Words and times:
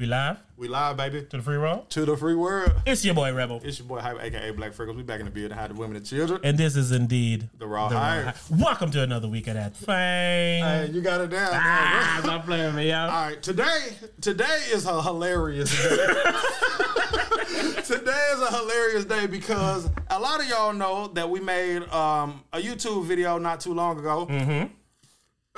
We 0.00 0.06
live 0.06 0.38
We 0.56 0.66
live, 0.66 0.96
baby. 0.96 1.26
to 1.28 1.36
the 1.36 1.42
free 1.42 1.58
world. 1.58 1.90
To 1.90 2.06
the 2.06 2.16
free 2.16 2.34
world. 2.34 2.72
It's 2.86 3.04
your 3.04 3.12
boy 3.14 3.34
Rebel, 3.34 3.60
It's 3.62 3.78
your 3.80 3.86
boy 3.86 3.98
Hype, 4.00 4.16
aka 4.18 4.50
Black 4.52 4.72
Freckles. 4.72 4.96
We 4.96 5.02
back 5.02 5.20
in 5.20 5.26
the 5.26 5.30
building, 5.30 5.54
hide 5.54 5.68
the 5.68 5.74
women 5.74 5.96
and 5.98 6.06
children. 6.06 6.40
and 6.42 6.56
this 6.56 6.74
is 6.74 6.90
indeed 6.90 7.50
The 7.58 7.66
Raw. 7.66 7.90
Hype. 7.90 8.34
Welcome 8.50 8.90
to 8.92 9.02
another 9.02 9.28
week 9.28 9.46
of 9.48 9.54
that 9.56 9.76
thing. 9.76 10.64
Hey, 10.64 10.88
you 10.90 11.02
got 11.02 11.20
it 11.20 11.28
down. 11.28 11.50
ah, 11.52 12.12
man. 12.14 12.22
stop 12.22 12.46
playing 12.46 12.74
me, 12.76 12.88
yo. 12.88 12.96
All 12.96 13.08
right, 13.08 13.42
today, 13.42 13.88
today 14.22 14.58
is 14.72 14.86
a 14.86 15.02
hilarious 15.02 15.70
day. 15.70 15.88
today 17.84 18.28
is 18.32 18.40
a 18.40 18.50
hilarious 18.56 19.04
day 19.04 19.26
because 19.26 19.90
a 20.08 20.18
lot 20.18 20.40
of 20.40 20.48
y'all 20.48 20.72
know 20.72 21.08
that 21.08 21.28
we 21.28 21.40
made 21.40 21.82
um, 21.90 22.42
a 22.54 22.58
YouTube 22.58 23.04
video 23.04 23.36
not 23.36 23.60
too 23.60 23.74
long 23.74 23.98
ago, 23.98 24.26
Mm-hmm. 24.30 24.72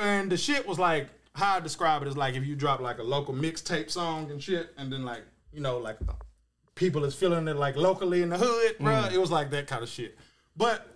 and 0.03 0.33
the 0.33 0.37
shit 0.37 0.67
was 0.67 0.81
like 0.81 1.09
how 1.35 1.57
I 1.57 1.61
describe 1.61 2.03
it 2.03 2.09
is 2.09 2.17
like 2.17 2.35
if 2.35 2.45
you 2.47 2.55
drop 2.55 2.81
like 2.81 2.99
a 2.99 3.03
local 3.03 3.35
mixtape 3.35 3.91
song 3.91 4.31
and 4.31 4.43
shit, 4.43 4.71
and 4.77 4.93
then 4.93 5.05
like 5.05 5.23
you 5.53 5.61
know 5.61 5.79
like 5.79 5.99
people 6.75 7.05
is 7.05 7.15
feeling 7.15 7.49
it 7.49 7.57
like 7.57 7.77
locally 7.77 8.23
in 8.23 8.29
the 8.29 8.39
hood, 8.39 8.79
bruh. 8.79 9.09
Mm. 9.09 9.13
It 9.13 9.19
was 9.19 9.31
like 9.31 9.51
that 9.51 9.67
kind 9.67 9.83
of 9.83 9.89
shit. 9.89 10.17
But 10.57 10.87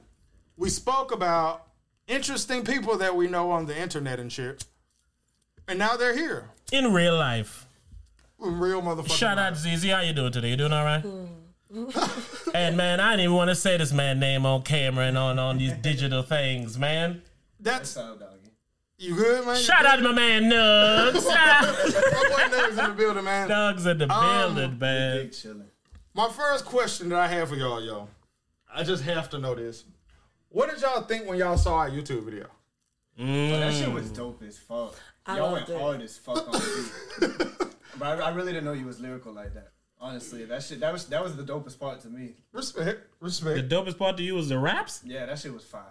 we 0.56 0.68
spoke 0.68 1.12
about 1.12 1.66
interesting 2.06 2.64
people 2.64 2.98
that 2.98 3.16
we 3.16 3.26
know 3.28 3.50
on 3.50 3.66
the 3.66 3.76
internet 3.78 4.20
and 4.20 4.30
shit, 4.32 4.64
and 5.68 5.78
now 5.78 5.96
they're 5.96 6.16
here. 6.16 6.50
In 6.72 6.92
real 6.92 7.16
life, 7.16 7.66
Real 8.38 8.82
motherfucker. 8.82 9.10
shout 9.16 9.38
out 9.38 9.54
to 9.54 9.60
ZZ. 9.60 9.84
How 9.86 10.00
you 10.00 10.12
doing 10.12 10.32
today? 10.32 10.50
You 10.50 10.56
doing 10.56 10.72
all 10.72 10.84
right? 10.84 11.00
Hmm. 11.00 11.24
and 12.54 12.76
man, 12.76 13.00
I 13.00 13.10
didn't 13.10 13.24
even 13.24 13.36
want 13.36 13.50
to 13.50 13.54
say 13.54 13.76
this 13.76 13.92
man 13.92 14.20
name 14.20 14.46
on 14.46 14.62
camera 14.62 15.06
and 15.06 15.18
on 15.18 15.38
on 15.38 15.58
these 15.58 15.72
digital 15.72 16.22
things, 16.22 16.78
man. 16.78 17.22
That's 17.58 17.96
What's 17.96 18.08
up, 18.08 18.20
doggy? 18.20 18.35
You 18.98 19.14
good, 19.14 19.46
man. 19.46 19.56
Shout 19.56 19.84
out 19.86 19.96
to 19.96 20.02
my 20.02 20.12
man 20.12 20.44
Nugs. 20.44 21.24
My 21.24 22.28
boy 22.28 22.56
Nugs 22.56 22.70
in 22.70 22.76
the 22.76 22.94
building, 22.96 23.24
man. 23.24 23.48
Nugs 23.48 23.86
in 23.90 23.98
the 23.98 24.12
Um, 24.12 24.54
building, 24.54 24.78
man. 24.78 25.16
Big 25.22 25.32
chilling. 25.32 25.70
My 26.14 26.28
first 26.30 26.64
question 26.64 27.10
that 27.10 27.18
I 27.18 27.26
have 27.28 27.48
for 27.50 27.56
y'all, 27.56 27.82
y'all. 27.82 28.08
I 28.72 28.82
just 28.82 29.04
have 29.04 29.28
to 29.30 29.38
know 29.38 29.54
this. 29.54 29.84
What 30.48 30.70
did 30.70 30.80
y'all 30.80 31.02
think 31.02 31.26
when 31.28 31.38
y'all 31.38 31.58
saw 31.58 31.76
our 31.76 31.90
YouTube 31.90 32.24
video? 32.24 32.46
That 33.18 33.72
shit 33.74 33.90
was 33.90 34.10
dope 34.10 34.42
as 34.42 34.58
fuck. 34.58 34.94
I 35.26 35.38
Y'all 35.38 35.52
went 35.52 35.68
it. 35.68 35.78
hard 35.78 36.00
as 36.02 36.16
fuck 36.18 36.46
on 36.46 36.52
the 36.52 37.56
beat. 37.58 37.68
but 37.98 38.20
I, 38.20 38.26
I 38.26 38.34
really 38.34 38.52
didn't 38.52 38.64
know 38.66 38.72
you 38.74 38.86
was 38.86 39.00
lyrical 39.00 39.32
like 39.32 39.54
that. 39.54 39.72
Honestly, 39.98 40.44
that 40.44 40.62
shit 40.62 40.80
that 40.80 40.92
was 40.92 41.06
that 41.06 41.22
was 41.22 41.36
the 41.36 41.42
dopest 41.42 41.78
part 41.78 42.00
to 42.00 42.08
me. 42.08 42.34
Respect, 42.52 43.00
Respect. 43.20 43.56
The 43.56 43.62
respect. 43.62 43.68
dopest 43.68 43.98
part 43.98 44.16
to 44.18 44.22
you 44.22 44.34
was 44.34 44.48
the 44.50 44.58
raps. 44.58 45.00
Yeah, 45.04 45.24
that 45.26 45.38
shit 45.38 45.54
was 45.54 45.64
fire. 45.64 45.84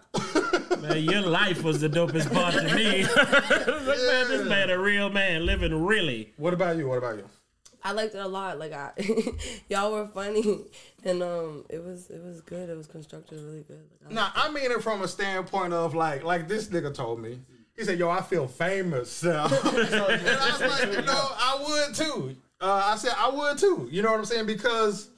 Man, 0.79 1.03
your 1.03 1.21
life 1.21 1.63
was 1.63 1.81
the 1.81 1.89
dopest 1.89 2.31
part 2.31 2.53
to 2.53 2.75
me. 2.75 3.05
Like, 3.85 3.99
man, 3.99 4.27
this 4.27 4.47
man 4.47 4.69
a 4.69 4.79
real 4.79 5.09
man, 5.09 5.45
living 5.45 5.85
really. 5.85 6.33
What 6.37 6.53
about 6.53 6.77
you? 6.77 6.87
What 6.87 6.97
about 6.97 7.17
you? 7.17 7.25
I 7.83 7.91
liked 7.91 8.15
it 8.15 8.19
a 8.19 8.27
lot. 8.27 8.57
Like 8.57 8.73
I, 8.73 8.91
y'all 9.69 9.91
were 9.91 10.07
funny, 10.07 10.65
and 11.03 11.21
um, 11.21 11.65
it 11.69 11.83
was 11.83 12.09
it 12.09 12.23
was 12.23 12.41
good. 12.41 12.69
It 12.69 12.75
was 12.75 12.87
constructive, 12.87 13.43
really 13.43 13.61
good. 13.61 13.83
Like, 14.03 14.11
I 14.11 14.13
Now 14.13 14.31
I 14.35 14.51
mean 14.51 14.71
it 14.71 14.81
from 14.81 15.01
a 15.03 15.07
standpoint 15.07 15.73
of 15.73 15.93
like, 15.93 16.23
like 16.23 16.47
this 16.47 16.67
nigga 16.67 16.93
told 16.93 17.19
me. 17.21 17.39
He 17.77 17.83
said, 17.83 17.99
"Yo, 17.99 18.09
I 18.09 18.21
feel 18.21 18.47
famous." 18.47 19.23
now." 19.23 19.45
and 19.45 19.53
I 19.53 20.57
was 20.59 20.61
like, 20.61 20.93
you 20.93 21.01
know, 21.01 21.27
I 21.37 21.85
would 21.85 21.95
too. 21.95 22.35
Uh, 22.61 22.83
I 22.85 22.95
said 22.95 23.13
I 23.17 23.29
would 23.29 23.57
too. 23.57 23.87
You 23.91 24.01
know 24.01 24.11
what 24.11 24.19
I'm 24.19 24.25
saying? 24.25 24.45
Because 24.45 25.09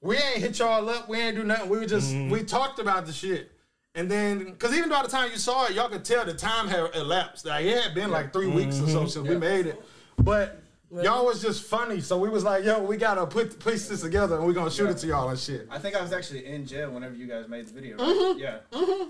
we 0.00 0.16
ain't 0.16 0.38
hit 0.38 0.58
y'all 0.58 0.88
up. 0.88 1.08
We 1.08 1.18
ain't 1.18 1.36
do 1.36 1.44
nothing. 1.44 1.68
We 1.68 1.84
just 1.86 2.14
we 2.14 2.42
talked 2.42 2.78
about 2.78 3.06
the 3.06 3.12
shit. 3.12 3.50
And 3.94 4.10
then, 4.10 4.44
because 4.44 4.76
even 4.76 4.90
by 4.90 5.02
the 5.02 5.08
time 5.08 5.30
you 5.30 5.38
saw 5.38 5.64
it, 5.64 5.72
y'all 5.72 5.88
could 5.88 6.04
tell 6.04 6.24
the 6.24 6.34
time 6.34 6.68
had 6.68 6.94
elapsed. 6.94 7.46
Like 7.46 7.64
it 7.64 7.82
had 7.82 7.94
been 7.94 8.10
like 8.10 8.32
three 8.32 8.46
weeks 8.46 8.80
or 8.80 8.88
so 8.88 9.06
since 9.06 9.26
we 9.26 9.36
made 9.36 9.66
it. 9.66 9.82
But 10.18 10.60
y'all 10.90 11.24
was 11.26 11.42
just 11.42 11.64
funny, 11.64 12.00
so 12.00 12.18
we 12.18 12.28
was 12.28 12.44
like, 12.44 12.64
"Yo, 12.64 12.82
we 12.82 12.96
gotta 12.96 13.26
put 13.26 13.58
piece 13.64 13.88
this 13.88 14.02
together, 14.02 14.36
and 14.36 14.46
we 14.46 14.52
gonna 14.54 14.70
shoot 14.70 14.88
it 14.88 14.98
to 14.98 15.06
y'all 15.06 15.28
and 15.28 15.38
shit." 15.38 15.66
I 15.70 15.78
think 15.78 15.96
I 15.96 16.02
was 16.02 16.12
actually 16.12 16.46
in 16.46 16.66
jail 16.66 16.90
whenever 16.90 17.14
you 17.14 17.26
guys 17.26 17.48
made 17.48 17.66
the 17.66 17.72
video. 17.72 17.96
Right? 17.96 18.06
Mm-hmm. 18.06 18.38
Yeah. 18.38 18.58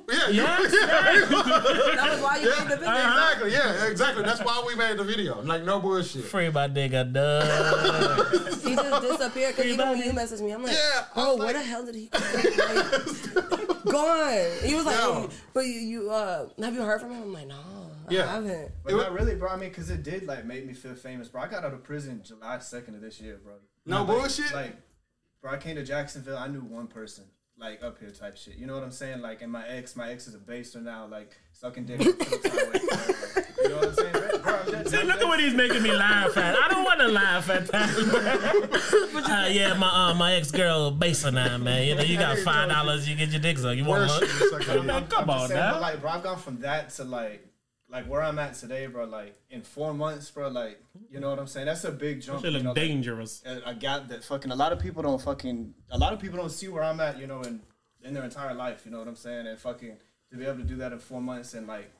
Yeah, 0.09 0.29
yeah, 0.31 0.57
that 0.67 2.09
was 2.13 2.21
why 2.23 2.39
you 2.39 2.51
made 2.51 2.69
the 2.69 2.77
video. 2.77 2.93
exactly. 2.93 3.53
Yeah, 3.53 3.87
exactly. 3.87 4.23
That's 4.25 4.41
why 4.41 4.65
we 4.67 4.75
made 4.75 4.97
the 4.97 5.05
video. 5.05 5.43
Like 5.43 5.65
no 5.65 5.81
bullshit. 5.81 6.25
Free 6.25 6.51
my 6.51 6.69
nigga 6.69 7.13
Doug. 7.13 8.63
He 8.63 8.75
just 8.75 9.03
disappeared 9.03 9.57
because 9.57 9.71
even 9.73 9.89
when 9.91 9.99
you 9.99 10.13
messaged 10.13 10.41
me, 10.41 10.53
I'm 10.53 10.63
like, 10.63 10.73
Yeah, 10.73 11.05
oh, 11.17 11.37
was 11.37 11.45
where 11.45 11.53
the 11.55 11.63
hell 11.63 11.85
did 11.85 11.95
he 11.95 12.07
go? 12.07 12.19
Like, 12.19 13.85
gone. 13.85 14.51
He 14.65 14.75
was 14.75 14.85
like, 14.87 14.97
Yeah. 14.97 15.03
oh, 15.03 15.29
but 15.53 15.67
you, 15.67 15.73
you 15.81 16.11
uh, 16.11 16.49
have 16.61 16.75
you 16.75 16.83
heard 16.83 17.01
from 17.01 17.11
him? 17.13 17.23
I'm 17.23 17.33
like, 17.33 17.47
no, 17.49 17.57
Yeah. 18.11 18.25
I 18.25 18.35
haven't. 18.35 18.73
But 18.85 18.93
It 18.93 18.97
not 18.97 19.13
really, 19.13 19.35
bro. 19.35 19.49
I 19.49 19.57
mean, 19.57 19.73
cause 19.73 19.91
it 19.91 20.03
did 20.03 20.27
like 20.27 20.45
make 20.45 20.67
me 20.67 20.73
feel 20.75 20.95
famous, 20.95 21.29
bro. 21.29 21.43
I 21.43 21.49
got 21.49 21.65
out 21.65 21.73
of 21.75 21.83
prison 21.83 22.23
July 22.25 22.59
second 22.59 22.95
of 22.95 23.01
this 23.01 23.21
year, 23.21 23.39
bro. 23.43 23.55
No 23.85 23.99
Like- 23.99 24.07
bullshit? 24.07 24.53
Like, 24.55 24.77
bro, 25.43 25.53
I 25.53 25.57
came 25.59 25.77
to 25.77 25.85
Jacksonville. 25.85 26.37
I 26.39 26.49
knew 26.49 26.61
one 26.61 26.87
person, 26.87 27.25
like 27.59 27.83
up 27.83 27.99
here 27.99 28.11
type 28.11 28.37
shit. 28.37 28.57
You 28.57 28.67
know 28.67 28.75
what 28.75 28.83
I'm 28.83 28.91
saying? 28.93 29.21
Like, 29.23 29.43
and 29.43 29.51
my 29.53 29.67
ex, 29.67 29.97
my 29.97 30.11
ex 30.11 30.27
is 30.27 30.35
a 30.35 30.39
baster 30.39 30.83
now, 30.83 31.07
like 31.07 31.33
sucking 31.53 31.85
dick. 31.87 32.01
you 32.03 32.13
know 33.69 33.77
what 33.77 33.89
I'm 33.89 33.95
saying, 33.95 34.13
right? 34.15 34.43
bro? 34.43 34.55
I'm 34.55 34.71
just, 34.71 34.91
See, 34.91 35.03
look 35.03 35.21
at 35.21 35.27
what 35.27 35.41
he's 35.41 35.55
making 35.55 35.83
me 35.83 35.93
laugh 35.93 36.37
at. 36.37 36.57
I 36.57 36.69
don't 36.69 36.85
want 36.85 37.01
to 37.01 37.09
laugh 37.09 37.49
at 37.51 37.67
that. 37.69 37.89
uh, 39.47 39.49
yeah, 39.51 39.75
my 39.75 40.11
uh, 40.11 40.15
my 40.15 40.35
ex 40.35 40.51
girl 40.51 40.91
basing 40.91 41.35
now, 41.35 41.59
man. 41.59 41.87
You 41.87 41.95
know, 41.95 42.03
you 42.03 42.19
got 42.19 42.39
five 42.39 42.69
dollars, 42.69 43.09
you 43.09 43.17
get 43.17 43.31
your 43.31 43.41
dick 43.41 43.59
sucked. 43.59 43.77
You 43.77 43.85
want 43.85 44.03
Worship 44.09 44.21
one? 44.29 44.59
the 44.61 44.65
second 44.65 44.87
Man, 44.87 45.01
year. 45.03 45.09
come 45.11 45.31
I'm 45.31 45.31
on 45.31 45.49
saying, 45.49 45.61
now. 45.61 45.81
Like, 45.81 46.01
bro, 46.01 46.11
I've 46.11 46.23
gone 46.23 46.39
from 46.39 46.61
that 46.61 46.91
to 46.91 47.05
like, 47.05 47.47
like 47.89 48.07
where 48.09 48.23
I'm 48.23 48.39
at 48.39 48.55
today, 48.55 48.87
bro. 48.87 49.05
Like 49.05 49.39
in 49.51 49.63
four 49.63 49.95
months, 49.95 50.31
bro. 50.31 50.49
Like, 50.49 50.83
you 51.11 51.21
know 51.21 51.31
what 51.31 51.39
I'm 51.39 51.47
saying? 51.47 51.67
That's 51.67 51.85
a 51.85 51.93
big 51.93 52.21
jump. 52.21 52.43
Shit 52.43 52.53
you 52.53 52.63
know, 52.63 52.71
like, 52.71 52.77
dangerous. 52.77 53.43
a, 53.47 53.71
a 53.71 53.75
gap 53.75 54.09
that 54.09 54.25
fucking 54.25 54.51
a 54.51 54.57
lot 54.57 54.73
of 54.73 54.79
people 54.79 55.03
don't 55.03 55.21
fucking 55.21 55.75
a 55.91 55.99
lot 55.99 56.13
of 56.13 56.21
people 56.21 56.39
don't 56.39 56.51
see 56.51 56.69
where 56.69 56.83
I'm 56.83 57.01
at, 57.01 57.19
you 57.19 57.27
know, 57.27 57.43
in 57.43 57.61
in 58.03 58.15
their 58.15 58.25
entire 58.25 58.55
life, 58.55 58.83
you 58.85 58.91
know 58.91 58.99
what 58.99 59.09
I'm 59.09 59.17
saying? 59.17 59.47
And 59.47 59.59
fucking 59.59 59.97
to 60.31 60.37
be 60.37 60.45
able 60.45 60.59
to 60.59 60.65
do 60.65 60.77
that 60.77 60.93
in 60.93 60.99
four 60.99 61.21
months 61.21 61.55
and 61.55 61.67
like 61.67 61.91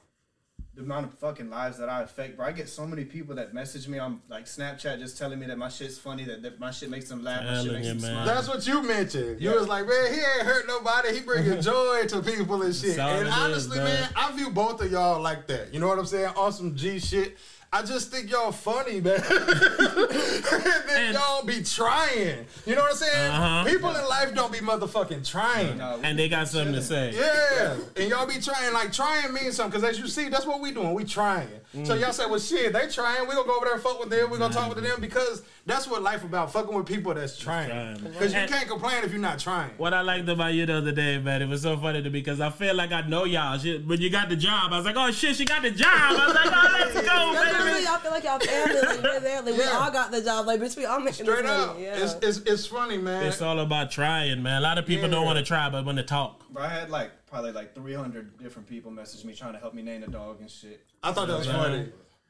the 0.77 0.83
amount 0.83 1.07
of 1.07 1.15
fucking 1.19 1.49
lives 1.49 1.79
that 1.79 1.89
I 1.89 2.03
affect, 2.03 2.37
bro. 2.37 2.47
I 2.47 2.53
get 2.53 2.69
so 2.69 2.87
many 2.87 3.05
people 3.05 3.35
that 3.37 3.55
message 3.55 3.89
me 3.89 3.99
on 3.99 4.21
like 4.29 4.45
Snapchat 4.45 4.99
just 4.99 5.17
telling 5.17 5.39
me 5.39 5.47
that 5.47 5.57
my 5.57 5.71
shit's 5.71 5.97
funny, 5.99 6.25
that, 6.25 6.43
that 6.43 6.61
my 6.61 6.71
shit 6.71 6.91
makes 6.91 7.09
them 7.09 7.25
laugh, 7.25 7.45
my 7.45 7.63
shit 7.63 7.73
makes 7.73 7.87
them 7.89 8.01
man. 8.03 8.13
smile. 8.13 8.27
That's 8.27 8.47
what 8.49 8.67
you 8.67 8.83
mentioned. 8.83 9.41
You 9.41 9.51
Yeah. 9.51 9.57
was 9.57 9.69
like, 9.69 9.87
man, 9.89 10.13
he 10.13 10.19
ain't 10.21 10.43
hurt 10.47 10.67
nobody. 10.69 11.15
He 11.15 11.21
bringing 11.21 11.61
joy 11.63 12.05
to 12.09 12.21
people 12.21 12.61
and 12.63 12.75
shit. 12.75 12.99
And 12.99 13.27
honestly, 13.29 13.79
dog. 13.79 13.87
man, 13.87 14.09
I 14.15 14.33
view 14.37 14.51
both 14.51 14.83
of 14.83 14.93
y'all 14.93 15.21
like 15.23 15.47
that. 15.47 15.73
You 15.73 15.81
know 15.81 15.89
what 15.89 15.99
I'm 15.99 16.05
saying? 16.07 16.33
Awesome 16.37 16.77
G 16.77 16.99
shit. 16.99 17.39
I 17.77 17.83
just 17.83 18.11
think 18.11 18.31
y'all 18.31 18.53
funny, 18.53 19.03
man. 19.03 19.17
and 19.17 19.29
then 19.29 20.89
And- 20.89 21.15
y'all 21.15 21.45
be 21.45 21.63
trying. 21.63 22.47
You 22.65 22.75
know 22.75 22.81
what 22.81 22.93
I'm 22.93 22.97
saying? 22.97 23.31
Uh-huh. 23.33 23.65
People 23.69 23.91
in 23.95 24.09
life 24.09 24.35
don't 24.35 24.51
be 24.51 24.61
motherfucking 24.61 25.29
trying. 25.29 25.77
No, 25.77 26.01
And 26.03 26.19
they 26.19 26.31
got 26.31 26.49
something 26.49 26.73
to 26.75 26.81
say. 26.83 27.13
Yeah, 27.15 27.77
and 27.97 28.09
y'all 28.09 28.27
be 28.27 28.41
trying, 28.41 28.73
like 28.73 28.93
trying 28.95 29.31
means 29.35 29.57
something, 29.57 29.79
because 29.79 29.97
as 29.97 29.99
you 30.01 30.09
see, 30.09 30.31
that's 30.31 30.47
what 30.47 30.61
we 30.61 30.73
doing. 30.73 30.95
We 30.95 31.05
trying. 31.05 31.49
So 31.85 31.93
y'all 31.93 32.13
say, 32.13 32.25
well, 32.25 32.39
shit, 32.39 32.73
they 32.73 32.87
trying. 32.89 33.29
We 33.29 33.35
gonna 33.35 33.47
go 33.47 33.57
over 33.57 33.67
there 33.67 33.75
and 33.75 33.83
fuck 33.83 34.01
with 34.01 34.09
them. 34.09 34.31
We 34.31 34.39
gonna 34.39 34.55
talk 34.55 34.75
with 34.75 34.83
them 34.83 34.99
because 34.99 35.43
that's 35.67 35.87
what 35.87 36.03
life 36.03 36.25
about. 36.25 36.51
Fucking 36.51 36.75
with 36.75 36.87
people 36.87 37.13
that's 37.13 37.37
trying. 37.39 37.69
Trying. 37.69 37.99
Because 38.13 38.33
you 38.33 38.47
can't 38.47 38.67
complain 38.67 39.05
if 39.05 39.11
you're 39.13 39.21
not 39.21 39.39
trying. 39.39 39.73
What 39.77 39.93
I 39.93 40.01
liked 40.01 40.27
about 40.27 40.55
you 40.55 40.65
the 40.65 40.79
other 40.79 40.93
day, 40.93 41.19
man, 41.19 41.43
it 41.43 41.49
was 41.51 41.61
so 41.63 41.77
funny 41.77 42.03
to 42.03 42.09
me 42.09 42.21
because 42.21 42.41
I 42.41 42.49
feel 42.49 42.75
like 42.75 42.93
I 42.93 43.03
know 43.03 43.25
y'all. 43.25 43.59
Shit, 43.59 43.87
when 43.87 44.01
you 44.01 44.09
got 44.09 44.31
the 44.31 44.37
job, 44.37 44.73
I 44.73 44.77
was 44.79 44.87
like, 44.87 44.97
oh 44.97 45.11
shit, 45.11 45.37
she 45.37 45.45
got 45.45 45.61
the 45.61 45.71
job. 45.71 45.91
I 45.93 46.27
was 46.27 46.35
like, 46.35 46.47
oh, 46.47 46.69
let's 46.73 46.95
go, 46.95 47.33
That's 47.35 47.66
what 47.73 47.83
y'all 47.83 47.99
feel 47.99 48.11
like 48.11 48.25
y'all 48.25 48.39
family. 48.39 48.81
Like, 48.81 49.03
we're 49.03 49.21
there. 49.21 49.43
Like, 49.43 49.55
we 49.57 49.61
Yeah. 49.65 49.71
all 49.79 49.91
got 49.91 50.11
the 50.11 50.23
job. 50.23 50.47
Like, 50.47 50.61
bitch, 50.61 50.77
we 50.77 50.85
all 50.85 50.99
making 51.01 51.25
Straight 51.27 51.43
this 51.43 51.51
up, 51.51 51.69
money. 51.75 51.85
Yeah. 51.85 51.97
it's, 52.05 52.15
it's 52.23 52.39
it's 52.51 52.67
funny, 52.67 52.99
man. 52.99 53.25
It's 53.25 53.41
all 53.43 53.61
about 53.61 53.91
trying, 53.91 54.43
man. 54.43 54.59
A 54.59 54.61
lot 54.61 54.79
of 54.79 54.87
people 54.87 55.09
don't 55.09 55.25
want 55.27 55.39
to 55.39 55.45
try, 55.45 55.69
but 55.71 55.85
when 55.85 55.97
to 55.97 56.03
talk. 56.03 56.49
bro, 56.51 56.63
I 56.63 56.69
had 56.69 56.91
like 56.91 57.11
probably 57.27 57.53
like 57.53 57.75
300 57.75 58.39
different 58.39 58.69
people 58.69 58.91
message 58.91 59.25
me 59.25 59.35
trying 59.35 59.53
to 59.55 59.59
help 59.59 59.75
me 59.75 59.83
name 59.83 60.01
the 60.03 60.07
dog 60.09 60.41
and 60.41 60.51
shit. 60.51 60.85
I 61.03 61.13
thought 61.13 61.29
that 61.29 61.39
was 61.39 61.47
Yeah. 61.47 61.63
funny. 61.63 61.89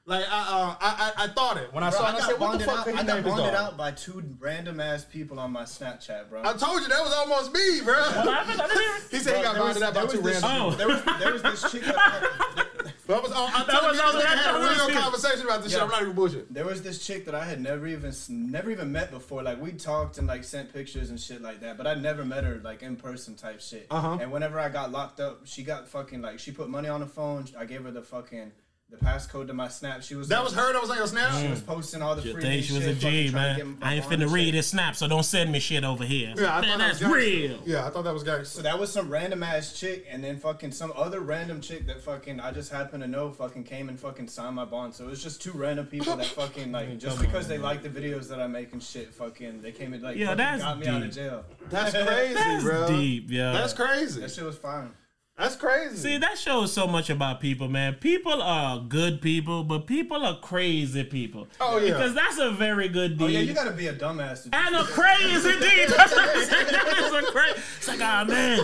Like 0.09 0.25
I, 0.31 0.39
uh, 0.39 0.75
I, 0.81 1.13
I 1.19 1.25
I 1.25 1.29
thought 1.29 1.57
it 1.57 1.73
when 1.73 1.83
I 1.83 1.91
Bro, 1.91 1.99
saw 1.99 2.05
I 2.07 2.11
it. 2.11 2.15
I 2.15 2.19
got 2.19 2.29
said, 2.31 2.39
"What 2.39 2.59
the 2.61 2.65
bonded 2.65 2.67
fuck 2.69 2.79
out, 2.79 2.85
could 2.85 2.95
he 2.95 3.01
I 3.01 3.03
got 3.03 3.25
bonded 3.25 3.55
out 3.55 3.77
by 3.77 3.91
two 3.91 4.23
random 4.39 4.79
ass 4.79 5.05
people 5.05 5.41
on 5.41 5.51
my 5.51 5.65
Snapchat, 5.65 6.31
bro. 6.31 6.43
I 6.45 6.53
told 6.53 6.81
you 6.83 6.87
that 6.87 7.03
was 7.03 7.13
almost 7.13 7.53
me, 7.53 7.81
bro. 7.83 7.95
He 9.11 9.19
said 9.19 9.37
he 9.39 9.43
got 9.43 9.57
Bro, 9.57 9.65
was- 9.67 9.79
bonded 9.79 9.83
out 9.83 9.95
by 9.95 10.07
two 10.13 10.21
was 10.21 10.35
this- 10.35 10.43
random. 10.45 10.63
Oh. 10.63 10.77
There 10.77 10.87
was 10.87 11.03
there 11.19 11.33
was 11.33 11.43
this 11.43 11.73
chick 11.73 11.83
that 11.83 12.66
That 13.07 13.23
was 13.23 13.33
on. 13.33 13.49
I 13.53 13.65
That 13.65 13.81
told 13.81 13.91
was 13.93 13.99
you, 13.99 14.05
on 14.05 14.15
this 14.15 14.25
had 14.25 14.55
a 14.55 14.59
real 14.59 14.77
bullshit. 14.79 14.97
conversation 14.97 15.47
about 15.47 15.63
this 15.63 15.73
shit. 15.73 15.83
I'm 15.83 15.89
not 15.89 16.03
even 16.03 16.15
bullshit. 16.15 16.53
There 16.53 16.65
was 16.65 16.83
this 16.83 17.05
chick 17.07 17.25
that 17.27 17.35
I 17.35 17.45
had 17.45 17.61
never 17.61 17.87
even 17.87 18.13
never 18.29 18.71
even 18.71 18.91
met 18.93 19.11
before. 19.11 19.43
Like 19.43 19.61
we 19.61 19.73
talked 19.73 20.19
and 20.19 20.27
like 20.27 20.43
sent 20.45 20.73
pictures 20.73 21.11
and 21.11 21.21
shit 21.21 21.41
like 21.43 21.61
that, 21.61 21.77
but 21.77 21.87
I 21.87 21.95
never 21.95 22.25
met 22.25 22.45
her 22.45 22.61
like 22.65 22.83
in 22.83 22.97
person 22.97 23.35
type 23.37 23.61
shit. 23.61 23.87
Uh-huh. 23.91 24.19
And 24.21 24.33
whenever 24.33 24.59
I 24.59 24.69
got 24.69 24.91
locked 24.93 25.21
up, 25.21 25.43
she 25.45 25.63
got 25.63 25.89
fucking 25.89 26.21
like 26.23 26.39
she 26.39 26.51
put 26.51 26.69
money 26.69 26.89
on 26.89 27.01
the 27.01 27.07
phone. 27.07 27.47
I 27.59 27.65
gave 27.65 27.85
her 27.85 27.91
the 27.91 28.03
fucking 28.03 28.53
the 28.89 28.97
passcode 28.99 29.49
to 29.49 29.53
my 29.53 29.67
snap. 29.67 30.01
She 30.03 30.15
was 30.15 30.29
That 30.29 30.45
was 30.45 30.55
her 30.55 30.73
that 30.73 30.81
was 30.81 30.91
on 30.91 30.97
your 30.97 31.09
snap? 31.09 31.33
She 31.43 31.49
was 31.49 31.61
posting 31.61 32.03
all 32.03 32.15
the 32.15 32.23
You 32.23 32.35
free 32.35 32.43
think 32.43 32.65
she 32.65 32.73
was 32.73 32.87
a 32.87 32.91
shit, 32.95 33.03
fucking 33.03 33.11
G, 33.11 33.31
trying 33.31 33.57
to 33.57 33.65
get 33.65 33.67
man. 33.67 33.79
I 33.83 33.95
ain't 33.95 34.05
finna 34.05 34.31
read 34.31 34.55
this 34.55 34.69
snap, 34.69 34.95
so 34.95 35.09
don't 35.09 35.25
send 35.25 35.51
me 35.51 35.59
shit 35.59 35.83
over 35.83 36.05
here. 36.05 36.33
Yeah, 36.37 36.57
I 36.57 36.61
man, 36.61 36.71
thought 36.71 36.79
that's 36.79 37.01
that 37.01 37.11
was 37.11 37.19
gangster. 37.19 37.49
real. 37.49 37.59
Yeah, 37.67 37.85
I 37.87 37.91
thought 37.91 38.05
that 38.05 38.15
was 38.15 38.23
gangster. 38.23 38.45
So 38.59 38.63
that 38.63 38.79
was 38.79 38.93
some 38.93 39.11
random 39.11 39.43
ass 39.43 39.73
chick, 39.73 40.07
and 40.09 40.23
then 40.23 40.39
fucking 40.39 40.71
some 40.71 40.93
other 40.95 41.19
random 41.19 41.61
chick 41.61 41.87
that 41.89 42.01
fucking 42.01 42.39
I 42.39 42.53
just 42.53 42.71
happened 42.71 43.03
to 43.03 43.09
know 43.09 43.33
fucking 43.33 43.65
came 43.65 43.89
and 43.89 43.99
fucking 43.99 44.29
signed 44.29 44.55
my 44.55 44.65
bond. 44.65 44.95
So 44.95 45.05
it 45.05 45.11
was 45.11 45.23
just 45.23 45.43
two 45.43 45.53
random 45.53 45.87
people 45.87 46.15
that 46.17 46.27
fucking 46.27 46.71
like 46.71 46.97
just 46.99 47.21
because 47.21 47.49
they 47.49 47.59
like 47.59 47.83
the 47.83 47.89
videos 47.91 48.29
that 48.29 48.41
I 48.41 48.47
make 48.47 48.73
and 48.73 48.81
shit, 48.83 49.13
fucking 49.13 49.63
they 49.63 49.73
came 49.73 49.95
and 49.95 50.03
like 50.03 50.17
Yeah, 50.17 50.35
that's 50.37 50.63
got 50.63 50.79
me 50.79 50.87
out 50.87 51.03
of 51.03 51.11
jail. 51.11 51.45
That's 51.71 51.91
crazy, 52.07 52.35
That's 52.35 52.63
bro. 52.63 52.87
deep, 52.87 53.31
yeah. 53.31 53.51
That's 53.53 53.73
crazy. 53.73 54.21
That 54.21 54.31
shit 54.31 54.45
was 54.45 54.57
fine. 54.57 54.91
That's 55.39 55.55
crazy. 55.55 55.97
See, 55.97 56.17
that 56.19 56.39
shows 56.39 56.73
so 56.73 56.87
much 56.87 57.11
about 57.11 57.41
people, 57.41 57.69
man. 57.69 57.95
People 57.97 58.41
are 58.41 58.81
good 58.81 59.21
people, 59.21 59.65
but 59.65 59.87
people 59.87 60.25
are 60.25 60.39
crazy 60.41 61.05
people. 61.05 61.47
Oh, 61.61 61.77
yeah. 61.77 61.89
Because 61.93 62.15
that's 62.15 62.39
a 62.39 62.51
very 62.51 62.89
good 62.89 63.19
deed. 63.19 63.25
Oh 63.25 63.29
yeah, 63.29 63.41
you 63.41 63.53
gotta 63.53 63.73
be 63.73 63.89
a 63.89 63.93
dumbass 63.95 64.45
to 64.45 64.49
do 64.49 64.57
and 64.57 64.75
a 64.77 64.85
crazy 64.85 65.51
deed. 65.61 65.89
That's 65.95 66.13
what 66.15 66.37
I'm 66.37 66.43
saying. 66.45 66.67
That's 66.71 67.29
a 67.29 67.31
cra- 67.33 67.51
It's 67.77 67.87
like, 67.89 68.01
ah, 68.01 68.25
man, 68.27 68.61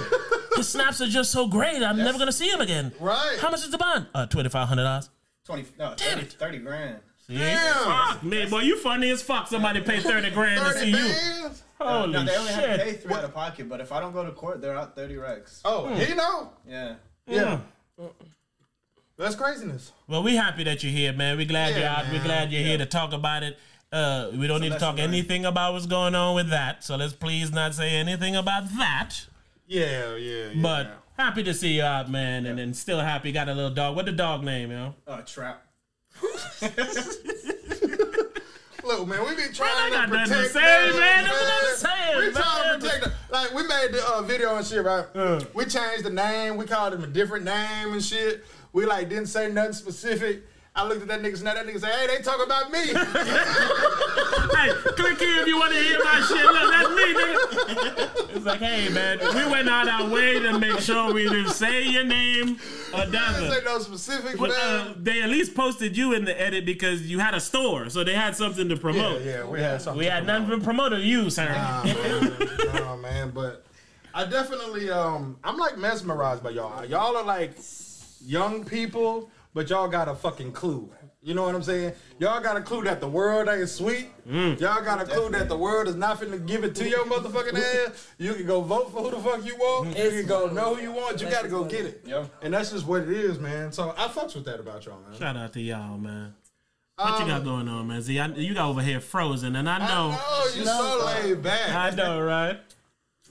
the 0.56 0.62
snaps 0.64 1.02
are 1.02 1.08
just 1.08 1.30
so 1.30 1.46
great. 1.46 1.82
I'm 1.82 1.98
never 1.98 2.19
gonna 2.19 2.32
see 2.32 2.48
him 2.48 2.62
again. 2.62 2.90
Right. 2.98 3.36
How 3.38 3.50
much 3.50 3.60
is 3.60 3.70
the 3.70 3.76
bond? 3.78 4.06
Uh, 4.14 4.24
twenty 4.26 4.48
five 4.48 4.66
hundred 4.69 4.84
dollars. 4.84 5.10
20, 5.44 5.64
no, 5.78 5.94
30, 5.98 6.24
30 6.24 6.58
grand. 6.58 6.96
Damn. 7.28 7.84
Fuck, 7.84 8.22
man, 8.22 8.48
boy, 8.48 8.60
you 8.60 8.78
funny 8.78 9.10
as 9.10 9.20
fuck. 9.22 9.46
Somebody 9.48 9.80
pay 9.82 10.00
thirty 10.00 10.30
grand 10.30 10.60
to 10.60 10.72
30 10.72 10.92
see 10.92 10.98
you. 10.98 11.50
Bands? 11.84 12.00
Holy 12.00 12.12
no, 12.12 12.25
they 12.25 12.37
only 12.37 12.52
have 12.52 12.62
to 12.79 12.84
pay 12.84 12.90
shit! 12.93 13.02
three 13.02 13.14
out 13.14 13.25
of 13.25 13.34
pocket, 13.34 13.69
but 13.69 13.81
if 13.81 13.93
I 13.93 14.00
don't 14.00 14.12
go 14.12 14.25
to 14.25 14.32
court, 14.32 14.61
they're 14.61 14.76
out 14.76 14.94
30 14.96 15.17
racks. 15.17 15.61
Oh, 15.64 15.87
Hmm. 15.87 15.94
he 16.00 16.14
know? 16.14 16.50
Yeah. 16.69 16.94
Yeah. 17.26 17.58
That's 19.19 19.34
craziness. 19.37 19.93
Well, 20.08 20.23
we 20.23 20.37
happy 20.37 20.64
that 20.64 20.82
you're 20.82 20.93
here, 20.93 21.12
man. 21.12 21.37
We 21.37 21.44
glad 21.44 21.76
you're 21.76 21.87
out. 21.88 22.06
We 22.06 22.12
man. 22.19 22.25
glad 22.25 22.52
you're 22.52 22.62
here 22.62 22.79
to 22.79 22.87
talk 22.87 23.12
about 23.12 23.43
it. 23.43 23.58
Uh, 23.93 24.31
we 24.34 24.46
don't 24.46 24.61
need 24.62 24.69
to 24.69 24.75
lesson 24.75 24.88
talk 24.88 24.96
learned. 24.96 25.12
anything 25.14 25.44
about 25.44 25.75
what's 25.75 25.87
going 25.87 26.14
on 26.14 26.34
with 26.34 26.49
that. 26.49 26.82
So 26.82 26.96
let's 26.96 27.12
please 27.12 27.52
not 27.52 27.75
say 27.75 27.90
anything 27.90 28.34
about 28.34 28.64
that. 28.79 29.26
Yeah, 29.67 30.17
yeah, 30.17 30.49
yeah. 30.55 30.62
But 30.62 30.99
happy 31.19 31.43
to 31.43 31.52
see 31.55 31.75
you 31.75 31.82
out, 31.82 32.11
man, 32.11 32.46
and 32.46 32.58
then 32.58 32.73
still 32.75 33.00
happy. 33.00 33.32
Got 33.32 33.49
a 33.50 33.55
little 33.55 33.70
dog. 33.70 33.94
What 33.94 34.06
the 34.06 34.12
dog 34.12 34.43
name, 34.44 34.70
yo? 34.70 34.94
Uh, 35.06 35.20
trap. 35.23 35.62
Look, 38.84 39.06
man, 39.06 39.20
we 39.25 39.37
be 39.37 39.52
trying 39.52 39.70
I 39.93 40.06
to 40.06 40.08
protect 40.08 40.31
nothing 40.31 40.44
to 40.44 40.49
say, 40.49 40.61
man. 40.61 41.25
That's 41.25 41.31
what 41.31 41.52
I'm 41.52 41.76
saying, 41.76 42.19
We 42.26 42.32
trying 42.32 42.69
man. 42.69 42.81
to 42.81 42.84
protect 42.87 43.05
them. 43.05 43.12
Like, 43.31 43.55
we 43.55 43.62
made 43.67 43.88
the 43.93 44.05
uh, 44.08 44.23
video 44.23 44.56
and 44.56 44.67
shit, 44.67 44.84
right? 44.84 45.05
Uh. 45.14 45.40
We 45.55 45.64
changed 45.67 46.05
the 46.05 46.11
name. 46.11 46.56
We 46.56 46.64
called 46.67 46.94
him 46.94 47.05
a 47.05 47.06
different 47.06 47.44
name 47.44 47.93
and 47.93 48.02
shit. 48.02 48.44
We, 48.73 48.84
like, 48.87 49.08
didn't 49.08 49.26
say 49.26 49.50
nothing 49.52 49.73
specific. 49.75 50.44
I 50.74 50.86
looked 50.88 51.02
at 51.02 51.08
that 51.08 51.20
nigga, 51.20 51.36
snap. 51.36 51.54
That 51.54 51.66
nigga 51.66 51.80
said, 51.80 51.90
hey, 51.92 52.06
they 52.16 52.22
talking 52.22 52.46
about 52.46 52.70
me. 52.72 52.78
hey, 54.56 54.72
click 54.96 55.19
here 55.19 55.42
if 55.42 55.46
you 55.46 55.58
want 55.58 55.72
to 55.74 55.78
hear 55.78 55.98
my 56.02 56.20
shit. 56.26 56.46
Look, 56.46 56.70
that's 56.70 56.88
me, 56.88 57.14
nigga. 57.14 58.36
It's 58.36 58.46
like, 58.46 58.60
hey, 58.60 58.88
man, 58.88 59.19
we 59.19 59.50
went 59.50 59.69
out 59.69 59.86
our 59.86 60.08
way 60.08 60.38
to 60.40 60.58
make 60.58 60.80
sure 60.80 61.12
we 61.12 61.24
didn't 61.24 61.50
say 61.50 61.82
your 61.86 62.04
name 62.04 62.58
or 62.94 63.04
didn't 63.04 63.50
say 63.50 63.58
no 63.66 63.78
specifics, 63.80 64.38
But 64.38 64.50
uh, 64.50 64.94
they 64.96 65.20
at 65.20 65.28
least 65.28 65.54
posted 65.54 65.94
you 65.94 66.14
in 66.14 66.24
the 66.24 66.40
edit 66.40 66.64
because 66.64 67.02
you 67.02 67.19
had 67.19 67.34
a 67.34 67.40
store, 67.40 67.90
so 67.90 68.02
they 68.02 68.14
had 68.14 68.34
something 68.34 68.66
to 68.70 68.74
yeah, 68.74 68.80
promote. 68.80 69.22
yeah, 69.22 69.44
we 69.44 69.60
had 69.60 69.82
something. 69.82 69.98
We 69.98 70.06
to 70.06 70.10
had 70.10 70.24
promote. 70.24 70.42
nothing 70.42 70.58
to 70.58 70.64
promote 70.64 70.92
of 70.94 71.00
you, 71.00 71.28
sir. 71.28 71.52
Nah, 71.52 71.84
man. 71.84 72.48
nah, 72.74 72.96
man. 72.96 73.30
But 73.30 73.66
I 74.14 74.24
definitely, 74.24 74.90
um, 74.90 75.36
I'm 75.44 75.58
like 75.58 75.76
mesmerized 75.76 76.42
by 76.42 76.50
y'all. 76.50 76.82
Y'all 76.86 77.14
are 77.14 77.24
like 77.24 77.52
young 78.24 78.64
people, 78.64 79.30
but 79.54 79.69
y'all 79.70 79.88
got 79.88 80.08
a 80.08 80.14
fucking 80.14 80.52
clue. 80.52 80.90
You 81.25 81.34
know 81.34 81.44
what 81.44 81.54
I'm 81.54 81.62
saying? 81.62 81.93
Y'all 82.19 82.40
got 82.40 82.56
a 82.56 82.60
clue 82.62 82.82
that 82.82 83.00
the 83.00 83.06
world 83.06 83.49
ain't 83.49 83.69
sweet. 83.69 84.08
Mm. 84.28 84.58
Y'all 84.60 84.82
got 84.82 85.00
a 85.00 85.04
clue 85.04 85.31
that 85.31 85.49
the 85.49 85.56
world 85.56 85.87
is 85.87 85.94
not 85.94 86.20
finna 86.20 86.44
give 86.44 86.64
it 86.64 86.75
to 86.75 86.88
your 86.88 87.04
motherfucking 87.04 87.56
ass. 87.56 88.08
You 88.19 88.34
can 88.34 88.44
go 88.44 88.60
vote 88.60 88.90
for 88.90 89.02
who 89.02 89.10
the 89.12 89.19
fuck 89.19 89.44
you 89.46 89.54
want. 89.56 89.96
You 89.96 90.10
can 90.10 90.26
go 90.26 90.49
know 90.49 90.75
who 90.75 90.82
you 90.82 90.90
want. 90.90 91.20
You 91.20 91.31
gotta 91.31 91.46
go 91.49 91.62
get 91.64 91.87
it. 91.87 92.02
Yo. 92.04 92.28
And 92.43 92.52
that's 92.52 92.72
just 92.72 92.87
what 92.87 93.02
it 93.02 93.10
is, 93.10 93.38
man. 93.38 93.70
So 93.70 93.94
I 93.96 94.08
fucks 94.08 94.34
with 94.34 94.44
that 94.46 94.58
about 94.58 94.84
y'all, 94.84 94.99
man. 95.08 95.16
Shout 95.16 95.37
out 95.37 95.52
to 95.52 95.60
y'all, 95.60 95.96
man. 95.96 96.34
What 96.96 97.19
you 97.19 97.25
Um, 97.25 97.28
got 97.28 97.44
going 97.44 97.69
on, 97.69 97.87
man? 97.87 98.02
See, 98.02 98.14
you 98.14 98.55
got 98.55 98.69
over 98.69 98.82
here 98.82 99.00
frozen, 99.00 99.55
and 99.56 99.69
I 99.70 99.78
know, 99.78 100.10
I 100.10 100.16
know 100.16 100.55
you 100.56 100.64
so 100.64 101.02
laid 101.06 101.43
back. 101.43 101.70
I 101.70 101.90
know, 101.94 102.20
right? 102.20 102.58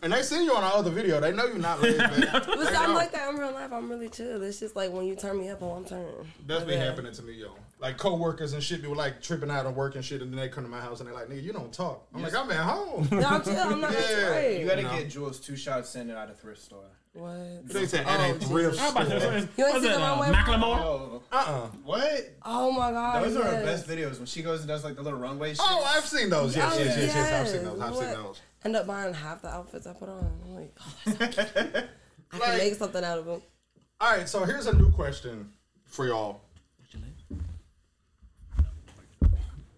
And 0.04 0.12
they 0.12 0.24
seen 0.24 0.46
you 0.46 0.56
on 0.56 0.64
our 0.64 0.74
other 0.74 0.90
video. 0.90 1.20
They 1.20 1.32
know 1.32 1.46
you're 1.46 1.58
not 1.60 1.80
laid 1.82 1.98
back. 1.98 2.12
But 2.32 2.46
They 2.48 2.76
I'm 2.76 2.96
like 2.96 3.12
that 3.12 3.30
in 3.30 3.38
real 3.38 3.52
life. 3.52 3.72
I'm 3.72 3.90
really 3.90 4.10
chill. 4.10 4.42
It's 4.42 4.60
just 4.60 4.76
like 4.76 4.92
when 4.92 5.06
you 5.06 5.16
turn 5.16 5.40
me 5.40 5.50
up, 5.50 5.62
oh, 5.62 5.72
I'm 5.74 5.86
turning. 5.86 6.08
That's 6.48 6.64
been 6.64 6.80
happening 6.80 7.14
to 7.14 7.22
me, 7.22 7.34
yo. 7.34 7.56
Like 7.80 7.98
coworkers 7.98 8.54
and 8.54 8.64
shit 8.64 8.82
be 8.82 8.88
like 8.88 9.22
tripping 9.22 9.52
out 9.52 9.66
on 9.66 9.76
work 9.76 9.96
and 9.96 10.04
shit, 10.04 10.22
and 10.22 10.32
then 10.32 10.40
they 10.40 10.50
come 10.50 10.64
to 10.64 10.70
my 10.70 10.82
house 10.82 11.00
and 11.00 11.08
they're 11.08 11.16
like, 11.16 11.28
"Nigga, 11.30 11.42
you 11.44 11.52
don't 11.52 11.74
talk." 11.74 12.06
I'm 12.14 12.22
like, 12.22 12.36
"I'm 12.36 12.50
at 12.52 12.58
home." 12.58 13.08
No, 13.12 13.20
I'm 13.28 13.44
chill. 13.44 13.58
I'm 13.58 13.82
not 13.82 13.92
Yeah. 14.00 14.48
You 14.50 14.68
gotta 14.68 14.84
No. 14.84 14.90
get 14.92 15.10
Jules 15.10 15.40
two 15.40 15.56
shots 15.56 15.96
in 15.96 16.10
at 16.12 16.30
a 16.30 16.34
thrift 16.34 16.62
store. 16.62 16.84
What? 17.14 17.68
they 17.68 17.86
said 17.88 18.06
Oh, 18.08 18.10
at 18.10 18.30
a 18.30 18.34
thrift 18.40 18.72
Jesus. 18.76 18.80
How 18.80 18.92
about 18.92 19.08
store. 19.08 19.20
this? 19.20 19.48
You 19.58 19.66
ain't 19.66 19.74
seen 19.76 19.84
that, 19.84 19.98
the 19.98 20.04
uh, 20.04 20.34
Macklemore? 20.34 20.80
Oh. 20.80 21.24
Uh-uh. 21.32 21.68
what? 21.84 22.30
Oh 22.46 22.72
my 22.72 22.92
god. 22.92 23.24
Those 23.26 23.36
are 23.38 23.44
her 23.44 23.52
yes. 23.52 23.66
best 23.66 23.88
videos 23.88 24.18
when 24.18 24.26
she 24.28 24.42
goes 24.44 24.60
and 24.60 24.68
does 24.68 24.84
like 24.84 24.96
the 24.96 25.02
little 25.02 25.20
runway 25.20 25.50
shit. 25.50 25.60
Oh, 25.62 25.84
I've 25.96 26.06
seen 26.06 26.30
those. 26.30 26.56
Yes, 26.56 26.74
Oh, 26.74 26.80
yes, 26.80 26.98
yes, 26.98 27.16
yes. 27.16 27.34
I've 27.34 27.48
seen 27.50 27.64
those. 27.66 27.80
I've 27.82 27.96
seen 27.96 28.24
those. 28.24 28.40
End 28.64 28.76
up 28.76 28.86
buying 28.88 29.14
half 29.14 29.42
the 29.42 29.48
outfits 29.50 29.88
I 29.88 29.94
put 29.94 30.10
on. 30.10 30.32
I'm 30.46 30.56
like, 30.56 30.76
oh, 30.80 30.94
that's 31.18 31.36
so 31.36 31.44
cute. 31.44 31.76
I 32.34 32.38
Like- 32.38 32.44
can 32.50 32.58
make 32.58 32.76
something 32.76 33.04
out 33.04 33.18
of 33.20 33.26
them. 33.26 33.42
All 34.00 34.18
right, 34.18 34.28
so 34.28 34.44
here's 34.46 34.68
a 34.68 34.76
new 34.76 34.92
question 34.92 35.52
for 35.86 36.08
y'all. 36.08 36.42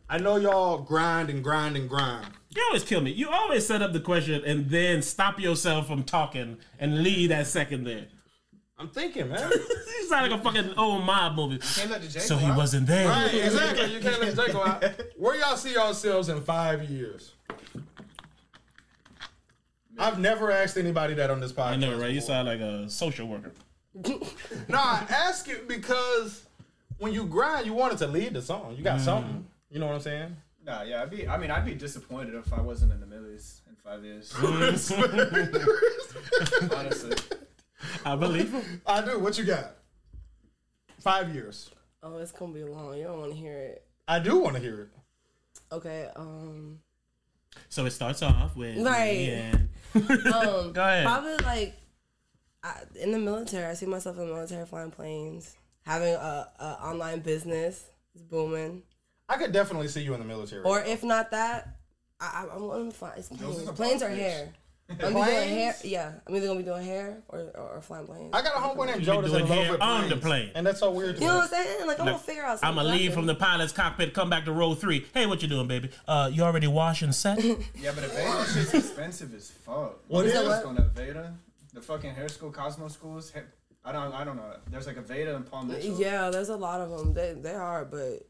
I 0.10 0.18
know 0.20 0.36
y'all 0.36 0.78
grind 0.80 1.30
and 1.30 1.44
grind 1.44 1.76
and 1.76 1.90
grind. 1.90 2.28
You 2.56 2.64
always 2.68 2.84
kill 2.84 3.02
me. 3.02 3.12
You 3.12 3.30
always 3.30 3.66
set 3.66 3.82
up 3.82 3.94
the 3.94 4.00
question 4.00 4.44
and 4.46 4.70
then 4.70 5.02
stop 5.02 5.40
yourself 5.40 5.88
from 5.88 6.04
talking 6.04 6.58
and 6.80 7.02
leave 7.02 7.30
that 7.30 7.48
second 7.48 7.86
there. 7.86 8.06
I'm 8.78 8.90
thinking, 8.90 9.30
man. 9.30 9.52
You 10.04 10.10
sound 10.10 10.30
like 10.30 10.40
a 10.40 10.44
fucking 10.44 10.74
old 10.78 11.06
mob 11.06 11.36
movie. 11.36 11.58
Can't 11.60 11.90
let 11.90 12.02
the 12.02 12.08
J 12.10 12.20
So 12.20 12.36
go 12.36 12.42
he 12.42 12.48
out. 12.48 12.58
wasn't 12.58 12.88
there. 12.88 13.08
right, 13.08 13.34
exactly. 13.34 13.94
You 13.94 14.00
can't 14.02 14.20
let 14.20 14.36
Jake 14.36 14.52
go 14.52 14.62
out. 14.64 14.84
Where 15.18 15.36
y'all 15.40 15.56
see 15.56 15.72
yourselves 15.72 16.28
in 16.30 16.42
five 16.42 16.84
years? 16.90 17.32
I've 19.98 20.20
never 20.20 20.52
asked 20.52 20.78
anybody 20.78 21.14
that 21.16 21.30
on 21.30 21.40
this 21.40 21.52
podcast. 21.52 21.68
I 21.68 21.76
know, 21.78 21.98
right? 22.00 22.12
You 22.12 22.22
sound 22.22 22.48
like 22.48 22.60
a 22.60 22.90
social 22.90 23.28
worker. 23.28 23.52
No, 24.70 24.78
I 24.80 25.06
ask 25.10 25.48
it 25.50 25.68
because 25.68 26.46
when 26.98 27.14
you 27.14 27.26
grind, 27.26 27.66
you 27.68 27.74
want 27.74 27.94
it 27.94 27.98
to 27.98 28.08
lead 28.08 28.34
the 28.34 28.42
song. 28.42 28.76
You 28.76 28.84
got 28.84 29.00
something. 29.02 29.46
You 29.70 29.80
know 29.80 29.86
what 29.88 29.96
I'm 29.96 30.02
saying? 30.02 30.36
Nah, 30.66 30.82
yeah, 30.84 31.02
I'd 31.04 31.10
be. 31.12 31.28
I 31.28 31.38
mean, 31.38 31.52
I'd 31.52 31.66
be 31.66 31.76
disappointed 31.76 32.34
if 32.36 32.52
I 32.54 32.62
wasn't 32.62 32.94
in 32.94 33.00
the 33.02 33.06
millies 33.06 33.62
in 33.70 33.76
five 33.76 34.04
years. 34.04 34.34
Honestly, 36.76 37.16
I 38.06 38.16
believe 38.16 38.52
him. 38.52 38.82
I 38.86 39.02
do. 39.04 39.20
What 39.20 39.38
you 39.38 39.44
got? 39.44 39.76
Five 41.00 41.34
years. 41.36 41.70
Oh, 42.02 42.18
it's 42.18 42.32
gonna 42.32 42.54
be 42.54 42.64
long. 42.64 42.98
You 42.98 43.04
don't 43.06 43.20
want 43.20 43.32
to 43.32 43.38
hear 43.38 43.58
it. 43.58 43.84
I 44.08 44.20
do 44.20 44.38
want 44.40 44.56
to 44.56 44.62
hear 44.62 44.82
it. 44.82 44.90
Okay. 45.72 46.08
Um. 46.16 46.80
So 47.70 47.86
it 47.86 47.92
starts 47.92 48.22
off 48.24 48.56
with 48.56 48.78
Right. 48.80 49.28
Yeah. 49.28 49.56
Um. 49.96 50.74
Go 50.74 50.84
ahead. 50.84 51.06
Probably 51.06 51.38
like 51.38 51.76
I, 52.64 52.74
in 53.00 53.12
the 53.12 53.20
military. 53.20 53.66
I 53.66 53.74
see 53.74 53.86
myself 53.86 54.18
in 54.18 54.28
the 54.28 54.34
military 54.34 54.66
flying 54.66 54.92
planes, 54.92 55.56
having 55.86 56.14
a, 56.14 56.48
a 56.60 56.66
online 56.84 57.20
business. 57.20 57.86
It's 58.16 58.24
booming. 58.24 58.84
I 59.30 59.38
could 59.38 59.52
definitely 59.52 59.88
see 59.88 60.02
you 60.02 60.14
in 60.14 60.20
the 60.20 60.26
military. 60.26 60.64
Or 60.64 60.82
if 60.82 61.04
not 61.04 61.32
that, 61.32 61.78
I, 62.20 62.46
I- 62.50 62.54
I'm 62.56 62.60
going 62.62 62.92
to 62.92 62.96
fly. 62.98 63.14
It's 63.18 63.30
planes. 63.30 64.02
are 64.04 64.14
the 64.14 64.48
Planes 64.88 65.02
or 65.04 65.12
politics. 65.14 65.14
hair. 65.14 65.16
I'm 65.16 65.18
either 65.18 65.46
doing 65.48 65.58
hair. 65.58 65.76
Yeah, 65.84 66.12
I'm 66.28 66.36
either 66.36 66.48
gonna 66.48 66.60
be 66.60 66.66
doing 66.66 66.86
hair 66.86 67.24
or 67.30 67.40
or, 67.40 67.70
or 67.76 67.82
flying 67.82 68.06
planes. 68.06 68.30
I 68.34 68.42
got 68.42 68.56
a 68.56 68.60
homeboy 68.60 68.86
named 68.88 69.00
You 69.00 69.06
Joe 69.06 69.22
be 69.22 69.30
that's 69.30 69.34
in 69.34 69.40
doing 69.48 69.50
love 69.50 69.60
hair 69.64 69.72
with 69.72 69.82
on 69.82 70.02
the 70.04 70.08
planes. 70.18 70.22
plane. 70.24 70.52
and 70.56 70.68
that's 70.68 70.80
so 70.80 70.92
weird 70.92 71.16
to 71.16 71.22
you 71.22 71.28
me. 71.28 71.34
know 71.34 71.40
what 71.40 71.54
I'm 71.54 71.66
saying? 71.66 71.88
Like 71.88 72.00
I'm 72.00 72.06
gonna 72.06 72.18
figure 72.20 72.44
out. 72.44 72.52
I'm 72.52 72.58
something. 72.58 72.84
gonna 72.84 72.96
leave 72.98 73.14
from 73.14 73.26
the 73.26 73.36
pilot's 73.36 73.72
cockpit, 73.72 74.14
come 74.14 74.30
back 74.30 74.46
to 74.46 74.52
row 74.52 74.76
three. 74.76 75.06
Hey, 75.14 75.26
what 75.26 75.42
you 75.42 75.48
doing, 75.48 75.68
baby? 75.68 75.90
Uh, 76.08 76.30
you 76.34 76.44
already 76.44 76.68
washed 76.68 77.02
and 77.02 77.16
set? 77.16 77.44
yeah, 77.44 77.92
but 77.96 78.04
Aveda 78.04 78.54
shit's 78.54 78.74
expensive 78.74 79.34
as 79.34 79.50
fuck. 79.50 80.00
What 80.10 80.26
is 80.26 80.34
is 80.34 80.48
what's 80.48 80.60
it? 80.62 80.64
going 80.64 80.76
to 80.76 80.82
Aveda? 80.84 81.34
The 81.74 81.82
fucking 81.82 82.14
hair 82.14 82.28
school, 82.30 82.52
Cosmo 82.52 82.88
schools. 82.90 83.32
He- 83.32 83.40
I 83.86 83.92
don't. 83.92 84.14
I 84.14 84.24
don't 84.24 84.36
know. 84.38 84.54
There's 84.70 84.88
like 84.88 84.96
Aveda 84.98 85.36
and 85.36 85.46
Paul 85.50 85.64
Mitchell. 85.64 86.00
Yeah, 86.00 86.30
there's 86.30 86.50
a 86.50 86.56
lot 86.56 86.80
of 86.82 86.90
them. 86.90 87.14
They 87.14 87.34
they 87.34 87.54
are, 87.54 87.84
but 87.84 88.28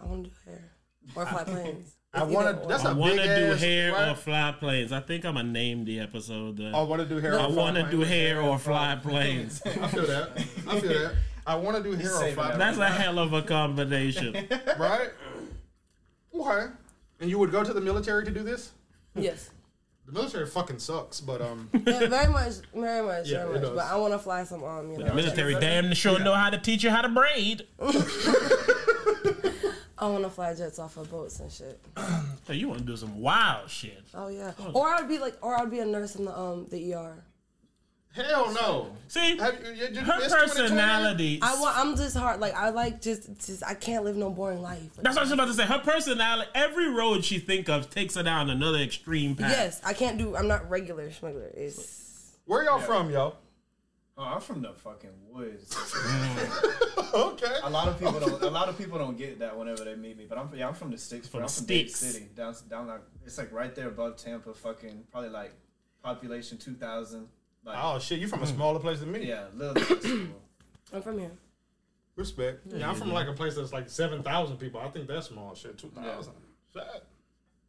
I 0.00 0.04
want 0.06 0.24
to 0.24 0.30
do 0.30 0.36
hair 0.46 0.72
or 1.14 1.26
fly 1.26 1.44
planes. 1.44 1.94
I 2.12 2.24
want 2.24 2.62
to. 2.62 2.68
That's 2.68 2.84
I 2.84 2.90
a 2.90 2.94
want 2.94 3.16
to 3.16 3.22
do 3.24 3.52
ass, 3.52 3.60
hair 3.60 3.92
right? 3.92 4.08
or 4.08 4.14
fly 4.16 4.54
planes. 4.58 4.90
I 4.92 5.00
think 5.00 5.24
I'm 5.24 5.34
gonna 5.34 5.48
name 5.48 5.84
the 5.84 6.00
episode. 6.00 6.60
Uh, 6.60 6.76
I 6.76 6.82
want 6.82 7.00
to 7.02 7.08
do 7.08 7.18
hair. 7.20 7.38
I 7.38 7.44
or 7.46 7.52
want 7.52 7.76
to 7.76 7.82
fly 7.82 7.90
do 7.90 7.96
planes. 7.98 8.10
hair 8.10 8.42
or 8.42 8.58
fly 8.58 8.98
planes. 9.00 9.62
I 9.64 9.86
feel 9.88 10.06
that. 10.06 10.30
I 10.68 10.80
feel 10.80 10.92
that. 10.92 11.14
I 11.46 11.54
want 11.54 11.76
to 11.76 11.82
do 11.82 11.92
hair 11.96 12.12
or 12.14 12.32
fly 12.32 12.48
that. 12.48 12.58
That's 12.58 12.78
a 12.78 12.88
hell 12.88 13.18
of 13.18 13.32
a 13.32 13.42
combination. 13.42 14.34
right? 14.78 15.10
Okay. 16.34 16.66
And 17.20 17.30
you 17.30 17.38
would 17.38 17.52
go 17.52 17.62
to 17.62 17.72
the 17.72 17.80
military 17.80 18.24
to 18.24 18.30
do 18.30 18.42
this? 18.42 18.72
Yes. 19.14 19.50
The 20.06 20.12
military 20.12 20.46
fucking 20.46 20.78
sucks, 20.80 21.20
but 21.20 21.40
um, 21.40 21.68
Yeah, 21.86 22.06
very 22.08 22.32
much, 22.32 22.54
very 22.74 23.06
much, 23.06 23.28
Yeah, 23.28 23.46
very 23.46 23.60
much. 23.60 23.74
But 23.76 23.84
I 23.84 23.96
want 23.96 24.12
to 24.14 24.18
fly 24.18 24.42
some 24.42 24.64
um, 24.64 24.90
you 24.90 24.98
know. 24.98 25.14
Military 25.14 25.54
damn 25.54 25.94
sure 25.94 26.18
know 26.18 26.34
how 26.34 26.50
to 26.50 26.58
teach 26.58 26.82
you 26.82 26.90
how 26.90 27.02
to 27.02 27.08
braid. 27.08 27.66
I 30.00 30.08
want 30.08 30.24
to 30.24 30.30
fly 30.30 30.54
jets 30.54 30.78
off 30.78 30.96
of 30.96 31.10
boats 31.10 31.40
and 31.40 31.52
shit. 31.52 31.80
So 32.46 32.54
you 32.54 32.66
want 32.68 32.80
to 32.80 32.86
do 32.86 32.96
some 32.96 33.20
wild 33.20 33.70
shit. 33.70 34.02
Oh 34.12 34.26
yeah. 34.28 34.52
Or 34.72 34.88
I'd 34.88 35.06
be 35.08 35.18
like, 35.18 35.36
or 35.40 35.54
I'd 35.56 35.70
be 35.70 35.78
a 35.78 35.84
nurse 35.84 36.16
in 36.16 36.24
the 36.24 36.36
um 36.36 36.66
the 36.68 36.94
ER. 36.94 37.22
hell 38.12 38.52
no. 38.52 38.90
See, 39.06 39.36
Have 39.36 39.62
you, 39.64 39.72
you, 39.72 39.88
you, 39.92 40.00
her 40.00 40.18
personality. 40.28 41.38
I 41.42 41.54
want. 41.60 41.76
I'm 41.78 41.96
just 41.96 42.16
hard. 42.16 42.40
Like 42.40 42.54
I 42.54 42.70
like 42.70 43.00
just, 43.00 43.28
just 43.46 43.62
I 43.64 43.74
can't 43.74 44.02
live 44.04 44.16
no 44.16 44.30
boring 44.30 44.62
life. 44.62 44.80
That's 44.96 45.14
what 45.14 45.18
I 45.18 45.22
was 45.22 45.30
about 45.32 45.46
to 45.46 45.54
say. 45.54 45.64
Her 45.64 45.78
personality, 45.78 46.50
every 46.56 46.88
road 46.88 47.24
she 47.24 47.38
think 47.38 47.68
of 47.68 47.88
takes 47.90 48.16
her 48.16 48.22
down 48.24 48.50
another 48.50 48.78
extreme 48.78 49.36
path. 49.36 49.50
Yes, 49.52 49.80
I 49.84 49.92
can't 49.92 50.18
do. 50.18 50.34
I'm 50.34 50.48
not 50.48 50.68
regular 50.68 51.12
smuggler. 51.12 51.52
It's 51.54 52.32
Where 52.46 52.64
y'all 52.64 52.80
from, 52.80 53.10
yo? 53.10 53.34
Oh, 54.20 54.24
I'm 54.24 54.40
from 54.42 54.60
the 54.60 54.74
fucking 54.74 55.10
woods. 55.30 55.74
Okay. 57.12 57.56
a 57.64 57.70
lot 57.70 57.88
of 57.88 57.98
people 57.98 58.20
don't. 58.20 58.40
A 58.40 58.50
lot 58.50 58.68
of 58.68 58.78
people 58.78 58.96
don't 58.96 59.18
get 59.18 59.40
that 59.40 59.58
whenever 59.58 59.82
they 59.82 59.96
meet 59.96 60.16
me. 60.16 60.26
But 60.28 60.38
I'm 60.38 60.48
yeah, 60.54 60.68
I'm 60.68 60.74
from 60.74 60.92
the 60.92 60.98
sticks. 60.98 61.26
From. 61.26 61.42
I'm 61.42 61.48
from 61.48 61.64
Dade 61.64 61.90
sticks. 61.90 62.12
City, 62.12 62.28
down 62.36 62.54
down 62.68 62.86
like 62.86 63.00
it's 63.24 63.36
like 63.36 63.50
right 63.52 63.74
there 63.74 63.88
above 63.88 64.16
Tampa. 64.16 64.54
Fucking 64.54 65.04
probably 65.10 65.30
like 65.30 65.52
population 66.04 66.56
two 66.58 66.74
thousand. 66.74 67.26
Like 67.64 67.76
Oh 67.80 67.98
shit, 67.98 68.20
You're 68.20 68.28
from 68.28 68.42
a 68.42 68.44
mm-hmm. 68.44 68.54
smaller 68.54 68.78
place 68.78 69.00
than 69.00 69.10
me? 69.10 69.26
yeah, 69.26 69.46
little. 69.54 69.82
I'm 70.92 71.02
from 71.02 71.18
here. 71.18 71.32
Respect. 72.14 72.60
Yeah, 72.66 72.88
I'm 72.88 72.94
from 72.94 73.12
like 73.12 73.26
a 73.26 73.32
place 73.32 73.56
that's 73.56 73.72
like 73.72 73.88
seven 73.88 74.22
thousand 74.22 74.58
people. 74.58 74.78
I 74.80 74.88
think 74.88 75.08
that's 75.08 75.28
small 75.28 75.54
shit. 75.54 75.78
Two 75.78 75.90
thousand. 75.90 76.34
Shit. 76.72 76.84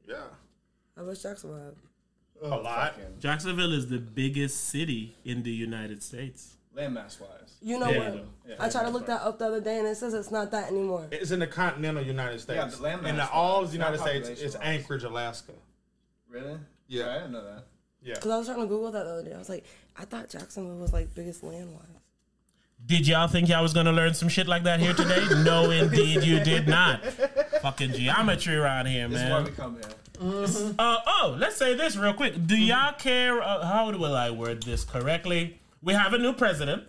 Yeah. 0.08 0.16
I 0.96 1.02
wish 1.02 1.24
Jackson 1.24 1.50
would 1.52 1.76
have. 2.42 2.52
A 2.52 2.56
lot. 2.62 2.96
Fucking 2.96 3.20
Jacksonville 3.20 3.74
is 3.74 3.88
the 3.88 4.00
biggest 4.00 4.70
city 4.70 5.16
in 5.26 5.44
the 5.44 5.52
United 5.52 6.02
States. 6.04 6.56
landmass 6.76 7.20
wise. 7.20 7.58
You 7.62 7.78
know 7.80 7.90
Yeah. 7.90 8.12
what? 8.12 8.26
Yeah, 8.48 8.56
I 8.60 8.70
tried 8.70 8.84
to 8.84 8.90
landmass 8.90 8.94
look 8.94 9.06
that 9.08 9.22
up 9.24 9.40
the 9.40 9.46
other 9.48 9.60
day, 9.62 9.78
and 9.80 9.88
it 9.88 9.96
says 9.98 10.14
it's 10.14 10.32
not 10.32 10.52
that 10.52 10.70
anymore. 10.72 11.08
It's 11.12 11.32
in 11.32 11.40
the 11.40 11.48
continental 11.48 12.02
United 12.04 12.40
States. 12.40 12.58
Yeah, 12.58 12.66
the 12.68 12.98
landmass 12.98 13.10
in 13.10 13.16
the, 13.18 13.30
all 13.30 13.64
of 13.64 13.68
the 13.72 13.74
United 13.78 14.00
States, 14.00 14.30
it's 14.30 14.56
wise. 14.56 14.64
Anchorage, 14.64 15.04
Alaska. 15.04 15.52
Really? 16.30 16.58
Yeah. 16.88 17.10
I 17.10 17.14
didn't 17.16 17.34
know 17.34 17.44
that. 17.44 17.66
Yeah. 18.02 18.16
Cause 18.16 18.32
I 18.32 18.38
was 18.38 18.48
trying 18.48 18.60
to 18.62 18.68
Google 18.68 18.90
that 18.92 19.04
the 19.04 19.12
other 19.12 19.24
day. 19.24 19.34
I 19.34 19.38
was 19.38 19.50
like, 19.50 19.66
I 19.98 20.06
thought 20.06 20.30
Jacksonville 20.30 20.78
was 20.78 20.94
like 20.94 21.14
biggest 21.14 21.44
land 21.44 21.74
wise. 21.74 21.84
Did 22.86 23.06
y'all 23.08 23.28
think 23.28 23.48
y'all 23.50 23.62
was 23.62 23.74
gonna 23.74 23.92
learn 23.92 24.14
some 24.16 24.28
shit 24.30 24.48
like 24.48 24.64
that 24.64 24.80
here 24.80 24.94
today? 24.94 25.24
no, 25.44 25.70
indeed, 25.70 26.24
you 26.24 26.40
did 26.40 26.68
not. 26.68 27.04
Fucking 27.62 27.92
geometry 27.92 28.56
around 28.56 28.88
here, 28.88 29.08
This 29.08 29.20
is 29.22 29.24
why 29.30 29.30
man. 29.30 29.44
we 29.46 29.52
come 29.52 29.74
here. 29.76 29.84
Uh, 30.22 30.98
oh, 31.08 31.36
let's 31.40 31.56
say 31.58 31.74
this 31.76 31.96
real 31.98 32.14
quick. 32.14 32.46
Do 32.46 32.56
y'all 32.56 32.94
care? 32.94 33.42
Uh, 33.42 33.66
how 33.66 33.92
will 33.92 34.16
I 34.16 34.30
word 34.30 34.62
this 34.64 34.84
correctly? 34.84 35.60
We 35.82 35.94
have 35.94 36.14
a 36.14 36.18
new 36.20 36.34
president. 36.34 36.84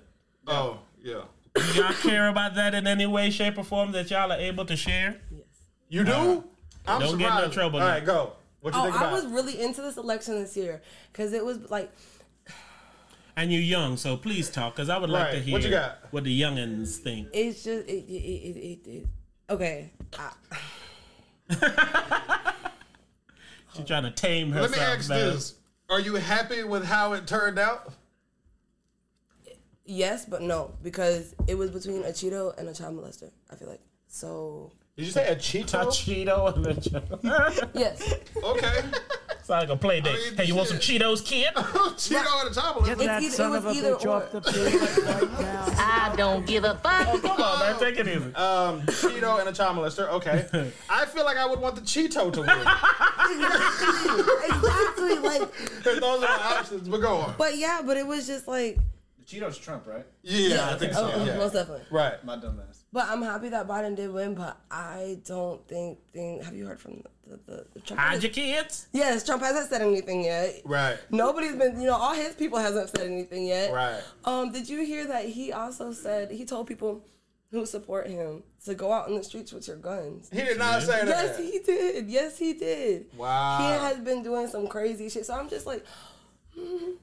Oh, 0.46 0.80
yeah. 1.02 1.22
Do 1.54 1.62
y'all 1.74 1.92
care 1.94 2.28
about 2.28 2.54
that 2.56 2.74
in 2.74 2.86
any 2.86 3.06
way, 3.06 3.30
shape, 3.30 3.56
or 3.56 3.64
form 3.64 3.92
that 3.92 4.10
y'all 4.10 4.30
are 4.30 4.38
able 4.38 4.66
to 4.66 4.76
share? 4.76 5.20
Yes. 5.30 5.42
You 5.88 6.04
do? 6.04 6.44
I'm 6.86 7.00
Don't 7.00 7.16
get 7.18 7.30
in 7.30 7.36
no 7.38 7.48
trouble 7.50 7.80
All 7.80 7.86
now. 7.86 7.92
right, 7.94 8.04
go. 8.04 8.32
What 8.60 8.74
you 8.74 8.80
Oh, 8.80 8.84
think 8.84 8.96
about? 8.96 9.06
It? 9.06 9.08
I 9.10 9.12
was 9.12 9.26
really 9.26 9.60
into 9.62 9.80
this 9.82 9.96
election 9.96 10.34
this 10.34 10.56
year 10.56 10.82
because 11.12 11.32
it 11.32 11.44
was 11.44 11.70
like 11.70 11.90
And 13.36 13.50
you're 13.52 13.62
young, 13.62 13.96
so 13.96 14.16
please 14.16 14.50
talk, 14.50 14.74
because 14.74 14.88
I 14.90 14.98
would 14.98 15.08
like 15.10 15.26
Right. 15.28 15.32
to 15.34 15.40
hear 15.40 15.52
What 15.54 15.62
you 15.62 15.70
got? 15.70 15.98
what 16.10 16.24
the 16.24 16.40
youngins 16.40 16.96
think. 16.96 17.28
it's 17.32 17.62
just 17.64 17.86
it 17.88 18.04
it 18.08 18.12
it, 18.12 18.56
it, 18.56 18.86
it 18.90 19.06
okay. 19.48 19.90
I, 20.18 20.32
She's 23.74 23.86
trying 23.86 24.04
to 24.04 24.10
tame 24.10 24.50
herself. 24.50 24.70
Let 24.70 24.78
me 24.78 24.84
ask 24.84 25.08
man. 25.08 25.18
this: 25.18 25.54
Are 25.88 26.00
you 26.00 26.14
happy 26.14 26.62
with 26.62 26.84
how 26.84 27.12
it 27.12 27.26
turned 27.26 27.58
out? 27.58 27.92
yes, 29.84 30.24
but 30.24 30.42
no 30.42 30.72
because 30.82 31.34
it 31.46 31.56
was 31.56 31.70
between 31.70 32.02
a 32.02 32.08
Cheeto 32.08 32.56
and 32.58 32.68
a 32.68 32.74
child 32.74 32.96
molester. 32.96 33.30
I 33.50 33.56
feel 33.56 33.68
like 33.68 33.80
so. 34.06 34.72
Did 34.96 35.06
you 35.06 35.12
say 35.12 35.26
a 35.28 35.32
A 35.32 35.36
Cheeto? 35.36 35.86
Cheeto 35.86 36.54
and 36.54 36.66
a 36.66 37.70
Yes, 37.78 38.14
okay. 38.42 38.82
It's 39.42 39.48
like 39.48 39.68
a 39.70 39.76
play 39.76 40.00
date. 40.00 40.10
I 40.14 40.28
mean, 40.30 40.36
hey, 40.36 40.44
you 40.44 40.54
want 40.54 40.68
some. 40.68 40.76
Cheetos, 40.78 41.24
kid? 41.24 41.52
Cheeto 41.56 42.42
and 42.42 42.50
a 42.50 42.54
chocolate. 42.54 42.92
It's 42.92 43.04
that 43.04 43.22
either- 43.24 43.34
son 43.34 43.56
of 43.56 43.66
a 43.66 43.72
bitch 43.72 44.04
or. 44.04 44.08
off 44.10 44.30
the 44.30 44.40
plate 44.40 44.80
right 45.04 45.40
now. 45.40 45.64
I 45.78 46.14
don't 46.16 46.46
give 46.46 46.62
a 46.62 46.76
fuck. 46.76 47.20
Come 47.22 47.40
on, 47.42 47.58
man, 47.58 47.78
take 47.80 47.98
it 47.98 48.06
easy. 48.06 48.32
Um, 48.36 48.82
Cheeto 48.82 49.40
and 49.40 49.48
a 49.48 49.52
child 49.52 49.76
molester. 49.78 50.08
Okay. 50.10 50.46
I 50.88 51.06
feel 51.06 51.24
like 51.24 51.36
I 51.38 51.46
would 51.46 51.58
want 51.58 51.74
the 51.74 51.80
Cheeto 51.80 52.32
to 52.32 52.40
win. 52.40 52.50
exactly. 52.50 54.22
Exactly. 54.62 55.18
Like, 55.18 55.82
Those 55.82 56.02
are 56.02 56.20
the 56.20 56.28
options. 56.28 56.88
But 56.88 57.00
go 57.00 57.16
on. 57.16 57.34
but 57.36 57.56
yeah, 57.58 57.82
but 57.84 57.96
it 57.96 58.06
was 58.06 58.28
just 58.28 58.46
like 58.46 58.78
The 59.18 59.24
Cheetos 59.24 59.60
Trump, 59.60 59.88
right? 59.88 60.06
Yeah, 60.22 60.70
I 60.72 60.78
think 60.78 60.92
so. 60.92 61.10
oh, 61.12 61.24
yeah. 61.24 61.36
most 61.36 61.54
definitely. 61.54 61.84
Right. 61.90 62.24
My 62.24 62.36
dumb 62.36 62.60
ass. 62.68 62.84
But 62.92 63.08
I'm 63.08 63.22
happy 63.22 63.48
that 63.48 63.66
Biden 63.66 63.96
did 63.96 64.12
win. 64.12 64.34
But 64.34 64.56
I 64.70 65.18
don't 65.26 65.66
think. 65.66 65.98
think 66.12 66.44
have 66.44 66.54
you 66.54 66.66
heard 66.66 66.80
from 66.80 67.02
the 67.26 67.38
the, 67.46 67.66
the 67.74 67.80
Trump? 67.80 68.00
Hide 68.00 68.22
your 68.22 68.32
kids. 68.32 68.88
Yes, 68.92 69.24
Trump 69.24 69.42
hasn't 69.42 69.68
said 69.70 69.82
anything 69.82 70.24
yet. 70.24 70.60
Right. 70.64 70.98
Nobody's 71.10 71.56
been, 71.56 71.80
you 71.80 71.86
know, 71.86 71.96
all 71.96 72.14
his 72.14 72.34
people 72.34 72.58
hasn't 72.58 72.90
said 72.90 73.06
anything 73.06 73.46
yet. 73.46 73.72
Right. 73.72 74.00
Um, 74.24 74.52
did 74.52 74.68
you 74.68 74.84
hear 74.84 75.06
that 75.06 75.26
he 75.26 75.52
also 75.52 75.92
said 75.92 76.30
he 76.30 76.44
told 76.44 76.66
people 76.66 77.04
who 77.50 77.66
support 77.66 78.08
him 78.08 78.42
to 78.64 78.74
go 78.74 78.92
out 78.92 79.08
in 79.08 79.14
the 79.14 79.22
streets 79.24 79.52
with 79.52 79.68
your 79.68 79.76
guns? 79.76 80.30
He 80.32 80.40
did 80.40 80.58
not 80.58 80.82
say 80.82 81.04
that. 81.04 81.08
Yes, 81.08 81.38
he 81.38 81.58
did. 81.58 82.08
Yes, 82.08 82.38
he 82.38 82.54
did. 82.54 83.06
Wow. 83.16 83.58
He 83.58 83.64
has 83.64 83.98
been 83.98 84.22
doing 84.22 84.48
some 84.48 84.66
crazy 84.66 85.08
shit. 85.08 85.26
So 85.26 85.34
I'm 85.34 85.48
just 85.48 85.66
like, 85.66 85.84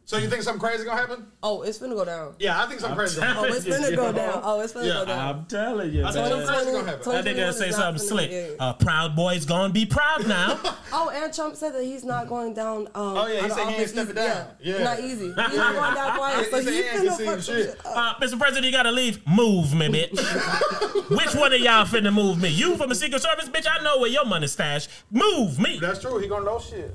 So 0.05 0.17
you 0.17 0.27
think 0.29 0.41
something 0.43 0.59
crazy 0.59 0.85
gonna 0.85 0.99
happen? 0.99 1.25
oh, 1.43 1.61
it's 1.63 1.79
finna 1.79 1.95
go 1.95 2.05
down. 2.05 2.33
Yeah, 2.39 2.63
I 2.63 2.67
think 2.67 2.79
something 2.79 2.97
crazy 2.97 3.19
gonna 3.19 3.31
Oh, 3.31 3.43
happen. 3.43 3.55
it's 3.57 3.65
finna 3.65 3.95
go 3.95 4.11
down. 4.11 4.41
Oh, 4.43 4.61
it's 4.61 4.73
finna 4.73 4.85
Yeah, 4.87 4.93
go 4.93 5.05
down. 5.05 5.35
I'm 5.35 5.45
telling 5.45 5.93
you, 5.93 6.05
I 6.05 6.11
think 6.11 6.25
something 6.27 6.47
crazy 6.47 6.71
gonna 6.71 6.85
happen. 6.91 7.11
That 7.11 7.25
nigga 7.25 7.53
say 7.53 7.67
2021 7.67 7.69
is 7.69 7.75
something 7.75 8.07
slick. 8.07 8.31
finna- 8.31 8.55
yeah. 8.57 8.63
Uh, 8.65 8.73
proud 8.73 9.15
boy's 9.15 9.45
gonna 9.45 9.73
be 9.73 9.85
proud 9.85 10.27
now. 10.27 10.59
Oh, 10.91 11.09
and 11.11 11.31
Trump 11.31 11.55
said 11.55 11.73
that 11.75 11.83
he's 11.83 12.03
not 12.03 12.27
going 12.27 12.55
down. 12.55 12.87
Um, 12.95 13.15
Oh, 13.17 13.27
yeah, 13.27 13.43
he 13.43 13.49
said 13.51 13.67
he 13.69 13.75
ain't 13.75 13.89
stepping 13.89 14.15
down. 14.15 14.47
Yeah. 14.59 14.83
not 14.83 14.99
easy. 14.99 15.27
He's 15.27 15.35
not 15.35 15.53
going 15.75 15.93
down 15.93 16.17
quiet. 16.17 16.45
He 16.45 16.51
So 16.51 16.61
said 16.61 16.73
he's 16.73 16.83
he 16.83 16.89
ain't 16.89 17.09
finna 17.11 17.25
fuck 17.25 17.41
shit. 17.41 17.65
shit. 17.67 17.79
Uh, 17.85 18.15
Mr. 18.15 18.39
President, 18.39 18.65
you 18.65 18.71
gotta 18.71 18.91
leave. 18.91 19.25
Move 19.27 19.75
me, 19.75 19.87
bitch. 19.87 21.09
Which 21.15 21.35
one 21.35 21.53
of 21.53 21.59
y'all 21.59 21.85
finna 21.85 22.11
move 22.11 22.41
me? 22.41 22.49
You 22.49 22.75
from 22.75 22.89
the 22.89 22.95
Secret 22.95 23.21
Service, 23.21 23.49
bitch? 23.49 23.67
I 23.69 23.83
know 23.83 23.99
where 23.99 24.09
your 24.09 24.25
money 24.25 24.47
stashed. 24.47 24.89
Move 25.11 25.59
me. 25.59 25.77
That's 25.79 25.99
true. 26.01 26.17
He 26.17 26.27
gonna 26.27 26.45
know 26.45 26.59
shit. 26.59 26.91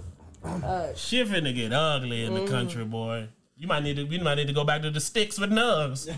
Shit 0.97 1.29
finna 1.29 1.55
get 1.55 1.73
ugly 1.73 2.25
in 2.25 2.33
Mm-hmm. 2.33 2.45
the 2.45 2.51
country, 2.51 2.85
boy. 2.85 3.29
You 3.57 3.69
might 3.69 3.83
need 3.85 3.97
to. 3.97 4.05
We 4.05 4.19
might 4.19 4.35
need 4.35 4.49
to 4.49 4.53
go 4.53 4.65
back 4.65 4.83
to 4.83 4.91
the 4.91 5.01
sticks 5.01 5.39
with 5.39 5.51
nugs. 5.51 6.09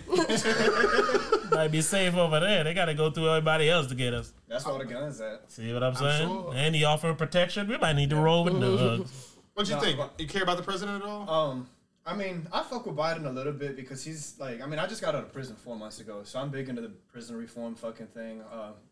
might 1.51 1.69
be 1.69 1.83
safe 1.83 2.15
over 2.17 2.41
there. 2.41 2.65
They 2.65 2.73
gotta 2.75 2.95
go 2.95 3.11
through 3.11 3.29
everybody 3.29 3.69
else 3.69 3.87
to 3.89 3.95
get 3.95 4.15
us. 4.15 4.33
That's 4.49 4.65
where 4.65 4.73
all 4.73 4.79
the 4.79 4.87
guns 4.87 5.21
at. 5.21 5.51
See 5.51 5.71
what 5.73 5.83
I'm 5.83 5.95
saying? 5.95 6.29
sure. 6.29 6.53
And 6.57 6.75
he 6.75 6.85
offer 6.85 7.13
protection. 7.15 7.69
We 7.69 7.77
might 7.77 7.93
need 7.95 8.11
to 8.11 8.17
roll 8.17 8.45
with 8.45 8.55
nugs. 8.55 9.09
What 9.55 9.69
you 9.69 9.75
No, 9.75 9.81
think? 9.81 10.01
You 10.19 10.27
care 10.27 10.43
about 10.43 10.57
the 10.57 10.63
president 10.63 11.03
at 11.03 11.09
all? 11.09 11.29
Um, 11.29 11.69
I 12.07 12.15
mean, 12.15 12.47
I 12.53 12.63
fuck 12.63 12.87
with 12.87 12.97
Biden 12.97 13.27
a 13.27 13.31
little 13.31 13.53
bit 13.53 13.77
because 13.77 14.03
he's 14.05 14.35
like, 14.39 14.63
I 14.63 14.67
mean, 14.67 14.79
I 14.79 14.87
just 14.87 15.03
got 15.03 15.15
out 15.15 15.25
of 15.25 15.33
prison 15.33 15.57
four 15.57 15.77
months 15.77 16.01
ago, 16.01 16.21
so 16.25 16.39
I'm 16.39 16.51
big 16.51 16.69
into 16.69 16.81
the 16.83 16.91
prison 17.13 17.37
reform 17.37 17.75
fucking 17.75 18.07
thing. 18.09 18.43
Uh, 18.51 18.71
if 18.71 18.86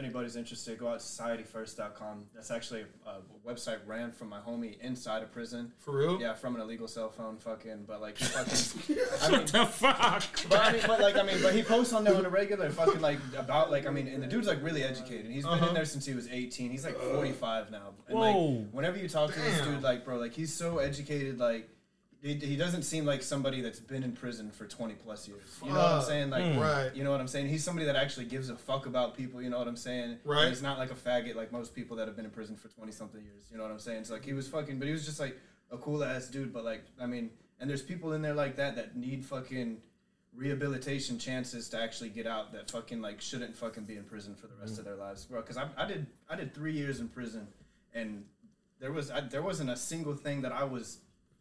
anybody's 0.00 0.36
interested, 0.36 0.78
go 0.78 0.88
out 0.88 1.00
to 1.00 1.04
societyfirst.com. 1.04 2.24
That's 2.34 2.50
actually 2.50 2.84
a, 3.06 3.10
a 3.10 3.20
website 3.46 3.78
ran 3.86 4.10
from 4.10 4.28
my 4.28 4.38
homie 4.38 4.80
inside 4.80 5.22
a 5.22 5.26
prison. 5.26 5.72
For 5.78 5.96
real? 5.96 6.20
Yeah, 6.20 6.34
from 6.34 6.56
an 6.56 6.62
illegal 6.62 6.88
cell 6.88 7.10
phone, 7.10 7.36
fucking. 7.38 7.84
But 7.86 8.00
like, 8.00 8.18
he 8.18 8.24
fucking. 8.26 8.98
I 9.22 9.30
mean, 9.30 9.46
the 9.46 9.66
fuck? 9.66 10.24
but 10.48 10.60
I 10.60 10.72
mean, 10.72 10.82
but 10.86 11.00
like, 11.00 11.16
I 11.16 11.22
mean, 11.22 11.40
but 11.42 11.54
he 11.54 11.62
posts 11.62 11.92
on 11.92 12.04
there 12.04 12.14
on 12.14 12.24
a 12.24 12.30
regular, 12.30 12.70
fucking 12.70 13.00
like 13.00 13.18
about 13.36 13.70
like, 13.70 13.86
I 13.86 13.90
mean, 13.90 14.08
and 14.08 14.22
the 14.22 14.26
dude's 14.26 14.46
like 14.46 14.62
really 14.62 14.82
educated. 14.82 15.30
He's 15.30 15.44
been 15.44 15.58
in 15.58 15.64
uh-huh. 15.64 15.72
there 15.74 15.84
since 15.84 16.04
he 16.06 16.14
was 16.14 16.28
18. 16.28 16.70
He's 16.70 16.84
like 16.84 16.96
uh. 16.96 17.14
45 17.14 17.70
now. 17.70 17.94
And 18.08 18.18
Whoa. 18.18 18.46
like, 18.46 18.66
whenever 18.72 18.98
you 18.98 19.08
talk 19.08 19.32
to 19.32 19.40
this 19.40 19.60
dude, 19.60 19.82
like, 19.82 20.04
bro, 20.04 20.16
like 20.16 20.32
he's 20.32 20.52
so 20.52 20.78
educated, 20.78 21.38
like. 21.38 21.68
He, 22.22 22.34
he 22.34 22.56
doesn't 22.56 22.82
seem 22.82 23.06
like 23.06 23.22
somebody 23.22 23.62
that's 23.62 23.80
been 23.80 24.02
in 24.02 24.12
prison 24.12 24.50
for 24.50 24.66
20 24.66 24.94
plus 24.94 25.26
years. 25.26 25.58
You 25.64 25.72
know 25.72 25.78
what 25.78 25.92
I'm 25.92 26.02
saying? 26.02 26.30
Like, 26.30 26.44
hmm. 26.44 26.58
Right. 26.58 26.94
you 26.94 27.02
know 27.02 27.10
what 27.10 27.20
I'm 27.20 27.28
saying? 27.28 27.48
He's 27.48 27.64
somebody 27.64 27.86
that 27.86 27.96
actually 27.96 28.26
gives 28.26 28.50
a 28.50 28.56
fuck 28.56 28.84
about 28.84 29.16
people. 29.16 29.40
You 29.40 29.48
know 29.48 29.58
what 29.58 29.68
I'm 29.68 29.76
saying? 29.76 30.18
Right. 30.24 30.48
He's 30.48 30.60
not 30.62 30.78
like 30.78 30.90
a 30.90 30.94
faggot 30.94 31.34
like 31.34 31.50
most 31.50 31.74
people 31.74 31.96
that 31.96 32.06
have 32.08 32.16
been 32.16 32.26
in 32.26 32.30
prison 32.30 32.56
for 32.56 32.68
20 32.68 32.92
something 32.92 33.22
years. 33.22 33.44
You 33.50 33.56
know 33.56 33.62
what 33.62 33.72
I'm 33.72 33.78
saying? 33.78 34.04
So 34.04 34.14
like 34.14 34.24
he 34.24 34.34
was 34.34 34.48
fucking, 34.48 34.78
but 34.78 34.86
he 34.86 34.92
was 34.92 35.06
just 35.06 35.18
like 35.18 35.38
a 35.70 35.78
cool 35.78 36.04
ass 36.04 36.28
dude. 36.28 36.52
But 36.52 36.64
like, 36.64 36.82
I 37.00 37.06
mean, 37.06 37.30
and 37.58 37.70
there's 37.70 37.82
people 37.82 38.12
in 38.12 38.20
there 38.20 38.34
like 38.34 38.56
that 38.56 38.76
that 38.76 38.96
need 38.96 39.24
fucking 39.24 39.78
rehabilitation 40.34 41.18
chances 41.18 41.68
to 41.70 41.80
actually 41.80 42.08
get 42.08 42.26
out 42.26 42.52
that 42.52 42.70
fucking 42.70 43.00
like 43.00 43.20
shouldn't 43.20 43.56
fucking 43.56 43.84
be 43.84 43.96
in 43.96 44.04
prison 44.04 44.34
for 44.34 44.46
the 44.46 44.54
rest 44.60 44.78
of 44.78 44.84
their 44.84 44.96
lives, 44.96 45.24
bro. 45.24 45.40
Because 45.40 45.56
I, 45.56 45.68
I 45.76 45.86
did 45.86 46.06
I 46.28 46.36
did 46.36 46.54
three 46.54 46.72
years 46.72 47.00
in 47.00 47.08
prison, 47.08 47.48
and 47.94 48.24
there 48.78 48.92
was 48.92 49.10
I, 49.10 49.20
there 49.20 49.42
wasn't 49.42 49.70
a 49.70 49.76
single 49.76 50.14
thing 50.14 50.42
that 50.42 50.52
I 50.52 50.64
was 50.64 50.98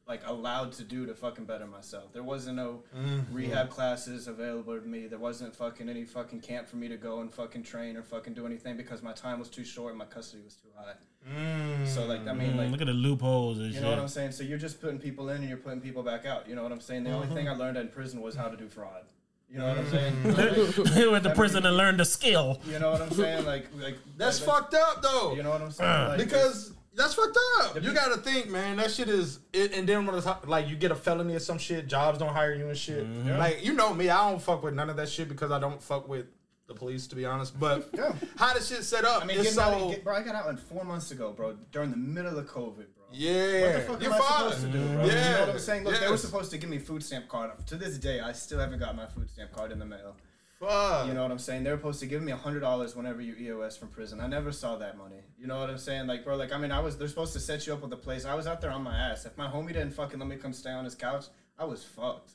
like 0.10 0.22
allowed 0.26 0.72
to 0.74 0.84
do 0.84 1.06
to 1.06 1.14
fucking 1.14 1.46
better 1.46 1.68
myself. 1.68 2.12
There 2.12 2.24
wasn't 2.24 2.58
no 2.58 2.82
Mm-hmm. 2.98 3.34
rehab 3.34 3.70
classes 3.70 4.28
available 4.28 4.80
to 4.80 4.86
me. 4.86 5.06
There 5.08 5.20
wasn't 5.20 5.56
fucking 5.56 5.88
any 5.88 6.04
fucking 6.04 6.42
camp 6.42 6.68
for 6.68 6.78
me 6.78 6.88
to 6.88 6.98
go 6.98 7.22
and 7.22 7.32
fucking 7.32 7.64
train 7.64 7.96
or 7.96 8.02
fucking 8.02 8.34
do 8.34 8.46
anything 8.46 8.76
because 8.78 9.04
my 9.04 9.14
time 9.14 9.38
was 9.40 9.50
too 9.50 9.64
short 9.64 9.92
and 9.92 10.00
my 10.00 10.06
custody 10.06 10.44
was 10.44 10.56
too 10.56 10.70
high. 10.76 10.94
Mm. 11.30 11.88
So 11.88 12.06
like 12.06 12.28
I 12.28 12.34
mean 12.34 12.58
like 12.58 12.72
look 12.72 12.82
at 12.82 12.88
the 12.88 12.94
loopholes 12.94 13.60
and 13.60 13.68
you 13.68 13.74
shit. 13.74 13.84
know 13.84 13.92
what 13.92 14.00
I'm 14.00 14.08
saying? 14.08 14.32
So 14.32 14.44
you're 14.44 14.58
just 14.58 14.82
putting 14.82 14.98
people 14.98 15.30
in 15.30 15.38
and 15.38 15.50
you're 15.50 15.58
putting 15.58 15.82
people 15.82 16.02
back 16.02 16.26
out. 16.26 16.50
You 16.50 16.56
know 16.56 16.64
what 16.64 16.72
I'm 16.72 16.82
saying? 16.82 17.04
The 17.04 17.12
only 17.12 17.28
mm-hmm. 17.28 17.36
thing 17.36 17.50
I 17.50 17.56
learned 17.56 17.78
in 17.78 17.90
prison 17.90 18.22
was 18.22 18.36
how 18.36 18.48
to 18.48 18.58
do 18.58 18.68
fraud. 18.68 19.04
You 19.52 19.60
know 19.60 19.68
what 19.68 19.80
I'm 19.80 19.90
saying? 19.90 20.14
Mm-hmm. 20.14 20.98
Like, 20.98 21.12
went 21.12 21.24
to 21.24 21.36
prison 21.36 21.66
and 21.66 21.76
learned 21.76 22.00
the 22.00 22.06
skill. 22.06 22.60
you 22.66 22.80
know 22.80 22.92
what 22.92 23.02
I'm 23.02 23.12
saying? 23.12 23.46
Like 23.46 23.68
like 23.80 23.98
That's 24.18 24.46
like, 24.46 24.50
fucked 24.50 24.74
up 24.74 25.02
though. 25.02 25.36
You 25.36 25.44
know 25.44 25.52
what 25.52 25.62
I'm 25.62 25.72
saying? 25.72 25.90
Uh. 25.90 26.08
Like, 26.10 26.18
because 26.18 26.74
that's 27.00 27.14
fucked 27.14 27.38
up. 27.62 27.82
You 27.82 27.94
gotta 27.94 28.18
think, 28.18 28.50
man. 28.50 28.76
That 28.78 28.92
shit 28.92 29.08
is. 29.08 29.40
It, 29.54 29.74
and 29.74 29.88
then 29.88 30.06
when 30.06 30.16
it's 30.16 30.28
like 30.46 30.68
you 30.68 30.76
get 30.76 30.92
a 30.92 30.96
felony 30.96 31.34
or 31.34 31.40
some 31.40 31.58
shit, 31.58 31.88
jobs 31.88 32.20
don't 32.20 32.34
hire 32.34 32.54
you 32.54 32.68
and 32.68 32.78
shit. 32.78 33.06
Mm-hmm. 33.06 33.38
Like 33.38 33.64
you 33.64 33.74
know 33.74 33.94
me, 33.94 34.10
I 34.10 34.30
don't 34.30 34.42
fuck 34.42 34.64
with 34.64 34.74
none 34.74 34.90
of 34.90 34.98
that 34.98 35.08
shit 35.08 35.30
because 35.30 35.52
I 35.52 35.60
don't 35.60 35.82
fuck 35.82 36.10
with 36.10 36.26
the 36.68 36.74
police 36.74 37.08
to 37.08 37.16
be 37.16 37.26
honest. 37.26 37.58
But 37.58 37.90
Yeah. 37.98 38.14
how 38.36 38.54
the 38.54 38.62
shit 38.62 38.84
set 38.84 39.06
up? 39.06 39.24
I 39.24 39.26
mean, 39.26 39.40
it's 39.40 39.56
getting 39.56 39.74
out, 39.74 39.80
so 39.80 39.90
get, 39.92 40.04
bro, 40.04 40.16
I 40.16 40.24
got 40.24 40.36
out 40.36 40.46
like 40.48 40.60
four 40.60 40.84
months 40.84 41.12
ago, 41.12 41.32
bro, 41.32 41.58
during 41.72 41.92
the 41.92 41.98
middle 41.98 42.38
of 42.38 42.46
COVID, 42.48 42.76
bro. 42.76 43.06
yeah. 43.14 43.62
What 43.62 43.74
the 43.74 43.80
fuck 43.80 44.02
You're 44.04 44.14
am 44.14 44.22
I 44.22 44.38
supposed 44.38 44.62
to 44.62 44.68
do, 44.68 44.86
bro? 44.88 44.88
Yeah. 44.88 45.00
You 45.00 45.08
know 45.08 45.14
mm-hmm. 45.14 45.40
what 45.40 45.50
I'm 45.50 45.60
saying? 45.60 45.84
Look, 45.86 46.00
they 46.00 46.10
were 46.10 46.18
supposed 46.18 46.52
to 46.52 46.58
give 46.58 46.70
me 46.70 46.80
food 46.80 47.02
stamp 47.02 47.30
card. 47.30 47.52
To 47.68 47.76
this 47.76 47.98
day, 47.98 48.20
I 48.20 48.34
still 48.34 48.60
haven't 48.60 48.80
got 48.80 48.96
my 48.96 49.06
food 49.06 49.30
stamp 49.30 49.54
card 49.54 49.72
in 49.72 49.80
the 49.80 49.86
mail. 49.86 50.16
Fuck. 50.60 51.08
You 51.08 51.14
know 51.14 51.22
what 51.22 51.32
I'm 51.32 51.40
saying? 51.40 51.64
They 51.64 51.72
were 51.72 51.78
supposed 51.78 52.02
to 52.02 52.06
give 52.06 52.22
me 52.22 52.32
hundred 52.34 52.60
dollars 52.60 52.96
whenever 52.96 53.22
you 53.22 53.34
EOS 53.40 53.78
from 53.78 53.88
prison. 53.88 54.20
I 54.20 54.28
never 54.28 54.52
saw 54.52 54.76
that 54.78 54.98
money. 54.98 55.22
You 55.38 55.48
know 55.48 55.58
what 55.60 55.70
I'm 55.70 55.78
saying? 55.78 56.08
Like, 56.08 56.26
bro, 56.26 56.36
like 56.36 56.52
I 56.52 56.58
mean, 56.58 56.72
I 56.72 56.80
was 56.82 56.98
they're 56.98 57.08
supposed 57.08 57.34
to 57.34 57.40
set 57.40 57.66
you 57.66 57.74
up 57.74 57.82
with 57.82 57.94
a 57.94 57.98
place. 57.98 58.26
I 58.26 58.36
was 58.36 58.46
out 58.46 58.60
there 58.60 58.72
on 58.72 58.84
my 58.84 58.96
ass. 58.96 59.26
If 59.26 59.38
my 59.38 59.48
homie 59.48 59.70
didn't 59.70 59.92
fucking 59.92 60.20
let 60.20 60.28
me 60.28 60.36
come 60.36 60.52
stay 60.52 60.72
on 60.72 60.84
his 60.84 60.96
couch, 60.96 61.26
I 61.58 61.64
was 61.64 61.84
fucked. 61.84 62.32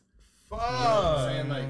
Fuck. 0.49 0.61
You 0.61 0.85
know 0.85 0.95
what 0.95 1.05
I'm 1.19 1.29
saying? 1.31 1.49
Like, 1.51 1.65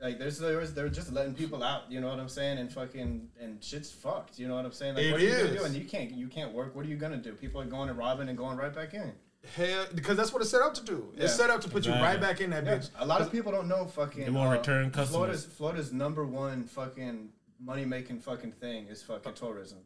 like 0.00 0.18
there's 0.20 0.38
there 0.38 0.58
was 0.58 0.72
they're 0.72 0.88
just 0.88 1.12
letting 1.12 1.34
people 1.34 1.64
out. 1.64 1.90
You 1.90 2.00
know 2.00 2.08
what 2.08 2.20
I'm 2.20 2.28
saying? 2.28 2.58
And 2.58 2.72
fucking 2.72 3.28
and 3.40 3.62
shit's 3.64 3.90
fucked. 3.90 4.38
You 4.38 4.46
know 4.46 4.54
what 4.54 4.64
I'm 4.64 4.72
saying? 4.72 4.94
Like, 4.94 5.04
It 5.06 5.10
what 5.12 5.20
are 5.20 5.24
you 5.24 5.30
gonna 5.32 5.42
is. 5.44 5.56
do? 5.58 5.64
And 5.64 5.74
you 5.74 5.84
can't 5.84 6.12
you 6.12 6.28
can't 6.28 6.52
work. 6.52 6.76
What 6.76 6.86
are 6.86 6.88
you 6.88 6.96
gonna 6.96 7.16
do? 7.16 7.32
People 7.32 7.60
are 7.60 7.64
going 7.64 7.88
and 7.88 7.98
robbing 7.98 8.28
and 8.28 8.38
going 8.38 8.56
right 8.56 8.72
back 8.72 8.94
in. 8.94 9.12
Hell, 9.54 9.86
because 9.94 10.16
that's 10.16 10.32
what 10.32 10.42
it's 10.42 10.50
set 10.50 10.60
up 10.62 10.74
to 10.74 10.84
do. 10.84 11.12
It's 11.16 11.34
set 11.34 11.48
up 11.48 11.60
to 11.62 11.68
put 11.68 11.86
you 11.86 11.92
right 11.92 12.20
back 12.20 12.40
in 12.40 12.50
that 12.50 12.64
Yeah, 12.64 12.78
bitch. 12.78 12.90
a 12.98 13.06
lot 13.06 13.20
of 13.20 13.30
people 13.32 13.52
don't 13.52 13.68
know 13.68 13.86
fucking. 13.86 14.24
They 14.24 14.30
want 14.30 14.48
uh, 14.48 14.58
return 14.58 14.90
customers. 14.90 15.10
Florida's 15.10 15.44
Florida's 15.46 15.92
number 15.92 16.24
one 16.24 16.64
fucking 16.64 17.30
money 17.60 17.84
making 17.84 18.20
fucking 18.20 18.52
thing 18.52 18.86
is 18.88 19.02
fucking 19.02 19.34
tourism. 19.34 19.78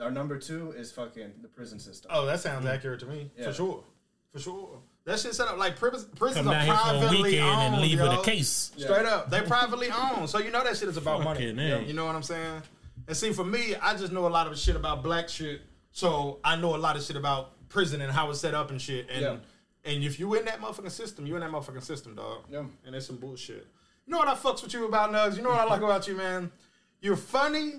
Our 0.00 0.10
number 0.10 0.38
two 0.38 0.72
is 0.72 0.92
fucking 0.92 1.32
the 1.40 1.48
prison 1.48 1.78
system. 1.78 2.10
Oh, 2.12 2.26
that 2.26 2.40
sounds 2.40 2.66
accurate 2.66 3.00
to 3.00 3.06
me. 3.06 3.30
Yeah. 3.36 3.46
For 3.46 3.52
sure. 3.54 3.84
For 4.32 4.40
sure. 4.40 4.78
That 5.06 5.20
shit 5.20 5.34
set 5.34 5.48
up 5.48 5.56
like 5.56 5.76
prison, 5.78 6.08
prisons 6.16 6.44
Come 6.44 6.48
are 6.48 6.52
down 6.52 6.66
here 6.66 6.74
for 6.74 6.80
a 6.80 6.98
privately 6.98 7.22
weekend 7.22 7.48
owned, 7.48 7.74
and 7.74 7.82
leave 7.82 7.98
yo. 7.98 8.08
with 8.10 8.18
a 8.18 8.22
case. 8.22 8.72
Straight 8.76 9.06
up. 9.06 9.30
They 9.30 9.40
privately 9.40 9.88
owned. 9.90 10.28
So 10.28 10.38
you 10.38 10.50
know 10.50 10.64
that 10.64 10.76
shit 10.76 10.88
is 10.88 10.96
about 10.96 11.22
money. 11.22 11.54
Fucking 11.54 11.86
You 11.88 11.94
know 11.94 12.04
what 12.06 12.16
I'm 12.16 12.24
saying? 12.24 12.62
And 13.06 13.16
see, 13.16 13.32
for 13.32 13.44
me, 13.44 13.76
I 13.76 13.96
just 13.96 14.12
know 14.12 14.26
a 14.26 14.28
lot 14.28 14.48
of 14.48 14.58
shit 14.58 14.74
about 14.76 15.02
black 15.02 15.28
shit. 15.28 15.62
So 15.92 16.40
I 16.44 16.56
know 16.56 16.74
a 16.74 16.76
lot 16.76 16.96
of 16.96 17.02
shit 17.02 17.16
about 17.16 17.52
prison 17.68 18.00
and 18.00 18.12
how 18.12 18.30
it's 18.30 18.40
set 18.40 18.54
up 18.54 18.70
and 18.70 18.80
shit. 18.80 19.08
And 19.10 19.22
Yeah. 19.22 19.36
and 19.84 20.04
if 20.04 20.18
you 20.18 20.34
in 20.34 20.44
that 20.46 20.60
motherfucking 20.60 20.90
system, 20.90 21.26
you 21.26 21.34
in 21.34 21.40
that 21.40 21.50
motherfucking 21.50 21.82
system, 21.82 22.14
dog. 22.14 22.44
Yeah. 22.50 22.64
And 22.84 22.94
it's 22.94 23.06
some 23.06 23.16
bullshit. 23.16 23.66
You 24.06 24.12
know 24.12 24.18
what 24.18 24.28
I 24.28 24.34
fucks 24.34 24.62
with 24.62 24.72
you 24.72 24.86
about, 24.86 25.10
Nugs? 25.10 25.36
You 25.36 25.42
know 25.42 25.50
what 25.50 25.60
I 25.60 25.64
like 25.64 25.82
about 25.82 26.06
you, 26.06 26.14
man? 26.16 26.52
You're 27.00 27.16
funny, 27.16 27.74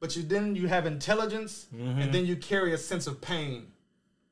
but 0.00 0.16
you 0.16 0.22
then 0.22 0.54
you 0.56 0.68
have 0.68 0.86
intelligence, 0.86 1.66
mm-hmm. 1.74 2.00
and 2.00 2.12
then 2.12 2.26
you 2.26 2.36
carry 2.36 2.72
a 2.72 2.78
sense 2.78 3.06
of 3.06 3.20
pain, 3.20 3.66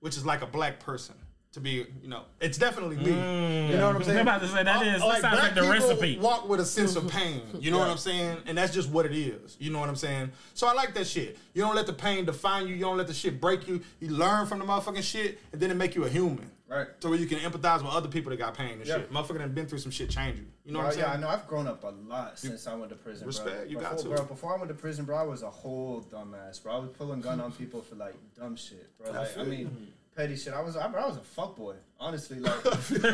which 0.01 0.17
is 0.17 0.25
like 0.25 0.43
a 0.43 0.47
black 0.47 0.81
person. 0.81 1.15
To 1.53 1.61
be, 1.61 1.85
you 2.03 2.09
know, 2.09 2.23
it's 2.41 2.57
definitely 2.57 2.97
me. 2.97 3.11
You 3.11 3.13
mm. 3.13 3.71
know 3.77 3.89
what 3.89 3.97
I'm 3.97 4.05
saying? 4.05 4.19
I'm 4.21 4.27
about 4.27 4.41
to 4.41 4.49
say, 4.49 4.63
that 4.63 4.87
is- 4.87 5.03
that 5.03 5.21
sounds 5.21 5.21
black 5.21 5.35
like 5.35 5.55
the 5.55 5.61
people 5.61 5.73
recipe. 5.89 6.19
Walk 6.19 6.49
with 6.49 6.61
a 6.61 6.65
sense 6.65 6.97
of 6.97 7.09
pain. 7.11 7.43
You 7.61 7.71
know 7.71 7.79
what 7.79 7.91
I'm 7.91 7.99
saying? 7.99 8.39
And 8.47 8.57
that's 8.57 8.73
just 8.73 8.89
what 8.89 9.05
it 9.05 9.13
is. 9.13 9.59
You 9.61 9.71
know 9.71 9.79
what 9.79 9.91
I'm 9.91 9.97
saying? 9.97 10.33
So 10.55 10.67
I 10.67 10.73
like 10.73 10.95
that 10.95 11.07
shit. 11.07 11.37
You 11.53 11.61
don't 11.61 11.75
let 11.75 11.87
the 11.87 11.93
pain 11.93 12.25
define 12.25 12.69
you. 12.69 12.75
You 12.75 12.81
don't 12.81 12.97
let 12.97 13.07
the 13.07 13.13
shit 13.13 13.39
break 13.39 13.69
you. 13.69 13.83
You 14.01 14.09
learn 14.13 14.47
from 14.47 14.61
the 14.61 14.65
motherfucking 14.65 15.03
shit, 15.03 15.41
and 15.53 15.61
then 15.61 15.71
it 15.71 15.75
make 15.75 15.95
you 15.95 16.05
a 16.05 16.09
human. 16.09 16.51
Right. 16.69 16.87
So 17.01 17.11
where 17.11 17.19
you 17.19 17.27
can 17.27 17.39
empathize 17.41 17.83
with 17.83 17.93
other 17.93 18.09
people 18.09 18.31
that 18.31 18.39
got 18.39 18.57
pain 18.57 18.79
and 18.79 18.87
Yeah. 18.87 18.97
shit. 18.97 19.13
Motherfucker 19.13 19.41
done 19.41 19.53
been 19.53 19.67
through 19.67 19.81
some 19.81 19.91
shit, 19.91 20.09
change 20.09 20.39
you. 20.39 20.47
You 20.65 20.73
know 20.73 20.79
Bro, 20.79 20.87
what 20.87 20.95
I'm 20.95 21.01
saying? 21.01 21.07
yeah, 21.07 21.13
I 21.13 21.17
know. 21.19 21.29
I've 21.29 21.47
grown 21.47 21.67
up 21.67 21.85
a 21.85 21.89
lot 22.09 22.39
since 22.39 22.67
I 22.67 22.75
went 22.75 22.89
to 22.93 22.97
prison. 22.97 23.27
Respect, 23.27 23.57
bro. 23.57 23.65
you 23.65 23.77
before, 23.77 23.91
got 23.91 23.99
to. 23.99 24.09
Bro, 24.09 24.25
before 24.25 24.55
I 24.55 24.57
went 24.57 24.69
to 24.69 24.75
prison, 24.75 25.05
bro, 25.05 25.19
I 25.19 25.23
was 25.23 25.43
a 25.43 25.51
whole 25.51 26.01
dumbass, 26.11 26.63
bro. 26.63 26.73
I 26.73 26.79
was 26.79 26.89
pulling 26.97 27.21
gun 27.21 27.43
on 27.43 27.53
people 27.53 27.83
for 27.83 27.97
like 27.97 28.15
dumb 28.39 28.57
shit, 28.57 28.97
bro. 28.97 29.13
Like, 29.13 29.21
I, 29.21 29.25
feel 29.27 29.45
mean, 29.45 29.93
petty 30.15 30.37
shit. 30.37 30.53
I 30.53 30.61
was, 30.61 30.77
I, 30.77 30.87
I 30.87 31.07
was 31.07 31.17
a 31.17 31.41
fuckboy, 31.41 31.77
honestly. 31.99 32.39
Like, 32.39 32.55
I 32.67 32.79
mean, 32.91 33.05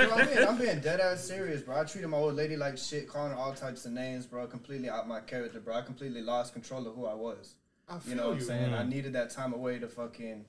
I'm, 0.00 0.12
I'm, 0.12 0.26
being, 0.26 0.48
I'm 0.48 0.58
being 0.58 0.80
dead 0.80 1.00
ass 1.00 1.24
serious, 1.24 1.62
bro. 1.62 1.80
I 1.80 1.84
treated 1.84 2.08
my 2.08 2.16
old 2.16 2.34
lady 2.34 2.56
like 2.56 2.78
shit, 2.78 3.08
calling 3.08 3.32
her 3.32 3.38
all 3.38 3.52
types 3.52 3.84
of 3.86 3.92
names, 3.92 4.26
bro. 4.26 4.46
Completely 4.46 4.88
out 4.88 5.08
my 5.08 5.20
character, 5.20 5.60
bro. 5.60 5.74
I 5.76 5.82
completely 5.82 6.22
lost 6.22 6.52
control 6.52 6.86
of 6.86 6.94
who 6.94 7.06
I 7.06 7.14
was. 7.14 7.54
I 7.88 7.94
You 7.94 8.00
feel 8.00 8.16
know 8.16 8.24
what 8.26 8.32
I'm 8.32 8.38
you. 8.38 8.44
saying? 8.44 8.74
I 8.74 8.82
mm. 8.82 8.88
needed 8.88 9.12
that 9.14 9.30
time 9.30 9.52
away 9.52 9.78
to 9.78 9.88
fucking, 9.88 10.44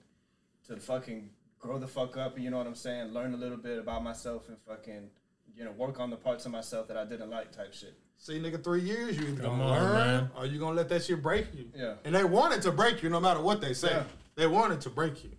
to 0.68 0.78
fucking 0.78 1.30
grow 1.60 1.78
the 1.78 1.88
fuck 1.88 2.18
up. 2.18 2.40
You 2.40 2.50
know 2.50 2.58
what 2.58 2.68
I'm 2.68 2.76
saying? 2.76 3.12
Learn 3.12 3.34
a 3.34 3.38
little 3.38 3.58
bit 3.58 3.78
about 3.80 4.04
myself 4.04 4.48
and 4.48 4.58
fucking, 4.68 5.10
you 5.56 5.66
know, 5.66 5.72
work 5.72 6.00
on 6.00 6.10
the 6.10 6.16
parts 6.16 6.46
of 6.46 6.52
myself 6.52 6.88
that 6.88 6.98
I 6.98 7.06
didn't 7.06 7.30
like, 7.30 7.52
type 7.52 7.74
shit. 7.74 7.94
See, 8.18 8.40
nigga, 8.40 8.64
three 8.64 8.82
years, 8.82 9.18
you 9.18 9.28
either 9.28 9.44
Come 9.44 9.60
gonna 9.60 9.64
on, 9.64 9.84
learn 9.84 9.94
man. 9.94 10.30
or 10.38 10.46
you 10.46 10.58
gonna 10.58 10.76
let 10.76 10.88
that 10.90 11.04
shit 11.04 11.22
break 11.22 11.48
you. 11.54 11.70
Yeah. 11.76 11.96
And 12.06 12.16
they 12.16 12.24
wanted 12.24 12.62
to 12.62 12.72
break 12.72 13.04
you 13.04 13.10
no 13.10 13.20
matter 13.20 13.42
what 13.42 13.60
they 13.60 13.74
say. 13.74 13.90
Yeah. 13.92 14.04
They 14.36 14.48
wanted 14.48 14.80
to 14.82 14.90
break 14.90 15.24
you. 15.24 15.32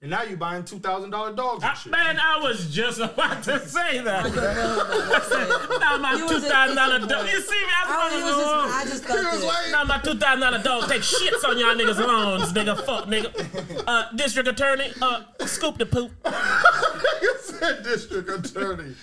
And 0.00 0.12
now 0.12 0.22
you're 0.22 0.36
buying 0.36 0.62
two 0.64 0.78
thousand 0.78 1.10
dollar 1.10 1.34
dogs 1.34 1.64
and 1.64 1.76
shit. 1.76 1.90
man, 1.90 2.18
I 2.20 2.38
was 2.40 2.72
just 2.72 3.00
about 3.02 3.42
to 3.44 3.58
say 3.66 3.98
that. 4.00 4.32
now 5.80 5.98
my 5.98 6.12
You 6.14 6.22
was 6.22 6.30
two 6.34 6.38
just 6.40 6.52
thousand 6.52 6.76
dollar 6.76 6.98
dog. 7.00 7.26
You 7.26 7.40
see 7.40 7.50
me? 7.60 7.66
I 7.74 7.84
I, 7.88 8.14
was 8.14 8.22
was 8.22 8.36
just, 8.36 8.46
I 8.46 8.84
supposed 8.84 8.90
just 8.92 9.02
He 9.04 9.08
felt 9.24 9.34
was 9.34 9.42
it. 9.42 9.46
like, 9.46 9.70
Now 9.72 9.84
my 9.84 9.98
two 9.98 10.14
thousand 10.16 10.40
dollar 10.40 10.62
dog 10.62 10.88
take 10.88 11.02
shits 11.02 11.44
on 11.44 11.58
y'all 11.58 11.74
niggas' 11.74 11.98
lawns, 12.06 12.52
nigga. 12.52 12.76
Fuck, 12.86 13.06
nigga. 13.06 13.84
Uh, 13.88 14.12
district 14.14 14.48
attorney, 14.48 14.92
uh, 15.02 15.24
scoop 15.46 15.78
the 15.78 15.86
poop. 15.86 16.12
you 17.22 17.34
said 17.40 17.82
district 17.82 18.30
attorney. 18.30 18.94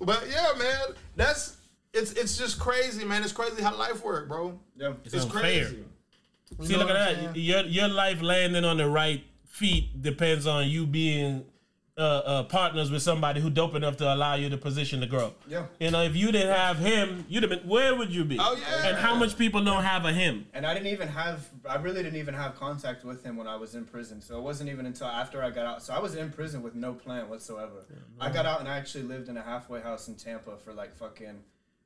But 0.00 0.24
yeah, 0.30 0.52
man, 0.58 0.94
that's 1.14 1.58
it's 1.92 2.12
it's 2.12 2.38
just 2.38 2.58
crazy, 2.58 3.04
man. 3.04 3.22
It's 3.22 3.32
crazy 3.32 3.62
how 3.62 3.76
life 3.76 4.02
work, 4.02 4.28
bro. 4.28 4.58
Yeah. 4.76 4.94
It's, 5.04 5.12
unfair. 5.12 5.40
crazy. 5.40 5.84
See, 6.62 6.74
look 6.76 6.88
at 6.88 6.94
that. 6.94 7.36
Your 7.36 7.64
your 7.64 7.88
life 7.88 8.22
landing 8.22 8.64
on 8.64 8.78
the 8.78 8.88
right 8.88 9.22
feet 9.48 10.00
depends 10.00 10.46
on 10.46 10.68
you 10.68 10.86
being 10.86 11.44
uh, 11.96 12.00
uh, 12.00 12.42
partners 12.44 12.92
with 12.92 13.02
somebody 13.02 13.40
who 13.40 13.50
dope 13.50 13.74
enough 13.74 13.96
to 13.96 14.14
allow 14.14 14.34
you 14.34 14.48
the 14.48 14.56
position 14.56 15.00
to 15.00 15.06
grow. 15.06 15.34
Yeah. 15.48 15.66
You 15.80 15.90
know, 15.90 16.02
if 16.04 16.14
you 16.14 16.30
didn't 16.30 16.54
have 16.54 16.78
him, 16.78 17.24
you'd 17.28 17.42
have 17.42 17.50
been. 17.50 17.68
Where 17.68 17.96
would 17.96 18.14
you 18.14 18.24
be? 18.24 18.38
Oh, 18.38 18.56
yeah. 18.56 18.90
And 18.90 18.96
how 18.96 19.16
much 19.16 19.36
people 19.36 19.64
don't 19.64 19.82
have 19.82 20.04
a 20.04 20.12
him? 20.12 20.46
And 20.54 20.64
I 20.64 20.74
didn't 20.74 20.92
even 20.92 21.08
have, 21.08 21.48
I 21.68 21.74
really 21.76 22.04
didn't 22.04 22.18
even 22.20 22.34
have 22.34 22.54
contact 22.54 23.04
with 23.04 23.24
him 23.24 23.36
when 23.36 23.48
I 23.48 23.56
was 23.56 23.74
in 23.74 23.84
prison. 23.84 24.20
So 24.20 24.38
it 24.38 24.42
wasn't 24.42 24.70
even 24.70 24.86
until 24.86 25.08
after 25.08 25.42
I 25.42 25.50
got 25.50 25.66
out. 25.66 25.82
So 25.82 25.92
I 25.92 25.98
was 25.98 26.14
in 26.14 26.30
prison 26.30 26.62
with 26.62 26.76
no 26.76 26.92
plan 26.92 27.28
whatsoever. 27.28 27.84
I 28.20 28.30
got 28.30 28.46
out 28.46 28.60
and 28.60 28.68
I 28.68 28.76
actually 28.76 29.04
lived 29.04 29.28
in 29.28 29.36
a 29.36 29.42
halfway 29.42 29.80
house 29.80 30.06
in 30.06 30.14
Tampa 30.14 30.56
for 30.56 30.72
like 30.72 30.94
fucking 30.94 31.42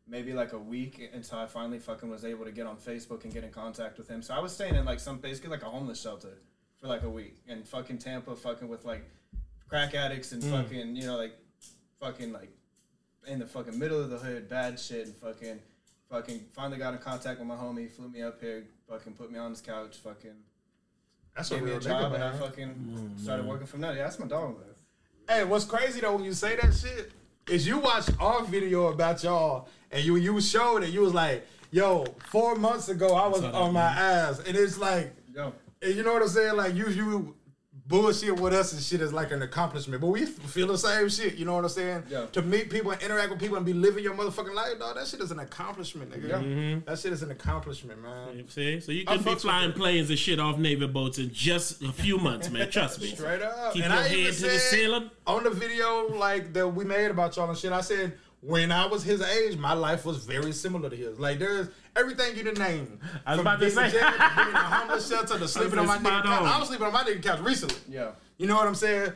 maybe 0.06 0.34
like 0.34 0.52
a 0.52 0.58
week 0.58 1.08
until 1.14 1.38
I 1.38 1.46
finally 1.46 1.78
fucking 1.78 2.10
was 2.10 2.26
able 2.26 2.44
to 2.44 2.52
get 2.52 2.66
on 2.66 2.76
Facebook 2.76 3.24
and 3.24 3.32
get 3.32 3.44
in 3.44 3.50
contact 3.50 3.96
with 3.96 4.08
him. 4.08 4.20
So 4.20 4.34
I 4.34 4.40
was 4.40 4.52
staying 4.52 4.74
in 4.74 4.84
like 4.84 5.00
some, 5.00 5.18
basically 5.18 5.50
like 5.50 5.62
a 5.62 5.70
homeless 5.70 6.02
shelter 6.02 6.36
for 6.82 6.88
like 6.88 7.04
a 7.04 7.08
week 7.08 7.36
in 7.46 7.62
fucking 7.62 7.98
Tampa, 7.98 8.34
fucking 8.34 8.68
with 8.68 8.84
like 8.84 9.08
crack 9.68 9.94
addicts 9.94 10.32
and 10.32 10.42
hmm. 10.42 10.50
fucking, 10.50 10.96
you 10.96 11.06
know, 11.06 11.16
like 11.16 11.32
fucking 12.00 12.32
like 12.32 12.50
in 13.26 13.38
the 13.38 13.46
fucking 13.46 13.78
middle 13.78 14.00
of 14.00 14.10
the 14.10 14.18
hood, 14.18 14.48
bad 14.48 14.78
shit, 14.78 15.06
and 15.06 15.16
fucking, 15.16 15.60
fucking 16.10 16.40
finally 16.52 16.78
got 16.78 16.92
in 16.92 16.98
contact 16.98 17.38
with 17.38 17.48
my 17.48 17.54
homie, 17.54 17.88
flew 17.88 18.08
me 18.08 18.22
up 18.22 18.40
here, 18.40 18.64
fucking 18.90 19.12
put 19.12 19.30
me 19.30 19.38
on 19.38 19.50
his 19.50 19.60
couch, 19.60 19.96
fucking 19.98 20.34
That's 21.36 21.52
a 21.52 21.54
gave 21.54 21.62
me 21.62 21.70
real 21.70 21.78
a 21.78 21.80
job, 21.80 22.02
nigga, 22.02 22.14
and 22.16 22.24
I 22.24 22.30
man. 22.30 22.40
fucking 22.40 23.14
started 23.16 23.46
working 23.46 23.66
from 23.68 23.80
there. 23.80 23.94
Yeah, 23.94 24.02
that's 24.02 24.18
my 24.18 24.26
dog. 24.26 24.58
Man. 24.58 24.66
Hey, 25.28 25.44
what's 25.44 25.64
crazy 25.64 26.00
though 26.00 26.16
when 26.16 26.24
you 26.24 26.34
say 26.34 26.56
that 26.56 26.74
shit 26.74 27.12
is 27.48 27.64
you 27.64 27.78
watched 27.78 28.10
our 28.20 28.42
video 28.44 28.88
about 28.88 29.22
y'all 29.22 29.68
and 29.92 30.04
you 30.04 30.16
you 30.16 30.40
showed 30.40 30.82
it. 30.82 30.90
You 30.90 31.02
was 31.02 31.14
like, 31.14 31.46
"Yo, 31.70 32.06
four 32.28 32.56
months 32.56 32.88
ago 32.88 33.14
I 33.14 33.28
was 33.28 33.44
on 33.44 33.72
my 33.72 33.82
ass," 33.82 34.40
and 34.40 34.56
it's 34.56 34.78
like, 34.78 35.12
Yo, 35.12 35.21
and 35.82 35.94
you 35.94 36.02
know 36.02 36.12
what 36.12 36.22
I'm 36.22 36.28
saying? 36.28 36.56
Like 36.56 36.74
you 36.74 36.88
you 36.88 37.34
bullshit 37.86 38.38
with 38.40 38.54
us 38.54 38.72
and 38.72 38.80
shit 38.82 39.00
is 39.00 39.12
like 39.12 39.32
an 39.32 39.42
accomplishment, 39.42 40.00
but 40.00 40.08
we 40.08 40.24
feel 40.24 40.68
the 40.68 40.78
same 40.78 41.08
shit. 41.08 41.34
You 41.34 41.44
know 41.44 41.54
what 41.54 41.64
I'm 41.64 41.70
saying? 41.70 42.04
Yeah. 42.08 42.26
To 42.32 42.42
meet 42.42 42.70
people 42.70 42.90
and 42.92 43.02
interact 43.02 43.30
with 43.30 43.40
people 43.40 43.56
and 43.56 43.66
be 43.66 43.72
living 43.72 44.02
your 44.04 44.14
motherfucking 44.14 44.54
life, 44.54 44.78
dog. 44.78 44.96
That 44.96 45.06
shit 45.06 45.20
is 45.20 45.30
an 45.30 45.40
accomplishment, 45.40 46.10
nigga. 46.10 46.28
Yeah. 46.28 46.34
Mm-hmm. 46.36 46.88
That 46.88 46.98
shit 46.98 47.12
is 47.12 47.22
an 47.22 47.30
accomplishment, 47.30 48.00
man. 48.02 48.48
See, 48.48 48.80
so 48.80 48.92
you 48.92 49.04
I 49.06 49.16
could 49.16 49.24
be 49.26 49.34
flying 49.34 49.72
planes 49.72 50.10
and 50.10 50.18
shit 50.18 50.40
off 50.40 50.58
Navy 50.58 50.86
boats 50.86 51.18
in 51.18 51.32
just 51.32 51.82
a 51.82 51.92
few 51.92 52.18
months, 52.18 52.50
man. 52.50 52.70
Trust 52.70 53.00
me. 53.00 53.08
Straight 53.08 53.42
up. 53.42 53.74
Keep 53.74 53.84
and 53.84 53.92
your 53.92 54.02
I 54.02 54.06
even 54.06 54.24
head 54.24 54.34
to 54.34 54.42
the 54.42 54.58
ceiling. 54.58 55.10
on 55.26 55.44
the 55.44 55.50
video 55.50 56.08
like 56.16 56.52
that 56.54 56.68
we 56.68 56.84
made 56.84 57.10
about 57.10 57.36
y'all 57.36 57.48
and 57.48 57.58
shit. 57.58 57.72
I 57.72 57.80
said 57.80 58.14
when 58.40 58.72
I 58.72 58.86
was 58.86 59.04
his 59.04 59.22
age, 59.22 59.56
my 59.56 59.72
life 59.72 60.04
was 60.04 60.24
very 60.24 60.52
similar 60.52 60.90
to 60.90 60.96
his. 60.96 61.18
Like 61.18 61.38
there's 61.38 61.68
everything 61.96 62.36
you 62.36 62.42
didn't 62.44 62.58
name. 62.58 62.98
I 63.26 63.32
was 63.32 63.38
From 63.38 63.46
about 63.46 63.54
to 63.60 63.66
being 63.66 63.72
say. 63.72 63.84
in 63.86 63.90
jail, 63.92 64.00
to 64.00 64.32
being 64.36 64.48
in 64.48 64.54
a 64.54 64.58
homeless 64.58 65.08
shelter, 65.08 65.38
to 65.38 65.48
sleeping 65.48 65.78
on 65.78 65.86
my 65.86 65.98
nigga 65.98 66.22
couch. 66.22 66.42
I 66.42 66.58
was 66.58 66.68
sleeping 66.68 66.86
on 66.86 66.92
my 66.92 67.02
nigga 67.04 67.22
couch 67.22 67.40
recently. 67.40 67.78
yeah, 67.88 68.10
You 68.38 68.46
know 68.46 68.56
what 68.56 68.66
I'm 68.66 68.74
saying? 68.74 69.12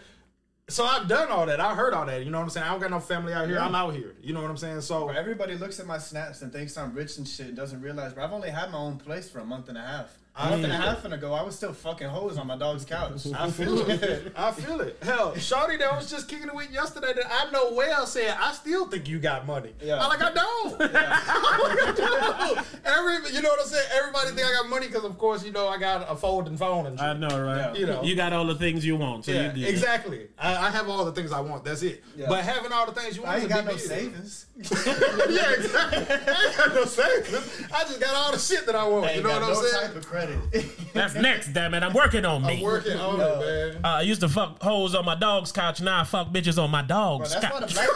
so 0.68 0.84
I've 0.84 1.06
done 1.06 1.30
all 1.30 1.46
that. 1.46 1.60
I 1.60 1.74
heard 1.76 1.94
all 1.94 2.04
that. 2.06 2.24
You 2.24 2.30
know 2.32 2.38
what 2.38 2.44
I'm 2.44 2.50
saying? 2.50 2.66
I 2.66 2.70
don't 2.70 2.80
got 2.80 2.90
no 2.90 2.98
family 2.98 3.32
out 3.32 3.46
here. 3.48 3.58
I'm 3.60 3.74
out 3.76 3.94
here. 3.94 4.14
You 4.20 4.34
know 4.34 4.42
what 4.42 4.50
I'm 4.50 4.56
saying? 4.56 4.80
So 4.80 5.06
Bro, 5.06 5.14
everybody 5.14 5.54
looks 5.54 5.78
at 5.78 5.86
my 5.86 5.98
snaps 5.98 6.42
and 6.42 6.52
thinks 6.52 6.76
I'm 6.76 6.92
rich 6.92 7.18
and 7.18 7.26
shit 7.28 7.46
and 7.46 7.56
doesn't 7.56 7.80
realize, 7.80 8.12
bro, 8.14 8.24
I've 8.24 8.32
only 8.32 8.50
had 8.50 8.72
my 8.72 8.78
own 8.78 8.96
place 8.98 9.30
for 9.30 9.38
a 9.38 9.44
month 9.44 9.68
and 9.68 9.78
a 9.78 9.80
half. 9.82 10.16
A 10.38 10.42
I 10.42 10.50
month 10.50 10.64
and 10.64 10.72
a 10.72 10.76
half 10.76 11.02
ago, 11.06 11.32
I 11.32 11.42
was 11.42 11.56
still 11.56 11.72
fucking 11.72 12.08
hoes 12.08 12.36
on 12.36 12.46
my 12.46 12.58
dog's 12.58 12.84
couch. 12.84 13.26
I 13.34 13.50
feel 13.50 13.88
it. 13.88 14.32
I 14.36 14.50
feel 14.52 14.80
it. 14.82 14.98
Hell, 15.02 15.32
Shawty 15.32 15.78
that 15.78 15.96
was 15.96 16.10
just 16.10 16.28
kicking 16.28 16.48
it 16.48 16.54
with 16.54 16.70
yesterday 16.70 17.14
that 17.14 17.24
I 17.30 17.50
know 17.52 17.72
well 17.72 18.06
said, 18.06 18.36
I 18.38 18.52
still 18.52 18.86
think 18.86 19.08
you 19.08 19.18
got 19.18 19.46
money. 19.46 19.72
Yeah. 19.82 19.98
I'm 19.98 20.10
like, 20.10 20.22
I 20.22 20.32
don't. 20.34 20.74
I'm 20.74 20.92
like, 20.92 21.98
I 21.98 22.54
don't. 22.54 22.66
Every, 22.84 23.34
you 23.34 23.40
know 23.40 23.48
what 23.48 23.60
I'm 23.62 23.66
saying? 23.66 23.88
Everybody 23.96 24.28
think 24.32 24.46
I 24.46 24.52
got 24.52 24.68
money 24.68 24.88
because, 24.88 25.04
of 25.04 25.16
course, 25.16 25.42
you 25.42 25.52
know, 25.52 25.68
I 25.68 25.78
got 25.78 26.04
a 26.10 26.14
folding 26.14 26.58
phone 26.58 26.86
and 26.86 26.98
shit. 26.98 27.08
I 27.08 27.14
know, 27.14 27.28
right? 27.42 27.74
Yeah. 27.74 27.74
You 27.74 27.86
know. 27.86 28.02
You 28.02 28.14
got 28.14 28.34
all 28.34 28.46
the 28.46 28.56
things 28.56 28.84
you 28.84 28.96
want, 28.96 29.24
so 29.24 29.32
yeah, 29.32 29.46
you 29.54 29.64
did. 29.64 29.68
exactly. 29.70 30.28
I, 30.38 30.66
I 30.66 30.70
have 30.70 30.88
all 30.90 31.06
the 31.06 31.12
things 31.12 31.32
I 31.32 31.40
want. 31.40 31.64
That's 31.64 31.82
it. 31.82 32.04
Yeah. 32.14 32.26
But 32.28 32.44
having 32.44 32.72
all 32.72 32.84
the 32.84 32.92
things 32.92 33.16
you 33.16 33.22
want 33.22 33.36
I 33.36 33.38
is 33.38 33.44
ain't 33.44 33.52
a 33.52 33.54
got 33.54 33.64
no 33.64 33.70
deal. 33.70 33.80
savings. 33.80 34.46
yeah, 34.56 35.52
exactly. 35.52 36.16
I 36.28 36.46
ain't 36.46 36.56
got 36.58 36.74
no 36.74 36.84
savings. 36.84 37.62
I 37.72 37.84
just 37.84 38.00
got 38.00 38.14
all 38.14 38.32
the 38.32 38.38
shit 38.38 38.66
that 38.66 38.74
I 38.74 38.86
want. 38.86 39.06
I 39.06 39.12
you 39.14 39.22
know 39.22 39.30
got 39.30 39.40
what 39.40 39.56
I'm 39.56 39.62
no 39.62 39.68
saying? 39.68 39.92
Type. 40.26 40.64
That's 40.94 41.14
next, 41.14 41.52
damn 41.52 41.74
it. 41.74 41.82
I'm 41.82 41.92
working 41.92 42.24
on 42.24 42.42
me. 42.44 42.56
I'm 42.58 42.62
working 42.62 42.98
on 42.98 43.18
No. 43.18 43.40
it, 43.40 43.74
man. 43.74 43.84
Uh, 43.84 43.88
I 43.88 44.00
used 44.02 44.20
to 44.22 44.28
fuck 44.28 44.62
hoes 44.62 44.94
on 44.94 45.04
my 45.04 45.14
dog's 45.14 45.52
couch. 45.52 45.80
Now 45.80 46.00
I 46.00 46.04
fuck 46.04 46.28
bitches 46.28 46.62
on 46.62 46.70
my 46.70 46.82
Bro, 46.82 46.96
dog's 46.96 47.32
that's 47.40 47.52
why 47.52 47.60
the 47.60 47.66
couch. 47.66 47.88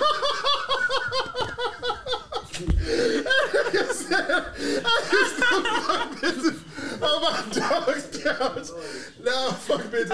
bitches 6.20 7.02
on 7.02 7.22
my 7.22 7.44
dog's 7.52 8.22
couch. 8.22 8.68
No, 9.22 9.50
fuck 9.52 9.80
bitches. 9.82 10.10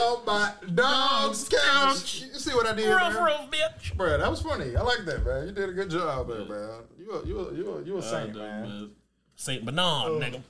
on 0.00 0.24
my 0.26 0.52
dog's 0.74 1.48
couch. 1.48 2.22
You 2.22 2.38
see 2.38 2.54
what 2.54 2.66
I 2.66 2.74
did, 2.74 2.88
Rough, 2.88 3.14
man? 3.14 3.22
rough, 3.22 3.50
bitch. 3.50 3.96
Bro, 3.96 4.18
that 4.18 4.30
was 4.30 4.40
funny. 4.42 4.76
I 4.76 4.82
like 4.82 5.04
that, 5.04 5.24
man. 5.24 5.46
You 5.46 5.52
did 5.52 5.68
a 5.68 5.72
good 5.72 5.90
job 5.90 6.28
there, 6.28 6.44
man. 6.44 6.70
You 6.98 7.12
a, 7.12 7.26
you 7.26 7.38
a, 7.40 7.54
you 7.54 7.70
a, 7.74 7.82
you 7.82 7.98
a 7.98 8.02
saint, 8.02 8.34
man. 8.34 8.90
Saint 9.36 9.64
Bernard, 9.64 10.12
nigga. 10.22 10.42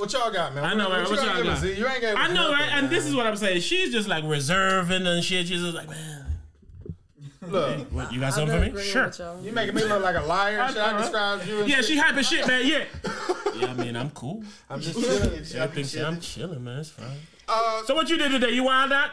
What 0.00 0.10
y'all 0.14 0.32
got, 0.32 0.54
man? 0.54 0.64
I 0.64 0.72
know, 0.72 0.88
right? 0.88 1.06
you 1.06 1.14
What 1.14 1.22
y'all 1.22 1.36
give 1.36 1.44
got? 1.44 1.62
You 1.62 1.86
ain't 1.86 2.00
gave 2.00 2.16
I 2.16 2.28
know, 2.28 2.34
nothing, 2.34 2.52
right? 2.54 2.70
And 2.72 2.88
this 2.88 3.04
is 3.04 3.14
what 3.14 3.26
I'm 3.26 3.36
saying. 3.36 3.60
She's 3.60 3.92
just 3.92 4.08
like 4.08 4.24
reserving 4.24 5.06
and 5.06 5.22
shit. 5.22 5.46
She's 5.46 5.60
just 5.60 5.74
like, 5.74 5.90
man, 5.90 6.24
Look, 7.42 7.92
what, 7.92 8.10
you 8.10 8.18
got 8.18 8.32
something 8.32 8.70
for 8.70 8.76
me? 8.76 8.82
Sure. 8.82 9.12
y'all. 9.18 9.42
making 9.42 9.74
me 9.74 9.84
look 9.84 10.02
like 10.02 10.16
a 10.16 10.22
liar. 10.22 10.66
Should 10.68 10.78
I 10.78 10.92
know, 10.92 10.98
describe 11.00 11.46
you? 11.46 11.60
And 11.60 11.68
Yeah, 11.68 11.76
shit? 11.76 11.84
she 11.84 11.98
hype 11.98 12.16
as 12.16 12.26
shit, 12.26 12.46
man. 12.46 12.66
Yeah. 12.66 12.84
yeah, 13.56 13.66
I 13.66 13.74
mean, 13.74 13.94
I'm 13.94 14.08
cool. 14.10 14.42
I'm 14.70 14.80
just 14.80 14.98
chilling. 14.98 15.22
Everything, 15.22 15.60
I 15.60 15.66
think 15.66 15.86
chilling. 15.86 16.06
I'm 16.06 16.20
chilling, 16.20 16.64
man. 16.64 16.78
It's 16.78 16.88
fine. 16.90 17.18
Uh, 17.46 17.82
So 17.84 17.94
what 17.94 18.08
you 18.08 18.16
did 18.16 18.30
today? 18.32 18.52
You 18.52 18.64
wild 18.64 18.92
out? 18.92 19.10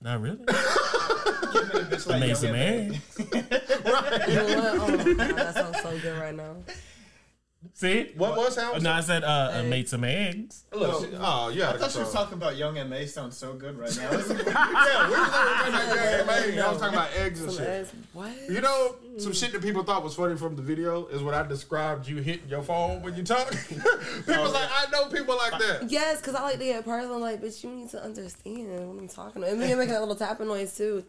Not 0.00 0.22
really. 0.22 0.38
I 0.48 2.16
made 2.18 2.34
some 2.38 2.54
eggs. 2.54 2.96
oh, 3.20 3.24
God, 3.34 3.44
that 5.36 5.54
sounds 5.54 5.82
so 5.82 5.98
good 5.98 6.18
right 6.18 6.34
now. 6.34 6.56
See? 7.74 8.12
what 8.16 8.36
was 8.36 8.56
happening? 8.56 8.84
No, 8.84 8.92
I 8.92 9.00
said 9.00 9.22
uh, 9.22 9.52
I 9.52 9.62
made 9.62 9.86
some 9.86 10.02
eggs. 10.02 10.64
Look, 10.72 11.04
she- 11.04 11.16
oh, 11.18 11.50
yeah. 11.50 11.70
I 11.70 11.72
thought 11.72 11.74
you 11.74 11.78
control. 11.78 12.04
was 12.04 12.12
talking 12.12 12.34
about 12.34 12.56
Young 12.56 12.78
and 12.78 12.92
M.A. 12.92 13.06
sounds 13.06 13.36
so 13.36 13.52
good 13.52 13.78
right 13.78 13.94
now. 13.96 14.10
yeah, 14.10 14.18
we 14.18 14.20
was 14.20 14.28
talking 14.28 15.74
about 15.74 15.96
yeah, 15.96 16.24
man. 16.24 16.58
I 16.58 16.70
was 16.70 16.78
talking 16.78 16.94
about 16.94 17.10
eggs 17.16 17.42
and 17.42 17.52
shit. 17.52 17.88
What? 18.14 18.32
You 18.48 18.62
know, 18.62 18.96
some 19.18 19.34
shit 19.34 19.52
that 19.52 19.60
people 19.60 19.82
thought 19.82 20.02
was 20.02 20.14
funny 20.14 20.36
from 20.36 20.56
the 20.56 20.62
video 20.62 21.06
is 21.08 21.22
what 21.22 21.34
I 21.34 21.46
described 21.46 22.08
you 22.08 22.16
hitting 22.16 22.48
your 22.48 22.62
phone 22.62 23.02
when 23.02 23.14
you 23.14 23.24
talk. 23.24 23.50
People's 23.68 24.54
like, 24.54 24.70
I 24.70 24.86
know 24.90 25.06
people 25.08 25.36
like 25.36 25.60
that. 25.60 25.90
Yes, 25.90 26.20
because 26.20 26.34
I 26.34 26.42
like 26.42 26.58
to 26.58 26.64
get 26.64 26.84
personal. 26.84 27.18
Like, 27.18 27.42
bitch, 27.42 27.62
you 27.62 27.70
need 27.70 27.90
to 27.90 28.02
understand 28.02 28.68
what 28.88 29.02
I'm 29.02 29.08
talking 29.08 29.42
about. 29.42 29.52
And 29.52 29.60
me 29.60 29.74
making 29.74 29.92
that 29.92 30.00
little 30.00 30.16
tapping 30.16 30.46
noise 30.46 30.74
too. 30.74 31.04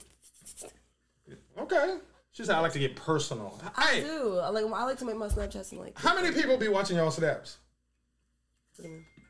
Okay. 1.57 1.97
She 2.33 2.45
said, 2.45 2.55
I 2.55 2.59
like 2.61 2.71
to 2.73 2.79
get 2.79 2.95
personal. 2.95 3.59
I 3.75 3.81
Hey, 3.85 4.01
do. 4.01 4.39
I 4.39 4.49
like. 4.49 4.63
I 4.65 4.83
like 4.85 4.97
to 4.99 5.05
make 5.05 5.17
my 5.17 5.27
Snapchats 5.27 5.71
and 5.71 5.81
like. 5.81 5.97
how 5.99 6.15
many 6.15 6.31
people 6.33 6.57
be 6.57 6.69
watching 6.69 6.95
y'all 6.97 7.11
snaps? 7.11 7.57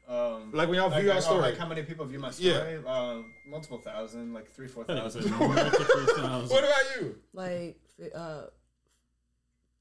Um, 0.08 0.52
Like 0.54 0.68
when 0.70 0.78
y'all 0.78 0.90
like, 0.90 1.02
view 1.02 1.10
our 1.10 1.16
like, 1.16 1.24
oh, 1.26 1.28
story. 1.28 1.42
like 1.42 1.58
how 1.58 1.68
many 1.68 1.84
people 1.84 2.06
view 2.06 2.20
my 2.20 2.32
story? 2.32 2.80
Uh, 2.86 3.22
multiple 3.48 3.80
thousand, 3.80 4.34
like 4.34 4.52
three, 4.52 4.68
four 4.68 4.84
thousand. 4.86 5.30
What 5.32 6.64
about 6.64 6.84
you? 7.00 7.16
Like, 7.34 7.80
uh, 8.14 8.44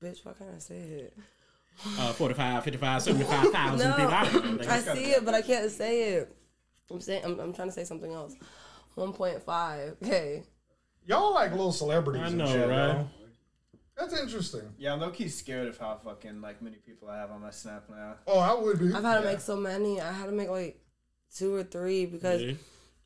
bitch, 0.02 0.24
what 0.24 0.38
can 0.38 0.48
I 0.54 0.58
say 0.58 0.76
it? 0.76 1.16
Uh, 1.98 2.12
45, 2.14 2.64
55, 2.64 3.02
75,000 3.02 3.88
No, 3.90 3.96
people. 3.96 4.12
I 4.12 4.32
don't 4.32 4.60
know. 4.60 4.68
I 4.70 4.78
see 4.80 5.10
it, 5.12 5.24
but 5.24 5.34
I 5.34 5.42
can't 5.42 5.70
say 5.70 6.14
it. 6.14 6.36
I'm 6.90 7.00
saying, 7.00 7.22
I'm, 7.24 7.38
I'm 7.38 7.52
trying 7.52 7.68
to 7.68 7.74
say 7.74 7.84
something 7.84 8.12
else. 8.12 8.34
1.5. 8.96 9.96
Okay. 10.02 10.42
Y'all 11.10 11.34
like 11.34 11.50
little 11.50 11.72
celebrities. 11.72 12.22
I 12.22 12.26
and 12.28 12.38
know, 12.38 12.46
shit, 12.46 12.68
right? 12.68 12.88
yo. 12.94 13.08
That's 13.98 14.18
interesting. 14.18 14.62
Yeah, 14.78 14.92
I'm 14.92 15.00
low 15.00 15.10
key 15.10 15.28
scared 15.28 15.66
of 15.68 15.76
how 15.76 15.98
fucking 16.04 16.40
like 16.40 16.62
many 16.62 16.76
people 16.76 17.08
I 17.10 17.18
have 17.18 17.30
on 17.32 17.42
my 17.42 17.50
snap 17.50 17.84
now. 17.90 18.14
Oh, 18.28 18.38
I 18.38 18.54
would 18.54 18.78
be. 18.78 18.94
I've 18.94 19.02
had 19.02 19.18
to 19.20 19.24
make 19.26 19.40
so 19.40 19.56
many. 19.56 20.00
I 20.00 20.12
had 20.12 20.26
to 20.26 20.32
make 20.32 20.48
like 20.48 20.80
two 21.36 21.52
or 21.54 21.64
three 21.64 22.06
because 22.06 22.40
Yeah. 22.40 22.52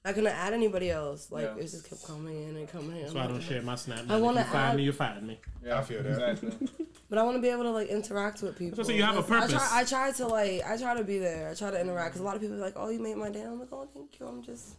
I 0.04 0.12
couldn't 0.12 0.28
add 0.34 0.52
anybody 0.52 0.90
else. 0.90 1.32
Like, 1.32 1.44
Yeah. 1.44 1.56
it 1.56 1.62
just 1.62 1.88
kept 1.88 2.06
coming 2.06 2.46
in 2.46 2.56
and 2.56 2.68
coming 2.68 2.94
in. 2.96 3.02
That's 3.04 3.14
why 3.14 3.24
I 3.24 3.26
don't 3.26 3.40
share 3.40 3.62
my 3.62 3.74
snap. 3.74 4.04
I 4.10 4.18
wanna 4.20 4.44
find 4.44 4.54
add- 4.56 4.76
me, 4.76 4.82
you 4.82 4.92
find 4.92 5.26
me. 5.26 5.40
Yeah, 5.64 5.78
I 5.78 5.82
feel 5.82 6.02
that. 6.02 6.30
exactly. 6.42 6.68
But 7.10 7.18
I 7.18 7.22
want 7.22 7.36
to 7.36 7.42
be 7.42 7.48
able 7.48 7.64
to 7.64 7.70
like 7.70 7.88
interact 7.88 8.42
with 8.42 8.56
people. 8.58 8.82
So 8.82 8.90
you 8.90 9.02
have 9.02 9.16
a 9.16 9.22
purpose. 9.22 9.52
I 9.52 9.56
try, 9.56 9.68
I 9.80 9.84
try 9.84 10.12
to 10.12 10.26
like, 10.26 10.62
I 10.66 10.76
try 10.76 10.96
to 10.96 11.04
be 11.04 11.18
there. 11.18 11.50
I 11.50 11.54
try 11.54 11.70
to 11.70 11.78
interact 11.80 12.08
because 12.14 12.22
a 12.22 12.24
lot 12.24 12.34
of 12.34 12.40
people 12.40 12.56
are 12.56 12.60
like, 12.60 12.72
"Oh, 12.76 12.88
you 12.88 12.98
made 12.98 13.16
my 13.18 13.28
day." 13.30 13.42
I'm 13.42 13.60
like, 13.60 13.68
"Oh, 13.72 13.86
thank 13.94 14.18
you." 14.18 14.26
I'm 14.26 14.42
just, 14.42 14.70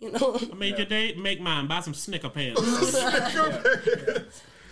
you 0.00 0.12
know. 0.12 0.38
I 0.52 0.54
made 0.54 0.76
your 0.78 0.86
day, 0.86 1.14
make 1.14 1.40
mine. 1.40 1.66
Buy 1.66 1.80
some 1.80 1.94
Snicker 2.04 2.28
pants. 2.28 2.60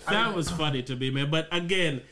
that 0.08 0.34
was 0.34 0.50
funny 0.50 0.82
to 0.84 0.96
me, 0.96 1.10
man. 1.10 1.30
But 1.30 1.48
again, 1.52 2.02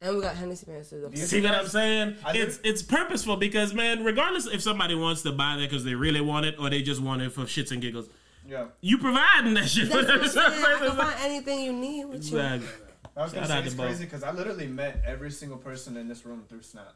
and 0.00 0.16
we 0.16 0.22
got 0.22 0.36
Hennessy 0.36 0.66
pants 0.66 0.90
too. 0.90 1.10
see 1.14 1.40
what 1.40 1.52
I'm 1.52 1.66
saying? 1.68 2.16
It's 2.28 2.60
it's 2.64 2.82
purposeful 2.82 3.36
because 3.36 3.72
man, 3.74 4.04
regardless 4.04 4.46
if 4.46 4.62
somebody 4.62 4.94
wants 4.94 5.22
to 5.22 5.32
buy 5.32 5.56
that 5.56 5.68
because 5.70 5.84
they 5.84 5.94
really 5.94 6.20
want 6.20 6.46
it 6.46 6.56
or 6.58 6.68
they 6.70 6.82
just 6.82 7.00
want 7.00 7.22
it 7.22 7.32
for 7.32 7.42
shits 7.42 7.70
and 7.70 7.80
giggles, 7.80 8.08
Yeah, 8.46 8.66
you 8.80 8.98
providing 8.98 9.54
that 9.54 9.68
shit 9.68 9.88
for 9.90 10.02
That's 10.02 10.34
them. 10.34 10.42
what 10.44 10.52
I'm. 10.52 10.64
I 10.82 10.86
can 10.88 10.96
find 10.96 11.14
anything 11.20 11.60
you 11.60 11.72
need 11.72 12.04
with 12.06 12.30
you. 12.30 12.38
Exactly. 12.38 12.68
I 13.16 13.22
was 13.22 13.32
gonna 13.32 13.46
say 13.46 13.62
it's 13.62 13.74
crazy 13.74 14.04
because 14.04 14.22
I 14.24 14.32
literally 14.32 14.66
met 14.66 15.02
every 15.06 15.30
single 15.30 15.58
person 15.58 15.96
in 15.96 16.08
this 16.08 16.26
room 16.26 16.44
through 16.48 16.62
Snap. 16.62 16.94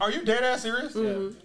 Are 0.00 0.10
you 0.10 0.24
dead 0.24 0.42
ass 0.42 0.62
serious? 0.62 0.94
Mm-hmm. 0.94 1.24
Yeah, 1.36 1.42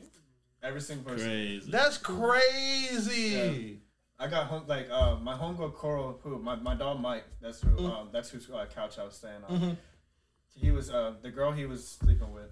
every 0.64 0.82
single 0.82 1.12
person. 1.12 1.28
Crazy. 1.28 1.72
That's 1.72 1.98
crazy. 1.98 3.80
I 4.20 4.28
got 4.28 4.48
home 4.48 4.64
like 4.68 4.90
uh, 4.90 5.16
my 5.18 5.34
homegirl 5.36 5.74
Coral, 5.74 6.20
who 6.24 6.40
my, 6.40 6.56
my 6.56 6.76
dog 6.76 7.00
Mike. 7.02 7.26
That's 7.42 7.62
who 7.62 7.70
Mm-hmm. 7.70 7.86
um, 7.86 8.10
that's 8.12 8.30
whose 8.30 8.50
uh, 8.50 8.66
couch 8.74 8.98
I 9.00 9.04
was 9.04 9.16
staying 9.16 9.44
on. 9.48 9.78
He 10.56 10.72
was 10.72 10.90
uh, 10.90 11.14
the 11.22 11.32
girl 11.32 11.52
he 11.52 11.66
was 11.66 11.88
sleeping 11.88 12.32
with. 12.34 12.52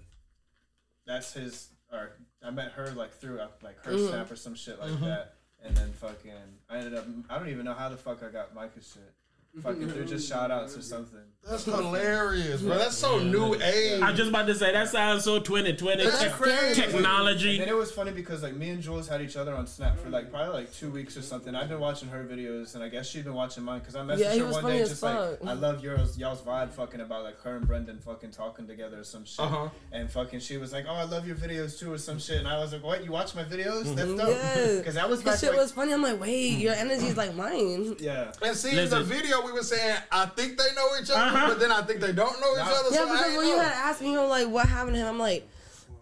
That's 1.06 1.32
his. 1.32 1.68
Or 1.92 2.12
I 2.42 2.50
met 2.50 2.72
her 2.72 2.90
like 2.92 3.12
through 3.12 3.38
uh, 3.40 3.48
like 3.62 3.82
her 3.84 3.92
Mm-hmm. 3.92 4.08
snap 4.08 4.30
or 4.30 4.36
some 4.36 4.54
shit 4.54 4.78
like 4.80 4.98
that. 5.00 5.34
And 5.64 5.76
then 5.76 5.92
fucking, 5.92 6.32
I 6.68 6.78
ended 6.78 6.94
up. 6.94 7.06
I 7.30 7.38
don't 7.38 7.48
even 7.48 7.64
know 7.64 7.74
how 7.74 7.88
the 7.88 7.96
fuck 7.96 8.20
I 8.24 8.30
got 8.32 8.52
Mike's 8.54 8.92
shit. 8.94 9.14
Fucking 9.60 9.88
through 9.90 10.06
just 10.06 10.26
shout 10.28 10.50
outs 10.50 10.76
or 10.76 10.82
something. 10.82 11.18
That's 11.44 11.64
hilarious, 11.64 12.62
bro. 12.62 12.78
That's 12.78 12.96
so 12.96 13.18
new 13.18 13.54
age. 13.56 14.00
I 14.00 14.10
was 14.10 14.16
just 14.16 14.30
about 14.30 14.46
to 14.46 14.54
say 14.54 14.72
that 14.72 14.88
sounds 14.88 15.24
so 15.24 15.40
2020 15.40 16.04
That's 16.04 16.20
tech- 16.22 16.32
crazy. 16.32 16.80
technology. 16.80 17.50
And 17.58 17.62
then 17.62 17.68
it 17.68 17.76
was 17.76 17.90
funny 17.90 18.12
because 18.12 18.44
like 18.44 18.54
me 18.54 18.70
and 18.70 18.80
Jules 18.80 19.08
had 19.08 19.20
each 19.20 19.36
other 19.36 19.52
on 19.54 19.66
Snap 19.66 19.98
for 19.98 20.08
like 20.08 20.30
probably 20.30 20.54
like 20.54 20.72
two 20.72 20.88
weeks 20.90 21.16
or 21.16 21.22
something. 21.22 21.54
I've 21.56 21.68
been 21.68 21.80
watching 21.80 22.08
her 22.10 22.24
videos 22.24 22.76
and 22.76 22.84
I 22.84 22.88
guess 22.88 23.08
she'd 23.10 23.24
been 23.24 23.34
watching 23.34 23.64
mine 23.64 23.80
because 23.80 23.96
I 23.96 24.02
messaged 24.02 24.18
Yeah, 24.20 24.32
he 24.34 24.38
her 24.38 24.44
was 24.46 24.54
one 24.54 24.62
funny 24.62 24.76
day 24.76 24.82
as 24.82 24.88
just 24.90 25.02
like. 25.02 25.44
I 25.44 25.52
love 25.54 25.82
yours 25.82 26.16
y'all's 26.16 26.40
vibe 26.42 26.70
fucking 26.70 27.00
about 27.00 27.24
like 27.24 27.40
her 27.42 27.56
and 27.56 27.66
Brendan 27.66 27.98
fucking 27.98 28.30
talking 28.30 28.68
together 28.68 29.00
or 29.00 29.04
some 29.04 29.24
shit. 29.24 29.40
Uh-huh. 29.40 29.68
And 29.90 30.08
fucking 30.08 30.38
she 30.40 30.58
was 30.58 30.72
like, 30.72 30.84
oh 30.88 30.94
I 30.94 31.04
love 31.04 31.26
your 31.26 31.36
videos 31.36 31.76
too 31.78 31.92
or 31.92 31.98
some 31.98 32.20
shit. 32.20 32.38
And 32.38 32.46
I 32.46 32.58
was 32.58 32.72
like, 32.72 32.84
what? 32.84 33.04
You 33.04 33.10
watch 33.10 33.34
my 33.34 33.42
videos? 33.44 33.94
That's 33.96 34.08
dope. 34.14 34.28
Yes. 34.28 34.76
Because 34.78 34.94
that 34.94 35.08
was 35.10 35.20
His 35.20 35.24
back 35.32 35.40
shit 35.40 35.50
like, 35.50 35.58
was 35.58 35.72
funny. 35.72 35.92
I'm 35.92 36.02
like, 36.02 36.20
wait, 36.20 36.58
your 36.58 36.74
energy 36.74 37.06
is 37.06 37.16
like 37.16 37.34
mine. 37.34 37.96
yeah. 37.98 38.32
And 38.44 38.56
see, 38.56 38.70
in 38.70 38.76
Listen. 38.76 39.00
the 39.00 39.14
video, 39.42 39.52
we 39.54 39.58
were 39.58 39.64
saying, 39.64 39.96
I 40.10 40.26
think 40.26 40.58
they 40.58 40.74
know 40.74 40.88
each 41.00 41.10
other, 41.10 41.20
Uh-huh. 41.20 41.48
but 41.48 41.60
then 41.60 41.72
I 41.72 41.82
think 41.82 42.00
they 42.00 42.12
don't 42.12 42.40
know 42.40 42.52
each 42.52 42.58
Nah. 42.58 42.72
other. 42.72 42.88
Yeah, 42.90 42.96
so 42.98 43.08
I 43.08 43.12
because 43.12 43.26
ain't 43.28 43.38
when 43.38 43.46
you 43.48 43.58
had 43.58 43.72
asked 43.72 44.00
me, 44.00 44.08
you 44.08 44.14
know, 44.14 44.26
like, 44.26 44.48
what 44.48 44.68
happened 44.68 44.94
to 44.94 45.00
him? 45.00 45.08
I'm 45.08 45.18
like, 45.18 45.48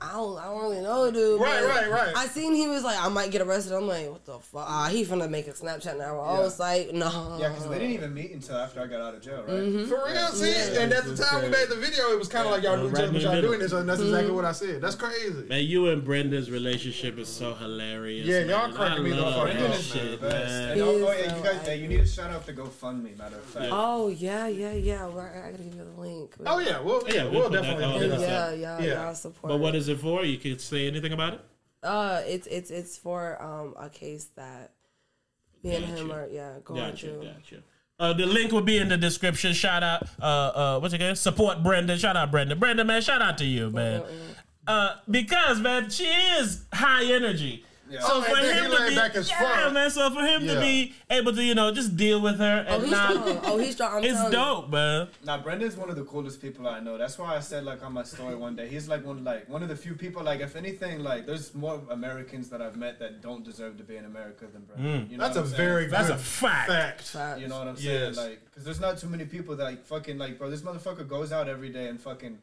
I 0.02 0.12
don't, 0.14 0.38
I 0.38 0.44
don't 0.44 0.62
really 0.62 0.80
know, 0.80 1.10
dude. 1.10 1.40
Right, 1.40 1.62
right, 1.62 1.90
right. 1.90 2.16
I 2.16 2.26
seen 2.26 2.54
he 2.54 2.66
was 2.68 2.82
like, 2.82 2.98
I 2.98 3.08
might 3.10 3.30
get 3.30 3.42
arrested. 3.42 3.74
I'm 3.76 3.86
like, 3.86 4.08
what 4.10 4.24
the 4.24 4.38
fuck? 4.38 4.64
Ah, 4.66 4.88
he 4.90 5.04
finna 5.04 5.28
make 5.28 5.46
a 5.46 5.50
Snapchat 5.52 5.98
now. 5.98 6.18
I 6.20 6.38
was 6.38 6.58
like, 6.58 6.92
no. 6.94 7.36
Yeah, 7.38 7.50
because 7.50 7.68
they 7.68 7.74
didn't 7.78 7.90
even 7.92 8.14
meet 8.14 8.30
until 8.32 8.56
after 8.56 8.80
I 8.80 8.86
got 8.86 9.00
out 9.02 9.14
of 9.14 9.20
jail, 9.20 9.42
right? 9.42 9.50
Mm-hmm. 9.58 9.88
For 9.88 10.02
real, 10.06 10.28
see? 10.28 10.52
And 10.80 10.90
at 10.92 11.04
the 11.04 11.14
time 11.16 11.42
we 11.42 11.48
made 11.50 11.68
the 11.68 11.76
video, 11.76 12.12
it 12.12 12.18
was 12.18 12.28
kind 12.28 12.46
of 12.46 12.52
like 12.52 12.62
y'all 12.62 12.78
knew 12.78 12.88
each 12.88 12.94
Right 12.94 13.02
other, 13.04 13.12
but 13.12 13.14
in 13.14 13.14
the 13.14 13.20
y'all 13.20 13.34
middle. 13.34 13.50
doing 13.50 13.60
this, 13.60 13.72
and 13.72 13.88
that's 13.88 14.00
exactly 14.00 14.32
what 14.32 14.44
I 14.46 14.52
said. 14.52 14.80
That's 14.80 14.94
crazy. 14.94 15.44
Man, 15.48 15.64
you 15.64 15.88
and 15.88 16.02
Brenda's 16.02 16.50
relationship 16.50 17.18
is 17.18 17.28
so 17.28 17.52
hilarious. 17.54 18.26
Yeah, 18.26 18.40
y'all 18.40 18.68
man. 18.68 18.72
cracking 18.76 19.04
me 19.04 19.10
the 19.10 19.16
love 19.20 19.48
fuck 19.48 19.52
that 19.58 19.70
up, 19.70 19.76
shit, 19.80 20.18
the 20.20 20.26
best. 20.28 20.46
man. 20.48 20.70
And 20.72 20.80
oh, 20.80 20.96
He 20.96 21.02
oh, 21.04 21.12
yeah, 21.12 21.22
you 21.24 21.28
so 21.30 21.42
guys, 21.42 21.60
yeah, 21.66 21.72
you 21.74 21.88
need 21.88 21.98
to 21.98 22.06
shout 22.06 22.30
out 22.30 22.46
the 22.46 22.54
GoFundMe, 22.54 23.18
matter 23.18 23.36
of 23.36 23.44
fact. 23.44 23.68
Oh, 23.70 24.08
yeah, 24.08 24.46
yeah, 24.48 24.72
yeah. 24.72 25.06
Well, 25.06 25.20
I, 25.20 25.48
I 25.48 25.50
gotta 25.50 25.62
give 25.62 25.74
you 25.74 25.84
the 25.94 26.00
link. 26.00 26.34
Oh, 26.46 26.58
yeah, 26.58 26.80
we'll, 26.80 27.02
Yeah, 27.06 27.14
yeah, 27.14 27.22
we'll 27.24 27.32
we'll 27.32 27.42
put 27.42 27.52
that 27.52 27.62
definitely 27.62 27.84
all 27.84 27.98
do 27.98 28.04
in 28.06 28.10
that. 28.12 28.18
the 28.18 28.24
Yeah, 28.26 28.52
yeah, 28.52 28.78
Yeah. 28.78 28.84
yeah. 28.86 29.12
Support. 29.12 29.50
But 29.50 29.58
what 29.58 29.74
is 29.74 29.89
it 29.90 30.00
for? 30.00 30.24
You 30.24 30.38
could 30.38 30.61
say 30.61 30.87
anything 30.87 31.12
about 31.12 31.35
it? 31.35 31.40
Uh, 31.83 32.22
it's 32.26 32.46
it's 32.46 32.70
it's 32.70 32.96
for 32.98 33.40
um 33.42 33.74
a 33.79 33.88
case 33.88 34.26
that 34.37 34.72
Me 35.62 35.74
and 35.76 35.85
him 35.85 36.11
are 36.12 36.29
yeah 36.31 36.55
going 36.64 36.81
Gotcha, 36.81 37.07
through. 37.07 37.24
gotcha. 37.24 37.62
Uh, 37.98 38.12
the 38.14 38.24
link 38.24 38.50
will 38.50 38.62
be 38.62 38.79
in 38.79 38.88
the 38.88 38.96
description. 38.96 39.53
Shout 39.53 39.83
out, 39.83 40.05
uh, 40.22 40.24
uh, 40.24 40.79
what's 40.81 40.94
it 40.94 40.96
again? 40.96 41.14
Support 41.16 41.62
Brenda. 41.62 41.98
Shout 41.98 42.16
out 42.16 42.31
Brenda. 42.31 42.57
Brenda, 42.57 42.83
man, 42.83 43.03
shout 43.03 43.20
out 43.20 43.37
to 43.38 43.44
you, 43.44 43.68
man. 43.70 44.03
Uh, 44.66 44.94
because 45.11 45.61
man, 45.61 45.90
she 45.90 46.05
is 46.07 46.64
high 46.72 47.05
energy. 47.12 47.64
So 47.98 47.98
Oh, 48.03 48.22
for 48.22 48.37
him 48.37 48.70
to 48.70 48.88
be, 48.88 48.94
back 48.94 49.14
as 49.16 49.29
yeah, 49.29 49.64
fuck. 49.64 49.72
man. 49.72 49.90
So 49.90 50.11
for 50.11 50.20
him 50.20 50.46
to 50.46 50.61
be 50.61 50.94
able 51.11 51.33
to, 51.35 51.42
you 51.42 51.55
know, 51.55 51.72
just 51.72 51.96
deal 51.96 52.20
with 52.20 52.38
her 52.38 52.64
Oh, 52.68 52.74
and 52.74 52.83
he's 52.83 52.90
not, 52.92 53.11
strong. 53.12 53.40
Oh, 53.44 53.59
he's 53.59 53.74
strong. 53.74 53.92
I'm 53.98 54.05
it's 54.05 54.12
telling 54.14 54.33
you. 54.33 54.38
dope, 54.38 54.70
man. 54.70 55.09
Now 55.24 55.38
Brendan's 55.38 55.76
one 55.76 55.90
of 55.90 55.96
the 55.96 56.05
coolest 56.05 56.40
people 56.40 56.68
I 56.68 56.79
know. 56.81 56.96
That's 56.98 57.18
why 57.18 57.35
I 57.37 57.40
said 57.40 57.64
like 57.64 57.85
on 57.85 57.92
my 57.92 58.03
story 58.05 58.37
one 58.37 58.55
day, 58.55 58.68
he's 58.68 58.87
like 58.88 59.05
one 59.05 59.24
like 59.24 59.48
one 59.48 59.62
of 59.62 59.68
the 59.68 59.76
few 59.76 59.94
people 59.94 60.22
like 60.22 60.40
if 60.40 60.55
anything 60.57 61.03
like 61.03 61.26
there's 61.26 61.55
more 61.55 61.81
Americans 61.90 62.48
that 62.50 62.62
I've 62.62 62.76
met 62.76 62.98
that 63.00 63.20
don't 63.22 63.44
deserve 63.44 63.76
to 63.79 63.85
be 63.85 63.96
in 63.96 64.05
America 64.05 64.46
than 64.53 64.62
Brendan. 64.62 65.07
Mm. 65.07 65.11
You 65.11 65.16
know 65.18 65.24
That's 65.24 65.37
a 65.38 65.46
saying? 65.46 65.57
very 65.57 65.87
That's 65.87 66.09
good 66.09 66.16
a 66.16 66.18
fact. 66.18 66.68
fact. 66.70 67.03
Facts. 67.03 67.40
You 67.40 67.48
know 67.48 67.59
what 67.59 67.68
I'm 67.68 67.76
Yes. 67.79 68.14
saying? 68.16 68.31
Like, 68.31 68.44
because 68.44 68.64
there's 68.64 68.81
not 68.81 68.98
too 68.98 69.09
many 69.09 69.24
people 69.24 69.57
that 69.57 69.64
like 69.64 69.85
fucking 69.85 70.16
like, 70.18 70.38
bro. 70.38 70.48
This 70.50 70.62
motherfucker 70.62 71.09
goes 71.09 71.33
out 71.33 71.48
every 71.48 71.70
day 71.70 71.88
and 71.88 72.00
fucking 72.00 72.38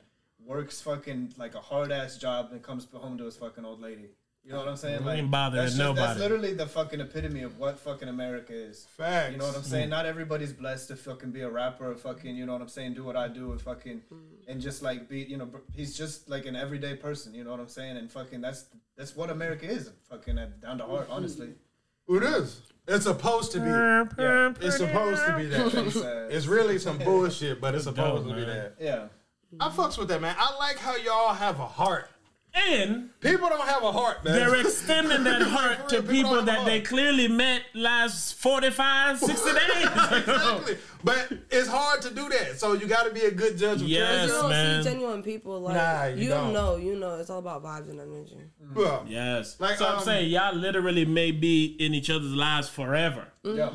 works 0.45 0.81
fucking 0.81 1.33
like 1.37 1.55
a 1.55 1.59
hard 1.59 1.91
ass 1.91 2.17
job 2.17 2.49
and 2.51 2.61
comes 2.63 2.87
home 2.93 3.17
to 3.17 3.25
his 3.25 3.35
fucking 3.37 3.65
old 3.65 3.81
lady. 3.81 4.09
You 4.47 4.53
know 4.53 4.59
what 4.59 4.69
I'm 4.69 4.77
saying? 4.77 4.99
We 4.99 5.05
Like, 5.07 5.19
ain't 5.19 5.29
bothering 5.29 5.63
that's, 5.65 5.75
just, 5.75 5.95
that's 5.95 6.19
literally 6.19 6.53
the 6.53 6.65
fucking 6.65 7.01
epitome 7.01 7.41
of 7.41 7.59
what 7.59 7.77
fucking 7.79 8.07
America 8.07 8.53
is. 8.53 8.87
Facts. 8.95 9.33
You 9.33 9.37
know 9.39 9.45
what 9.45 9.57
I'm 9.57 9.63
saying? 9.63 9.87
Mm. 9.87 9.89
Not 9.89 10.05
everybody's 10.05 10.53
blessed 10.53 10.87
to 10.87 10.95
fucking 10.95 11.31
be 11.31 11.41
a 11.41 11.49
rapper 11.49 11.91
or 11.91 11.95
fucking, 11.95 12.33
you 12.33 12.45
know 12.45 12.53
what 12.53 12.61
I'm 12.61 12.69
saying, 12.69 12.93
do 12.93 13.03
what 13.03 13.17
I 13.17 13.27
do 13.27 13.51
and 13.51 13.61
fucking 13.61 14.03
mm. 14.09 14.19
and 14.47 14.61
just 14.61 14.81
like 14.81 15.09
be, 15.09 15.19
you 15.19 15.35
know, 15.35 15.49
he's 15.73 15.97
just 15.97 16.29
like 16.29 16.45
an 16.45 16.55
everyday 16.55 16.95
person, 16.95 17.33
you 17.33 17.43
know 17.43 17.51
what 17.51 17.59
I'm 17.59 17.67
saying? 17.67 17.97
And 17.97 18.09
fucking 18.09 18.39
that's 18.39 18.67
that's 18.95 19.17
what 19.17 19.29
America 19.29 19.65
is, 19.65 19.91
fucking 20.09 20.37
at, 20.37 20.61
down 20.61 20.77
to 20.77 20.85
heart, 20.85 21.03
mm-hmm. 21.03 21.11
honestly. 21.11 21.49
It 22.07 22.23
is. 22.23 22.61
It's 22.87 23.03
supposed 23.03 23.51
to 23.51 23.59
be. 23.59 23.67
Yeah, 23.67 24.53
it's 24.61 24.77
supposed 24.77 25.25
to 25.25 25.35
be 25.35 25.47
that. 25.47 25.73
It's, 25.75 25.95
It's 26.33 26.47
really 26.47 26.79
some 26.79 26.97
bullshit, 27.09 27.59
but 27.59 27.75
it's 27.75 27.83
supposed 27.83 28.23
dope, 28.23 28.33
to 28.33 28.39
be 28.39 28.45
man. 28.47 28.55
that. 28.55 28.75
yeah. 28.79 29.07
I 29.59 29.69
fucks 29.69 29.97
with 29.97 30.07
that, 30.07 30.21
man. 30.21 30.35
I 30.37 30.55
like 30.57 30.77
how 30.77 30.95
y'all 30.95 31.33
have 31.33 31.59
a 31.59 31.65
heart. 31.65 32.09
And 32.69 33.09
People 33.19 33.49
don't 33.49 33.67
have 33.67 33.83
a 33.83 33.91
heart, 33.91 34.23
man. 34.23 34.33
they're 34.33 34.55
extending 34.61 35.23
that 35.23 35.41
heart 35.47 35.89
to 35.89 36.01
people 36.01 36.11
people 36.13 36.41
that 36.43 36.65
they 36.65 36.81
clearly 36.81 37.27
met 37.27 37.61
last 37.73 38.35
45, 38.35 39.19
60 39.19 39.51
days. 39.51 39.59
exactly. 39.85 40.77
But 41.03 41.31
it's 41.51 41.67
hard 41.67 42.01
to 42.03 42.13
do 42.13 42.27
that. 42.29 42.59
So 42.59 42.73
you 42.73 42.87
got 42.87 43.05
to 43.05 43.13
be 43.13 43.21
a 43.21 43.31
good 43.31 43.57
judge 43.57 43.81
of 43.81 43.87
Yes. 43.87 44.27
You 44.27 44.33
don't 44.33 44.49
man. 44.49 44.83
see 44.83 44.89
genuine 44.89 45.23
people 45.23 45.59
like 45.61 45.75
Nah, 45.75 46.05
you 46.05 46.23
you, 46.23 46.29
don't 46.29 46.45
don't. 46.45 46.53
know. 46.53 46.75
You 46.77 46.95
know, 46.95 47.15
it's 47.15 47.29
all 47.29 47.39
about 47.39 47.63
vibes 47.63 47.89
and 47.89 47.99
energy. 47.99 48.35
character. 48.35 48.73
Well, 48.73 49.05
yes. 49.07 49.59
Like, 49.59 49.77
so 49.77 49.87
I'm 49.87 49.97
um, 49.99 50.03
saying 50.03 50.29
y'all 50.31 50.55
literally 50.55 51.05
may 51.05 51.31
be 51.31 51.75
in 51.79 51.93
each 51.93 52.09
other's 52.09 52.33
lives 52.33 52.69
forever. 52.69 53.27
Yeah. 53.43 53.69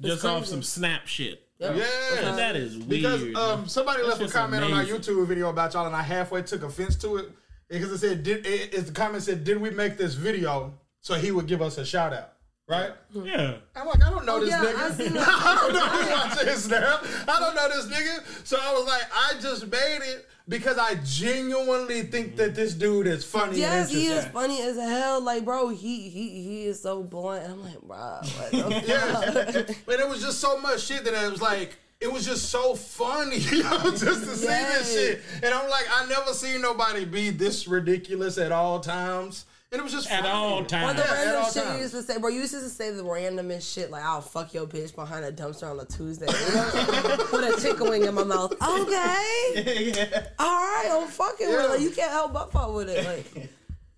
Just 0.00 0.24
off 0.24 0.46
some 0.46 0.62
snap 0.62 1.06
shit. 1.06 1.40
Yep. 1.58 1.76
Yeah. 1.76 2.28
And 2.28 2.38
that 2.38 2.56
is 2.56 2.76
weird. 2.76 2.88
Because 2.88 3.22
um, 3.36 3.68
somebody 3.68 3.98
That's 4.02 4.08
left 4.08 4.20
a 4.20 4.24
just 4.24 4.34
comment 4.34 4.64
on 4.64 4.72
our. 4.72 4.84
YouTube 4.84 5.26
video 5.26 5.50
about 5.50 5.72
y'all, 5.74 5.86
and 5.86 5.94
I 5.94 6.02
halfway 6.02 6.42
took 6.42 6.62
offense 6.62 6.96
to 6.96 7.16
it 7.16 7.30
because 7.68 7.90
it 7.90 7.98
said, 7.98 8.22
"Did 8.22 8.46
it, 8.46 8.74
it, 8.74 8.86
the 8.86 8.92
comment 8.92 9.22
said, 9.22 9.44
did 9.44 9.60
we 9.60 9.70
make 9.70 9.96
this 9.96 10.14
video 10.14 10.74
so 11.00 11.14
he 11.14 11.30
would 11.30 11.46
give 11.46 11.62
us 11.62 11.78
a 11.78 11.84
shout 11.84 12.12
out?" 12.12 12.30
Right? 12.66 12.92
yeah. 13.12 13.56
I'm 13.76 13.86
like, 13.86 14.02
I 14.02 14.08
don't 14.08 14.24
know 14.24 14.36
Oh, 14.36 14.40
this 14.40 14.48
yeah, 14.48 14.64
nigga. 14.64 15.18
I 15.18 15.52
I, 15.52 15.54
don't 15.60 15.72
know 15.74 15.86
who 15.86 16.10
watching 16.10 16.48
his 16.48 16.64
snap. 16.64 17.04
I 17.28 17.38
don't 17.38 17.54
know 17.54 17.68
this 17.68 17.86
nigga. 17.88 18.46
So 18.46 18.56
I 18.58 18.72
was 18.72 18.86
like, 18.86 19.02
I 19.12 19.34
just 19.38 19.66
made 19.70 19.98
it 20.02 20.26
because 20.48 20.78
I 20.78 20.94
genuinely 21.04 22.04
think 22.04 22.36
that 22.36 22.54
this 22.54 22.72
dude 22.72 23.06
is 23.06 23.22
funny. 23.22 23.58
Yes, 23.58 23.90
and 23.90 23.98
he 23.98 24.06
is 24.06 24.24
funny 24.28 24.62
as 24.62 24.76
hell. 24.76 25.20
Like, 25.22 25.44
bro, 25.44 25.68
he 25.68 26.08
he 26.08 26.42
he 26.42 26.64
is 26.64 26.80
so 26.80 27.02
blunt. 27.02 27.44
I'm 27.50 27.62
like, 27.62 27.82
bro, 27.82 28.20
what 28.22 28.50
the 28.50 28.84
Yeah. 28.88 29.20
fuck? 29.30 29.54
And 29.92 30.00
it 30.00 30.08
was 30.08 30.22
just 30.22 30.40
so 30.40 30.58
much 30.58 30.80
shit 30.80 31.04
that 31.04 31.12
it 31.12 31.30
was 31.30 31.42
like, 31.42 31.76
it 32.04 32.12
was 32.12 32.26
just 32.26 32.50
so 32.50 32.74
funny, 32.74 33.38
you 33.50 33.62
know, 33.62 33.78
just 33.90 34.24
to 34.24 34.36
see 34.36 34.44
Yes. 34.44 34.78
this 34.78 34.94
shit. 34.94 35.22
And 35.42 35.54
I'm 35.54 35.68
like, 35.70 35.86
I 35.90 36.06
never 36.06 36.32
seen 36.34 36.60
nobody 36.60 37.04
be 37.06 37.30
this 37.30 37.66
ridiculous 37.66 38.36
at 38.38 38.52
all 38.52 38.78
times. 38.80 39.46
And 39.72 39.80
it 39.80 39.82
was 39.82 39.92
just 39.92 40.08
At 40.10 40.20
funny. 40.20 40.30
all 40.32 40.58
Or 40.60 40.64
times. 40.66 40.96
the 41.00 41.02
Yeah, 41.08 41.10
at 41.14 41.18
all 41.28 41.34
random 41.34 41.52
shit 41.52 41.62
times. 41.64 41.76
you 41.76 41.82
used 41.82 41.94
to 41.94 42.02
say, 42.02 42.18
bro. 42.20 42.28
You 42.28 42.40
used 42.42 42.52
to 42.52 42.68
say 42.68 42.90
the 42.92 43.02
randomest 43.02 43.74
shit 43.74 43.90
like, 43.90 44.04
"I'll 44.04 44.20
fuck 44.20 44.54
your 44.54 44.66
bitch 44.66 44.94
behind 44.94 45.24
a 45.24 45.32
dumpster 45.32 45.68
on 45.68 45.80
a 45.80 45.84
Tuesday," 45.84 46.26
you 46.26 46.54
know? 46.54 47.26
with 47.32 47.58
a 47.58 47.60
chicken 47.60 47.88
wing 47.90 48.04
in 48.04 48.14
my 48.14 48.22
mouth. 48.22 48.52
Okay, 48.52 49.92
all 50.38 50.46
right, 50.46 50.88
I'm 50.92 51.08
fucking 51.08 51.48
with 51.48 51.56
Yeah. 51.58 51.64
it. 51.64 51.68
Like, 51.70 51.80
you 51.80 51.90
can't 51.90 52.12
help 52.12 52.32
but 52.34 52.52
fuck 52.52 52.72
with 52.72 52.88
it. 52.88 53.04
Like, 53.04 53.48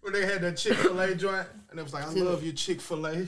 When 0.00 0.12
they 0.14 0.24
had 0.24 0.40
that 0.42 0.56
Chick 0.56 0.74
fil 0.78 0.98
A 0.98 1.14
joint, 1.14 1.46
and 1.76 1.82
it 1.82 1.84
was 1.84 1.92
like, 1.92 2.06
I 2.06 2.10
love 2.12 2.42
you, 2.42 2.52
Chick 2.54 2.80
fil 2.80 3.06
A. 3.06 3.14
Who 3.16 3.26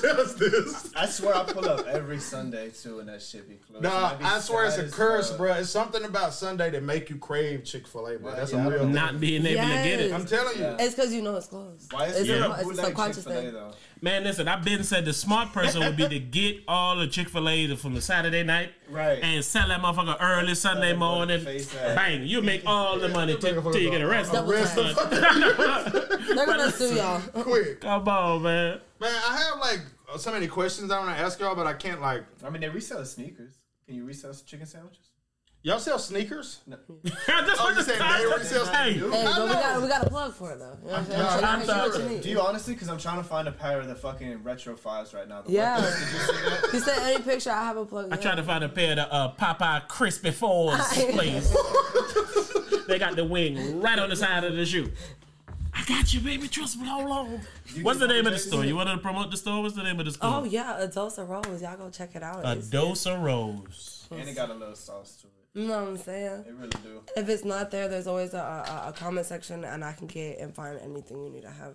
does 0.00 0.36
this? 0.36 0.90
I 0.96 1.04
swear 1.04 1.34
I 1.34 1.44
pull 1.44 1.68
up 1.68 1.86
every 1.86 2.18
Sunday 2.18 2.70
too, 2.70 3.00
and 3.00 3.08
that 3.10 3.20
shit 3.20 3.46
be 3.46 3.56
closed. 3.56 3.82
Nah, 3.82 4.14
be 4.14 4.24
I 4.24 4.40
swear 4.40 4.64
it's 4.64 4.78
a 4.78 4.88
curse, 4.88 5.28
fuck. 5.28 5.36
bro. 5.38 5.52
It's 5.52 5.68
something 5.68 6.02
about 6.04 6.32
Sunday 6.32 6.70
that 6.70 6.82
make 6.82 7.10
you 7.10 7.16
crave 7.16 7.64
Chick 7.64 7.86
fil 7.86 8.06
A, 8.06 8.16
bro. 8.18 8.28
Well, 8.28 8.36
That's 8.36 8.52
yeah, 8.54 8.66
a 8.66 8.70
real 8.70 8.78
thing. 8.80 8.92
Not 8.92 9.20
being 9.20 9.44
able 9.44 9.60
to 9.62 9.68
get 9.68 10.00
it. 10.00 10.12
I'm 10.14 10.24
telling 10.24 10.56
you. 10.56 10.62
Yeah. 10.62 10.76
it's 10.80 10.94
because 10.94 11.12
you 11.12 11.20
know 11.20 11.36
it's 11.36 11.48
closed. 11.48 11.92
Why 11.92 12.06
is 12.06 12.20
it's, 12.20 12.30
it 12.30 12.38
Yeah. 12.38 12.46
a, 12.46 12.48
a 12.48 12.52
it's 12.52 12.62
a 12.62 12.64
bootleg 12.64 12.86
subconscious 12.86 13.24
thing. 13.24 13.52
though? 13.52 13.72
Man, 14.00 14.24
listen, 14.24 14.48
I've 14.48 14.64
been 14.64 14.82
said 14.82 15.04
the 15.04 15.12
smart 15.12 15.52
person 15.52 15.80
would 15.80 15.96
be 15.96 16.08
to 16.08 16.18
get 16.18 16.62
all 16.66 16.96
the 16.96 17.06
Chick 17.06 17.28
fil 17.28 17.48
A 17.48 17.76
from 17.76 17.94
the 17.94 18.00
Saturday 18.00 18.42
night 18.42 18.70
Right. 18.90 19.22
and 19.22 19.44
sell 19.44 19.68
that 19.68 19.80
motherfucker 19.80 20.16
early 20.20 20.54
Sunday 20.54 20.94
morning. 20.94 21.44
Bang, 21.94 22.26
you 22.26 22.42
make 22.42 22.62
all 22.66 22.98
the 22.98 23.08
money 23.08 23.36
till 23.36 23.62
till 23.62 23.80
you 23.80 23.90
get 23.90 24.02
arrested. 24.02 24.42
Double 25.84 25.98
Arrest. 25.98 26.28
They're 26.34 26.46
gonna 26.46 26.70
sue 26.70 26.94
y'all. 26.94 27.20
Quick. 27.42 27.80
Come 27.80 28.08
on, 28.08 28.42
man. 28.42 28.80
Man, 29.00 29.10
I 29.28 29.36
have 29.38 29.58
like 29.60 29.80
so 30.18 30.32
many 30.32 30.46
questions 30.46 30.90
I 30.90 30.98
want 30.98 31.16
to 31.16 31.22
ask 31.22 31.40
y'all, 31.40 31.54
but 31.54 31.66
I 31.66 31.74
can't 31.74 32.00
like. 32.00 32.24
I 32.44 32.50
mean, 32.50 32.60
they 32.60 32.68
resell 32.68 33.04
sneakers. 33.04 33.52
Can 33.86 33.96
you 33.96 34.04
resell 34.04 34.32
chicken 34.46 34.66
sandwiches? 34.66 35.08
Y'all 35.64 35.78
sell 35.78 35.96
sneakers? 35.98 36.58
That's 36.66 36.82
Oh, 36.88 37.64
what 37.64 37.68
you 37.68 37.74
the 37.76 37.82
saying 37.84 37.98
they 38.00 38.26
already 38.26 38.44
sell 38.44 38.66
Hey, 38.66 38.94
Hey, 38.94 39.00
but 39.00 39.12
we 39.46 39.52
got 39.52 39.82
we 39.82 39.88
got 39.88 40.04
a 40.04 40.10
plug 40.10 40.34
for 40.34 40.50
it 40.50 40.58
though. 40.58 40.76
You 40.84 40.88
know 40.90 40.96
I'm? 40.96 41.04
I'm 41.04 41.06
So 41.06 41.12
y'all 41.16 41.44
I'm 41.44 41.58
can 41.60 41.66
get 41.66 41.92
sorry. 41.94 42.14
you. 42.16 42.20
Do 42.20 42.28
you 42.30 42.40
honestly? 42.40 42.74
Because 42.74 42.88
I'm 42.88 42.98
trying 42.98 43.18
to 43.18 43.22
find 43.22 43.46
a 43.46 43.52
pair 43.52 43.78
of 43.80 43.86
the 43.86 43.94
fucking 43.94 44.42
retro 44.42 44.76
fives 44.76 45.14
right 45.14 45.28
now. 45.28 45.42
The 45.42 45.52
Yeah. 45.52 45.76
Did 45.80 45.84
you 45.86 46.18
see 46.18 46.32
that? 46.32 46.70
You 46.72 46.80
send 46.80 47.02
any 47.02 47.22
picture, 47.22 47.50
I 47.52 47.62
have 47.64 47.76
a 47.76 47.86
plug. 47.86 48.12
I 48.12 48.16
tried 48.16 48.36
to 48.36 48.42
find 48.42 48.64
a 48.64 48.68
pair 48.68 48.90
of 48.90 48.96
the 48.96 49.12
uh, 49.14 49.34
Popeye 49.36 49.86
Crispy 49.86 50.32
Fours, 50.32 50.80
please. 51.10 51.56
they 52.88 52.98
got 52.98 53.14
the 53.14 53.24
wing 53.24 53.80
right 53.80 54.00
on 54.00 54.10
the 54.10 54.16
side 54.16 54.42
of 54.42 54.56
the 54.56 54.66
shoe. 54.66 54.90
I 55.74 55.84
got 55.84 56.12
you, 56.12 56.20
baby. 56.20 56.48
Trust 56.48 56.78
me. 56.78 56.86
Hold 56.86 57.10
on. 57.10 57.40
What's 57.82 57.98
the 57.98 58.06
name 58.08 58.26
of 58.26 58.32
the 58.32 58.38
store? 58.38 58.64
You 58.64 58.76
want 58.76 58.90
to 58.90 58.98
promote 58.98 59.30
the 59.30 59.36
store? 59.36 59.62
What's 59.62 59.74
the 59.74 59.82
name 59.82 59.98
of 59.98 60.04
the 60.06 60.12
store? 60.12 60.30
Oh 60.40 60.44
yeah, 60.44 60.78
a 60.78 60.86
dose 60.88 61.18
of 61.18 61.28
rose. 61.30 61.62
Y'all 61.62 61.76
go 61.76 61.88
check 61.90 62.14
it 62.14 62.22
out. 62.22 62.44
A 62.44 62.52
It's- 62.52 62.68
dose 62.68 63.06
of 63.06 63.20
rose. 63.20 64.06
And 64.10 64.28
it 64.28 64.34
got 64.36 64.50
a 64.50 64.54
little 64.54 64.74
sauce 64.76 65.16
to 65.22 65.26
it. 65.26 65.32
You 65.60 65.68
know 65.68 65.80
what 65.80 65.88
I'm 65.88 65.96
saying? 65.98 66.44
It 66.46 66.54
really 66.54 66.70
do. 66.82 67.02
If 67.16 67.28
it's 67.28 67.44
not 67.44 67.70
there, 67.70 67.88
there's 67.88 68.06
always 68.06 68.32
a, 68.34 68.38
a, 68.38 68.88
a 68.88 68.92
comment 68.92 69.26
section, 69.26 69.64
and 69.64 69.82
I 69.84 69.92
can 69.92 70.06
get 70.06 70.38
and 70.38 70.54
find 70.54 70.78
anything 70.80 71.22
you 71.24 71.30
need. 71.30 71.44
I 71.46 71.50
have 71.52 71.74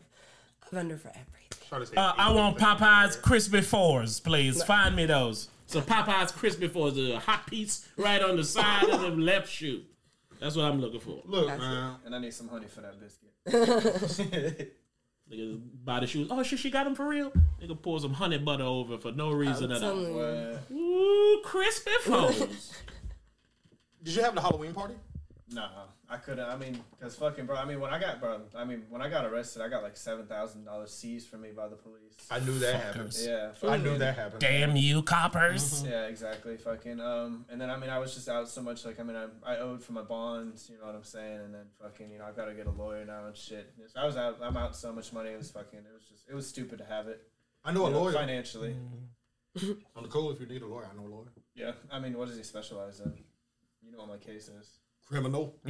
a 0.71 0.75
vendor 0.75 0.97
for 0.97 1.09
everything. 1.09 1.67
Try 1.69 1.79
to 1.79 1.85
say 1.85 1.95
Uh, 1.95 2.13
I 2.17 2.31
want 2.31 2.57
Popeye's 2.57 3.15
Crispy 3.15 3.61
Fours, 3.61 4.19
please. 4.19 4.63
Find 4.63 4.95
me 4.95 5.05
those. 5.05 5.49
So 5.65 5.81
Popeye's 5.81 6.31
Crispy 6.31 6.67
Fours, 6.67 6.97
a 6.97 7.19
hot 7.19 7.45
piece 7.47 7.87
right 7.97 8.21
on 8.21 8.37
the 8.37 8.43
side 8.43 8.87
of 8.89 9.01
the 9.01 9.09
left 9.09 9.49
shoe. 9.49 9.81
That's 10.39 10.55
what 10.55 10.65
I'm 10.65 10.79
looking 10.79 10.99
for. 10.99 11.21
Look, 11.25 11.47
man. 11.47 11.95
And 12.05 12.15
I 12.15 12.19
need 12.19 12.33
some 12.33 12.47
honey 12.47 12.67
for 12.67 12.81
that 12.81 12.95
biscuit. 12.99 14.73
Nigga 15.31 15.59
buy 15.83 15.99
the 15.99 16.07
shoes. 16.07 16.29
Oh 16.31 16.41
shit, 16.43 16.59
she 16.59 16.69
got 16.69 16.85
them 16.85 16.95
for 16.95 17.07
real. 17.07 17.31
Nigga 17.61 17.81
pour 17.81 17.99
some 17.99 18.13
honey 18.13 18.37
butter 18.37 18.63
over 18.63 18.97
for 18.97 19.11
no 19.11 19.31
reason 19.31 19.71
at 19.71 19.83
all. 19.83 19.89
Telling 19.95 20.15
you. 20.15 20.59
But 20.69 20.73
Ooh, 20.75 21.41
crispy 21.43 21.91
foes. 22.01 22.73
Did 24.03 24.15
you 24.15 24.21
have 24.23 24.35
the 24.35 24.41
Halloween 24.41 24.73
party? 24.73 24.93
Nah, 25.51 25.69
I 26.09 26.17
couldn't. 26.17 26.45
I 26.45 26.55
mean, 26.55 26.79
cause 27.01 27.15
fucking 27.15 27.45
bro. 27.45 27.55
I 27.55 27.65
mean, 27.65 27.79
when 27.79 27.93
I 27.93 27.99
got 27.99 28.19
bro, 28.19 28.41
I 28.55 28.65
mean, 28.65 28.83
when 28.89 29.01
I 29.01 29.09
got 29.09 29.25
arrested, 29.25 29.61
I 29.61 29.69
got 29.69 29.83
like 29.83 29.97
seven 29.97 30.25
thousand 30.25 30.65
dollars 30.65 30.93
seized 30.93 31.29
from 31.29 31.41
me 31.41 31.49
by 31.55 31.67
the 31.67 31.75
police. 31.75 32.15
I 32.29 32.39
knew 32.39 32.57
that 32.59 32.75
happened. 32.81 33.17
Yeah, 33.19 33.51
I 33.63 33.77
knew 33.77 33.97
that 33.97 34.15
happened. 34.15 34.41
Damn 34.41 34.75
you, 34.75 35.01
coppers. 35.01 35.83
Yeah, 35.83 36.05
exactly. 36.07 36.57
Fucking 36.57 36.99
um, 36.99 37.45
and 37.49 37.59
then 37.59 37.69
I 37.69 37.77
mean, 37.77 37.89
I 37.89 37.99
was 37.99 38.13
just 38.13 38.27
out 38.29 38.49
so 38.49 38.61
much. 38.61 38.85
Like, 38.85 38.99
I 38.99 39.03
mean, 39.03 39.17
I, 39.17 39.53
I 39.53 39.57
owed 39.57 39.83
for 39.83 39.93
my 39.93 40.01
bonds. 40.01 40.69
You 40.71 40.79
know 40.79 40.85
what 40.85 40.95
I'm 40.95 41.03
saying? 41.03 41.39
And 41.39 41.53
then 41.53 41.65
fucking, 41.81 42.11
you 42.11 42.19
know, 42.19 42.25
I've 42.25 42.35
got 42.35 42.45
to 42.45 42.53
get 42.53 42.67
a 42.67 42.71
lawyer 42.71 43.05
now 43.05 43.25
and 43.25 43.35
shit. 43.35 43.73
So 43.93 43.99
I 43.99 44.05
was 44.05 44.17
out. 44.17 44.37
I'm 44.41 44.57
out 44.57 44.75
so 44.75 44.91
much 44.91 45.13
money. 45.13 45.29
It 45.29 45.37
was 45.37 45.51
fucking. 45.51 45.79
It 45.79 45.93
was 45.93 46.03
just. 46.03 46.27
It 46.29 46.35
was 46.35 46.47
stupid 46.47 46.79
to 46.79 46.85
have 46.85 47.07
it. 47.07 47.21
I 47.63 47.71
know 47.71 47.85
a 47.85 47.89
know, 47.89 48.03
lawyer. 48.03 48.13
financially. 48.13 48.75
On 49.95 50.03
the 50.03 50.09
cool, 50.09 50.31
if 50.31 50.39
you 50.39 50.45
need 50.45 50.61
a 50.61 50.67
lawyer, 50.67 50.87
I 50.91 50.95
know 50.95 51.07
a 51.07 51.11
lawyer. 51.13 51.33
Yeah. 51.55 51.71
I 51.91 51.99
mean, 51.99 52.17
what 52.17 52.27
does 52.27 52.37
he 52.37 52.43
specialize 52.43 52.99
in? 52.99 53.13
You 53.83 53.91
know 53.91 53.99
what 53.99 54.09
my 54.09 54.17
case 54.17 54.47
is. 54.47 54.79
Criminal. 55.09 55.55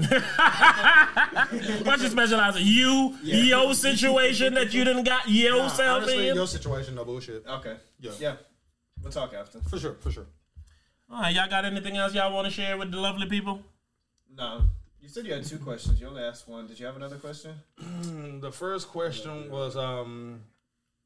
What 1.85 1.99
you 2.01 2.07
specialize 2.07 2.55
in? 2.55 2.63
You, 2.65 3.15
yo 3.23 3.73
situation 3.73 4.53
that 4.55 4.73
you 4.73 4.83
didn't 4.83 5.03
got 5.03 5.29
yourself 5.29 6.03
Honestly, 6.03 6.29
in? 6.29 6.35
your 6.35 6.47
situation, 6.47 6.95
no 6.95 7.05
bullshit. 7.05 7.45
Okay. 7.47 7.77
Yeah. 7.99 8.11
Yeah. 8.19 8.35
We'll 9.01 9.11
talk 9.11 9.33
after. 9.33 9.59
For 9.61 9.77
sure, 9.79 9.95
for 9.99 10.11
sure. 10.11 10.25
All 11.11 11.21
right, 11.21 11.33
y'all 11.33 11.49
got 11.49 11.65
anything 11.65 11.95
else 11.97 12.13
y'all 12.15 12.33
want 12.33 12.47
to 12.47 12.51
share 12.53 12.77
with 12.77 12.91
the 12.91 12.97
lovely 12.99 13.27
people? 13.29 13.61
No. 14.35 14.63
You 15.01 15.07
said 15.07 15.25
you 15.25 15.33
had 15.33 15.45
two 15.45 15.59
questions. 15.59 16.01
You 16.01 16.07
only 16.07 16.23
asked 16.23 16.47
one. 16.49 16.67
Did 16.67 16.79
you 16.79 16.85
have 16.85 16.95
another 16.95 17.17
question? 17.17 17.53
The 18.41 18.51
first 18.51 18.89
question 18.89 19.49
was, 19.51 19.75
um, 19.77 20.41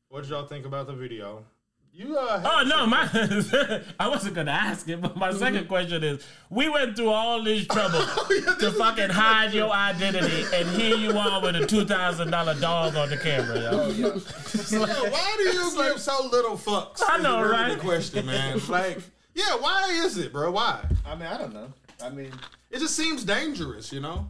What 0.09 0.21
did 0.21 0.29
y'all 0.31 0.47
think 0.47 0.65
about 0.65 0.87
the 0.87 0.93
video? 0.93 1.45
You 1.93 2.17
uh, 2.17 2.41
Oh 2.45 2.63
no, 2.65 2.87
my 2.87 3.09
I 3.99 4.07
wasn't 4.07 4.35
gonna 4.35 4.51
ask 4.51 4.87
it, 4.87 5.01
but 5.01 5.17
my 5.17 5.33
second 5.33 5.67
question 5.67 6.03
is: 6.05 6.25
We 6.49 6.69
went 6.69 6.95
through 6.95 7.09
all 7.09 7.43
this 7.43 7.67
trouble 7.71 7.99
to 7.99 8.71
fucking 8.77 9.09
hide 9.09 9.53
your 9.53 9.69
identity, 9.69 10.45
and 10.53 10.69
here 10.69 10.95
you 10.95 11.11
are 11.17 11.41
with 11.41 11.57
a 11.57 11.65
two 11.67 11.83
thousand 11.85 12.31
dollar 12.31 12.57
dog 12.61 12.95
on 12.95 13.09
the 13.09 13.17
camera. 13.17 13.59
Yo. 13.59 13.89
Yeah, 13.89 15.09
why 15.09 15.35
do 15.37 15.43
you 15.49 15.75
give 15.75 15.99
so 15.99 16.29
little 16.31 16.55
fucks? 16.55 17.01
I 17.05 17.17
is 17.17 17.23
know, 17.23 17.41
really 17.41 17.51
right? 17.51 17.73
The 17.77 17.83
question, 17.83 18.25
man. 18.25 18.61
Like, 18.69 18.99
yeah, 19.35 19.57
why 19.59 19.89
is 20.05 20.17
it, 20.17 20.31
bro? 20.31 20.49
Why? 20.51 20.85
I 21.05 21.15
mean, 21.15 21.27
I 21.27 21.37
don't 21.37 21.53
know. 21.53 21.73
I 22.01 22.09
mean, 22.09 22.31
It 22.69 22.79
just 22.79 22.95
seems 22.95 23.25
dangerous, 23.25 23.91
you 23.91 23.99
know. 23.99 24.27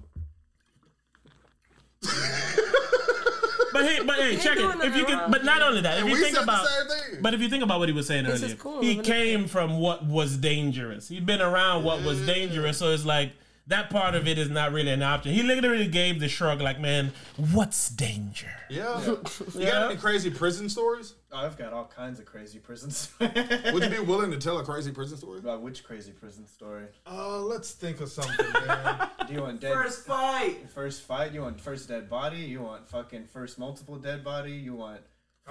But 3.73 3.85
hey, 3.85 4.03
but 4.05 4.15
hey, 4.17 4.37
check 4.37 4.57
it. 4.57 4.83
If 4.85 4.95
you 4.95 5.05
can, 5.05 5.31
but 5.31 5.43
not 5.45 5.61
only 5.61 5.81
that, 5.81 5.99
if 5.99 6.05
you 6.07 6.15
think 6.17 6.37
about, 6.41 6.63
the 6.63 6.69
same 6.89 7.11
thing. 7.11 7.21
but 7.21 7.33
if 7.33 7.41
you 7.41 7.49
think 7.49 7.63
about 7.63 7.79
what 7.79 7.89
he 7.89 7.93
was 7.93 8.07
saying 8.07 8.25
earlier, 8.25 8.55
he 8.81 8.97
came 8.97 9.47
from 9.47 9.79
what 9.79 10.05
was 10.05 10.37
dangerous. 10.37 11.07
He'd 11.07 11.25
been 11.25 11.41
around 11.41 11.83
what 11.83 12.03
was 12.03 12.25
dangerous, 12.25 12.77
so 12.77 12.91
it's 12.91 13.05
like 13.05 13.33
that 13.71 13.89
part 13.89 14.15
of 14.15 14.27
it 14.27 14.37
is 14.37 14.49
not 14.49 14.71
really 14.71 14.91
an 14.91 15.01
option. 15.01 15.33
He 15.33 15.43
literally 15.43 15.87
gave 15.87 16.19
the 16.19 16.27
shrug, 16.29 16.61
like, 16.61 16.79
"Man, 16.79 17.11
what's 17.51 17.89
danger?" 17.89 18.51
Yeah. 18.69 19.03
You 19.05 19.65
got 19.65 19.85
any 19.91 19.97
crazy 19.99 20.29
prison 20.29 20.69
stories? 20.69 21.15
oh, 21.33 21.37
I've 21.37 21.57
got 21.57 21.73
all 21.73 21.85
kinds 21.85 22.19
of 22.19 22.25
crazy 22.25 22.59
prisons. 22.59 23.09
Would 23.19 23.83
you 23.83 23.89
be 23.89 23.99
willing 24.05 24.31
to 24.31 24.37
tell 24.37 24.59
a 24.59 24.63
crazy 24.63 24.91
prison 24.91 25.17
story? 25.17 25.39
About 25.39 25.61
which 25.61 25.83
crazy 25.83 26.11
prison 26.11 26.45
story? 26.47 26.85
Uh, 27.09 27.39
let's 27.39 27.71
think 27.71 28.01
of 28.01 28.09
something, 28.09 28.45
man. 28.67 29.09
Do 29.27 29.33
you 29.33 29.41
want 29.41 29.59
dead 29.61 29.73
First 29.73 30.05
fight. 30.05 30.69
first 30.69 31.01
fight? 31.03 31.33
You 31.33 31.41
want 31.41 31.59
first 31.59 31.87
dead 31.87 32.09
body? 32.09 32.37
You 32.39 32.61
want 32.61 32.89
fucking 32.89 33.25
first 33.27 33.57
multiple 33.57 33.95
dead 33.97 34.23
body? 34.23 34.51
You 34.51 34.75
want 34.75 35.01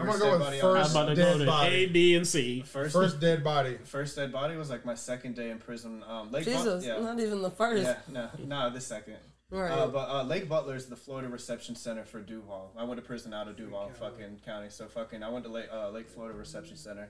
I'm 0.00 0.06
gonna 0.06 0.18
go 0.18 0.30
with 0.32 0.40
body 0.40 0.60
on- 0.60 0.70
I'm 0.76 0.82
First 0.82 0.90
about 0.92 1.04
to 1.06 1.14
dead 1.14 1.32
go 1.32 1.38
to 1.38 1.46
body. 1.46 1.74
A, 1.74 1.86
B, 1.86 2.14
and 2.16 2.26
C. 2.26 2.62
First, 2.62 2.92
First 2.92 3.20
dead 3.20 3.44
body. 3.44 3.78
first 3.84 4.16
dead 4.16 4.32
body 4.32 4.56
was 4.56 4.70
like 4.70 4.84
my 4.84 4.94
second 4.94 5.34
day 5.36 5.50
in 5.50 5.58
prison. 5.58 6.02
Um, 6.08 6.30
Lake 6.30 6.44
Jesus, 6.44 6.84
But- 6.84 6.88
yeah, 6.96 7.00
not 7.04 7.20
even 7.20 7.42
the 7.42 7.50
first. 7.50 7.82
yeah, 7.84 7.96
no, 8.08 8.28
no, 8.46 8.70
the 8.70 8.80
second. 8.80 9.16
Right. 9.50 9.70
Uh, 9.70 9.88
but 9.88 10.08
uh, 10.08 10.22
Lake 10.22 10.48
Butler 10.48 10.76
is 10.76 10.86
the 10.86 10.94
Florida 10.96 11.28
Reception 11.28 11.74
Center 11.74 12.04
for 12.04 12.20
Duval. 12.20 12.72
I 12.76 12.84
went 12.84 13.00
to 13.00 13.06
prison 13.06 13.34
out 13.34 13.48
of 13.48 13.56
Duval, 13.56 13.90
fucking 13.98 14.42
county. 14.44 14.70
So 14.70 14.86
fucking, 14.86 15.24
I 15.24 15.28
went 15.28 15.44
to 15.44 15.50
Lake, 15.50 15.66
uh, 15.72 15.90
Lake 15.90 16.08
Florida 16.08 16.38
Reception 16.38 16.76
Center, 16.76 17.08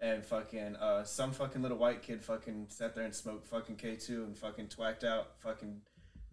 and 0.00 0.24
fucking, 0.24 0.76
uh, 0.76 1.04
some 1.04 1.32
fucking 1.32 1.60
little 1.60 1.76
white 1.76 2.00
kid 2.02 2.24
fucking 2.24 2.68
sat 2.70 2.94
there 2.94 3.04
and 3.04 3.14
smoked 3.14 3.46
fucking 3.46 3.76
K 3.76 3.96
two 3.96 4.24
and 4.24 4.34
fucking 4.36 4.68
twacked 4.68 5.04
out, 5.04 5.32
fucking 5.40 5.82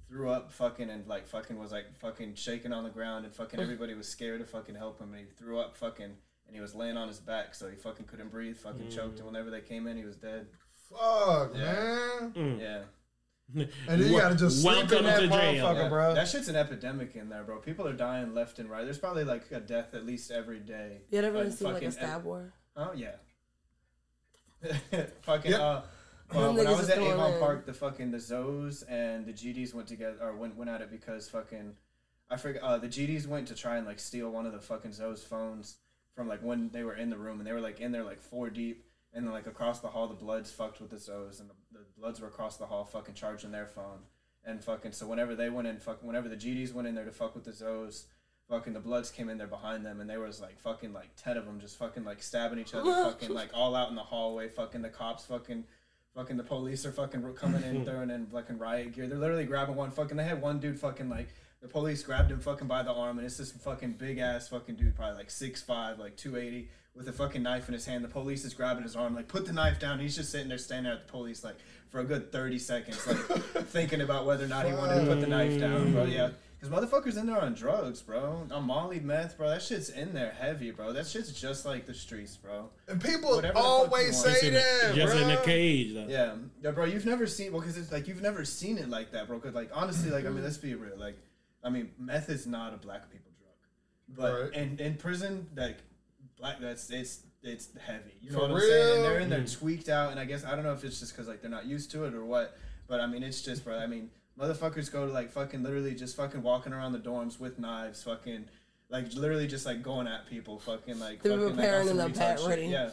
threw 0.09 0.29
up, 0.29 0.51
fucking, 0.51 0.89
and 0.89 1.07
like 1.07 1.27
fucking 1.27 1.57
was 1.57 1.71
like 1.71 1.85
fucking 1.99 2.35
shaking 2.35 2.73
on 2.73 2.83
the 2.83 2.89
ground, 2.89 3.25
and 3.25 3.33
fucking 3.33 3.59
everybody 3.59 3.93
was 3.93 4.07
scared 4.07 4.39
to 4.41 4.45
fucking 4.45 4.75
help 4.75 4.99
him, 4.99 5.13
and 5.13 5.21
he 5.27 5.33
threw 5.37 5.59
up, 5.59 5.77
fucking, 5.77 6.05
and 6.05 6.55
he 6.55 6.59
was 6.59 6.73
laying 6.75 6.97
on 6.97 7.07
his 7.07 7.19
back, 7.19 7.53
so 7.55 7.69
he 7.69 7.75
fucking 7.75 8.05
couldn't 8.07 8.29
breathe, 8.31 8.57
fucking 8.57 8.89
choked, 8.89 9.17
and 9.19 9.27
whenever 9.27 9.49
they 9.49 9.61
came 9.61 9.87
in, 9.87 9.97
he 9.97 10.03
was 10.05 10.15
dead. 10.15 10.47
Fuck, 10.89 11.51
Yeah. 11.55 12.29
man. 12.35 12.59
Yeah. 12.59 12.81
And 13.55 13.67
then 13.87 14.11
you 14.11 14.19
gotta 14.19 14.35
just 14.35 14.61
sleep 14.61 14.91
in 14.91 15.03
that 15.05 15.21
to 15.21 15.27
motherfucker, 15.27 15.55
Yeah, 15.75 15.89
bro. 15.89 16.13
That 16.13 16.27
shit's 16.27 16.49
an 16.49 16.55
epidemic 16.55 17.15
in 17.15 17.29
there, 17.29 17.43
bro. 17.43 17.57
People 17.59 17.87
are 17.87 17.93
dying 17.93 18.35
left 18.35 18.59
and 18.59 18.69
right. 18.69 18.83
There's 18.85 18.99
probably 18.99 19.23
like 19.23 19.51
a 19.51 19.59
death 19.59 19.93
at 19.95 20.05
least 20.05 20.29
every 20.29 20.59
day. 20.59 21.01
You 21.09 21.19
ever 21.19 21.31
But 21.45 21.53
seen 21.53 21.65
like 21.67 21.73
a 21.77 21.79
fucking- 21.79 21.91
stab 21.91 22.23
war? 22.25 22.53
Oh 22.75 22.91
yeah. 22.95 23.15
fucking 25.23 25.51
Yep. 25.51 25.59
uh, 25.59 25.81
well, 26.33 26.53
when 26.53 26.67
I 26.67 26.73
was 26.73 26.89
at 26.89 26.99
Avon 26.99 27.33
in. 27.33 27.39
Park, 27.39 27.65
the 27.65 27.73
fucking 27.73 28.11
the 28.11 28.17
Zoes 28.17 28.83
and 28.89 29.25
the 29.25 29.33
GDs 29.33 29.73
went 29.73 29.87
together 29.87 30.17
or 30.21 30.35
went 30.35 30.55
went 30.55 30.69
at 30.69 30.81
it 30.81 30.91
because 30.91 31.29
fucking 31.29 31.75
I 32.29 32.37
forget 32.37 32.61
uh, 32.61 32.77
the 32.77 32.87
GDs 32.87 33.27
went 33.27 33.47
to 33.47 33.55
try 33.55 33.77
and 33.77 33.87
like 33.87 33.99
steal 33.99 34.29
one 34.29 34.45
of 34.45 34.53
the 34.53 34.59
fucking 34.59 34.91
Zoes 34.91 35.19
phones 35.19 35.77
from 36.13 36.27
like 36.27 36.41
when 36.41 36.69
they 36.69 36.83
were 36.83 36.95
in 36.95 37.09
the 37.09 37.17
room 37.17 37.39
and 37.39 37.47
they 37.47 37.53
were 37.53 37.61
like 37.61 37.79
in 37.79 37.91
there 37.91 38.03
like 38.03 38.21
four 38.21 38.49
deep 38.49 38.83
and 39.13 39.25
then 39.25 39.33
like 39.33 39.47
across 39.47 39.79
the 39.79 39.87
hall 39.87 40.07
the 40.07 40.13
Bloods 40.13 40.51
fucked 40.51 40.79
with 40.79 40.89
the 40.89 40.97
Zoes 40.97 41.39
and 41.39 41.49
the, 41.49 41.53
the 41.79 41.85
Bloods 41.97 42.19
were 42.19 42.27
across 42.27 42.57
the 42.57 42.65
hall 42.65 42.83
fucking 42.83 43.15
charging 43.15 43.51
their 43.51 43.65
phone 43.65 43.99
and 44.45 44.63
fucking 44.63 44.91
so 44.91 45.07
whenever 45.07 45.35
they 45.35 45.49
went 45.49 45.67
in 45.67 45.77
fuck 45.77 46.03
whenever 46.03 46.29
the 46.29 46.35
GDs 46.35 46.73
went 46.73 46.87
in 46.87 46.95
there 46.95 47.05
to 47.05 47.11
fuck 47.11 47.35
with 47.35 47.45
the 47.45 47.51
Zoes 47.51 48.03
fucking 48.49 48.73
the 48.73 48.79
Bloods 48.79 49.11
came 49.11 49.29
in 49.29 49.37
there 49.37 49.47
behind 49.47 49.85
them 49.85 50.01
and 50.01 50.09
there 50.09 50.19
was 50.19 50.39
like 50.39 50.59
fucking 50.59 50.93
like 50.93 51.09
ten 51.15 51.37
of 51.37 51.45
them 51.45 51.59
just 51.59 51.77
fucking 51.77 52.03
like 52.03 52.21
stabbing 52.21 52.59
each 52.59 52.73
other 52.73 52.91
fucking 53.09 53.33
like 53.33 53.49
all 53.53 53.75
out 53.75 53.89
in 53.89 53.95
the 53.95 54.03
hallway 54.03 54.47
fucking 54.49 54.81
the 54.81 54.89
cops 54.89 55.25
fucking 55.25 55.63
fucking 56.19 56.35
the 56.35 56.43
police 56.43 56.85
are 56.85 56.91
fucking 56.91 57.23
coming 57.35 57.63
in 57.63 57.85
throwing 57.85 58.09
in 58.09 58.25
fucking 58.25 58.57
riot 58.57 58.91
gear. 58.91 59.07
They're 59.07 59.17
literally 59.17 59.45
grabbing 59.45 59.75
one 59.75 59.89
fucking 59.89 60.17
they 60.17 60.25
had 60.25 60.41
one 60.41 60.59
dude 60.59 60.77
fucking 60.77 61.09
like 61.09 61.29
the 61.61 61.67
police 61.69 62.03
grabbed 62.03 62.29
him 62.29 62.41
fucking 62.41 62.67
by 62.67 62.83
the 62.83 62.91
arm 62.91 63.17
and 63.17 63.25
it's 63.25 63.37
this 63.37 63.51
fucking 63.51 63.93
big 63.93 64.17
ass 64.17 64.49
fucking 64.49 64.75
dude 64.75 64.95
probably 64.95 65.15
like 65.15 65.29
6'5 65.29 65.97
like 65.97 66.17
280 66.17 66.67
with 66.93 67.07
a 67.07 67.13
fucking 67.13 67.41
knife 67.41 67.69
in 67.69 67.73
his 67.73 67.85
hand. 67.85 68.03
The 68.03 68.09
police 68.09 68.43
is 68.43 68.53
grabbing 68.53 68.83
his 68.83 68.97
arm 68.97 69.15
like 69.15 69.29
put 69.29 69.45
the 69.45 69.53
knife 69.53 69.79
down. 69.79 69.99
He's 69.99 70.17
just 70.17 70.31
sitting 70.31 70.49
there 70.49 70.57
standing 70.57 70.91
at 70.91 71.07
the 71.07 71.11
police 71.11 71.41
like 71.41 71.55
for 71.87 72.01
a 72.01 72.03
good 72.03 72.33
30 72.33 72.59
seconds 72.59 73.07
like 73.07 73.17
thinking 73.67 74.01
about 74.01 74.25
whether 74.25 74.43
or 74.43 74.49
not 74.49 74.65
he 74.65 74.73
wanted 74.73 75.05
to 75.05 75.07
put 75.07 75.21
the 75.21 75.27
knife 75.27 75.57
down. 75.57 75.87
Mm. 75.87 75.93
Bro 75.93 76.03
yeah 76.05 76.31
because 76.59 76.75
motherfuckers 76.75 77.17
in 77.17 77.25
there 77.25 77.39
on 77.39 77.53
drugs, 77.53 78.01
bro. 78.01 78.45
On 78.51 78.63
Molly 78.65 78.99
meth, 78.99 79.37
bro. 79.37 79.49
That 79.49 79.61
shit's 79.61 79.89
in 79.89 80.13
there 80.13 80.31
heavy, 80.31 80.71
bro. 80.71 80.91
That 80.91 81.07
shit's 81.07 81.31
just 81.31 81.65
like 81.65 81.85
the 81.85 81.93
streets, 81.93 82.35
bro. 82.35 82.69
And 82.87 83.01
people 83.01 83.35
Whatever 83.35 83.57
always 83.57 84.21
say 84.21 84.31
Just 84.31 84.43
in, 84.43 84.53
that, 84.55 84.91
a, 84.91 84.93
just 84.95 85.15
in 85.15 85.29
a 85.31 85.41
cage. 85.43 85.93
though. 85.93 86.07
Yeah, 86.09 86.35
yeah, 86.61 86.71
bro. 86.71 86.83
You've 86.85 87.05
never 87.05 87.27
seen 87.27 87.53
well, 87.53 87.61
because 87.61 87.77
it's 87.77 87.91
like 87.91 88.07
you've 88.07 88.21
never 88.21 88.43
seen 88.43 88.77
it 88.77 88.89
like 88.89 89.11
that, 89.13 89.27
bro. 89.27 89.37
Because 89.37 89.55
like 89.55 89.69
honestly, 89.73 90.11
like 90.11 90.25
I 90.25 90.27
mean, 90.27 90.37
mm-hmm. 90.37 90.43
let's 90.43 90.57
be 90.57 90.75
real. 90.75 90.97
Like, 90.97 91.17
I 91.63 91.69
mean, 91.69 91.91
meth 91.97 92.29
is 92.29 92.45
not 92.45 92.73
a 92.73 92.77
black 92.77 93.09
people 93.09 93.31
drug, 93.39 94.17
but 94.17 94.41
Right. 94.41 94.53
in 94.53 94.79
in 94.79 94.95
prison, 94.95 95.47
like 95.55 95.77
black, 96.37 96.59
that's 96.59 96.89
it's 96.89 97.21
it's 97.41 97.69
heavy. 97.77 98.15
You 98.21 98.31
know 98.31 98.39
For 98.39 98.41
what 98.41 98.51
I'm 98.51 98.59
saying? 98.59 98.95
And 98.97 99.05
they're 99.05 99.19
in 99.19 99.29
there 99.29 99.41
mm. 99.41 99.59
tweaked 99.59 99.87
out, 99.87 100.11
and 100.11 100.19
I 100.19 100.25
guess 100.25 100.43
I 100.43 100.55
don't 100.55 100.63
know 100.63 100.73
if 100.73 100.83
it's 100.83 100.99
just 100.99 101.13
because 101.13 101.29
like 101.29 101.41
they're 101.41 101.49
not 101.49 101.65
used 101.65 101.91
to 101.91 102.03
it 102.03 102.13
or 102.13 102.25
what, 102.25 102.57
but 102.87 102.99
I 102.99 103.07
mean, 103.07 103.23
it's 103.23 103.41
just, 103.41 103.63
bro. 103.63 103.77
I 103.77 103.87
mean, 103.87 104.09
motherfuckers 104.39 104.91
go 104.91 105.05
to 105.05 105.11
like 105.11 105.31
fucking 105.31 105.63
literally 105.63 105.93
just 105.93 106.15
fucking 106.15 106.41
walking 106.41 106.73
around 106.73 106.93
the 106.93 106.99
dorms 106.99 107.39
with 107.39 107.59
knives, 107.59 108.03
fucking. 108.03 108.45
Like 108.91 109.13
literally 109.13 109.45
just 109.45 109.67
like 109.67 109.83
going 109.83 110.07
at 110.07 110.27
people, 110.27 110.57
fucking 110.57 110.99
like 110.99 111.21
They 111.21 111.29
were 111.29 111.49
fucking 111.49 111.57
like, 111.57 111.65
preparing 111.65 111.89
on 111.89 111.97
some 111.97 111.99
in 111.99 112.13
the 112.13 112.19
retard 112.19 112.47
ready. 112.47 112.65
Yeah, 112.65 112.89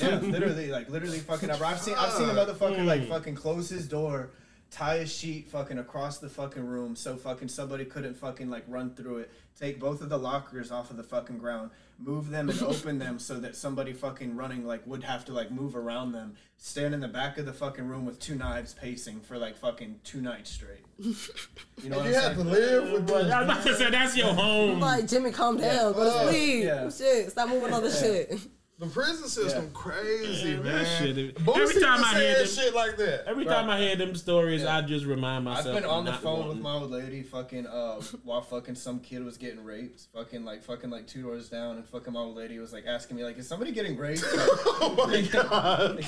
yeah, 0.00 0.18
literally, 0.20 0.70
like 0.70 0.88
literally, 0.88 1.18
fucking. 1.18 1.50
I've 1.50 1.80
seen, 1.80 1.94
I've 1.98 2.12
seen 2.12 2.28
a 2.28 2.32
hmm. 2.32 2.38
motherfucker 2.38 2.84
like 2.84 3.08
fucking 3.08 3.34
close 3.34 3.68
his 3.68 3.88
door, 3.88 4.30
tie 4.70 4.96
a 4.96 5.06
sheet 5.06 5.48
fucking 5.48 5.78
across 5.78 6.18
the 6.18 6.28
fucking 6.28 6.64
room 6.64 6.94
so 6.94 7.16
fucking 7.16 7.48
somebody 7.48 7.84
couldn't 7.84 8.14
fucking 8.14 8.50
like 8.50 8.64
run 8.68 8.94
through 8.94 9.18
it. 9.18 9.30
Take 9.58 9.80
both 9.80 10.02
of 10.02 10.08
the 10.08 10.18
lockers 10.18 10.70
off 10.70 10.90
of 10.90 10.96
the 10.96 11.02
fucking 11.02 11.38
ground, 11.38 11.70
move 11.98 12.30
them 12.30 12.48
and 12.48 12.62
open 12.62 12.98
them 12.98 13.18
so 13.18 13.40
that 13.40 13.56
somebody 13.56 13.92
fucking 13.92 14.36
running 14.36 14.64
like 14.66 14.86
would 14.86 15.02
have 15.04 15.24
to 15.26 15.32
like 15.32 15.50
move 15.50 15.74
around 15.76 16.12
them. 16.12 16.34
Stand 16.56 16.92
in 16.94 17.00
the 17.00 17.08
back 17.08 17.38
of 17.38 17.46
the 17.46 17.52
fucking 17.52 17.86
room 17.86 18.04
with 18.04 18.18
two 18.18 18.34
knives 18.34 18.74
pacing 18.74 19.20
for 19.20 19.38
like 19.38 19.56
fucking 19.56 20.00
two 20.04 20.20
nights 20.20 20.50
straight. 20.50 20.84
You 21.82 21.90
know 21.90 21.98
what 21.98 22.08
You 22.08 22.16
I'm 22.16 22.22
have 22.22 22.34
to 22.34 22.42
live 22.42 22.92
with 22.92 23.02
I 23.12 23.22
this. 23.22 23.22
was 23.22 23.44
about 23.44 23.62
to 23.64 23.74
say 23.76 23.90
that's 23.90 24.16
your 24.16 24.34
home. 24.34 24.80
Like 24.80 25.06
Jimmy, 25.06 25.30
calm 25.30 25.56
down. 25.58 25.92
Go 25.92 26.04
to 26.04 26.10
fuck. 26.10 26.28
sleep. 26.30 26.64
Yeah. 26.64 26.90
Shit, 26.90 27.30
stop 27.30 27.48
moving 27.48 27.72
all 27.72 27.80
the 27.80 27.92
shit. 27.92 28.36
The 28.80 28.86
prison 28.86 29.28
system 29.28 29.64
Yeah. 29.64 29.70
crazy, 29.74 30.54
Man, 30.54 30.62
man. 30.62 30.84
that 30.84 30.86
shit- 30.86 31.34
Boosie 31.44 31.58
every 31.58 31.80
time 31.82 32.04
I 32.04 32.10
hear 32.14 32.20
saying 32.20 32.36
them- 32.36 32.46
shit 32.64 32.74
like 32.76 32.96
that. 32.98 33.24
Every 33.26 33.42
Bro. 33.44 33.52
time 33.54 33.70
I 33.70 33.80
hear 33.80 33.96
them 33.96 34.14
stories, 34.14 34.62
Yeah. 34.62 34.76
I 34.76 34.82
just 34.82 35.04
remind 35.04 35.46
myself. 35.46 35.66
I've 35.66 35.82
been 35.82 35.90
on 35.90 36.04
the 36.04 36.12
phone 36.12 36.32
wanting- 36.38 36.48
with 36.48 36.58
my 36.58 36.74
old 36.74 36.90
lady, 36.92 37.24
fucking, 37.24 37.66
uh, 37.66 38.00
while 38.22 38.40
fucking 38.40 38.76
some 38.76 39.00
kid 39.00 39.24
was 39.24 39.36
getting 39.36 39.64
raped, 39.64 40.02
fucking 40.14 40.44
like, 40.44 40.62
fucking 40.62 40.90
like 40.90 41.08
two 41.08 41.22
doors 41.22 41.48
down, 41.48 41.74
and 41.76 41.88
fucking 41.88 42.12
my 42.12 42.20
old 42.20 42.36
lady 42.36 42.60
was 42.60 42.72
like 42.72 42.84
asking 42.86 43.16
me 43.16 43.24
like, 43.24 43.36
is 43.36 43.48
somebody 43.48 43.72
getting 43.72 43.96
raped? 43.96 44.24
Oh 44.80 45.06
my 45.08 45.20
god. 45.32 45.96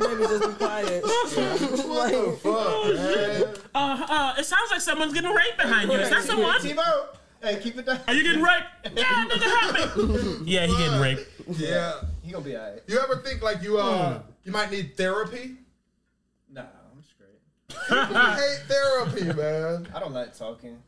Maybe 0.00 0.22
just 0.24 0.46
be 0.46 0.54
quiet. 0.64 1.02
What 1.04 2.10
the 2.12 2.38
fuck, 2.42 2.94
man? 2.94 3.54
Uh, 3.74 4.06
uh, 4.08 4.34
it 4.38 4.44
sounds 4.44 4.70
like 4.70 4.80
someone's 4.82 5.14
getting 5.14 5.32
raped 5.32 5.56
behind 5.56 5.90
you. 5.90 5.96
Is 5.98 6.10
that 6.10 6.22
someone? 6.22 6.58
Timo, 6.60 7.06
hey, 7.42 7.60
keep 7.60 7.78
it 7.78 7.86
down. 7.86 8.00
Are 8.06 8.14
you 8.14 8.22
getting 8.22 8.42
raped? 8.42 8.66
Yeah, 8.96 9.26
nigga, 9.28 9.60
help 9.60 9.96
me. 10.42 10.52
Yeah, 10.52 10.66
he 10.66 10.76
getting 10.76 11.00
raped. 11.00 11.28
Yeah. 11.58 12.00
He 12.22 12.32
gonna 12.32 12.44
be 12.44 12.56
alright. 12.56 12.82
You 12.86 12.98
ever 12.98 13.16
think 13.16 13.42
like 13.42 13.62
you 13.62 13.78
uh 13.78 14.22
you 14.44 14.52
might 14.52 14.70
need 14.70 14.96
therapy? 14.96 15.56
Nah, 16.52 16.62
I'm 16.62 17.02
straight. 17.02 17.90
I 17.90 18.34
hate 18.34 18.66
therapy, 18.68 19.24
man. 19.36 19.88
I 19.94 20.00
don't 20.00 20.12
like 20.12 20.36
talking. 20.36 20.78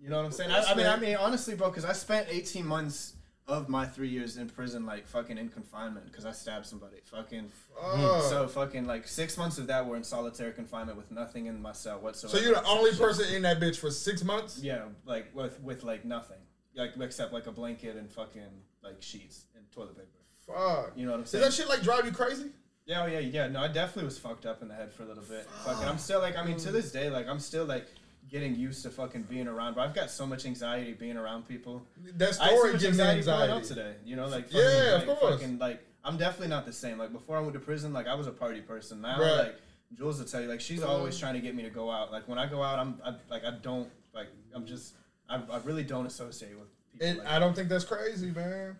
You 0.00 0.10
know 0.10 0.18
what 0.18 0.26
I'm 0.26 0.32
saying? 0.32 0.50
I, 0.50 0.62
I 0.62 0.74
mean, 0.74 0.86
I 0.86 0.96
mean, 0.96 1.16
honestly, 1.16 1.54
bro, 1.54 1.68
because 1.70 1.84
I 1.84 1.92
spent 1.92 2.28
18 2.30 2.64
months 2.64 3.14
of 3.48 3.68
my 3.68 3.86
three 3.86 4.08
years 4.08 4.36
in 4.36 4.48
prison, 4.48 4.84
like 4.84 5.06
fucking 5.06 5.38
in 5.38 5.48
confinement, 5.48 6.06
because 6.06 6.26
I 6.26 6.32
stabbed 6.32 6.66
somebody. 6.66 6.98
Fucking. 7.04 7.50
Uh, 7.82 8.20
So 8.20 8.46
fucking 8.46 8.86
like 8.86 9.08
six 9.08 9.38
months 9.38 9.56
of 9.58 9.66
that 9.68 9.86
were 9.86 9.96
in 9.96 10.04
solitary 10.04 10.52
confinement 10.52 10.98
with 10.98 11.10
nothing 11.10 11.46
in 11.46 11.60
my 11.60 11.72
cell 11.72 11.98
whatsoever. 11.98 12.36
so 12.36 12.44
you're 12.44 12.54
the 12.54 12.66
only 12.66 12.92
person 12.92 13.34
in 13.34 13.42
that 13.42 13.58
bitch 13.58 13.78
for 13.78 13.90
six 13.90 14.22
months? 14.22 14.60
Yeah, 14.62 14.84
like 15.06 15.34
with 15.34 15.58
with 15.62 15.82
like 15.82 16.04
nothing, 16.04 16.36
like 16.76 16.92
except 17.00 17.32
like 17.32 17.46
a 17.46 17.52
blanket 17.52 17.96
and 17.96 18.10
fucking 18.10 18.42
like 18.84 18.96
sheets 19.00 19.46
and 19.56 19.64
toilet 19.72 19.96
paper. 19.96 20.08
Fuck. 20.46 20.92
You 20.96 21.06
know 21.06 21.12
what 21.12 21.16
I'm 21.18 21.22
Does 21.22 21.30
saying? 21.30 21.44
that 21.44 21.52
shit 21.54 21.68
like 21.68 21.82
drive 21.82 22.04
you 22.04 22.12
crazy? 22.12 22.50
Yeah, 22.84 23.02
oh 23.02 23.06
yeah, 23.06 23.18
yeah. 23.18 23.48
No, 23.48 23.60
I 23.60 23.68
definitely 23.68 24.04
was 24.04 24.18
fucked 24.18 24.46
up 24.46 24.62
in 24.62 24.68
the 24.68 24.74
head 24.74 24.92
for 24.92 25.02
a 25.02 25.06
little 25.06 25.22
bit. 25.24 25.46
Fucking, 25.64 25.86
I'm 25.86 25.98
still 25.98 26.20
like, 26.20 26.38
I 26.38 26.44
mean, 26.44 26.56
to 26.58 26.70
this 26.70 26.90
day, 26.90 27.10
like, 27.10 27.28
I'm 27.28 27.38
still 27.38 27.66
like, 27.66 27.86
getting 28.30 28.54
used 28.54 28.82
to 28.82 28.90
fucking 28.90 29.22
being 29.22 29.48
around. 29.48 29.74
But 29.74 29.82
I've 29.82 29.94
got 29.94 30.10
so 30.10 30.26
much 30.26 30.46
anxiety 30.46 30.92
being 30.92 31.16
around 31.16 31.48
people. 31.48 31.82
That 32.16 32.38
I 32.40 32.44
had 32.44 32.50
so 32.50 32.56
story 32.56 32.72
much 32.72 32.80
gives 32.82 32.98
me 32.98 33.04
anxiety 33.04 33.22
pulling 33.22 33.50
up 33.50 33.56
anxiety. 33.58 33.68
today. 33.68 33.94
You 34.04 34.16
know, 34.16 34.26
like 34.26 34.46
Yeah, 34.50 34.98
fucking, 34.98 35.08
of 35.08 35.18
course. 35.18 35.34
Fucking, 35.34 35.58
like 35.58 35.84
I'm 36.04 36.16
definitely 36.16 36.48
not 36.48 36.66
the 36.66 36.72
same. 36.72 36.98
Like 36.98 37.12
before 37.12 37.36
I 37.36 37.40
went 37.40 37.54
to 37.54 37.60
prison, 37.60 37.92
like 37.92 38.06
I 38.06 38.14
was 38.14 38.26
a 38.26 38.32
party 38.32 38.60
person. 38.60 39.00
Now, 39.00 39.20
Right. 39.20 39.36
like 39.38 39.56
Jules 39.96 40.18
will 40.18 40.26
tell 40.26 40.42
you, 40.42 40.48
like 40.48 40.60
she's 40.60 40.82
always 40.82 41.16
mm. 41.16 41.20
trying 41.20 41.34
to 41.34 41.40
get 41.40 41.54
me 41.54 41.62
to 41.62 41.70
go 41.70 41.90
out. 41.90 42.12
Like 42.12 42.28
when 42.28 42.38
I 42.38 42.46
go 42.46 42.62
out, 42.62 42.78
I'm 42.78 43.00
I, 43.04 43.14
like 43.30 43.44
I 43.44 43.52
don't 43.62 43.88
like 44.14 44.28
I'm 44.54 44.66
just 44.66 44.94
I, 45.28 45.36
I 45.50 45.58
really 45.64 45.84
don't 45.84 46.06
associate 46.06 46.58
with 46.58 46.68
people. 46.92 47.08
And 47.08 47.18
like 47.18 47.28
I 47.28 47.38
don't 47.38 47.54
think 47.54 47.68
that's 47.68 47.84
crazy, 47.84 48.30
man. 48.30 48.76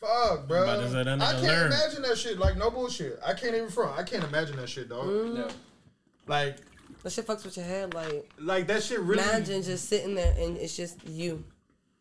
Fuck, 0.00 0.46
bro. 0.46 0.62
about 0.62 0.80
to 0.82 0.90
say 0.90 1.02
that 1.02 1.20
I 1.20 1.32
can't 1.32 1.42
learn. 1.42 1.66
imagine 1.72 2.02
that 2.02 2.16
shit. 2.16 2.38
Like 2.38 2.56
no 2.56 2.70
bullshit. 2.70 3.18
I 3.26 3.34
can't 3.34 3.56
even 3.56 3.68
front. 3.68 3.98
I 3.98 4.04
can't 4.04 4.22
imagine 4.22 4.56
that 4.56 4.68
shit, 4.68 4.88
dog. 4.88 5.06
Mm. 5.06 5.38
Yeah. 5.38 5.48
Like, 6.28 6.58
That 7.02 7.10
shit 7.12 7.26
fucks 7.26 7.44
with 7.44 7.56
your 7.56 7.66
head. 7.66 7.94
Like, 7.94 8.28
like 8.40 8.66
that 8.66 8.82
shit 8.82 9.00
really. 9.00 9.22
imagine 9.22 9.62
just 9.62 9.88
sitting 9.88 10.14
there 10.14 10.34
and 10.38 10.56
it's 10.56 10.76
just 10.76 11.06
you. 11.08 11.44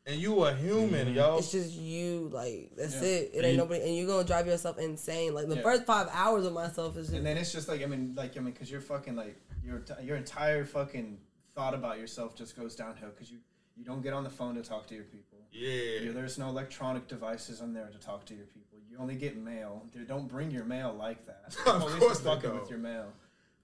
And 0.05 0.15
you 0.21 0.41
a 0.45 0.53
human, 0.55 1.07
mm-hmm. 1.07 1.15
yo. 1.17 1.37
It's 1.37 1.51
just 1.51 1.71
you. 1.73 2.29
Like, 2.31 2.71
that's 2.77 2.95
Yeah. 2.95 3.01
it. 3.09 3.31
It 3.33 3.37
And- 3.37 3.45
ain't 3.45 3.57
nobody. 3.57 3.81
And 3.83 3.95
you're 3.95 4.07
going 4.07 4.23
to 4.23 4.27
drive 4.27 4.47
yourself 4.47 4.77
insane. 4.79 5.33
Like, 5.33 5.47
the 5.49 5.57
Yeah. 5.57 5.61
first 5.63 5.85
five 5.85 6.07
hours 6.13 6.45
of 6.45 6.53
myself 6.53 6.95
is 6.97 7.07
just. 7.07 7.17
And 7.17 7.25
then 7.25 7.37
it's 7.37 7.51
just 7.51 7.67
like 7.67 7.81
I 7.83 7.85
mean, 7.87 8.13
like 8.15 8.37
I 8.37 8.39
mean, 8.39 8.53
because 8.53 8.71
you're 8.71 8.81
fucking 8.81 9.15
like 9.15 9.35
your 9.63 9.83
your 10.01 10.15
entire 10.15 10.65
fucking 10.65 11.17
thought 11.55 11.73
about 11.73 11.99
yourself 11.99 12.35
just 12.35 12.55
goes 12.55 12.75
downhill 12.75 13.09
because 13.09 13.29
you 13.31 13.39
you 13.75 13.83
don't 13.83 14.01
get 14.01 14.13
on 14.13 14.23
the 14.23 14.29
phone 14.29 14.55
to 14.55 14.63
talk 14.63 14.87
to 14.87 14.95
your 14.95 15.03
people. 15.03 15.37
Yeah. 15.51 15.99
You- 16.01 16.13
There's 16.13 16.37
no 16.37 16.47
electronic 16.49 17.07
devices 17.07 17.59
on 17.61 17.73
there 17.73 17.87
to 17.87 17.99
talk 17.99 18.25
to 18.27 18.33
your 18.33 18.45
people. 18.45 18.79
You 18.89 18.97
only 18.99 19.15
get 19.15 19.35
mail. 19.37 19.85
They 19.93 20.03
don't 20.05 20.27
bring 20.29 20.49
your 20.51 20.63
mail 20.63 20.95
like 20.97 21.25
that. 21.27 21.55
Of 21.67 21.81
course 21.99 22.21
are 22.21 22.23
they 22.23 22.29
fucking 22.29 22.49
don't. 22.49 22.61
with 22.61 22.69
your 22.69 22.79
mail. 22.79 23.11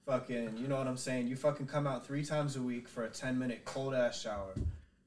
Fucking, 0.06 0.58
you 0.58 0.68
know 0.68 0.78
what 0.78 0.88
I'm 0.88 0.98
saying? 0.98 1.28
You 1.28 1.36
fucking 1.36 1.68
come 1.68 1.88
out 1.88 2.06
three 2.06 2.26
times 2.26 2.56
a 2.58 2.62
week 2.62 2.90
for 2.90 3.04
a 3.06 3.10
10 3.10 3.40
minute 3.40 3.64
cold 3.64 3.94
ass 3.94 4.22
shower. 4.22 4.54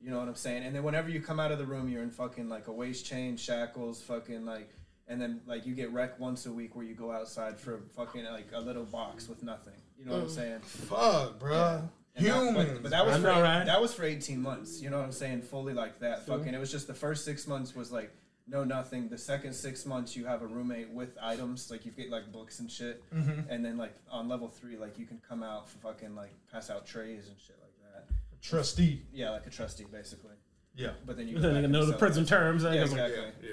You 0.01 0.11
know 0.11 0.18
what 0.18 0.28
I'm 0.28 0.34
saying? 0.34 0.64
And 0.64 0.74
then 0.74 0.82
whenever 0.82 1.11
you 1.11 1.20
come 1.20 1.38
out 1.38 1.53
of 1.53 1.59
the 1.59 1.66
room, 1.66 1.88
you're 1.88 2.03
in 2.03 2.11
fucking 2.11 2.49
like 2.49 2.68
a 2.68 2.72
waist 2.72 3.05
chain, 3.05 3.36
shackles, 3.36 4.01
fucking 4.03 4.47
like, 4.47 4.70
and 5.09 5.20
then 5.20 5.40
like 5.47 5.66
you 5.66 5.74
get 5.74 5.92
wrecked 5.92 6.18
once 6.18 6.47
a 6.47 6.53
week 6.53 6.76
where 6.76 6.84
you 6.84 6.94
go 6.94 7.12
outside 7.12 7.59
for 7.59 7.80
fucking 7.94 8.24
like 8.24 8.47
a 8.55 8.61
little 8.61 8.84
box 8.84 9.28
with 9.28 9.42
nothing. 9.42 9.74
You 9.99 10.07
know 10.07 10.12
what 10.12 10.22
I'm 10.22 10.28
mm. 10.28 10.34
saying? 10.34 10.61
Fuck, 10.61 11.38
bro. 11.38 11.88
And 12.14 12.26
that- 12.26 12.34
Human. 12.34 12.55
but, 12.55 12.82
but 12.84 12.90
that 12.92 13.05
was 13.05 13.16
for 13.16 13.26
right? 13.26 13.64
that 13.64 13.80
was 13.80 13.92
for 13.92 14.05
eighteen 14.05 14.40
months. 14.40 14.80
You 14.80 14.90
know 14.90 14.99
what 14.99 15.05
I'm 15.05 15.12
saying? 15.12 15.42
Fully 15.42 15.74
like 15.74 15.99
that. 16.01 16.26
Fucking. 16.26 16.55
It 16.55 16.59
was 16.59 16.72
just 16.72 16.86
the 16.86 16.94
first 16.94 17.24
six 17.24 17.47
months 17.47 17.74
was 17.74 17.92
like 17.92 18.11
no 18.49 18.64
nothing. 18.64 19.09
The 19.09 19.18
second 19.18 19.53
six 19.55 19.84
months 19.86 20.14
you 20.16 20.24
have 20.26 20.42
a 20.42 20.47
roommate 20.47 20.90
with 20.90 21.16
items 21.20 21.70
like 21.70 21.84
you 21.84 21.92
get 21.92 22.11
like 22.11 22.30
books 22.32 22.61
and 22.61 22.70
shit. 22.70 23.03
Mm-hmm. 23.14 23.51
And 23.51 23.64
then 23.64 23.76
like 23.76 23.94
on 24.11 24.28
level 24.28 24.49
three 24.49 24.76
like 24.76 24.99
you 24.99 25.07
can 25.07 25.20
come 25.28 25.42
out 25.42 25.68
for 25.68 25.78
fucking 25.78 26.14
like 26.14 26.30
pass 26.53 26.70
out 26.70 26.86
trays 26.86 27.26
and 27.28 27.36
shit 27.38 27.57
like 27.61 27.72
that. 27.92 28.14
Trustee. 28.42 29.03
Yeah, 29.12 29.30
like 29.30 29.47
a 29.47 29.51
trustee 29.51 29.86
basically. 29.90 30.34
Yeah. 30.76 30.90
But 31.07 31.16
then 31.16 31.26
you 31.28 31.34
Then 31.38 31.42
go 31.42 31.49
they 31.49 31.55
back 31.55 31.57
can 31.59 31.64
and 31.64 31.72
know 31.72 31.84
the 31.86 31.94
prison 31.99 32.22
it. 32.24 32.28
terms. 32.28 32.62
Yeah, 32.62 32.72
Yeah, 32.74 32.82
exactly. 32.82 33.24
Yeah, 33.42 33.49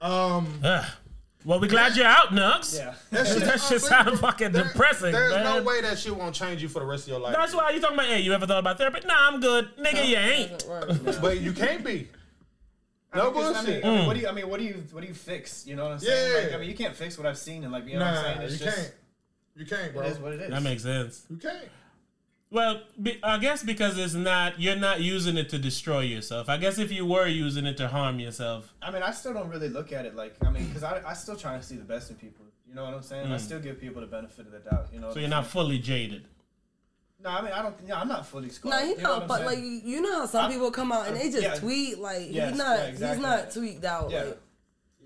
yeah. 0.00 0.06
Um. 0.36 0.60
Ugh. 0.64 0.86
Well, 1.44 1.58
we 1.58 1.68
glad 1.68 1.96
you're 1.96 2.04
out, 2.06 2.28
Nugs. 2.30 2.76
Yeah. 2.76 2.94
That 3.10 3.26
shit, 3.26 3.40
That 3.40 3.60
shit 3.62 3.80
sound 3.80 4.18
fucking 4.18 4.52
there- 4.52 4.64
depressing, 4.64 5.12
There's 5.12 5.32
man. 5.32 5.44
no 5.44 5.62
way 5.62 5.80
that 5.80 5.98
shit 5.98 6.14
won't 6.14 6.34
change 6.34 6.62
you 6.62 6.68
for 6.68 6.80
the 6.80 6.84
rest 6.84 7.04
of 7.04 7.08
your 7.12 7.20
life. 7.20 7.34
That's 7.34 7.54
why 7.54 7.70
you 7.70 7.80
talking 7.80 7.96
about, 7.96 8.06
hey, 8.08 8.20
you 8.20 8.32
ever 8.34 8.46
thought 8.46 8.58
about 8.58 8.76
therapy? 8.76 9.00
Nah, 9.06 9.14
I'm 9.28 9.40
good. 9.40 9.70
Nigga, 9.78 10.06
you 10.06 10.16
ain't. 10.16 10.66
Right. 10.68 11.18
But 11.22 11.40
you 11.40 11.52
can't 11.54 11.82
be. 11.82 12.08
I 13.12 13.18
No 13.18 13.24
mean, 13.24 13.34
'cause, 13.34 13.56
I 13.56 13.64
bullshit. 13.64 13.84
mean, 13.84 13.92
I 13.92 13.96
mean, 13.98 14.06
what 14.06 14.14
do 14.14 14.20
you? 14.20 14.28
I 14.28 14.32
mean, 14.32 14.48
what 14.48 14.60
do 14.60 14.66
you? 14.66 14.84
What 14.92 15.00
do 15.00 15.06
you 15.08 15.14
fix? 15.14 15.66
You 15.66 15.76
know 15.76 15.84
what 15.84 15.92
I'm 15.92 15.98
saying? 15.98 16.32
Yeah. 16.32 16.40
Like, 16.44 16.52
I 16.54 16.58
mean, 16.58 16.70
you 16.70 16.76
can't 16.76 16.94
fix 16.94 17.18
what 17.18 17.26
I've 17.26 17.38
seen, 17.38 17.64
and 17.64 17.72
like, 17.72 17.86
you 17.86 17.98
know 17.98 18.04
what 18.04 18.14
I'm 18.14 18.24
saying? 18.24 18.42
It's 18.42 18.60
you 18.60 18.66
just, 18.66 18.76
can't. 18.76 18.94
You 19.56 19.66
can't, 19.66 19.92
bro. 19.92 20.02
It 20.02 20.10
is 20.12 20.18
what 20.18 20.32
it 20.32 20.40
is. 20.42 20.50
That 20.50 20.62
makes 20.62 20.82
sense. 20.82 21.26
You 21.28 21.36
can't. 21.36 21.68
Well, 22.52 22.82
be, 23.00 23.18
I 23.22 23.38
guess 23.38 23.62
because 23.62 23.96
it's 23.96 24.14
not, 24.14 24.58
you're 24.60 24.74
not 24.74 25.00
using 25.00 25.36
it 25.36 25.48
to 25.50 25.58
destroy 25.58 26.00
yourself. 26.00 26.48
I 26.48 26.56
guess 26.56 26.78
if 26.78 26.90
you 26.90 27.06
were 27.06 27.28
using 27.28 27.64
it 27.64 27.76
to 27.76 27.86
harm 27.86 28.18
yourself, 28.18 28.74
I 28.82 28.90
mean, 28.90 29.02
I 29.04 29.12
still 29.12 29.32
don't 29.32 29.48
really 29.48 29.68
look 29.68 29.92
at 29.92 30.04
it 30.04 30.16
like 30.16 30.34
I 30.44 30.50
mean, 30.50 30.66
because 30.66 30.82
I 30.82 31.00
I 31.06 31.12
still 31.14 31.36
try 31.36 31.56
to 31.56 31.62
see 31.62 31.76
the 31.76 31.84
best 31.84 32.10
in 32.10 32.16
people. 32.16 32.46
You 32.68 32.74
know 32.74 32.84
what 32.84 32.94
I'm 32.94 33.02
saying? 33.02 33.30
I 33.32 33.36
still 33.36 33.60
give 33.60 33.80
people 33.80 34.00
the 34.00 34.06
benefit 34.08 34.46
of 34.46 34.52
the 34.52 34.58
doubt. 34.60 34.88
You 34.92 35.00
know. 35.00 35.08
Mm. 35.08 35.12
so 35.12 35.18
you're 35.20 35.24
I'm 35.26 35.30
not 35.30 35.44
saying? 35.44 35.52
fully 35.52 35.78
jaded. 35.78 36.26
No, 37.22 37.30
I 37.30 37.42
mean, 37.42 37.52
I 37.52 37.62
don't. 37.62 37.76
Yeah, 37.86 38.00
I'm 38.00 38.08
not 38.08 38.26
fully 38.26 38.48
scarred. 38.48 38.72
No, 38.72 38.78
he 38.84 38.90
you 38.92 38.96
know 38.98 39.18
not. 39.18 39.28
But 39.28 39.40
I'm 39.40 39.46
like 39.46 39.58
you 39.60 40.00
know 40.00 40.20
how 40.20 40.26
some 40.26 40.46
I- 40.46 40.52
people 40.52 40.70
come 40.70 40.90
out 40.92 41.08
and 41.08 41.16
they 41.16 41.30
just 41.30 41.42
yeah. 41.42 41.54
tweet 41.54 41.98
like 41.98 42.28
Yes, 42.30 42.50
he's 42.50 42.58
not 42.58 42.78
yeah, 42.78 42.84
exactly. 42.84 43.16
he's 43.16 43.26
not 43.26 43.50
tweaked 43.52 43.84
out. 43.84 44.10
Yeah. 44.10 44.22
Like, 44.24 44.38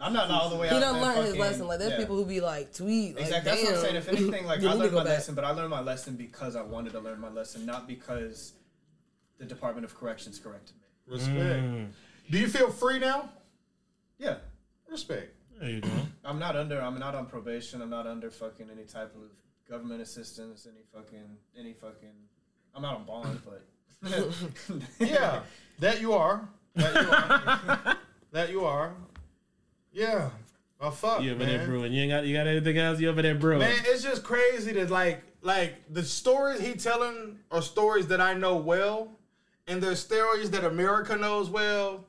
I'm 0.00 0.12
not 0.12 0.30
all 0.30 0.50
the 0.50 0.56
way. 0.56 0.68
he 0.68 0.74
out 0.74 0.80
don't 0.80 1.00
learn 1.00 1.24
his 1.24 1.36
lesson. 1.36 1.66
Like 1.66 1.78
there's 1.78 1.92
yeah. 1.92 1.98
people 1.98 2.16
who 2.16 2.24
be 2.24 2.40
like 2.40 2.72
tweet. 2.74 3.16
Like, 3.16 3.24
Exactly. 3.24 3.52
That's 3.52 3.64
what 3.64 3.74
I'm 3.74 3.80
saying. 3.80 3.96
If 3.96 4.06
damn. 4.06 4.16
anything, 4.16 4.46
like 4.46 4.60
I 4.64 4.72
learned 4.72 4.92
my 4.92 5.00
back. 5.00 5.08
lesson, 5.08 5.34
but 5.34 5.44
I 5.44 5.50
learned 5.50 5.70
my 5.70 5.80
lesson 5.80 6.16
because 6.16 6.56
I 6.56 6.62
wanted 6.62 6.92
to 6.92 7.00
learn 7.00 7.20
my 7.20 7.30
lesson, 7.30 7.64
not 7.64 7.86
because 7.86 8.54
the 9.38 9.44
Department 9.44 9.84
of 9.84 9.98
Corrections 9.98 10.38
corrected 10.38 10.76
me. 10.76 11.14
Respect. 11.14 11.36
Mm. 11.36 11.88
Do 12.30 12.38
you 12.38 12.48
feel 12.48 12.70
free 12.70 12.98
now? 12.98 13.30
Yeah. 14.18 14.36
Respect. 14.90 15.34
There 15.60 15.70
you 15.70 15.80
go. 15.80 15.88
I'm 16.24 16.38
not 16.38 16.56
under. 16.56 16.80
I'm 16.80 16.98
not 16.98 17.14
on 17.14 17.26
probation. 17.26 17.80
I'm 17.80 17.90
not 17.90 18.06
under 18.06 18.30
fucking 18.30 18.68
any 18.72 18.84
type 18.84 19.14
of 19.14 19.30
government 19.68 20.00
assistance. 20.02 20.66
Any 20.70 20.84
fucking. 20.92 21.36
Any 21.58 21.72
fucking. 21.72 22.10
I'm 22.74 22.82
not 22.82 22.96
on 22.96 23.04
bond, 23.04 23.40
but. 23.44 23.62
Yeah. 24.98 25.40
that 25.78 26.00
you 26.00 26.12
are. 26.12 26.48
That 26.74 26.94
you 27.02 27.10
are. 27.10 27.96
that 28.32 28.50
you 28.50 28.64
are. 28.64 28.94
Yeah. 29.92 30.30
Oh 30.80 30.90
fuck, 30.90 31.22
You 31.22 31.30
over 31.32 31.38
man. 31.44 31.48
there 31.56 31.66
brewing. 31.66 31.92
You 31.92 32.02
ain't 32.02 32.10
got, 32.10 32.26
you 32.26 32.36
got 32.36 32.46
anything 32.46 32.76
else? 32.76 33.00
You 33.00 33.08
over 33.08 33.22
there 33.22 33.34
brewing. 33.36 33.60
Man, 33.60 33.78
it's 33.86 34.02
just 34.02 34.22
crazy 34.24 34.72
that 34.72 34.90
like 34.90 35.22
like 35.40 35.74
the 35.90 36.02
stories 36.02 36.60
he 36.60 36.74
telling 36.74 37.38
are 37.50 37.62
stories 37.62 38.08
that 38.08 38.20
I 38.20 38.34
know 38.34 38.56
well, 38.56 39.08
and 39.68 39.80
they're 39.82 39.94
stories 39.94 40.50
that 40.50 40.64
America 40.64 41.16
knows 41.16 41.48
well, 41.48 42.04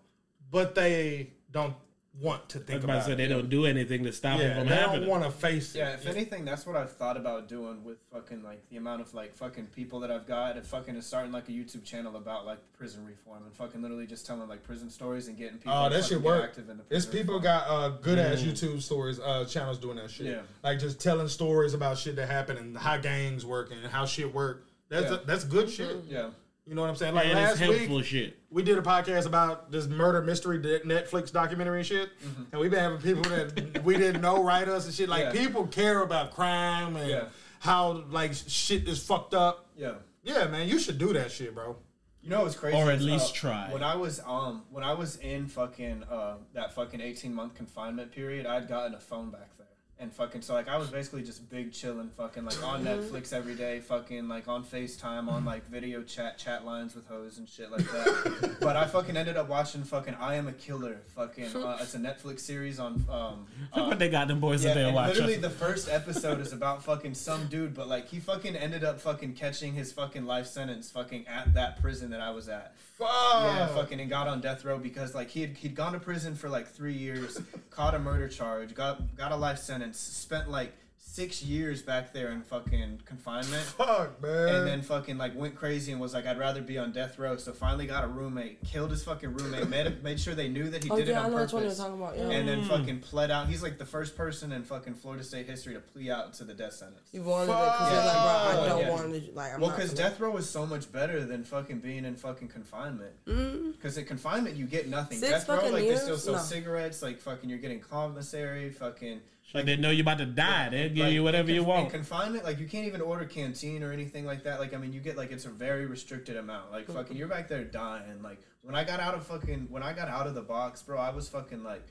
but 0.52 0.74
they 0.76 1.30
don't 1.52 1.76
want 2.22 2.48
to 2.50 2.60
think 2.60 2.84
about 2.84 2.94
to 2.94 3.00
about. 3.00 3.12
it. 3.12 3.16
they 3.18 3.28
don't 3.28 3.50
do 3.50 3.66
anything 3.66 4.04
to 4.04 4.14
stop 4.14 4.40
yeah, 4.40 4.46
it 4.46 4.58
from 4.60 4.68
they 4.70 4.76
happening. 4.76 5.02
don't 5.02 5.10
want 5.10 5.24
to 5.24 5.32
face 5.32 5.76
it. 5.76 5.80
Yeah, 5.80 5.94
if 5.96 6.06
anything, 6.08 6.46
that's 6.46 6.66
what 6.66 6.76
I've 6.76 6.92
thought 6.92 7.18
about 7.18 7.48
doing 7.48 7.84
with 7.84 7.98
fucking 8.12 8.42
like 8.44 8.68
the 8.70 8.78
amount 8.78 9.02
of 9.02 9.14
like 9.14 9.36
fucking 9.36 9.68
people 9.68 10.00
that 10.02 10.12
I've 10.12 10.26
got. 10.26 10.56
And 10.56 10.66
fucking 10.66 10.96
is 10.96 11.06
starting 11.06 11.32
like 11.32 11.50
a 11.50 11.52
YouTube 11.52 11.84
channel 11.84 12.16
about 12.16 12.46
like 12.46 12.60
prison 12.74 13.06
reform 13.06 13.44
and 13.46 13.54
fucking 13.54 13.82
literally 13.82 14.08
just 14.08 14.26
telling 14.26 14.48
like 14.48 14.64
prison 14.64 14.90
stories 14.90 15.28
and 15.28 15.38
getting 15.38 15.58
people. 15.58 15.74
Oh, 15.74 15.90
to 15.90 15.96
that 15.96 16.04
fucking 16.04 16.16
shit 16.18 16.24
get 16.24 16.26
work. 16.26 16.44
active 16.44 16.70
in 16.70 16.78
the 16.78 16.84
It's 16.90 17.06
people 17.06 17.36
reform. 17.36 17.44
got 17.44 17.68
uh, 17.68 17.90
good 18.02 18.18
ass 18.20 18.40
YouTube 18.42 18.82
stories, 18.82 19.20
uh, 19.20 19.44
channels 19.46 19.78
doing 19.78 19.98
that 19.98 20.10
shit. 20.10 20.28
Yeah. 20.28 20.42
Like 20.64 20.80
just 20.80 21.02
telling 21.02 21.28
stories 21.28 21.74
about 21.74 21.98
shit 21.98 22.16
that 22.16 22.30
happened 22.30 22.60
and 22.60 22.78
how 22.78 22.98
gangs 22.98 23.46
work 23.46 23.72
and 23.72 23.86
how 23.92 24.06
shit 24.06 24.34
work. 24.34 24.66
That's 24.88 25.12
Yeah. 25.12 25.18
that's 25.26 25.44
good 25.44 25.70
shit. 25.70 25.98
Yeah. 26.08 26.30
You 26.68 26.74
know 26.74 26.82
what 26.82 26.90
I'm 26.90 26.96
saying? 26.96 27.14
Like 27.14 27.26
and 27.28 27.38
it's 27.38 27.50
last 27.52 27.60
helpful 27.60 27.98
week, 27.98 28.06
shit. 28.06 28.40
we 28.50 28.64
did 28.64 28.78
a 28.78 28.82
podcast 28.82 29.28
about 29.28 29.72
this 29.72 29.86
murder 29.88 30.22
mystery 30.24 30.58
Netflix 30.60 31.32
documentary 31.32 31.78
and 31.80 31.86
shit, 31.88 32.10
and 32.52 32.60
we've 32.60 32.72
been 32.72 32.80
having 32.80 33.00
people 33.00 33.22
that 33.24 33.84
we 33.84 33.98
didn't 33.98 34.22
know 34.22 34.44
write 34.44 34.68
us 34.68 34.86
and 34.86 34.94
shit. 34.94 35.08
Like 35.08 35.26
Yeah. 35.36 35.44
people 35.46 35.68
care 35.68 36.02
about 36.02 36.32
crime 36.32 36.96
and 36.96 37.08
Yeah. 37.10 37.26
how 37.60 38.04
like 38.10 38.34
shit 38.34 38.88
is 38.88 39.02
fucked 39.04 39.34
up. 39.36 39.68
Yeah. 39.78 39.94
Yeah, 40.24 40.48
man, 40.48 40.68
you 40.68 40.80
should 40.80 40.98
do 40.98 41.14
that 41.14 41.32
shit, 41.32 41.54
bro. 41.54 41.76
You 42.24 42.32
know 42.32 42.42
what's 42.42 42.56
crazy? 42.56 42.76
Or 42.76 42.90
at 42.90 43.00
least 43.00 43.30
uh, 43.30 43.34
try. 43.36 43.70
When 43.72 43.84
I 43.84 43.96
was 43.96 44.20
um 44.26 44.64
when 44.72 44.84
I 44.84 44.94
was 44.94 45.18
in 45.18 45.48
fucking 45.48 46.06
uh 46.10 46.38
that 46.54 46.74
fucking 46.74 47.00
eighteen 47.00 47.36
month 47.36 47.54
confinement 47.54 48.12
period, 48.12 48.48
I'd 48.48 48.68
gotten 48.68 48.96
a 48.96 49.00
phone 49.00 49.30
back 49.30 49.56
there. 49.60 49.65
And 49.98 50.12
fucking 50.14 50.42
so 50.42 50.54
like 50.54 50.68
I 50.68 50.78
was 50.78 50.90
basically 50.90 51.24
just 51.24 51.50
big 51.50 51.72
chilling, 51.72 52.10
fucking 52.18 52.44
like 52.44 52.62
on 52.62 52.84
Netflix 52.84 53.32
every 53.32 53.56
day, 53.56 53.80
fucking 53.80 54.28
like 54.28 54.50
on 54.50 54.66
FaceTime, 54.66 55.30
on 55.30 55.46
like 55.46 55.66
video 55.70 56.04
chat, 56.04 56.38
chat 56.38 56.66
lines 56.66 56.94
with 56.96 57.08
hoes 57.08 57.38
and 57.38 57.48
shit 57.48 57.72
like 57.72 57.86
that. 57.86 58.58
but 58.62 58.76
I 58.76 58.88
fucking 58.88 59.16
ended 59.16 59.38
up 59.38 59.48
watching 59.48 59.84
fucking 59.84 60.16
I 60.16 60.36
Am 60.36 60.48
a 60.48 60.54
Killer, 60.54 60.98
fucking 61.16 61.56
uh, 61.56 61.78
it's 61.80 61.96
a 61.96 62.00
Netflix 62.00 62.42
series 62.42 62.78
on 62.78 63.06
um 63.10 63.48
Look 63.74 63.86
uh, 63.86 63.88
what 63.88 64.00
they 64.00 64.10
got 64.10 64.28
them 64.28 64.42
boys 64.42 64.66
yeah, 64.66 64.72
in 64.72 64.78
there 64.78 64.86
and 64.88 64.96
watching. 64.96 65.14
literally 65.14 65.38
the 65.38 65.50
first 65.50 65.88
episode 65.90 66.42
is 66.42 66.52
about 66.52 66.84
fucking 66.84 67.14
some 67.14 67.48
dude, 67.48 67.74
but 67.74 67.88
like 67.88 68.10
he 68.10 68.20
fucking 68.20 68.58
ended 68.58 68.84
up 68.84 69.00
fucking 69.00 69.34
catching 69.36 69.74
his 69.74 69.94
fucking 69.94 70.26
life 70.26 70.48
sentence 70.48 70.92
fucking 70.92 71.26
at 71.30 71.54
that 71.54 71.82
prison 71.82 72.10
that 72.10 72.20
I 72.20 72.32
was 72.32 72.50
at. 72.50 72.76
Fuck. 72.98 73.10
Yeah, 73.10 73.68
fucking 73.68 74.00
and 74.00 74.10
got 74.10 74.28
on 74.28 74.40
death 74.40 74.64
row 74.64 74.78
because 74.78 75.14
like 75.14 75.30
he 75.30 75.42
had 75.42 75.58
he'd 75.58 75.76
gone 75.76 75.94
to 75.94 76.00
prison 76.00 76.34
for 76.34 76.48
like 76.48 76.68
three 76.68 76.94
years, 76.94 77.42
caught 77.70 77.94
a 77.94 78.00
murder 78.00 78.30
charge, 78.30 78.74
got 78.74 79.16
got 79.18 79.34
a 79.34 79.36
life 79.36 79.60
sentence, 79.60 80.00
spent 80.00 80.50
like 80.50 80.74
six 81.16 81.42
years 81.42 81.82
back 81.82 82.12
there 82.12 82.32
in 82.32 82.42
fucking 82.42 83.00
confinement. 83.06 83.64
Fuck, 83.64 84.22
man. 84.22 84.56
And 84.56 84.68
then 84.68 84.82
fucking 84.82 85.18
like 85.18 85.34
went 85.34 85.56
crazy 85.56 85.94
and 85.94 86.02
was 86.02 86.14
like, 86.14 86.28
I'd 86.28 86.38
rather 86.38 86.62
be 86.62 86.78
on 86.78 86.92
death 86.92 87.18
row. 87.18 87.38
So 87.38 87.54
finally 87.54 87.88
got 87.88 88.04
a 88.04 88.08
roommate, 88.08 88.62
killed 88.66 88.92
his 88.92 89.02
fucking 89.04 89.34
roommate, 89.34 89.70
made 89.70 90.04
made 90.04 90.20
sure 90.20 90.36
they 90.36 90.50
knew 90.50 90.70
that 90.70 90.84
he 90.84 90.90
Oh 90.92 90.98
did 90.98 91.08
it 91.08 91.12
yeah, 91.12 91.22
I 91.22 91.26
on 91.26 91.32
know 91.32 91.42
which 91.42 91.54
one 91.54 91.64
you're 91.64 91.72
purpose 91.72 91.78
talking 91.78 92.02
about. 92.02 92.18
Yeah. 92.18 92.30
and 92.30 92.48
then 92.48 92.64
mm. 92.64 92.68
fucking 92.68 93.00
pled 93.00 93.32
out. 93.32 93.48
He's 93.48 93.64
like 93.64 93.78
the 93.78 93.86
first 93.86 94.18
person 94.18 94.52
in 94.52 94.64
fucking 94.64 94.96
Florida 94.96 95.24
State 95.24 95.48
history 95.48 95.74
to 95.76 95.80
plea 95.80 96.12
out 96.12 96.34
to 96.34 96.44
the 96.44 96.54
death 96.54 96.74
sentence. 96.74 97.08
you 97.14 97.22
wanted 97.22 97.44
it 97.44 97.56
because 97.56 97.92
you're 97.94 98.06
like, 98.06 98.14
bro, 98.14 98.32
I 98.32 98.54
Fuck. 98.56 98.68
don't 98.68 98.80
Yeah. 98.82 98.90
want 98.90 99.14
to. 99.14 99.32
Like, 99.34 99.54
I'm 99.54 99.62
Well, 99.62 99.70
because 99.70 99.94
death 99.94 100.20
row 100.20 100.36
is 100.36 100.50
so 100.50 100.66
much 100.66 100.92
better 100.92 101.24
than 101.24 101.46
fucking 101.46 101.80
being 101.80 102.04
in 102.04 102.18
fucking 102.18 102.50
confinement. 102.50 103.14
Mm. 103.26 103.72
Because 103.72 103.98
in 103.98 104.04
confinement 104.04 104.58
you 104.58 104.66
get 104.66 104.90
nothing. 104.90 105.18
Six 105.20 105.32
death 105.32 105.50
row 105.50 105.56
fucking 105.56 105.72
like 105.72 105.88
they 105.88 105.96
still 105.96 106.18
sell 106.18 106.34
No. 106.34 106.42
cigarettes. 106.42 107.02
Like 107.02 107.22
fucking 107.22 107.50
you're 107.50 107.60
getting 107.60 107.80
commissary. 107.80 108.70
Fucking 108.72 109.22
Like 109.54 109.66
they 109.66 109.78
know 109.78 109.90
you're 109.90 110.02
about 110.02 110.18
to 110.18 110.26
die. 110.26 110.70
They'll 110.70 110.90
give 110.90 110.98
Like, 111.06 111.14
you 111.14 111.24
whatever 111.24 111.50
in 111.50 111.56
you 111.56 111.64
want. 111.64 111.90
Confinement, 111.90 112.44
like 112.44 112.60
you 112.60 112.68
can't 112.68 112.88
even 112.88 113.02
order 113.02 113.26
canteen 113.26 113.84
or 113.84 113.92
anything 113.92 114.26
like 114.26 114.44
that. 114.44 114.60
Like 114.60 114.74
I 114.74 114.78
mean, 114.78 114.92
you 114.92 115.00
get 115.00 115.18
like 115.18 115.32
it's 115.32 115.46
a 115.46 115.50
very 115.50 115.86
restricted 115.86 116.36
amount. 116.36 116.72
Like 116.72 116.84
mm-hmm. 116.84 116.94
fucking, 116.94 117.16
you're 117.18 117.28
back 117.28 117.48
there 117.48 117.64
dying. 117.64 118.22
Like 118.22 118.42
when 118.64 118.76
I 118.76 118.84
got 118.84 119.00
out 119.00 119.14
of 119.14 119.26
fucking, 119.26 119.68
when 119.70 119.84
I 119.84 119.94
got 119.94 120.10
out 120.10 120.28
of 120.28 120.36
the 120.36 120.42
box, 120.42 120.82
bro, 120.82 120.98
I 120.98 121.12
was 121.12 121.30
fucking 121.30 121.64
like 121.64 121.86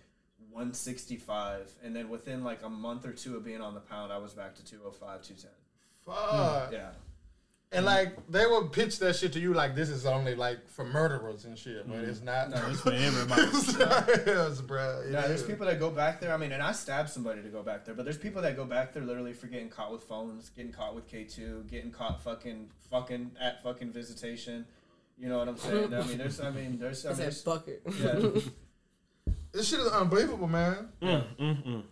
165, 0.51 1.73
and 1.83 1.95
then 1.97 2.09
within 2.09 2.45
like 2.45 2.63
a 2.63 2.69
month 2.69 3.07
or 3.07 3.13
two 3.13 3.37
of 3.37 3.45
being 3.45 3.61
on 3.61 3.75
the 3.75 3.81
pound, 3.81 4.13
I 4.13 4.19
was 4.19 4.35
back 4.35 4.55
to 4.57 4.65
205, 4.65 5.23
210. 5.23 5.51
Fuck. 6.05 6.73
Yeah. 6.73 6.91
And 7.75 7.85
like 7.85 8.17
they 8.31 8.47
would 8.47 8.73
pitch 8.73 8.99
that 9.01 9.17
shit 9.17 9.33
to 9.35 9.41
you 9.41 9.53
like 9.53 9.75
this 9.75 9.89
is 9.89 10.07
only 10.07 10.35
like 10.35 10.69
for 10.69 10.85
murderers 10.85 11.45
and 11.45 11.59
shit, 11.59 11.89
but 11.89 11.99
it's 11.99 12.23
not. 12.23 12.51
No, 12.51 12.63
It's 12.69 12.81
for 12.81 12.93
everybody. 12.93 13.43
it's 13.43 13.79
not, 13.79 14.09
yes, 14.27 14.61
bro. 14.61 15.03
It 15.07 15.13
Yeah, 15.13 15.27
there's 15.27 15.43
people 15.43 15.67
that 15.67 15.79
go 15.79 15.91
back 15.91 16.21
there. 16.21 16.33
I 16.33 16.37
mean, 16.37 16.53
and 16.53 16.63
I 16.63 16.73
stabbed 16.73 17.11
somebody 17.11 17.43
to 17.43 17.49
go 17.49 17.63
back 17.63 17.85
there, 17.85 17.95
but 17.95 18.05
there's 18.05 18.19
people 18.19 18.41
that 18.43 18.57
go 18.57 18.65
back 18.65 18.93
there 18.93 19.03
literally 19.03 19.33
for 19.33 19.49
getting 19.49 19.69
caught 19.69 19.91
with 19.93 20.03
phones, 20.05 20.51
getting 20.51 20.73
caught 20.73 20.95
with 20.95 21.11
K2, 21.11 21.69
getting 21.69 21.91
caught 21.91 22.23
fucking 22.23 22.69
fucking 22.91 23.33
at 23.41 23.63
fucking 23.63 23.91
visitation. 23.93 24.65
You 25.19 25.29
know 25.29 25.39
what 25.39 25.49
I'm 25.49 25.57
saying? 25.57 25.95
I 25.95 26.03
mean, 26.03 26.19
there's, 26.19 26.41
I 26.41 26.51
mean, 26.51 26.79
there's, 26.79 27.05
I 27.07 27.11
I 27.11 27.13
mean, 27.13 27.17
said 27.17 27.25
there's 27.27 27.43
bucket. 27.43 27.83
yeah. 28.01 28.41
This 29.53 29.69
shit 29.69 29.79
is 29.79 29.87
unbelievable, 29.87 30.49
man. 30.49 30.89
Mm, 31.01 31.25
mm, 31.39 31.67
mm. 31.67 31.83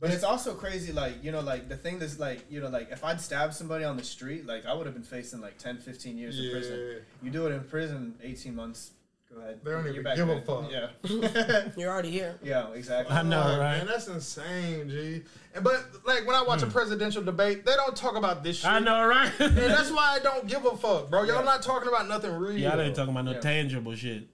But 0.00 0.10
it's 0.10 0.22
also 0.22 0.54
crazy, 0.54 0.92
like, 0.92 1.24
you 1.24 1.32
know, 1.32 1.40
like, 1.40 1.68
the 1.68 1.76
thing 1.76 1.98
that's, 1.98 2.20
like, 2.20 2.44
you 2.48 2.60
know, 2.60 2.68
like, 2.68 2.92
if 2.92 3.02
I'd 3.02 3.20
stabbed 3.20 3.54
somebody 3.54 3.84
on 3.84 3.96
the 3.96 4.04
street, 4.04 4.46
like, 4.46 4.64
I 4.64 4.72
would 4.72 4.86
have 4.86 4.94
been 4.94 5.02
facing, 5.02 5.40
like, 5.40 5.58
10, 5.58 5.78
15 5.78 6.16
years 6.16 6.38
in 6.38 6.50
prison. 6.52 7.00
You 7.20 7.30
do 7.30 7.46
it 7.46 7.50
in 7.52 7.64
prison, 7.64 8.14
18 8.22 8.54
months, 8.54 8.92
go 9.34 9.40
ahead. 9.40 9.58
They 9.64 9.70
don't 9.72 9.84
You're 9.84 9.92
even 9.94 10.04
back 10.04 10.16
give 10.16 10.28
a 10.28 10.34
there. 10.34 10.42
fuck. 10.42 10.70
Yeah. 10.70 11.68
You're 11.76 11.90
already 11.90 12.10
here. 12.10 12.38
yeah, 12.44 12.70
exactly. 12.74 13.14
I 13.16 13.22
know, 13.22 13.42
Fuck, 13.42 13.58
right? 13.58 13.78
Man, 13.78 13.86
that's 13.86 14.06
insane, 14.08 14.88
G. 14.88 15.22
And 15.54 15.64
but 15.64 15.84
like 16.06 16.26
when 16.26 16.36
I 16.36 16.42
watch 16.42 16.62
a 16.62 16.66
hmm. 16.66 16.72
presidential 16.72 17.22
debate, 17.22 17.66
they 17.66 17.74
don't 17.74 17.96
talk 17.96 18.16
about 18.16 18.44
this 18.44 18.58
shit. 18.58 18.70
I 18.70 18.78
know, 18.78 19.04
right? 19.04 19.32
And 19.40 19.56
that's 19.56 19.90
why 19.90 20.16
I 20.16 20.18
don't 20.20 20.46
give 20.46 20.64
a 20.64 20.76
fuck, 20.76 21.10
bro. 21.10 21.24
Y'all 21.24 21.38
Yeah. 21.38 21.42
not 21.42 21.62
talking 21.62 21.88
about 21.88 22.08
nothing 22.08 22.32
real. 22.32 22.56
Y'all 22.56 22.80
ain't 22.80 22.94
talking 22.94 23.12
about 23.12 23.24
no 23.24 23.32
Yeah. 23.32 23.40
tangible 23.40 23.94
shit. 23.94 24.28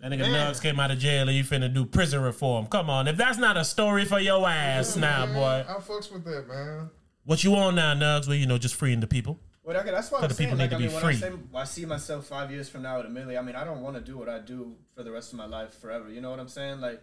That 0.00 0.10
nigga 0.12 0.30
Man. 0.30 0.52
Nugs 0.52 0.60
came 0.60 0.78
out 0.80 0.90
of 0.90 0.98
jail 0.98 1.28
and 1.28 1.36
you 1.36 1.44
finna 1.44 1.72
do 1.72 1.84
prison 1.86 2.20
reform. 2.20 2.66
Come 2.66 2.90
on, 2.90 3.08
if 3.08 3.16
that's 3.16 3.38
not 3.38 3.56
a 3.56 3.64
story 3.64 4.04
for 4.04 4.20
your 4.20 4.46
ass 4.48 4.96
now, 4.96 5.24
Man, 5.26 5.34
boy. 5.34 5.64
I 5.68 5.74
fucks 5.80 6.12
with 6.12 6.24
that, 6.24 6.46
man. 6.48 6.90
What 7.24 7.42
you 7.42 7.54
on 7.54 7.74
now, 7.76 7.94
Nugs? 7.94 8.26
Well, 8.26 8.36
you 8.36 8.46
know, 8.46 8.58
just 8.58 8.74
freeing 8.74 9.00
the 9.00 9.06
people. 9.06 9.38
Well, 9.62 9.76
okay, 9.78 9.92
that's 9.92 10.10
why 10.12 10.20
I'm 10.20 10.28
the 10.28 10.34
saying, 10.34 10.50
people 10.50 10.58
like, 10.58 10.72
need 10.72 10.76
I 10.76 10.78
to 10.78 10.84
mean, 10.92 10.94
be 10.94 11.00
free. 11.00 11.14
I 11.14 11.30
say 11.30 11.32
I 11.54 11.64
see 11.64 11.86
myself 11.86 12.26
five 12.26 12.50
years 12.50 12.68
from 12.68 12.82
now 12.82 12.98
at 13.00 13.06
a 13.06 13.08
million, 13.08 13.38
I 13.38 13.42
mean, 13.46 13.56
I 13.56 13.64
don't 13.64 13.80
want 13.80 13.96
to 13.96 14.02
do 14.02 14.18
what 14.18 14.28
I 14.28 14.38
do 14.40 14.74
for 14.94 15.02
the 15.02 15.10
rest 15.10 15.32
of 15.32 15.38
my 15.38 15.46
life 15.46 15.80
forever. 15.80 16.10
You 16.10 16.20
know 16.20 16.30
what 16.30 16.38
I'm 16.38 16.48
saying? 16.48 16.80
Like, 16.82 17.00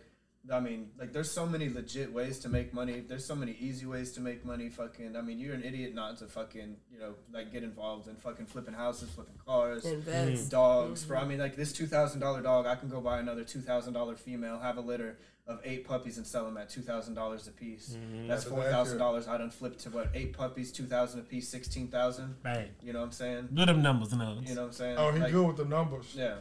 I 0.51 0.59
mean, 0.59 0.89
like, 0.97 1.13
there's 1.13 1.29
so 1.29 1.45
many 1.45 1.69
legit 1.69 2.11
ways 2.11 2.39
to 2.39 2.49
make 2.49 2.73
money. 2.73 3.01
There's 3.01 3.25
so 3.25 3.35
many 3.35 3.55
easy 3.59 3.85
ways 3.85 4.11
to 4.13 4.21
make 4.21 4.43
money. 4.43 4.69
Fucking, 4.69 5.15
I 5.15 5.21
mean, 5.21 5.39
you're 5.39 5.53
an 5.53 5.63
idiot 5.63 5.93
not 5.93 6.17
to 6.17 6.25
fucking, 6.25 6.77
you 6.91 6.99
know, 6.99 7.13
like 7.31 7.51
get 7.51 7.63
involved 7.63 8.07
in 8.07 8.15
fucking 8.15 8.47
flipping 8.47 8.73
houses, 8.73 9.11
flipping 9.11 9.35
cars, 9.45 9.85
Invest. 9.85 10.49
dogs. 10.49 11.03
Bro, 11.05 11.17
I 11.17 11.21
mm-hmm. 11.21 11.29
mean, 11.29 11.39
like 11.39 11.55
this 11.55 11.71
two 11.71 11.85
thousand 11.85 12.21
dollar 12.21 12.41
dog, 12.41 12.65
I 12.65 12.75
can 12.75 12.89
go 12.89 13.01
buy 13.01 13.19
another 13.19 13.43
two 13.43 13.61
thousand 13.61 13.93
dollar 13.93 14.15
female, 14.15 14.59
have 14.59 14.77
a 14.77 14.81
litter 14.81 15.19
of 15.45 15.59
eight 15.63 15.87
puppies, 15.87 16.17
and 16.17 16.25
sell 16.25 16.45
them 16.45 16.57
at 16.57 16.69
two 16.69 16.81
thousand 16.81 17.13
dollars 17.13 17.47
a 17.47 17.51
piece. 17.51 17.89
Mm-hmm. 17.89 18.27
That's 18.27 18.43
That's 18.43 18.55
four 18.55 18.63
thousand 18.63 18.97
dollars. 18.97 19.27
I 19.27 19.37
done 19.37 19.51
flipped 19.51 19.81
to 19.81 19.89
what 19.91 20.09
eight 20.15 20.33
puppies, 20.33 20.71
two 20.71 20.85
thousand 20.85 21.19
a 21.19 21.23
piece, 21.23 21.49
sixteen 21.49 21.87
thousand. 21.87 22.35
Right. 22.43 22.71
You 22.81 22.93
know 22.93 22.99
what 22.99 23.05
I'm 23.05 23.11
saying? 23.11 23.49
Do 23.53 23.65
them 23.65 23.83
numbers, 23.83 24.09
Nugs. 24.09 24.49
You 24.49 24.55
know 24.55 24.61
what 24.61 24.67
I'm 24.67 24.73
saying? 24.73 24.97
Oh, 24.97 25.11
he 25.11 25.19
Like, 25.19 25.31
good 25.31 25.45
with 25.45 25.57
the 25.57 25.65
numbers. 25.65 26.15
Yeah. 26.15 26.37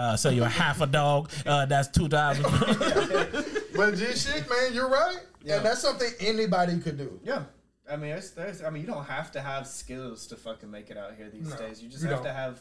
Uh, 0.00 0.16
so 0.16 0.30
you're 0.30 0.46
half 0.46 0.80
a 0.80 0.86
dog. 0.86 1.30
Uh, 1.44 1.66
that's 1.66 1.88
two 1.88 2.08
thousand. 2.08 2.44
But 3.76 3.94
G 3.96 4.04
shit, 4.14 4.48
man, 4.50 4.74
you're 4.74 4.88
right. 4.90 5.20
Yeah. 5.44 5.56
And 5.56 5.64
that's 5.66 5.80
something 5.80 6.10
anybody 6.20 6.78
could 6.80 6.98
do. 6.98 7.18
Yeah. 7.24 7.44
I 7.90 7.96
mean, 7.96 8.10
it's, 8.12 8.30
there's, 8.30 8.62
I 8.62 8.68
mean, 8.70 8.82
you 8.82 8.86
don't 8.88 9.04
have 9.06 9.32
to 9.32 9.40
have 9.40 9.66
skills 9.66 10.26
to 10.28 10.36
fucking 10.36 10.70
make 10.70 10.90
it 10.90 10.96
out 10.98 11.14
here 11.16 11.28
these 11.30 11.48
No, 11.50 11.56
days. 11.56 11.82
You 11.82 11.88
just 11.88 12.02
you 12.02 12.08
have 12.10 12.18
don't. 12.18 12.26
to 12.26 12.32
have 12.32 12.60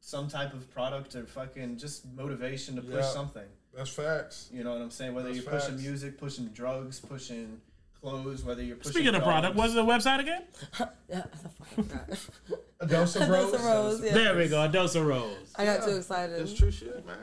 some 0.00 0.28
type 0.28 0.54
of 0.54 0.70
product 0.72 1.14
or 1.14 1.26
fucking 1.26 1.76
just 1.78 2.06
motivation 2.14 2.76
to 2.76 2.82
push 2.82 2.94
Yeah. 2.94 3.02
something. 3.02 3.46
That's 3.76 3.90
facts. 3.90 4.48
You 4.52 4.64
know 4.64 4.72
what 4.72 4.80
I'm 4.82 4.90
saying? 4.90 5.14
Whether 5.14 5.32
That's 5.32 5.42
you're 5.44 5.52
pushing 5.52 5.76
music, 5.76 6.18
pushing 6.18 6.46
drugs, 6.48 7.00
pushing 7.00 7.60
clothes, 8.02 8.42
whether 8.44 8.62
you're 8.62 8.76
pushing. 8.76 8.92
Speaking 8.92 9.14
of 9.14 9.22
product, 9.22 9.56
dogs. 9.56 9.74
what's 9.74 9.74
the 9.74 9.84
website 10.10 10.20
again? 10.20 10.42
Yeah, 11.08 11.24
I 11.32 11.36
fucking 11.36 11.84
forgot. 11.84 12.18
A 12.80 12.86
dose 12.86 13.16
of 13.16 13.20
That's 13.28 13.30
rose. 13.30 13.54
a 13.54 13.58
rose. 13.64 14.02
Yeah. 14.04 14.12
There 14.14 14.36
we 14.36 14.48
go. 14.48 14.62
A 14.62 14.68
dose 14.68 14.94
of 14.94 15.04
rose. 15.06 15.36
I 15.56 15.64
got 15.66 15.80
Yeah. 15.80 15.86
too 15.86 15.96
excited. 15.96 16.40
It's 16.40 16.54
true 16.54 16.70
shit, 16.70 17.06
man. 17.06 17.16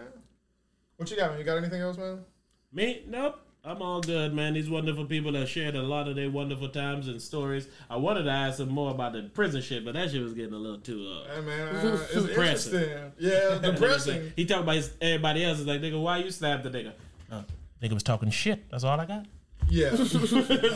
What 0.97 1.09
you 1.09 1.17
got, 1.17 1.31
man? 1.31 1.39
You 1.39 1.45
got 1.45 1.57
anything 1.57 1.81
else, 1.81 1.97
man? 1.97 2.19
Me? 2.71 3.03
Nope. 3.07 3.39
I'm 3.63 3.81
all 3.81 3.99
good, 3.99 4.33
man. 4.33 4.53
These 4.53 4.69
wonderful 4.69 5.05
people 5.05 5.31
that 5.33 5.47
shared 5.47 5.75
a 5.75 5.81
lot 5.81 6.07
of 6.07 6.15
their 6.15 6.29
wonderful 6.29 6.69
times 6.69 7.07
and 7.07 7.21
stories. 7.21 7.67
I 7.89 7.97
wanted 7.97 8.23
to 8.23 8.31
ask 8.31 8.57
them 8.59 8.69
more 8.69 8.91
about 8.91 9.13
the 9.13 9.23
prison 9.33 9.61
shit, 9.61 9.83
but 9.83 9.95
that 9.95 10.11
shit 10.11 10.21
was 10.21 10.33
getting 10.33 10.53
a 10.53 10.57
little 10.57 10.79
too 10.79 11.05
uh, 11.27 11.35
Hey, 11.35 11.41
man, 11.41 11.67
uh, 11.75 11.97
it's 12.13 12.13
Depressing. 12.27 12.73
interesting. 12.75 13.11
Yeah, 13.17 13.57
depressing. 13.71 14.31
he 14.35 14.45
talked 14.45 14.61
about 14.63 14.75
his, 14.75 14.91
everybody 15.01 15.43
else. 15.43 15.59
Is 15.59 15.65
like, 15.65 15.81
nigga, 15.81 16.01
why 16.01 16.19
you 16.19 16.29
slapped 16.31 16.63
the 16.63 16.69
nigga? 16.69 16.93
Uh, 17.31 17.41
nigga 17.81 17.93
was 17.93 18.03
talking 18.03 18.29
shit. 18.29 18.69
That's 18.69 18.83
all 18.85 18.97
I 18.99 19.05
got. 19.05 19.25
Yeah. 19.69 19.89
It's 19.93 20.13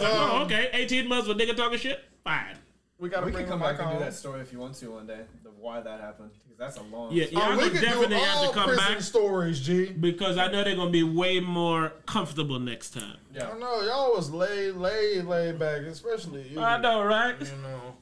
oh, 0.02 0.44
okay. 0.46 0.70
18 0.74 1.08
months 1.08 1.28
with 1.28 1.38
nigga 1.38 1.56
talking 1.56 1.78
shit? 1.80 2.00
Fine. 2.24 2.58
We 3.00 3.10
gotta 3.10 3.26
We 3.26 3.32
bring 3.32 3.44
can 3.46 3.52
come 3.60 3.62
him 3.62 3.76
back 3.76 3.86
and 3.86 3.98
do 3.98 4.04
that 4.06 4.14
story 4.14 4.40
if 4.42 4.54
you 4.54 4.60
want 4.60 4.76
to 4.76 4.92
one 4.92 5.08
day. 5.08 5.22
The 5.44 5.50
why 5.50 5.82
that 5.82 6.00
happened 6.00 6.32
because 6.44 6.58
that's 6.58 6.78
a 6.78 6.84
long. 6.84 7.12
Yeah, 7.12 7.26
yeah 7.32 7.40
Oh, 7.40 7.42
I 7.42 7.50
we 7.58 7.64
would 7.64 7.72
could 7.74 7.82
do 7.82 7.86
definitely 7.88 8.16
have 8.18 8.48
to 8.48 8.54
come 8.54 8.68
prison 8.68 8.94
back 8.94 9.02
stories, 9.02 9.60
G. 9.60 9.86
because 9.92 10.38
I 10.38 10.48
know 10.52 10.64
they're 10.64 10.76
going 10.76 10.88
to 10.90 10.92
be 10.92 11.04
way 11.04 11.40
more 11.40 11.92
comfortable 12.06 12.60
next 12.60 12.92
time. 12.92 13.18
Yeah, 13.34 13.48
I 13.48 13.54
Yeah. 13.54 13.58
know 13.60 13.82
y'all 13.82 14.16
was 14.16 14.32
laid, 14.32 14.76
laid, 14.76 15.26
laid 15.26 15.58
back, 15.60 15.82
especially 15.82 16.48
you. 16.50 16.60
I 16.62 16.80
know, 16.80 17.04
right? 17.04 17.36
You 17.40 17.48
know. 17.62 17.96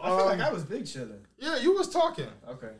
I 0.00 0.08
feel 0.16 0.26
like 0.26 0.38
Um, 0.40 0.46
I 0.46 0.52
was 0.52 0.62
big 0.64 0.86
chilling. 0.86 1.24
Yeah, 1.38 1.56
you 1.58 1.74
was 1.74 1.88
talking. 1.88 2.28
Okay. 2.48 2.70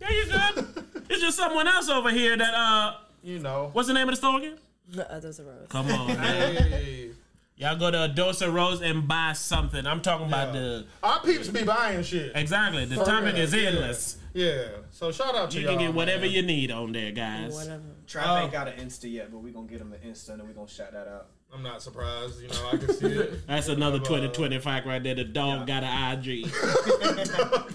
Yeah, 0.00 0.10
you 0.10 0.24
good. 0.26 0.84
it's 1.10 1.20
just 1.20 1.36
someone 1.36 1.66
else 1.68 1.88
over 1.88 2.10
here 2.10 2.36
that, 2.36 2.54
uh, 2.54 2.94
You 3.22 3.38
know. 3.38 3.70
what's 3.72 3.88
the 3.88 3.94
name 3.94 4.08
of 4.08 4.12
the 4.12 4.16
store 4.16 4.38
again? 4.38 4.58
Uh, 4.98 5.18
those 5.20 5.40
are 5.40 5.44
rose. 5.44 5.66
Come 5.68 5.90
on. 5.90 6.08
Hey. 6.10 7.10
Y'all 7.58 7.74
go 7.76 7.90
to 7.90 8.02
a 8.02 8.08
Dose 8.08 8.42
of 8.42 8.52
Rose 8.52 8.82
and 8.82 9.08
buy 9.08 9.32
something. 9.32 9.86
I'm 9.86 10.02
talking 10.02 10.26
about 10.26 10.48
Yeah. 10.54 10.60
the 10.60 10.86
Our 11.02 11.20
peeps 11.20 11.48
be 11.48 11.62
buying 11.64 12.02
shit. 12.02 12.32
exactly. 12.34 12.84
The 12.84 12.96
For 12.96 13.04
topic 13.06 13.32
real, 13.34 13.42
is 13.44 13.54
endless. 13.54 14.18
Yeah. 14.34 14.64
So 14.90 15.10
shout 15.10 15.34
out 15.34 15.50
to 15.52 15.58
You 15.58 15.64
y'all. 15.66 15.76
can 15.76 15.86
get 15.86 15.94
whatever 15.94 16.26
man. 16.26 16.30
you 16.32 16.42
need 16.42 16.70
on 16.70 16.92
there, 16.92 17.12
guys. 17.12 17.54
Whatever. 17.54 17.82
Trap 18.06 18.26
Oh. 18.28 18.36
ain't 18.42 18.52
got 18.52 18.68
an 18.68 18.74
Insta 18.86 19.10
yet, 19.10 19.32
but 19.32 19.38
we 19.38 19.52
gonna 19.52 19.66
get 19.66 19.80
him 19.80 19.90
an 19.94 19.98
Insta 20.06 20.30
and 20.30 20.40
then 20.40 20.48
we 20.48 20.52
gonna 20.52 20.68
shout 20.68 20.92
that 20.92 21.08
out. 21.08 21.28
I'm 21.50 21.62
not 21.62 21.80
surprised. 21.80 22.42
You 22.42 22.48
know, 22.48 22.68
I 22.72 22.76
can 22.76 22.92
see 22.92 23.06
it. 23.06 23.46
That's 23.46 23.68
another 23.68 23.96
Uh, 24.00 24.04
2020 24.04 24.58
fact 24.58 24.86
right 24.86 25.02
there. 25.02 25.14
The 25.14 25.24
dog 25.24 25.66
got 25.66 25.82
an 25.82 26.18
IG. 26.18 26.44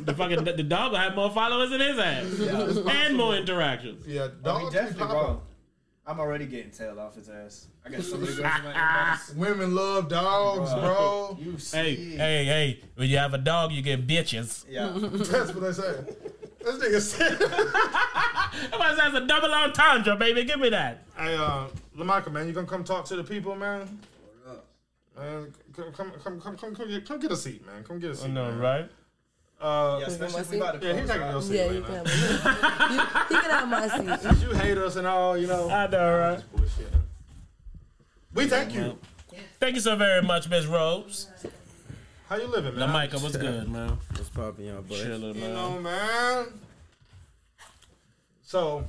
the 0.05 0.13
fucking 0.15 0.43
the 0.43 0.61
dog 0.63 0.91
will 0.91 0.99
have 0.99 1.15
more 1.15 1.31
followers 1.31 1.71
than 1.71 1.79
his 1.81 1.97
ass 1.97 2.25
and 2.87 3.17
more 3.17 3.35
interactions. 3.35 4.05
Yeah, 4.07 4.27
dogs 4.43 4.65
he 4.65 4.79
definitely 4.79 4.99
popping. 4.99 5.15
wrong. 5.17 5.41
I'm 6.05 6.19
already 6.19 6.45
getting 6.45 6.71
tail 6.71 6.99
off 6.99 7.15
his 7.15 7.29
ass. 7.29 7.67
I 7.85 7.89
got 7.89 8.01
so 8.01 8.17
many 8.17 8.35
girls 8.35 8.39
in 8.39 8.43
my 8.43 8.73
inbox. 8.73 9.35
Women 9.35 9.75
love 9.75 10.09
dogs, 10.09 10.73
bro. 10.73 11.37
You 11.39 11.57
see. 11.59 11.77
Hey, 11.77 11.95
hey, 11.95 12.45
hey! 12.45 12.79
When 12.95 13.07
you 13.07 13.17
have 13.17 13.33
a 13.33 13.37
dog, 13.37 13.71
you 13.71 13.81
get 13.81 14.07
bitches. 14.07 14.65
Yeah. 14.67 14.91
That's 14.99 15.53
what 15.53 15.61
they 15.61 15.71
say. 15.71 15.99
This 16.63 16.75
nigga 16.75 17.01
said. 17.01 17.37
Somebody 18.71 18.95
says 18.99 19.13
a 19.13 19.27
double 19.27 19.53
entendre, 19.53 20.15
baby. 20.15 20.43
Give 20.43 20.59
me 20.59 20.69
that. 20.69 21.05
Hey, 21.15 21.35
uh, 21.35 21.67
Lamika, 21.97 22.31
man, 22.31 22.47
you 22.47 22.53
gonna 22.53 22.67
come 22.67 22.83
talk 22.83 23.05
to 23.05 23.15
the 23.15 23.23
people, 23.23 23.55
man? 23.55 23.99
Man, 25.17 25.53
come, 25.75 25.91
come, 25.91 26.11
come, 26.23 26.39
come, 26.41 26.57
come, 26.57 26.75
come, 26.75 26.87
get, 26.87 27.05
come 27.05 27.19
get 27.19 27.31
a 27.31 27.35
seat, 27.35 27.65
man. 27.65 27.83
Come 27.83 27.99
get 27.99 28.11
a 28.11 28.15
seat. 28.15 28.31
man. 28.31 28.57
right? 28.57 28.89
Uh, 29.61 29.97
Yeah, 29.99 29.99
yeah, 29.99 30.05
especially 30.07 30.41
if 30.41 30.47
see? 30.47 30.51
we 30.55 30.61
about 30.61 30.81
to 30.81 30.87
he 30.87 31.03
close 31.03 31.07
taking 31.07 31.29
your 31.29 31.41
seat 31.41 31.55
Yeah, 31.55 31.65
right 31.65 31.73
you 31.75 31.79
now. 31.81 31.85
can 31.87 31.95
have, 32.05 32.91
you, 32.91 33.35
you 33.35 33.41
can 33.41 33.51
have 33.51 33.67
my 33.69 33.87
seat. 34.31 34.41
You 34.41 34.53
hate 34.55 34.77
us 34.77 34.95
and 34.95 35.05
all, 35.07 35.37
you 35.37 35.47
know. 35.47 35.69
I 35.69 35.87
know, 35.87 36.17
right? 36.17 36.43
We 38.33 38.47
thank 38.47 38.73
you. 38.73 38.97
Thank 39.59 39.75
you 39.75 39.81
so 39.81 39.95
very 39.95 40.21
much, 40.23 40.49
Miss 40.49 40.65
Rose. 40.65 41.27
How 42.27 42.37
you 42.37 42.47
living, 42.47 42.75
man? 42.75 42.89
Lamika, 42.89 43.21
what's 43.21 43.35
good, 43.37 43.69
man? 43.69 43.97
What's 44.15 44.29
poppin', 44.29 44.65
y'all 44.65 44.81
boys? 44.81 45.03
Chilling, 45.03 45.35
You 45.35 45.49
know, 45.49 45.79
man. 45.79 46.47
So, 48.43 48.85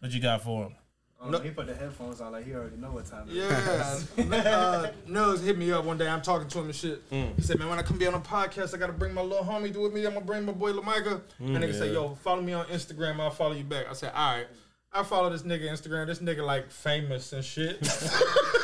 What 0.00 0.12
you 0.12 0.20
got 0.20 0.42
for 0.42 0.64
him? 0.66 0.74
Oh, 1.20 1.30
No. 1.30 1.38
He 1.40 1.50
put 1.50 1.66
the 1.66 1.74
headphones 1.74 2.20
on 2.20 2.32
like 2.32 2.44
he 2.46 2.54
already 2.54 2.76
know 2.76 2.92
what 2.92 3.06
time 3.06 3.28
it 3.28 3.36
is. 3.36 4.08
yeah. 4.16 4.24
uh, 4.36 4.90
Nugs 5.08 5.42
hit 5.42 5.58
me 5.58 5.72
up 5.72 5.84
one 5.84 5.98
day. 5.98 6.06
I'm 6.08 6.22
talking 6.22 6.46
to 6.48 6.58
him 6.60 6.66
and 6.66 6.74
shit. 6.74 7.10
Mm. 7.10 7.34
He 7.36 7.42
said, 7.42 7.58
man, 7.58 7.68
when 7.68 7.78
I 7.78 7.82
come 7.82 7.98
be 7.98 8.06
on 8.06 8.14
a 8.14 8.20
podcast, 8.20 8.72
I 8.74 8.78
got 8.78 8.86
to 8.86 8.92
bring 8.92 9.12
my 9.14 9.22
little 9.22 9.44
homie 9.44 9.72
do 9.72 9.80
with 9.80 9.92
me. 9.92 10.04
I'm 10.06 10.12
going 10.12 10.20
to 10.24 10.26
bring 10.26 10.44
my 10.44 10.52
boy 10.52 10.72
Lamika. 10.72 11.20
and 11.40 11.50
nigga 11.56 11.72
say, 11.72 11.86
Mm, 11.86 11.86
yeah. 11.88 11.92
yo, 11.92 12.14
follow 12.22 12.40
me 12.42 12.52
on 12.52 12.66
Instagram. 12.66 13.18
I'll 13.20 13.30
follow 13.30 13.54
you 13.54 13.64
back. 13.64 13.86
I 13.90 13.94
said, 13.94 14.12
all 14.14 14.36
right. 14.36 14.46
I 14.92 15.02
follow 15.02 15.28
this 15.30 15.42
nigga 15.42 15.68
Instagram. 15.68 16.06
This 16.06 16.20
nigga 16.20 16.46
like 16.46 16.70
famous 16.70 17.32
and 17.32 17.44
shit. 17.44 17.78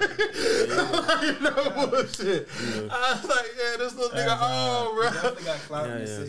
no 1.40 1.86
bullshit. 1.88 2.48
I 2.90 3.18
was 3.20 3.28
like, 3.28 3.46
yeah, 3.58 3.76
this 3.78 3.94
little 3.94 4.10
nigga 4.16 4.40
on, 4.40 4.94
bro. 4.94 5.04
Definitely 5.10 5.44
got 5.44 5.88
Yeah, 5.88 5.98
yeah. 5.98 6.24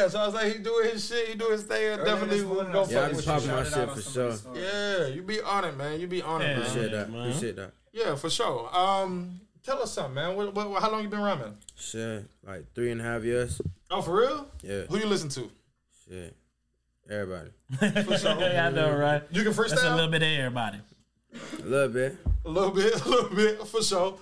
Yeah, 0.00 0.08
so 0.08 0.20
I 0.20 0.26
was 0.26 0.34
like, 0.34 0.52
he 0.52 0.58
doing 0.62 0.90
his 0.90 1.06
shit, 1.06 1.28
he 1.28 1.34
doing 1.34 1.52
his 1.52 1.62
thing. 1.64 1.92
I 2.00 2.04
definitely 2.04 2.38
this 2.38 2.46
morning, 2.46 2.72
go 2.72 2.84
I 2.84 2.88
Yeah, 2.88 3.06
fuck 3.08 3.16
with 3.16 3.26
popping 3.26 3.48
you. 3.48 3.54
my 3.54 3.64
shit 3.64 3.90
for 3.90 4.02
sure. 4.02 4.34
Yeah, 4.54 5.06
you 5.08 5.22
be 5.22 5.40
on 5.40 5.64
it, 5.64 5.76
man. 5.76 6.00
You 6.00 6.06
be 6.06 6.22
on 6.22 6.42
it, 6.42 6.46
Yeah. 6.46 6.52
man. 6.54 6.60
Appreciate 6.62 6.92
that. 6.92 7.10
man. 7.10 7.20
Appreciate 7.28 7.56
that. 7.56 7.72
Yeah, 7.92 8.14
for 8.14 8.30
sure. 8.30 8.76
Um, 8.76 9.40
tell 9.64 9.82
us 9.82 9.92
something, 9.92 10.14
man. 10.14 10.36
What, 10.36 10.54
what, 10.54 10.82
how 10.82 10.90
long 10.90 11.02
you 11.02 11.08
been 11.08 11.20
rhyming? 11.20 11.56
Shit, 11.76 12.24
like 12.46 12.72
three 12.74 12.90
and 12.90 13.00
a 13.00 13.04
half 13.04 13.24
years. 13.24 13.60
Oh, 13.90 14.02
for 14.02 14.16
real? 14.20 14.46
Yeah, 14.62 14.82
Who 14.88 14.98
you 14.98 15.06
listen 15.06 15.28
to? 15.30 15.50
shit. 16.08 16.36
Everybody. 17.08 17.50
yeah, 17.82 18.66
I 18.68 18.70
know, 18.70 18.96
right? 18.96 19.22
You 19.32 19.42
can 19.42 19.52
That's 19.52 19.82
a 19.82 19.94
little 19.96 20.10
bit 20.10 20.22
of 20.22 20.28
everybody. 20.28 20.78
A 21.32 21.64
little 21.64 21.88
bit. 21.88 22.16
a 22.44 22.48
little 22.48 22.70
bit, 22.70 22.94
a 23.04 23.08
little 23.08 23.34
bit 23.34 23.66
for 23.66 23.82
sure. 23.82 24.18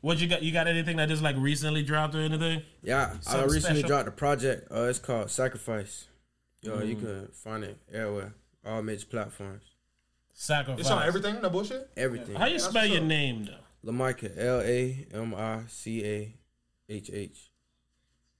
What 0.00 0.18
you 0.18 0.28
got? 0.28 0.42
You 0.42 0.52
got 0.52 0.66
anything 0.66 0.96
that 0.96 1.08
just 1.08 1.22
like 1.22 1.36
recently 1.38 1.82
dropped 1.82 2.14
or 2.14 2.20
anything? 2.20 2.62
Yeah, 2.82 3.16
I 3.26 3.42
recently 3.42 3.60
special? 3.80 3.88
dropped 3.88 4.08
a 4.08 4.12
project. 4.12 4.70
Uh, 4.72 4.84
it's 4.84 4.98
called 4.98 5.30
Sacrifice. 5.30 6.06
Yo, 6.62 6.80
you 6.82 6.96
can 6.96 7.28
find 7.32 7.64
it 7.64 7.78
everywhere, 7.92 8.34
all 8.64 8.82
major 8.82 9.06
platforms, 9.06 9.62
Sacrifice. 10.32 10.80
It's 10.80 10.90
on 10.90 11.02
everything. 11.06 11.40
No 11.42 11.50
bullshit. 11.50 11.90
everything. 11.96 12.34
How 12.36 12.46
you 12.46 12.58
spell 12.58 12.86
your 12.86 13.02
name 13.02 13.44
though? 13.46 13.90
Lamarca, 13.92 14.30
L 14.38 14.60
A 14.60 15.06
M 15.12 15.34
I 15.34 15.62
C 15.68 16.04
A 16.04 16.34
H 16.88 17.10
H. 17.12 17.50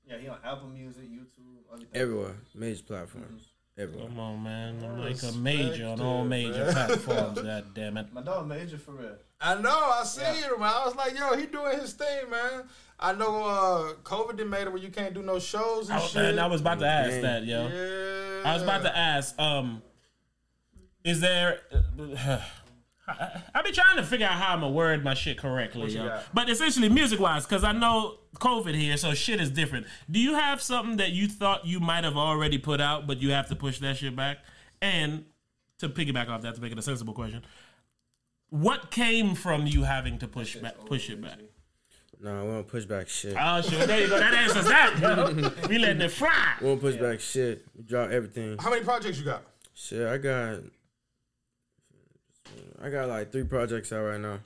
Yeah, 0.06 0.18
he 0.18 0.28
on 0.28 0.38
Apple 0.44 0.68
Music, 0.68 1.04
YouTube, 1.04 1.62
everything. 1.72 1.88
Everywhere, 1.94 2.36
major 2.54 2.82
platforms, 2.82 3.49
everywhere. 3.80 4.06
Come 4.08 4.18
on, 4.20 4.42
man. 4.42 4.82
I'm 4.84 4.98
like 5.00 5.22
a 5.22 5.32
major 5.32 5.86
on 5.86 6.00
all 6.00 6.24
major 6.24 6.70
platforms. 6.72 7.40
God 7.42 7.64
damn 7.74 7.96
it. 7.96 8.12
My 8.12 8.22
dog 8.22 8.46
Major 8.48 8.78
for 8.78 8.92
real. 8.92 9.16
I 9.40 9.54
know. 9.60 9.70
I 9.70 10.02
see 10.04 10.22
him. 10.22 10.60
man. 10.60 10.72
I 10.74 10.84
was 10.86 10.94
like, 10.96 11.18
yo, 11.18 11.36
he 11.36 11.46
doing 11.46 11.78
his 11.78 11.92
thing, 11.94 12.30
man. 12.30 12.64
I 12.98 13.12
know. 13.14 13.42
Uh, 13.44 13.92
COVID 14.02 14.36
did 14.36 14.48
made 14.50 14.62
it 14.62 14.72
where 14.72 14.82
you 14.82 14.90
can't 14.90 15.14
do 15.14 15.22
no 15.22 15.38
shows 15.38 15.88
and 15.90 15.98
Oh, 16.00 16.06
shit. 16.06 16.16
man, 16.22 16.38
I 16.38 16.46
was 16.46 16.60
about 16.60 16.78
to 16.80 16.86
ask 16.86 17.10
Dang. 17.10 17.22
that, 17.22 17.44
yo. 17.44 17.66
Yeah. 17.68 18.50
I 18.50 18.54
was 18.54 18.62
about 18.62 18.82
to 18.82 18.96
ask, 18.96 19.38
um, 19.40 19.82
is 21.04 21.20
there? 21.20 21.60
I, 23.18 23.42
I 23.54 23.62
be 23.62 23.72
trying 23.72 23.96
to 23.96 24.04
figure 24.04 24.26
out 24.26 24.32
how 24.32 24.54
I'm 24.54 24.60
gonna 24.60 24.72
word 24.72 25.04
my 25.04 25.14
shit 25.14 25.38
correctly, 25.38 25.92
yo. 25.92 26.20
But 26.32 26.48
essentially, 26.48 26.88
music 26.88 27.20
wise, 27.20 27.46
because 27.46 27.64
I 27.64 27.72
know 27.72 28.18
COVID 28.36 28.74
here, 28.74 28.96
so 28.96 29.14
shit 29.14 29.40
is 29.40 29.50
different. 29.50 29.86
Do 30.10 30.20
you 30.20 30.34
have 30.34 30.62
something 30.62 30.96
that 30.98 31.10
you 31.10 31.28
thought 31.28 31.66
you 31.66 31.80
might 31.80 32.04
have 32.04 32.16
already 32.16 32.58
put 32.58 32.80
out, 32.80 33.06
but 33.06 33.20
you 33.20 33.30
have 33.30 33.48
to 33.48 33.56
push 33.56 33.78
that 33.80 33.96
shit 33.96 34.14
back? 34.14 34.38
And 34.82 35.24
to 35.78 35.88
piggyback 35.88 36.28
off 36.28 36.42
that, 36.42 36.54
to 36.54 36.60
make 36.60 36.72
it 36.72 36.78
a 36.78 36.82
sensible 36.82 37.14
question, 37.14 37.42
what 38.50 38.90
came 38.90 39.34
from 39.34 39.66
you 39.66 39.84
having 39.84 40.18
to 40.18 40.28
push 40.28 40.56
back, 40.56 40.84
push 40.86 41.10
it 41.10 41.20
back? 41.20 41.38
Nah, 42.22 42.44
we 42.44 42.50
don't 42.50 42.68
push 42.68 42.84
back 42.84 43.08
shit. 43.08 43.34
Oh 43.38 43.62
shit, 43.62 43.86
there 43.86 44.00
you 44.00 44.08
go. 44.08 44.18
That 44.18 44.34
answers 44.34 44.66
that. 44.66 44.98
yo. 45.62 45.68
we 45.68 45.78
letting 45.78 46.02
it 46.02 46.10
fly. 46.10 46.54
We 46.60 46.66
won't 46.66 46.80
push 46.80 46.96
back 46.96 47.20
shit. 47.20 47.64
We 47.74 47.82
drop 47.84 48.10
everything. 48.10 48.58
How 48.58 48.68
many 48.68 48.84
projects 48.84 49.18
you 49.18 49.24
got? 49.24 49.42
Shit, 49.72 50.06
I 50.06 50.18
got. 50.18 50.58
I 52.82 52.88
got 52.90 53.08
like 53.08 53.30
three 53.32 53.44
projects 53.44 53.92
out 53.92 54.02
right 54.02 54.20
now. 54.20 54.40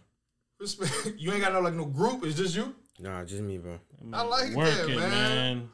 You 1.16 1.32
ain't 1.32 1.40
got 1.42 1.52
no 1.52 1.60
like 1.60 1.74
no 1.74 1.84
group. 1.84 2.24
It's 2.24 2.36
just 2.36 2.56
you. 2.56 2.74
Nah, 2.98 3.24
just 3.24 3.42
me, 3.42 3.58
bro. 3.58 3.78
I 4.12 4.22
like 4.22 4.54
Work 4.54 4.68
that, 4.74 4.88
it, 4.88 4.96
man. 4.96 5.08
man. 5.08 5.68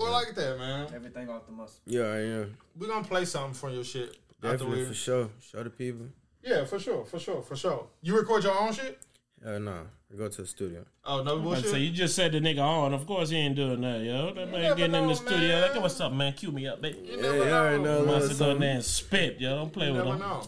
I 0.00 0.10
like 0.10 0.34
that, 0.36 0.58
man. 0.58 0.88
Everything 0.94 1.28
off 1.28 1.46
the 1.46 1.52
muscle. 1.52 1.80
Yeah, 1.86 2.02
I 2.04 2.18
am. 2.20 2.56
We 2.78 2.86
gonna 2.86 3.04
play 3.06 3.24
something 3.24 3.54
from 3.54 3.72
your 3.74 3.84
shit. 3.84 4.16
after 4.42 4.58
Definitely 4.58 4.86
for 4.86 4.94
sure. 4.94 5.28
Show 5.40 5.62
the 5.64 5.70
people. 5.70 6.06
Yeah, 6.42 6.64
for 6.64 6.78
sure, 6.78 7.04
for 7.04 7.18
sure, 7.18 7.42
for 7.42 7.56
sure. 7.56 7.86
You 8.02 8.16
record 8.16 8.44
your 8.44 8.58
own 8.58 8.72
shit? 8.72 8.98
Hell 9.44 9.60
nah. 9.60 9.80
I 10.12 10.16
go 10.16 10.28
to 10.28 10.42
the 10.42 10.46
studio. 10.46 10.84
Oh 11.04 11.22
no 11.22 11.40
bullshit. 11.40 11.66
so 11.66 11.76
you 11.76 11.90
just 11.90 12.14
said 12.14 12.32
the 12.32 12.40
nigga 12.40 12.60
on. 12.62 12.94
Of 12.94 13.06
course 13.06 13.30
he 13.30 13.36
ain't 13.36 13.56
doing 13.56 13.80
that, 13.80 14.00
yo. 14.02 14.32
That 14.32 14.50
man 14.50 14.62
never 14.62 14.74
getting 14.76 14.94
in 14.94 15.02
the 15.02 15.08
know, 15.08 15.14
studio. 15.14 15.60
man. 15.60 15.72
Like, 15.72 15.82
what's 15.82 16.00
up, 16.00 16.12
man? 16.12 16.32
Cue 16.34 16.52
me 16.52 16.68
up, 16.68 16.80
baby. 16.80 16.98
you 17.04 17.16
Yeah, 17.16 17.22
never 17.22 17.36
you 17.36 17.42
already 17.50 17.78
know. 17.78 17.84
know. 17.84 17.98
a 17.98 17.98
little 18.00 18.14
Must 18.14 18.28
have 18.28 18.38
go 18.38 18.50
in 18.56 18.62
and 18.62 18.84
spit, 18.84 19.40
yo. 19.40 19.56
Don't 19.56 19.72
play 19.72 19.86
You 19.88 19.94
with 19.94 20.04
never 20.04 20.14
him. 20.16 20.20
know. 20.20 20.42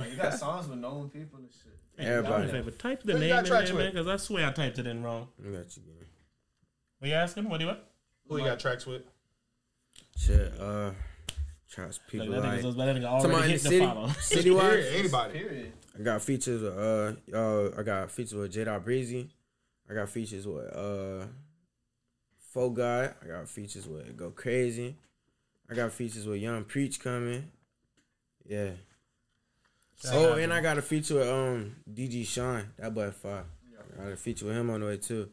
No, 0.00 0.06
you 0.06 0.16
got 0.16 0.34
songs 0.34 0.68
with 0.68 0.78
known 0.78 1.08
people 1.10 1.38
and 1.38 1.48
shit. 1.50 2.06
Everybody. 2.06 2.46
Do 2.46 2.52
me 2.52 2.58
a 2.58 2.62
favor, 2.62 2.70
type 2.76 3.02
the 3.02 3.12
Who 3.12 3.18
you 3.18 3.24
name 3.24 3.30
got 3.30 3.38
in 3.40 3.44
tracks 3.50 3.68
there, 3.68 3.76
man, 3.76 3.84
with? 3.86 3.94
because 3.94 4.06
I 4.08 4.16
swear 4.16 4.46
I 4.48 4.52
typed 4.52 4.78
it 4.78 4.86
in 4.86 5.02
wrong. 5.02 5.28
I 5.38 5.44
got 5.50 5.76
you, 5.76 5.82
man. 5.86 6.06
What 6.98 7.08
you 7.08 7.14
asking? 7.14 7.48
What 7.48 7.58
do 7.58 7.64
you 7.64 7.68
want? 7.68 7.80
Who 8.28 8.38
you 8.38 8.44
got 8.44 8.58
tracks 8.60 8.86
with? 8.86 9.02
Shit, 10.16 10.52
uh, 10.60 10.92
trust 11.70 12.00
Like, 12.00 12.08
people 12.08 12.26
that 12.32 12.40
like. 12.42 12.60
nigga, 12.60 12.76
that 12.76 12.96
nigga 12.96 13.20
Somebody 13.22 13.34
already 13.34 13.44
in 13.44 13.50
hit 13.50 13.62
the 13.62 13.68
the 13.68 13.68
city, 13.68 13.86
follow. 13.86 14.06
citywide. 14.60 14.70
Period. 14.70 14.94
Anybody. 14.98 15.38
Period. 15.38 15.72
I 15.98 16.02
got 16.02 16.22
features 16.22 16.62
with 16.62 16.78
uh, 16.78 17.36
uh, 17.36 17.70
I 17.78 17.82
got 17.82 18.10
features 18.10 18.34
with 18.34 18.52
J. 18.52 18.64
Breezy. 18.82 19.28
I 19.90 19.94
got 19.94 20.08
features 20.08 20.46
with 20.46 20.74
uh, 20.74 21.26
Faux 22.52 22.76
Guy. 22.76 23.10
I 23.22 23.26
got 23.26 23.48
features 23.48 23.86
with 23.88 24.16
Go 24.16 24.30
Crazy. 24.30 24.96
I 25.70 25.74
got 25.74 25.92
features 25.92 26.26
with 26.26 26.40
Young 26.40 26.64
Preach 26.64 27.00
coming. 27.00 27.50
Yeah. 28.46 28.70
Oh, 30.08 30.34
and 30.34 30.52
I 30.52 30.60
got 30.60 30.78
a 30.78 30.82
feature 30.82 31.16
with 31.16 31.28
um 31.28 31.76
DG 31.92 32.26
Sean. 32.26 32.68
That 32.78 32.94
boy 32.94 33.10
fire. 33.10 33.44
I 33.98 34.04
got 34.04 34.12
a 34.12 34.16
feature 34.16 34.46
with 34.46 34.56
him 34.56 34.70
on 34.70 34.80
the 34.80 34.86
way 34.86 34.96
too. 34.96 35.28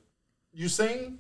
You 0.54 0.68
sing 0.70 1.20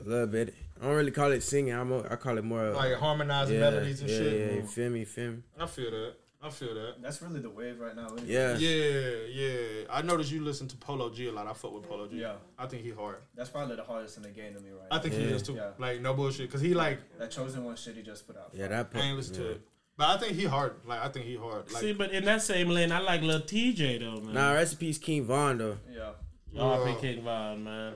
A 0.00 0.08
little 0.08 0.26
bit. 0.26 0.54
I 0.80 0.86
don't 0.86 0.96
really 0.96 1.10
call 1.10 1.30
it 1.30 1.42
singing. 1.42 1.74
I'm 1.74 1.92
a, 1.92 2.02
I 2.10 2.16
call 2.16 2.38
it 2.38 2.44
more 2.44 2.70
like 2.70 2.94
harmonizing 2.94 3.54
yeah, 3.54 3.60
melodies 3.60 4.00
and 4.00 4.10
yeah, 4.10 4.16
shit. 4.16 4.32
Yeah, 4.32 4.56
you 4.56 4.66
feel 4.66 4.90
me? 4.90 5.04
Feel 5.04 5.32
me? 5.32 5.38
I 5.58 5.66
feel 5.66 5.90
that. 5.90 6.14
I 6.44 6.50
feel 6.50 6.74
that. 6.74 7.00
That's 7.00 7.22
really 7.22 7.38
the 7.38 7.50
wave 7.50 7.78
right 7.78 7.94
now. 7.94 8.06
isn't 8.06 8.18
it? 8.18 8.26
Yeah. 8.26 8.56
Yeah, 8.56 9.26
yeah. 9.30 9.84
I 9.88 10.02
noticed 10.02 10.32
you 10.32 10.42
listen 10.42 10.66
to 10.68 10.76
Polo 10.76 11.08
G 11.10 11.28
a 11.28 11.32
lot. 11.32 11.46
I 11.46 11.52
fuck 11.52 11.72
with 11.72 11.88
Polo 11.88 12.08
G. 12.08 12.16
Yeah. 12.16 12.32
I 12.58 12.66
think 12.66 12.82
he 12.82 12.90
hard. 12.90 13.18
That's 13.36 13.48
probably 13.48 13.76
the 13.76 13.84
hardest 13.84 14.16
in 14.16 14.24
the 14.24 14.30
game 14.30 14.54
to 14.54 14.60
me 14.60 14.70
right 14.70 14.88
I 14.90 14.98
think 14.98 15.14
he 15.14 15.22
is 15.22 15.42
too. 15.42 15.54
Yeah. 15.54 15.70
Like 15.78 16.00
no 16.00 16.14
bullshit, 16.14 16.50
cause 16.50 16.60
he 16.60 16.74
like. 16.74 16.98
That 17.20 17.30
chosen 17.30 17.62
one 17.64 17.76
shit 17.76 17.94
he 17.94 18.02
just 18.02 18.26
put 18.26 18.36
out. 18.36 18.50
Yeah, 18.52 18.66
that. 18.66 18.88
I 18.92 19.00
ain't 19.00 19.16
listen 19.16 19.34
yeah. 19.34 19.40
to 19.40 19.50
it, 19.50 19.60
but 20.02 20.16
I 20.16 20.16
think 20.16 20.36
he 20.36 20.44
hard. 20.46 20.74
Like 20.84 21.00
I 21.00 21.08
think 21.08 21.26
he 21.26 21.36
hard. 21.36 21.70
Like 21.70 21.80
See, 21.80 21.92
but 21.92 22.10
in 22.10 22.24
that 22.24 22.42
same 22.42 22.68
lane, 22.70 22.90
I 22.90 22.98
like 22.98 23.22
Lil 23.22 23.40
Tjay 23.40 24.00
though, 24.00 24.20
man. 24.20 24.34
Nah, 24.34 24.52
recipes 24.52 24.98
King 24.98 25.24
Von 25.24 25.58
though. 25.58 25.78
Yeah. 25.94 26.60
R.P. 26.60 27.00
King 27.00 27.22
Von, 27.22 27.62
man. 27.62 27.94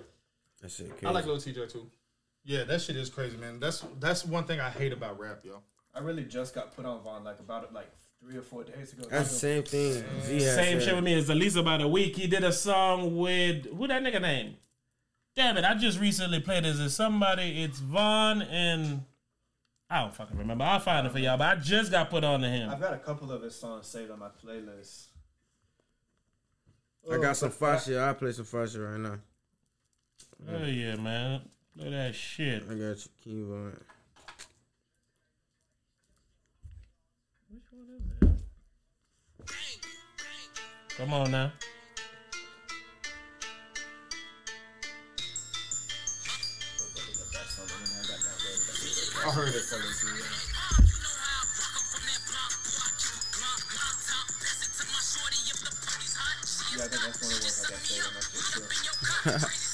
That 0.63 0.71
shit 0.71 0.91
crazy. 0.91 1.07
I 1.07 1.11
like 1.11 1.27
Lil 1.27 1.39
Tjay 1.39 1.71
too. 1.73 1.91
Yeah, 2.45 2.63
that 2.63 2.81
shit 2.81 2.95
is 2.95 3.11
crazy, 3.11 3.37
man. 3.37 3.59
That's 3.59 3.85
that's 3.99 4.25
one 4.25 4.45
thing 4.45 4.61
I 4.61 4.71
hate 4.71 4.93
about 4.93 5.19
rap, 5.19 5.41
yo. 5.43 5.63
I 5.97 5.99
really 5.99 6.23
just 6.23 6.55
got 6.55 6.77
put 6.77 6.87
on 6.87 7.03
Von 7.03 7.25
like 7.25 7.41
about 7.41 7.65
it 7.65 7.73
like 7.73 7.91
three 8.21 8.37
or 8.37 8.43
four 8.43 8.63
days 8.63 8.93
ago. 8.93 9.09
That's 9.11 9.31
the 9.31 9.39
same 9.39 9.63
thing. 9.65 10.05
Z 10.23 10.43
had 10.43 10.55
Same 10.55 10.81
shit 10.81 10.95
with 10.95 11.03
me 11.03 11.15
as 11.15 11.29
at 11.29 11.37
least 11.37 11.57
about 11.57 11.83
a 11.83 11.89
week. 11.89 12.15
He 12.15 12.29
did 12.29 12.45
a 12.45 12.53
song 12.53 13.17
with 13.17 13.67
who 13.77 13.89
that 13.89 14.01
nigga 14.01 14.23
name? 14.23 14.59
Damn 15.35 15.57
it! 15.57 15.65
I 15.65 15.75
just 15.75 15.99
recently 15.99 16.39
played. 16.39 16.65
Is 16.65 16.79
it 16.79 16.91
somebody? 16.91 17.65
It's 17.65 17.81
Von 17.81 18.43
and 18.43 19.03
I 19.89 20.01
don't 20.03 20.15
fucking 20.15 20.37
remember. 20.37 20.65
I'll 20.65 20.81
find 20.81 21.07
it 21.07 21.13
for 21.13 21.19
y'all. 21.19 21.39
But 21.39 21.59
I 21.59 21.61
just 21.61 21.93
got 21.93 22.11
put 22.11 22.25
on 22.25 22.41
to 22.41 22.49
him. 22.49 22.71
I've 22.71 22.81
got 22.81 22.93
a 22.93 22.99
couple 22.99 23.31
of 23.31 23.43
his 23.43 23.55
songs 23.55 23.87
saved 23.87 24.11
on 24.11 24.19
my 24.19 24.29
playlist. 24.45 25.07
I 27.11 27.19
got 27.19 27.37
some 27.37 27.51
fire 27.51 27.79
shit. 27.79 27.97
I 27.97 28.13
play 28.15 28.33
some 28.33 28.45
fire 28.45 28.67
shit 28.67 28.81
right 28.81 28.99
now. 28.99 29.19
Oh 30.51 30.65
yeah, 30.65 30.97
man. 30.97 31.43
Look 31.77 31.87
at 31.87 31.93
that 31.93 32.15
shit. 32.15 32.65
I 32.65 32.75
got 32.75 32.79
you, 32.79 33.11
King 33.23 33.49
Von. 33.49 33.81
Which 37.49 37.63
one 37.71 37.87
is 37.97 38.29
it? 38.29 38.37
Come 40.97 41.13
on 41.13 41.31
now. 41.31 41.53
I 49.27 49.31
heard 49.33 49.49
it. 49.49 49.55
Yeah, 56.77 56.85
I 56.85 56.87
think 56.87 57.03
that's 57.03 57.19
one 57.19 57.33
of 57.33 57.39
the 57.39 57.43
ones 57.43 57.59
I 57.59 57.71
got 57.73 57.83
saved 57.83 58.07
on 58.07 58.15
my 58.15 58.21
shit 58.23 58.47
too. 58.55 58.63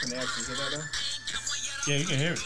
Can 0.00 0.10
they 0.10 0.16
actually 0.18 0.44
hear 0.44 0.56
that 0.56 0.70
though? 0.76 0.84
Yeah, 1.90 1.96
you 1.96 2.04
can 2.04 2.18
hear 2.18 2.32
it. 2.34 2.40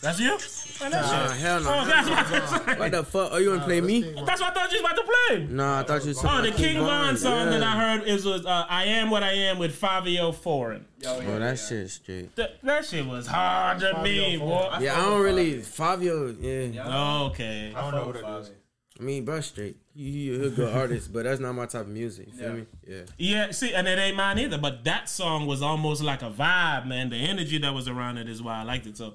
That's 0.00 0.20
you? 0.20 0.55
Man, 0.80 0.90
that 0.90 1.02
Nah, 1.02 1.28
shit. 1.28 1.36
hell 1.38 1.60
no. 1.60 1.70
Oh, 1.80 1.84
that's 1.86 2.08
what 2.08 2.18
I 2.18 2.22
was 2.22 2.30
about 2.52 2.64
to 2.66 2.70
say. 2.74 2.78
What 2.78 2.92
the 2.92 3.04
fuck? 3.04 3.32
Are 3.32 3.40
you 3.40 3.50
gonna 3.50 3.64
play 3.64 3.80
me? 3.80 4.00
That's 4.02 4.40
what 4.40 4.50
I 4.50 4.54
thought 4.54 4.72
you 4.72 4.82
was 4.82 4.92
about 4.92 4.96
to 4.96 5.12
play. 5.28 5.46
Nah, 5.50 5.80
I 5.80 5.82
thought 5.84 6.02
you 6.02 6.08
was 6.08 6.24
Oh, 6.24 6.42
the 6.42 6.50
King 6.52 6.78
Von 6.78 6.86
Von. 7.06 7.16
song 7.16 7.52
yeah. 7.52 7.58
that 7.58 7.62
I 7.62 7.72
heard 7.96 8.06
is 8.08 8.24
was 8.24 8.44
uh, 8.44 8.66
"I 8.68 8.84
Am 8.84 9.10
What 9.10 9.22
I 9.22 9.32
Am" 9.32 9.58
with 9.58 9.80
Fivio 9.80 10.34
Foreign. 10.34 10.84
Yo, 11.02 11.12
yeah, 11.12 11.26
Oh, 11.26 11.32
yeah. 11.32 11.38
that 11.38 11.58
shit 11.58 11.90
straight. 11.90 12.34
Th- 12.36 12.50
that 12.62 12.84
shit 12.84 13.06
was 13.06 13.26
hard 13.26 13.80
to 13.80 14.02
me, 14.02 14.36
boy. 14.36 14.76
Yeah, 14.80 14.98
I 14.98 15.02
don't 15.06 15.22
really 15.22 15.60
Fabio. 15.62 16.34
Yeah, 16.38 16.60
Yeah. 16.62 17.20
Okay. 17.24 17.72
I 17.74 17.80
don't 17.80 17.94
know 17.94 18.06
what 18.06 18.14
that 18.22 18.38
is. 18.40 18.50
I 18.98 19.02
mean, 19.02 19.26
bro, 19.26 19.40
straight. 19.42 19.76
He, 19.94 20.28
he 20.30 20.46
a 20.46 20.48
good 20.48 20.74
artist, 20.74 21.12
but 21.12 21.24
that's 21.24 21.38
not 21.38 21.52
my 21.54 21.66
type 21.66 21.82
of 21.82 21.88
music. 21.88 22.28
You 22.28 22.32
feel 22.32 22.48
Yeah. 22.48 22.54
me? 22.54 22.66
Yeah. 22.86 23.02
Yeah, 23.18 23.50
see, 23.50 23.74
and 23.74 23.86
it 23.86 23.98
ain't 23.98 24.16
mine 24.16 24.38
either. 24.38 24.56
But 24.56 24.84
that 24.84 25.10
song 25.10 25.46
was 25.46 25.60
almost 25.60 26.02
like 26.02 26.22
a 26.22 26.30
vibe, 26.30 26.86
man. 26.86 27.10
The 27.10 27.16
energy 27.16 27.58
that 27.58 27.74
was 27.74 27.88
around 27.88 28.16
it 28.16 28.26
is 28.28 28.42
why 28.42 28.58
I 28.58 28.62
liked 28.62 28.86
it. 28.86 28.96
So, 28.96 29.14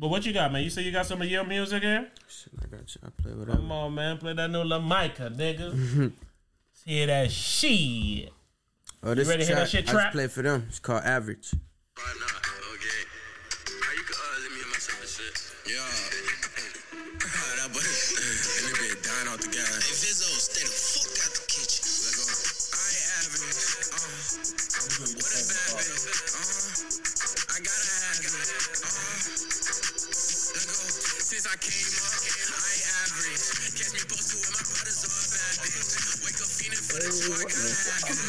But 0.00 0.08
what 0.08 0.24
you 0.24 0.32
got, 0.32 0.50
man? 0.50 0.62
You 0.64 0.70
say 0.70 0.80
you 0.80 0.92
got 0.92 1.04
some 1.04 1.20
of 1.20 1.28
your 1.28 1.44
music 1.44 1.82
here? 1.82 2.08
Shit, 2.26 2.54
I 2.58 2.74
got 2.74 2.94
you. 2.94 3.00
I 3.04 3.22
play 3.22 3.32
whatever. 3.32 3.58
Come 3.58 3.70
on, 3.70 3.94
man. 3.94 4.16
Play 4.16 4.32
that 4.32 4.50
new 4.50 4.64
La 4.64 4.78
Micah, 4.78 5.30
nigga. 5.30 5.74
Let's 6.00 6.82
hear 6.86 7.06
that 7.06 7.30
shit. 7.30 8.32
Oh, 9.02 9.14
this 9.14 9.28
ready 9.28 9.42
to 9.42 9.46
hear 9.46 9.56
that 9.56 9.68
track, 9.68 9.84
shit 9.84 9.88
I 9.90 9.92
just 9.92 10.12
play 10.12 10.26
for 10.28 10.40
them. 10.40 10.64
It's 10.70 10.78
called 10.78 11.04
Average. 11.04 11.52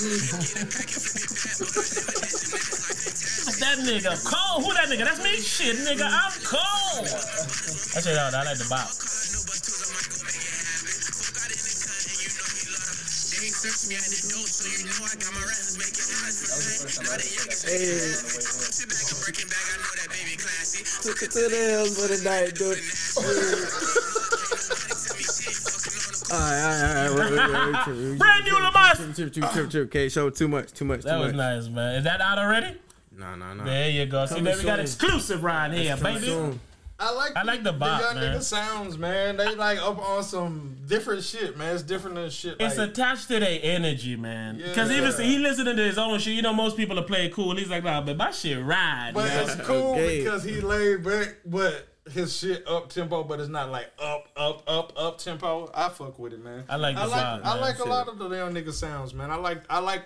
That 0.01 0.09
nigga 3.85 4.17
cold. 4.25 4.65
Who 4.65 4.73
that 4.73 4.89
nigga? 4.89 5.05
That's 5.05 5.23
me. 5.23 5.37
Shit, 5.37 5.75
nigga. 5.77 6.09
I'm 6.09 6.31
cold. 6.41 7.05
I 7.05 8.01
say 8.01 8.15
that. 8.15 8.33
I 8.33 8.43
like 8.43 8.57
the 8.57 8.65
bop. 8.67 8.89
Took 21.03 21.21
it 21.21 21.31
to 21.31 21.47
the 21.47 21.55
hills 21.55 21.99
for 21.99 22.07
the 22.07 22.17
night, 22.23 22.55
dude. 22.55 24.07
Alright, 26.31 26.63
alright, 26.63 27.09
alright. 27.09 27.31
wait, 27.31 27.31
wait, 27.31 27.97
wait, 27.97 28.09
wait. 28.11 28.19
Brand 28.19 28.45
new 28.45 28.53
Lamar. 28.53 28.95
Trip, 28.95 29.15
trip, 29.15 29.33
trip, 29.33 29.51
trip, 29.51 29.69
trip. 29.69 29.87
Okay, 29.87 30.09
show 30.09 30.29
too 30.29 30.47
much, 30.47 30.71
too 30.73 30.85
much, 30.85 31.01
too 31.01 31.07
That 31.09 31.19
was 31.19 31.33
much. 31.33 31.35
nice, 31.37 31.67
man. 31.67 31.95
Is 31.95 32.03
that 32.05 32.21
out 32.21 32.37
already? 32.37 32.75
Nah, 33.17 33.35
nah, 33.35 33.53
nah. 33.53 33.65
There 33.65 33.89
you 33.89 34.05
go. 34.05 34.25
See, 34.25 34.35
Coming 34.35 34.45
there 34.45 34.57
we 34.57 34.63
got 34.63 34.75
soon. 34.77 34.81
exclusive 34.83 35.43
right 35.43 35.71
here, 35.71 35.95
Coming 35.97 36.13
baby. 36.15 36.25
soon. 36.27 36.59
I 37.03 37.11
like 37.15 37.31
I 37.35 37.41
like 37.41 37.63
the 37.63 37.73
bop, 37.73 37.99
young 37.99 38.15
man. 38.15 38.35
nigga 38.37 38.41
sounds, 38.43 38.95
man. 38.95 39.35
They 39.35 39.55
like 39.55 39.79
up 39.79 39.97
on 39.97 40.21
some 40.23 40.77
different 40.85 41.23
shit, 41.23 41.57
man. 41.57 41.73
It's 41.73 41.81
different 41.81 42.15
than 42.15 42.29
shit. 42.29 42.57
It's 42.59 42.77
like, 42.77 42.89
attached 42.91 43.27
to 43.29 43.39
their 43.39 43.59
energy, 43.63 44.15
man. 44.15 44.57
Because 44.57 44.91
Yeah. 44.91 44.97
even 45.09 45.25
he 45.25 45.39
listening 45.39 45.77
to 45.77 45.83
his 45.83 45.97
own 45.97 46.19
shit. 46.19 46.33
You 46.35 46.43
know, 46.43 46.53
most 46.53 46.77
people 46.77 46.99
are 46.99 47.03
playing 47.03 47.31
cool. 47.31 47.55
He's 47.55 47.69
like, 47.69 47.83
nah, 47.83 48.01
but 48.01 48.17
my 48.17 48.29
shit 48.29 48.63
ride. 48.63 49.11
but 49.15 49.25
man. 49.25 49.43
it's 49.49 49.55
cool 49.67 49.93
Okay. 49.93 50.19
because 50.23 50.43
he 50.43 50.61
laid 50.61 51.03
back, 51.03 51.37
but 51.43 51.87
his 52.09 52.35
shit 52.37 52.67
up 52.67 52.89
tempo, 52.89 53.23
but 53.23 53.39
it's 53.39 53.49
not 53.49 53.69
like 53.69 53.91
up, 54.01 54.27
up, 54.35 54.63
up, 54.67 54.93
up 54.97 55.17
tempo. 55.17 55.69
I 55.73 55.89
fuck 55.89 56.17
with 56.17 56.33
it, 56.33 56.43
man. 56.43 56.63
I 56.67 56.75
like 56.77 56.95
the 56.95 57.01
I 57.01 57.05
like, 57.05 57.21
vibe, 57.25 57.41
I 57.45 57.59
like 57.59 57.79
a 57.79 57.83
lot 57.83 58.07
of 58.07 58.17
the 58.17 58.29
young 58.29 58.53
nigga 58.53 58.71
sounds, 58.73 59.13
man. 59.13 59.29
I 59.31 59.35
like, 59.35 59.63
I 59.69 59.79
like. 59.79 60.03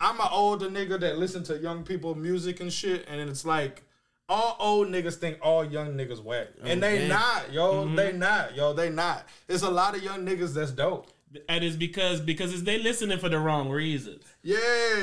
I'm 0.00 0.18
an 0.20 0.28
older 0.32 0.68
nigga 0.68 0.98
that 1.00 1.18
listen 1.18 1.44
to 1.44 1.56
young 1.58 1.84
people 1.84 2.14
music 2.16 2.60
and 2.60 2.72
shit, 2.72 3.06
and 3.08 3.20
it's 3.20 3.44
like 3.44 3.84
all 4.28 4.56
old 4.58 4.88
niggas 4.88 5.14
think 5.14 5.38
all 5.40 5.64
young 5.64 5.94
niggas 5.94 6.22
whack, 6.22 6.48
and 6.64 6.82
they 6.82 7.06
not, 7.06 7.52
yo. 7.52 7.84
Mm-hmm. 7.84 7.94
They 7.94 8.12
not, 8.12 8.56
yo. 8.56 8.72
They 8.72 8.90
not. 8.90 9.24
It's 9.48 9.62
a 9.62 9.70
lot 9.70 9.94
of 9.96 10.02
young 10.02 10.26
niggas 10.26 10.54
that's 10.54 10.72
dope. 10.72 11.06
and 11.48 11.62
it's 11.64 11.76
because 11.76 12.20
because 12.20 12.52
it's, 12.52 12.62
they 12.62 12.78
listening 12.82 13.18
for 13.18 13.28
the 13.28 13.38
wrong 13.38 13.68
reasons. 13.70 14.24
Yeah, 14.42 14.56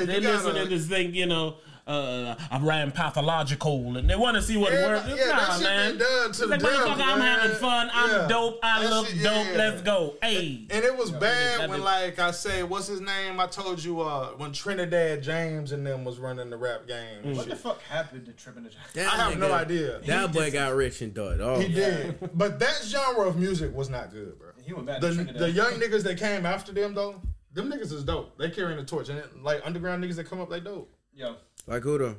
They 0.04 0.20
gotta- 0.20 0.48
listening 0.48 0.68
to 0.68 0.78
think, 0.78 1.14
you 1.14 1.26
know, 1.26 1.56
uh, 1.86 2.34
I'm 2.50 2.64
writing 2.64 2.92
pathological, 2.92 3.96
and 3.96 4.08
they 4.08 4.14
want 4.16 4.36
to 4.36 4.42
see 4.42 4.56
what 4.56 4.72
Yeah, 4.72 4.86
works. 4.86 5.08
yeah, 5.08 5.14
nah, 5.26 5.36
that 5.38 5.52
shit 5.54 5.62
man. 5.64 5.90
been 5.90 5.98
done 5.98 6.32
to 6.32 6.46
like, 6.46 6.60
the 6.60 6.66
motherfucker, 6.66 6.86
devil, 6.86 7.02
I'm 7.04 7.18
man. 7.18 7.38
having 7.40 7.56
fun. 7.56 7.90
I'm 7.92 8.10
Yeah. 8.10 8.28
dope. 8.28 8.58
I 8.62 8.82
That 8.82 8.90
look 8.90 9.06
shit, 9.08 9.22
dope. 9.22 9.46
yeah. 9.46 9.56
Let's 9.58 9.82
go. 9.82 10.14
Hey. 10.22 10.66
And 10.70 10.84
it 10.84 10.96
was 10.96 11.10
bad 11.10 11.60
that 11.60 11.68
when, 11.68 11.78
been- 11.78 11.84
like 11.84 12.18
I 12.18 12.30
say, 12.30 12.62
what's 12.62 12.86
his 12.86 13.00
name? 13.00 13.40
I 13.40 13.46
told 13.46 13.82
you, 13.82 14.00
uh, 14.00 14.28
when 14.36 14.52
Trinidad 14.52 15.22
James 15.22 15.72
and 15.72 15.84
them 15.86 16.04
was 16.04 16.18
running 16.18 16.50
the 16.50 16.56
rap 16.56 16.86
game. 16.86 17.20
and 17.24 17.36
What 17.36 17.48
the 17.48 17.56
fuck 17.56 17.82
happened 17.82 18.26
to 18.26 18.32
Trinidad? 18.32 18.70
the 18.70 18.70
Giant? 18.76 18.94
That 18.94 19.06
I 19.12 19.16
have 19.30 19.38
no 19.38 19.48
nigga- 19.48 19.52
idea. 19.60 20.00
That 20.06 20.32
boy 20.32 20.50
got 20.50 20.74
rich 20.74 21.00
and 21.02 21.12
died. 21.12 21.40
Oh, 21.40 21.58
He 21.58 21.68
did, 21.72 22.16
but 22.34 22.58
that 22.60 22.80
genre 22.84 23.26
of 23.28 23.36
music 23.36 23.74
was 23.74 23.88
not 23.90 24.10
good, 24.12 24.38
bro. 24.38 24.48
He 24.64 24.72
went 24.72 24.86
back 24.86 25.00
The 25.00 25.08
to 25.08 25.14
Trinidad. 25.16 25.40
the 25.42 25.50
young 25.50 25.72
niggas 25.74 26.04
that 26.04 26.18
came 26.18 26.46
after 26.46 26.70
them 26.72 26.94
though, 26.94 27.20
them 27.52 27.70
niggas 27.70 27.92
is 27.92 28.04
dope. 28.04 28.38
They 28.38 28.50
carrying 28.50 28.78
the 28.78 28.84
torch, 28.84 29.08
and 29.08 29.18
it, 29.18 29.42
like 29.42 29.60
underground 29.64 30.04
niggas 30.04 30.14
that 30.16 30.30
come 30.30 30.40
up, 30.40 30.48
they 30.48 30.60
dope. 30.60 30.88
Yo, 31.14 31.34
Like 31.66 31.82
who 31.82 31.98
though? 31.98 32.16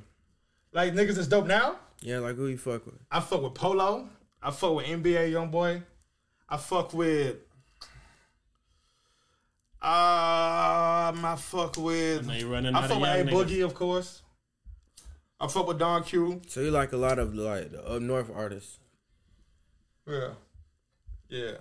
Like 0.72 0.94
niggas 0.94 1.16
that's 1.16 1.28
dope 1.28 1.46
now. 1.48 1.78
Yeah, 2.02 2.20
like 2.20 2.36
who 2.36 2.48
you 2.48 2.58
fuck 2.58 2.86
with? 2.86 2.96
I 3.12 3.20
fuck 3.20 3.42
with 3.44 3.54
Polo. 3.54 4.10
I 4.42 4.52
fuck 4.52 4.76
with 4.76 4.86
NBA 4.86 5.32
Young 5.32 5.50
Boy. 5.52 5.82
I 6.50 6.58
fuck 6.58 6.94
with. 6.94 7.38
Um, 9.82 11.26
I 11.26 11.36
fuck 11.38 11.76
with. 11.78 12.26
know 12.26 12.34
you 12.34 12.52
running 12.52 12.74
I 12.74 12.80
out 12.80 12.88
fuck 12.88 12.96
of 12.98 13.02
with 13.02 13.10
A 13.10 13.18
young 13.18 13.28
niggas. 13.28 13.34
Boogie, 13.50 13.66
of 13.66 13.74
course. 13.74 14.22
I 15.40 15.48
fuck 15.48 15.68
with 15.68 15.78
Don 15.80 16.04
Q. 16.04 16.42
So 16.48 16.62
you 16.62 16.72
like 16.72 16.94
a 16.94 16.98
lot 16.98 17.20
of 17.20 17.36
like 17.36 17.72
the 17.72 17.86
up 17.86 18.02
north 18.02 18.32
artists. 18.34 18.80
Yeah, 20.08 20.30
yeah. 21.30 21.52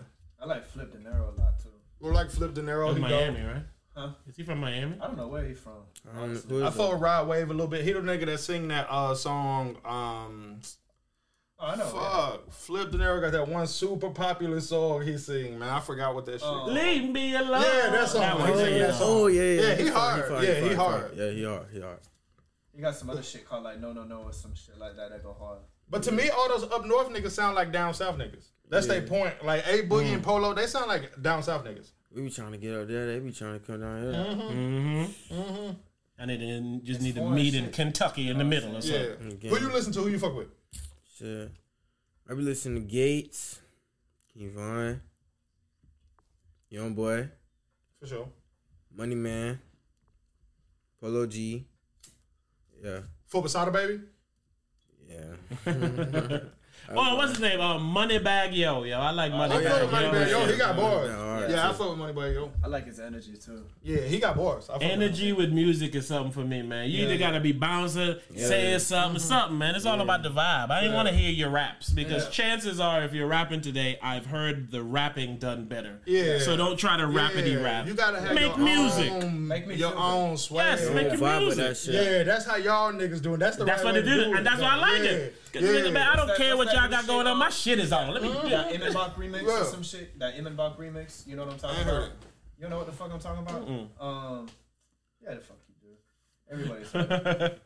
I 0.41 0.47
like 0.47 0.69
Flipp 0.73 0.93
Dinero 0.93 1.35
a 1.37 1.41
lot 1.41 1.59
too. 1.61 1.69
We're 2.01 2.13
like 2.13 2.29
Flipp 2.29 2.55
Dinero. 2.55 2.87
From 2.89 2.97
He 2.97 3.03
Miami, 3.03 3.39
dope. 3.39 3.47
right? 3.55 3.63
Huh? 3.95 4.11
Is 4.27 4.37
he 4.37 4.43
from 4.43 4.61
Miami? 4.61 4.97
I 5.01 5.07
don't 5.07 5.17
know 5.19 5.29
where 5.29 5.45
he's 5.47 5.59
from. 5.61 5.73
I 6.11 6.15
don't 6.15 6.25
honestly. 6.31 6.63
I 6.63 6.69
is 6.69 6.75
fuck 6.75 6.87
that? 6.89 6.93
with 6.95 7.03
Rod 7.03 7.29
Wave 7.29 7.51
a 7.51 7.53
little 7.53 7.67
bit. 7.67 7.85
He 7.85 7.93
the 7.93 8.01
nigga 8.01 8.27
that 8.27 8.39
sing 8.41 8.69
that 8.69 8.87
uh 8.91 9.15
song. 9.15 9.77
Um, 9.85 10.61
Oh, 11.65 11.67
I 11.67 11.77
know. 11.77 11.85
fuck. 11.85 12.51
Flipp 12.51 12.91
Dinero 12.91 13.21
got 13.21 13.31
that 13.33 13.47
one 13.47 13.67
super 13.69 14.11
popular 14.11 14.61
song 14.61 15.03
he 15.03 15.17
sing. 15.17 15.61
Man, 15.61 15.69
I 15.69 15.79
forgot 15.79 16.13
what 16.13 16.27
that 16.27 16.33
shit. 16.41 16.43
Oh. 16.43 16.65
Leave 16.67 17.09
me 17.11 17.37
alone. 17.37 17.63
Yeah, 17.63 17.91
that's 17.91 18.15
That 18.15 18.33
all. 18.33 18.41
one, 18.41 18.53
He 18.55 18.65
yeah. 18.79 18.79
that 18.87 18.95
song. 18.95 19.09
Oh 19.09 19.27
yeah, 19.29 19.43
yeah. 19.43 19.61
Yeah, 19.61 19.75
he 19.77 19.85
fine, 19.85 19.93
hard. 19.93 20.25
fine, 20.29 20.43
Yeah, 20.45 20.55
fine, 20.61 20.69
he 20.71 20.75
hard. 20.75 21.11
Yeah, 21.17 21.31
he 21.31 21.45
hard. 21.45 21.67
He 21.73 21.81
hard. 21.81 21.99
You 22.75 22.81
got 22.83 22.97
some 22.97 23.11
other 23.11 23.23
shit 23.23 23.47
called 23.49 23.63
like 23.63 23.79
No 23.79 23.93
No 23.93 24.03
No 24.03 24.23
or 24.23 24.33
some 24.33 24.55
shit 24.57 24.77
like 24.79 24.97
that 24.97 25.11
that 25.11 25.23
go 25.23 25.35
hard. 25.39 25.59
But 25.89 26.03
to 26.05 26.11
me, 26.13 26.31
all 26.31 26.49
those 26.49 26.65
up 26.65 26.85
north 26.85 27.11
niggas 27.11 27.31
sound 27.31 27.55
like 27.55 27.71
down 27.71 27.95
south 27.95 28.17
niggas. 28.19 28.47
That's 28.69 28.87
their 28.89 29.03
point. 29.03 29.45
Like 29.45 29.65
A 29.67 29.83
Boogie 29.83 30.07
Mm. 30.09 30.15
and 30.15 30.23
Polo, 30.25 30.55
they 30.55 30.67
sound 30.67 30.89
like 30.89 31.21
down 31.23 31.43
south 31.45 31.65
niggas. 31.65 31.91
We 32.15 32.23
be 32.23 32.31
trying 32.31 32.53
to 32.53 32.59
get 32.59 32.75
up 32.75 32.89
there. 32.89 33.07
They 33.07 33.19
be 33.21 33.33
trying 33.33 33.59
to 33.59 33.67
come 33.67 33.81
down 33.81 34.03
here. 34.03 34.13
Mm-hmm. 34.13 35.71
And 36.19 36.31
it 36.31 36.39
didn't 36.39 36.85
just 36.85 37.01
need 37.01 37.15
to 37.15 37.21
foreign 37.23 37.35
meet 37.35 37.55
in. 37.55 37.71
Kentucky 37.71 38.29
in 38.29 38.39
the 38.39 38.45
middle 38.45 38.71
or 38.77 38.81
Yeah. 38.81 39.07
something. 39.17 39.33
Again. 39.33 39.51
Who 39.51 39.59
you 39.61 39.73
listen 39.73 39.93
to? 39.95 40.01
Who 40.01 40.09
you 40.09 40.19
fuck 40.19 40.37
with? 40.37 40.49
Shit. 41.19 41.51
I 42.31 42.35
be 42.35 42.43
listening 42.43 42.83
to 42.83 42.89
Gates, 42.89 43.61
Kevon, 44.37 45.01
Young 46.69 46.95
Boy, 46.95 47.29
For 48.01 48.07
sure. 48.07 48.29
Money 48.95 49.15
Man, 49.17 49.61
Polo 51.01 51.27
G. 51.27 51.67
Yeah, 52.83 53.01
Full 53.27 53.43
Basada, 53.43 53.73
baby. 53.73 54.01
yeah. 55.09 56.39
Oh, 56.91 57.17
what's 57.17 57.33
his 57.33 57.41
name? 57.41 57.61
Uh, 57.61 57.79
Moneybagg 57.79 58.55
Yo, 58.57 58.83
yo. 58.85 58.99
I 58.99 59.11
like 59.13 59.33
I 59.33 59.35
Moneybag 59.37 59.69
fuck 59.69 59.83
with 59.83 59.91
Moneybagg 59.91 60.31
Yo. 60.31 60.47
He 60.47 60.57
got 60.59 60.77
bars. 60.77 61.09
Yeah, 61.11 61.19
all 61.19 61.41
right. 61.41 61.51
Yeah, 61.51 61.69
I 61.71 61.73
fuck 61.73 61.91
with 61.91 61.99
Moneybagg 61.99 62.35
Yo. 62.35 62.51
I 62.63 62.67
like 62.67 62.87
his 62.87 63.01
energy 63.01 63.33
too. 63.37 63.65
Yeah, 63.83 64.01
he 64.03 64.19
got 64.19 64.37
bars. 64.37 64.69
I 64.69 64.73
fuck 64.75 64.83
with. 64.83 64.91
Energy 64.91 65.33
with 65.33 65.53
music 65.53 65.95
is 65.95 66.07
something 66.07 66.33
for 66.33 66.41
me, 66.45 66.63
man. 66.63 66.91
You 66.91 67.05
either 67.05 67.17
gotta 67.19 67.41
be 67.41 67.53
bouncing, 67.53 68.17
saying 68.37 68.81
something, 68.81 69.21
something, 69.21 69.57
man. 69.59 69.75
It's 69.75 69.87
all 69.87 70.01
about 70.01 70.23
the 70.23 70.31
vibe. 70.31 70.71
I 70.71 70.83
ain't 70.85 70.95
want 70.95 71.09
to 71.09 71.15
hear 71.15 71.31
your 71.31 71.51
raps 71.51 71.91
because 71.91 72.25
Yeah. 72.25 72.31
chances 72.31 72.81
are, 72.81 73.03
if 73.05 73.13
you're 73.15 73.29
rapping 73.29 73.61
today, 73.61 73.99
I've 74.03 74.27
heard 74.27 74.71
the 74.71 74.83
rapping 74.83 75.37
done 75.39 75.65
better. 75.67 76.01
Yeah. 76.05 76.39
So 76.41 76.57
don't 76.57 76.77
try 76.77 76.97
to 76.97 77.05
rapidy 77.05 77.55
Yeah, 77.55 77.63
rap. 77.63 77.87
You 77.87 77.95
gotta 77.95 78.21
have 78.21 78.35
Make 78.35 78.57
your 78.57 78.65
music. 78.67 79.11
Own, 79.13 79.49
Make 79.49 79.67
me 79.67 79.77
your 79.77 79.95
own 79.97 80.37
swag. 80.37 80.79
Yes, 80.81 80.91
make 80.91 81.09
your 81.09 81.17
vibe 81.17 81.49
that 81.57 81.57
music. 81.57 81.77
shit. 81.77 81.95
Yeah, 81.95 82.23
that's 82.25 82.45
how 82.45 82.57
y'all 82.57 82.93
niggas 82.93 83.23
doing. 83.23 83.39
That's 83.39 83.57
the 83.57 83.65
That's 83.65 83.83
right 83.83 83.95
what 83.95 83.95
way 83.95 84.01
they 84.03 84.17
to 84.17 84.25
do, 84.25 84.31
it, 84.33 84.37
and 84.37 84.47
that's 84.47 84.59
though. 84.59 84.65
why 84.65 84.75
I 84.77 84.77
like 84.77 85.01
it. 85.03 85.35
Cause 85.53 85.63
Yeah. 85.63 85.69
nigga, 85.71 85.93
man, 85.93 86.09
I 86.09 86.17
don't 86.17 86.27
that- 86.29 86.37
care 86.37 86.57
what 86.57 86.73
y'all 86.73 86.89
got 86.89 87.07
going 87.07 87.27
shit, 87.27 87.33
on. 87.33 87.39
My 87.39 87.51
shit 87.51 87.79
is 87.79 87.93
on. 87.93 88.11
Let 88.15 88.23
me 88.23 88.29
do 88.33 88.49
That 88.49 88.73
it. 88.73 88.81
Immenbach 88.81 89.15
remix 89.17 89.43
Yeah. 89.43 89.61
or 89.61 89.65
some 89.65 89.83
shit. 89.83 90.19
That 90.19 90.37
Immenbach 90.37 90.79
remix. 90.79 91.27
You 91.27 91.37
know 91.37 91.45
what 91.45 91.53
I'm 91.65 91.71
I 91.71 91.75
talking 91.75 91.89
about? 91.89 92.03
it. 92.05 92.13
You 92.59 92.69
know 92.69 92.77
what 92.79 92.87
the 92.87 92.93
fuck 92.93 93.13
I'm 93.13 93.19
talking 93.21 93.43
about? 93.43 93.69
Um, 94.01 94.49
yeah, 95.23 95.35
the 95.35 95.41
fuck 95.41 95.57
you 95.69 95.75
do. 95.91 95.97
Everybody's. 96.51 96.91
heard. 96.93 97.61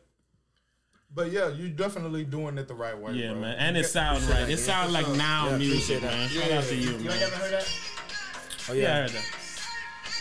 But 1.13 1.31
yeah, 1.31 1.47
you're 1.49 1.69
definitely 1.69 2.25
doing 2.25 2.57
it 2.57 2.67
the 2.67 2.75
right 2.75 2.97
way. 2.97 3.13
Yeah, 3.13 3.31
bro. 3.31 3.41
man, 3.41 3.55
and 3.57 3.77
it 3.77 3.85
sounds 3.85 4.25
right. 4.25 4.49
It 4.49 4.57
sounds 4.57 4.91
like 4.91 5.07
now 5.09 5.49
Yeah, 5.51 5.57
music, 5.57 5.97
appreciate 5.97 6.01
that. 6.01 6.11
man. 6.17 6.29
Shout 6.29 6.51
out 6.51 6.63
to 6.65 6.75
you, 6.75 6.89
you 6.89 6.95
ain't 6.95 7.05
man. 7.05 7.19
never 7.19 7.35
heard 7.37 7.53
that? 7.53 7.69
Oh 8.69 8.73
Yeah, 8.73 8.89
I 8.91 8.95
heard 9.01 9.09
that. 9.11 9.25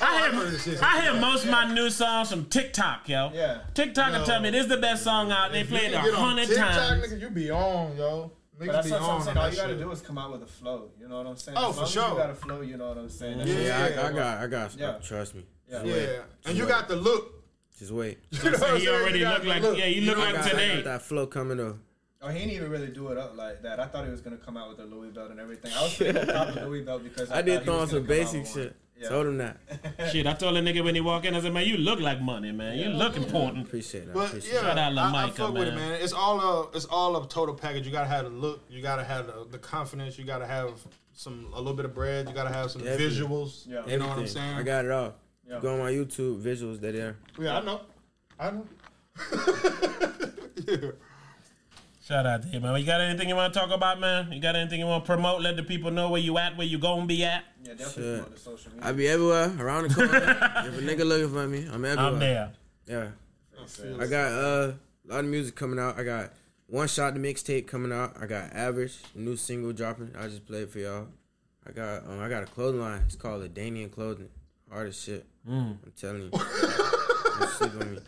I 0.01 0.05
I 0.05 0.31
heard 0.31 0.61
hear. 0.61 0.79
I 0.83 1.01
hear 1.03 1.15
most 1.21 1.45
of 1.45 1.51
my 1.51 1.73
new 1.73 1.91
songs 1.91 2.31
from 2.31 2.47
TikTok, 2.47 3.09
yo. 3.09 3.31
Yeah. 3.35 3.61
TikTok 3.75 4.13
will 4.13 4.21
Yo. 4.21 4.25
tell 4.27 4.41
me 4.41 4.51
this 4.51 4.63
is 4.65 4.69
the 4.69 4.77
best 4.77 5.05
song 5.05 5.31
out. 5.33 5.53
They 5.53 5.61
If 5.61 5.69
played 5.69 5.93
it 5.93 5.95
a 5.95 5.99
on 5.99 6.13
hundred 6.13 6.49
TikTok, 6.49 6.71
times. 6.73 7.03
Nigga, 7.05 7.21
you 7.21 7.31
be 7.31 7.51
on, 7.51 7.97
yo. 7.97 8.33
But 8.59 8.69
that's 8.73 8.91
what. 8.91 9.01
I'm 9.03 9.23
saying. 9.23 9.37
All 9.37 9.51
you 9.51 9.57
gotta 9.57 9.69
shit. 9.75 9.79
do 9.81 9.91
is 9.91 10.01
come 10.01 10.19
out 10.19 10.33
with 10.33 10.43
a 10.43 10.47
flow. 10.47 10.91
You 11.01 11.09
know 11.09 11.19
what 11.19 11.27
I'm 11.27 11.37
saying? 11.37 11.59
Oh, 11.61 11.69
As 11.71 11.75
for 11.75 11.81
long 11.81 11.85
as 11.87 11.93
sure. 11.93 12.09
You 12.11 12.17
got 12.17 12.31
a 12.31 12.35
flow. 12.35 12.61
You 12.63 12.77
know 12.77 12.89
what 12.89 12.99
I'm 12.99 13.09
saying? 13.09 13.39
That 13.39 13.47
Yeah. 13.47 13.55
shit- 13.55 13.67
Yeah, 13.97 14.03
I, 14.03 14.09
I 14.09 14.13
got, 14.13 14.39
I 14.43 14.47
got. 14.47 14.77
Yeah. 14.77 14.93
Trust 15.03 15.35
me. 15.35 15.45
Yeah. 15.71 15.83
Yeah, 15.85 16.07
and 16.47 16.57
you 16.57 16.67
got 16.67 16.89
the 16.89 16.97
look. 16.97 17.33
Just 17.79 17.93
wait. 17.93 18.19
You 18.31 18.51
know 18.51 18.59
what 18.59 18.71
I'm 18.71 18.81
He 18.81 18.89
already 18.89 19.19
You 19.19 19.25
got 19.25 19.45
look 19.45 19.63
like- 19.63 19.79
yeah, 19.79 19.85
he 19.87 20.01
look 20.01 20.17
You 20.19 20.23
know 20.23 20.29
I 20.29 20.33
like 20.33 20.35
got, 20.37 20.45
I'm 20.45 20.47
I 20.47 20.51
today. 20.63 20.75
got 20.77 20.85
that 20.85 21.03
flow 21.03 21.27
coming 21.27 21.61
up. 21.61 21.77
Oh, 22.23 22.29
he 22.29 22.39
didn't 22.41 22.53
even 22.55 22.71
really 22.71 22.87
do 22.89 23.09
it 23.09 23.19
up 23.19 23.37
like 23.37 23.63
that. 23.63 23.79
I 23.79 23.87
thought 23.87 24.05
he 24.07 24.11
was 24.11 24.21
gonna 24.23 24.39
come 24.39 24.57
out 24.57 24.71
with 24.71 24.79
a 24.81 24.85
Louis 24.85 25.11
belt 25.11 25.31
and 25.31 25.39
everything. 25.39 25.73
I 25.77 25.83
was 25.83 25.95
thinking 25.97 26.27
top 26.27 26.55
the 26.55 26.67
Louis 26.67 26.81
belt 26.83 27.03
because 27.05 27.31
I, 27.31 27.39
I 27.39 27.43
did 27.43 27.57
thought 27.59 27.65
throw 27.67 27.79
on 27.81 27.89
some 27.89 28.07
gonna 28.07 28.25
come 28.25 28.33
basic 28.33 28.47
shit. 28.47 28.77
Yeah. 28.99 29.09
Told 29.11 29.27
him 29.27 29.39
that. 29.39 29.59
Shit, 30.11 30.27
I 30.27 30.33
told 30.33 30.57
a 30.57 30.63
nigga 30.63 30.83
when 30.83 30.95
he 30.95 31.03
walked 31.03 31.27
in, 31.27 31.35
I 31.35 31.41
said, 31.41 31.53
man, 31.53 31.67
you 31.67 31.77
look 31.77 32.01
like 32.01 32.21
money, 32.21 32.51
man. 32.51 32.79
You 32.79 32.89
look 32.89 33.17
important. 33.17 33.67
Appreciate 33.67 34.07
that. 34.07 34.15
But 34.15 34.29
appreciate 34.29 34.55
yeah, 34.55 34.61
Shout 34.63 34.79
out 34.79 34.93
La 34.95 35.03
I, 35.03 35.07
I 35.07 35.13
Micah, 35.13 35.33
fuck 35.35 35.53
with 35.53 35.69
it, 35.69 35.75
man. 35.75 35.91
man. 35.91 36.01
It's 36.01 36.15
all 36.15 36.41
a 36.41 36.71
it's 36.75 36.87
all 36.87 37.23
a 37.23 37.29
total 37.29 37.55
package. 37.55 37.85
You 37.85 37.93
gotta 37.93 38.09
have 38.09 38.25
the 38.25 38.31
look. 38.31 38.65
You 38.71 38.81
gotta 38.81 39.05
have 39.05 39.27
the, 39.27 39.47
the 39.51 39.59
confidence. 39.59 40.19
You 40.19 40.25
gotta 40.25 40.47
have 40.47 40.71
some 41.13 41.51
a 41.53 41.59
little 41.59 41.75
bit 41.75 41.85
of 41.85 41.95
bread. 41.95 42.27
You 42.29 42.35
gotta 42.35 42.53
have 42.53 42.71
some 42.71 42.83
Definitely. 42.85 43.17
visuals. 43.19 43.67
Yeah. 43.69 43.87
You 43.87 43.99
know 43.99 44.09
what 44.09 44.19
I'm 44.19 44.27
saying? 44.27 44.55
I 44.57 44.63
got 44.63 44.85
it 44.87 44.91
all. 44.91 45.15
Yeah. 45.49 45.61
Go 45.61 45.75
on 45.75 45.79
my 45.81 45.93
YouTube 45.93 46.41
visuals. 46.41 46.81
They're 46.81 46.93
there. 46.93 47.17
yeah, 47.39 47.59
I 47.59 47.61
know. 47.61 47.81
I 48.39 48.51
know. 48.51 48.67
yeah. 50.67 50.91
Shout 52.07 52.25
out 52.25 52.43
to 52.43 52.49
him, 52.49 52.63
man. 52.63 52.79
You 52.79 52.87
got 52.87 53.01
anything 53.01 53.29
you 53.29 53.35
want 53.35 53.53
to 53.53 53.59
talk 53.59 53.73
about, 53.73 53.99
man? 53.99 54.31
You 54.31 54.41
got 54.41 54.55
anything 54.55 54.79
you 54.79 54.87
want 54.87 55.05
to 55.05 55.07
promote? 55.11 55.43
Let 55.43 55.57
the 55.57 55.65
people 55.65 55.91
know 55.91 56.09
where 56.09 56.21
you 56.21 56.39
at, 56.39 56.57
where 56.57 56.67
you 56.67 56.79
gonna 56.79 57.05
be 57.05 57.25
at. 57.25 57.43
Yeah, 57.65 57.75
definitely 57.75 58.03
Shit. 58.03 58.15
promote 58.23 58.35
the 58.35 58.41
social 58.41 58.73
media. 58.73 58.89
I 58.89 58.93
be 58.93 59.09
everywhere 59.09 59.53
around 59.59 59.89
the 59.89 59.95
corner. 59.95 60.15
if 60.15 60.79
a 60.79 60.83
nigga 60.83 61.05
looking 61.05 61.31
for 61.31 61.49
me, 61.49 61.67
I'm 61.69 61.85
everywhere. 61.85 62.07
I'm 62.07 62.19
there. 62.21 62.53
Yeah. 62.87 63.09
I 64.01 64.07
got 64.07 64.33
uh, 64.33 64.73
a 65.09 65.13
lot 65.13 65.21
of 65.21 65.25
music 65.25 65.57
coming 65.57 65.81
out. 65.81 65.99
I 65.99 66.05
got 66.05 66.33
one 66.69 66.87
shot 66.87 67.15
the 67.15 67.19
mixtape 67.19 67.67
coming 67.67 67.91
out. 67.91 68.15
I 68.21 68.27
got 68.27 68.53
average 68.53 68.97
new 69.17 69.37
single 69.37 69.73
dropping. 69.73 70.15
I 70.17 70.29
just 70.29 70.47
played 70.47 70.63
it 70.63 70.71
for 70.71 70.79
y'all. 70.79 71.09
I 71.67 71.73
got 71.73 72.05
um, 72.05 72.21
I 72.21 72.29
got 72.29 72.45
a 72.45 72.47
clothing 72.47 72.81
line. 72.81 73.03
It's 73.07 73.17
called 73.17 73.43
the 73.43 73.49
Danian 73.49 73.91
Clothing. 73.91 74.29
Hard 74.71 74.87
as 74.87 75.03
shit. 75.03 75.27
I'm 75.49 75.81
telling 75.97 76.23
you. 76.23 76.31
Don't 77.39 77.51
sleep. 77.51 78.03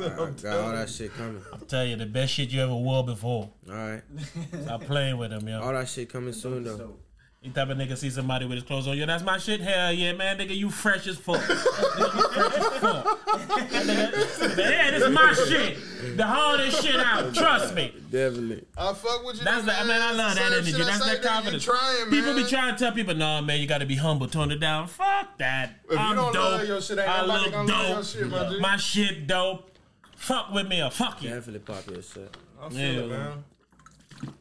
I, 0.00 0.04
I 0.04 0.30
got 0.30 0.58
all 0.60 0.72
that 0.72 0.88
shit 0.90 1.12
coming. 1.14 1.42
I'll 1.52 1.58
tell 1.60 1.84
you, 1.84 1.96
the 1.96 2.06
best 2.06 2.32
shit 2.32 2.50
you 2.50 2.62
ever 2.62 2.74
wore 2.74 3.04
before. 3.04 3.50
All 3.68 3.74
right. 3.74 4.02
Stop 4.62 4.82
playing 4.84 5.16
with 5.18 5.32
him, 5.32 5.48
yo. 5.48 5.60
All 5.60 5.72
that 5.72 5.88
shit 5.88 6.08
coming 6.08 6.32
soon 6.32 6.64
though. 6.64 6.76
So, 6.76 6.96
You 7.42 7.50
type 7.52 7.68
of 7.68 7.78
nigga 7.78 7.96
see 7.96 8.10
somebody 8.10 8.46
with 8.46 8.56
his 8.56 8.64
clothes 8.64 8.86
on, 8.88 8.96
yo, 8.96 9.06
that's 9.06 9.22
my 9.22 9.38
shit. 9.38 9.60
Hell 9.60 9.92
yeah, 9.92 10.12
man, 10.12 10.38
nigga, 10.38 10.56
you 10.56 10.70
fresh 10.70 11.06
as 11.06 11.16
fuck. 11.18 11.40
Nigga, 11.40 12.16
you 12.18 12.28
fresh 12.28 12.54
as 12.54 12.78
fuck. 12.80 13.25
Nigga, 13.40 14.58
yeah, 14.58 14.90
this 14.90 15.02
is 15.02 15.10
my 15.14 15.32
shit. 15.32 16.16
The 16.16 16.24
hardest 16.26 16.82
shit 16.84 16.96
out. 16.96 17.34
Trust 17.34 17.74
me. 17.74 17.92
Definitely. 18.10 18.64
I 18.76 18.92
fuck 18.92 19.24
with 19.24 19.38
you. 19.38 19.44
That's 19.44 19.64
the, 19.66 19.72
I 19.78 19.82
mean, 19.82 19.90
I 20.00 20.12
love 20.12 20.34
that 20.36 20.52
energy. 20.52 20.72
That's 20.72 21.04
that 21.04 21.22
confidence. 21.22 21.64
Trying, 21.64 22.10
People 22.10 22.34
be 22.34 22.44
trying 22.44 22.74
to 22.74 22.78
tell 22.78 22.92
people, 22.92 23.14
nah, 23.14 23.40
man, 23.40 23.60
you 23.60 23.66
got 23.66 23.78
to 23.78 23.86
be 23.86 23.96
humble, 23.96 24.28
tone 24.28 24.50
it 24.52 24.60
down. 24.60 24.86
Fuck 24.88 25.38
that. 25.38 25.80
If 25.90 25.98
I'm 25.98 26.16
don't 26.16 26.32
dope. 26.32 26.42
love 26.42 26.66
your 26.68 26.80
shit, 26.80 26.98
ain't 26.98 27.08
I 27.08 27.22
look 27.24 27.50
gonna 27.52 27.72
love 27.72 27.86
your 27.88 27.96
dope. 27.96 28.04
shit, 28.04 28.28
my 28.28 28.48
G. 28.48 28.60
My 28.60 28.76
shit 28.76 29.26
dope. 29.26 29.70
Fuck 30.16 30.52
with 30.52 30.68
me 30.68 30.82
or 30.82 30.90
fuck 30.90 31.22
you. 31.22 31.30
Definitely 31.30 31.60
popular 31.60 32.02
shit. 32.02 32.34
I 32.62 32.68
feel 32.70 32.78
Yeah. 32.78 33.00
it, 33.00 33.08
man. 33.08 33.44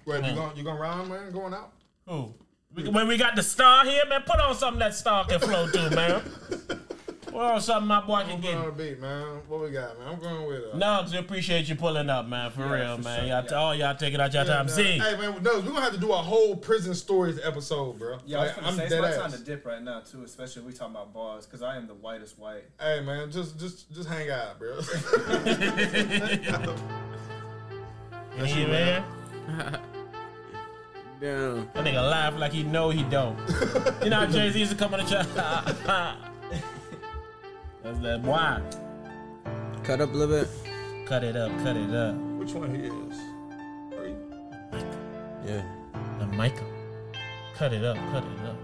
Wait, 0.05 0.23
you 0.25 0.33
gonna 0.35 0.53
you 0.55 0.63
gonna 0.63 0.79
rhyme, 0.79 1.09
man? 1.09 1.31
Going 1.31 1.53
out? 1.53 1.71
Who? 2.07 2.33
We- 2.73 2.87
When 2.89 3.07
we 3.07 3.17
got 3.17 3.35
the 3.35 3.43
star 3.43 3.83
here, 3.85 4.03
man, 4.07 4.21
put 4.25 4.39
on 4.39 4.55
something 4.55 4.79
that 4.79 4.95
star 4.95 5.25
can 5.25 5.39
flow 5.39 5.67
to, 5.67 5.89
man. 5.95 6.21
Put 7.35 7.41
on 7.43 7.59
something 7.59 7.87
my 7.89 7.99
boy 7.99 8.23
can 8.23 8.39
get. 8.39 8.53
going 8.53 8.57
on 8.59 8.77
the 8.77 8.83
beat, 8.83 9.01
man. 9.01 9.41
What 9.49 9.59
we 9.63 9.71
got, 9.71 9.99
man? 9.99 10.07
I'm 10.07 10.19
going 10.21 10.47
with 10.47 10.63
uh, 10.73 10.77
Nugs, 10.77 11.11
we 11.11 11.17
appreciate 11.17 11.67
you 11.67 11.75
pulling 11.75 12.09
up, 12.09 12.25
man. 12.29 12.49
For 12.49 12.65
real, 12.65 12.95
for 12.95 13.03
man. 13.03 13.19
sure, 13.19 13.27
Y'all, 13.27 13.43
yeah. 13.43 13.53
all 13.57 13.75
y'all 13.75 13.93
taking 13.95 14.21
out 14.21 14.33
your 14.33 14.43
Yeah, 14.45 14.53
time. 14.53 14.67
nah. 14.67 14.71
See, 14.71 14.97
Hey 14.97 15.17
man, 15.17 15.43
no, 15.43 15.55
we're 15.59 15.63
gonna 15.63 15.81
have 15.81 15.91
to 15.91 15.99
do 15.99 16.13
a 16.13 16.15
whole 16.15 16.55
prison 16.55 16.95
stories 16.95 17.37
episode, 17.43 17.99
bro. 17.99 18.19
yeah, 18.25 18.37
I 18.39 18.43
was 18.43 18.51
I'm 18.63 18.75
say 18.77 18.83
it's 18.83 18.93
dead 18.93 19.01
my 19.01 19.09
ass. 19.09 19.17
time 19.17 19.31
to 19.33 19.37
dip 19.39 19.65
right 19.65 19.83
now 19.83 19.99
too, 19.99 20.23
especially 20.23 20.61
if 20.61 20.65
we 20.67 20.71
talking 20.71 20.95
about 20.95 21.13
bars, 21.13 21.45
because 21.45 21.61
I 21.61 21.75
am 21.75 21.87
the 21.87 21.93
whitest 21.95 22.39
white. 22.39 22.63
Hey 22.79 23.01
man, 23.01 23.29
just 23.29 23.59
just 23.59 23.91
just 23.93 24.07
hang 24.07 24.29
out, 24.31 24.57
bro. 24.57 24.79
yeah, 28.37 28.67
man. 28.67 29.03
Damn. 31.19 31.69
That 31.73 31.83
nigga 31.85 32.09
laugh 32.09 32.37
like 32.37 32.53
he 32.53 32.63
know 32.63 32.89
he 32.91 33.03
don't. 33.03 33.37
you 34.03 34.09
know 34.09 34.19
how 34.21 34.25
Jay 34.25 34.49
Z 34.51 34.57
used 34.59 34.71
to 34.71 34.77
come 34.77 34.93
on 34.93 35.03
the 35.03 35.09
chat. 35.09 35.27
That's 37.85 37.99
that 37.99 38.23
boy. 38.23 38.61
Cut 39.83 40.01
up 40.01 40.09
a 40.11 40.17
little 40.17 40.35
bit. 40.43 40.49
Cut 41.07 41.23
it 41.23 41.35
up, 41.35 41.51
cut 41.59 41.77
it 41.77 41.93
up. 41.93 42.15
Which 42.39 42.53
one 42.53 42.73
he 42.73 42.81
is? 42.81 43.19
Three. 43.93 44.15
Yeah. 45.45 45.61
The 46.17 46.25
Michael. 46.35 46.65
Cut 47.53 47.73
it 47.73 47.83
up, 47.83 47.95
cut 48.11 48.23
it 48.23 48.39
up. 48.47 48.57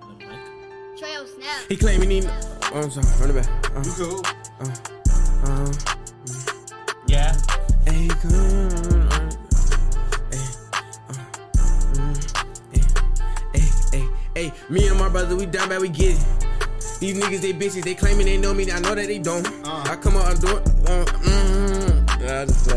The 0.00 0.24
Michael. 0.24 0.96
Trail 0.98 1.26
snap. 1.26 1.60
He 1.68 1.76
claiming 1.76 2.08
he. 2.10 2.22
Oh, 2.26 2.80
I'm 2.82 2.90
sorry. 2.90 3.06
Run 3.20 3.36
it 3.36 3.42
back. 3.42 3.76
Uh, 3.76 3.82
You 3.84 3.92
cool? 3.92 4.22
uh, 4.60 5.72
Yeah. 7.06 7.36
hey, 7.84 8.08
come 8.08 8.32
on. 8.32 9.12
uh, 9.12 9.30
Hey, 10.32 10.46
uh, 10.72 11.14
mm, 11.92 12.16
hey, 12.72 13.60
hey, 13.60 13.68
hey, 13.92 14.08
hey. 14.34 14.52
Me 14.70 14.88
and 14.88 14.98
my 14.98 15.10
brother, 15.10 15.36
we 15.36 15.44
down 15.44 15.68
bad, 15.68 15.82
we 15.82 15.90
get 15.90 16.16
it. 16.16 16.47
These 17.00 17.16
niggas, 17.18 17.40
they 17.40 17.52
bitches, 17.52 17.84
they 17.84 17.94
claiming 17.94 18.26
they 18.26 18.36
know 18.36 18.52
me. 18.52 18.70
I 18.72 18.80
know 18.80 18.94
that 18.94 19.06
they 19.06 19.18
don't. 19.18 19.46
I 19.64 19.94
come 19.96 20.16
out 20.16 20.30
and 20.32 20.40
do 20.40 20.56
it. 20.56 20.68
Uh, 20.88 21.04
mm, 21.04 22.10
I 22.10 22.44
just 22.44 22.68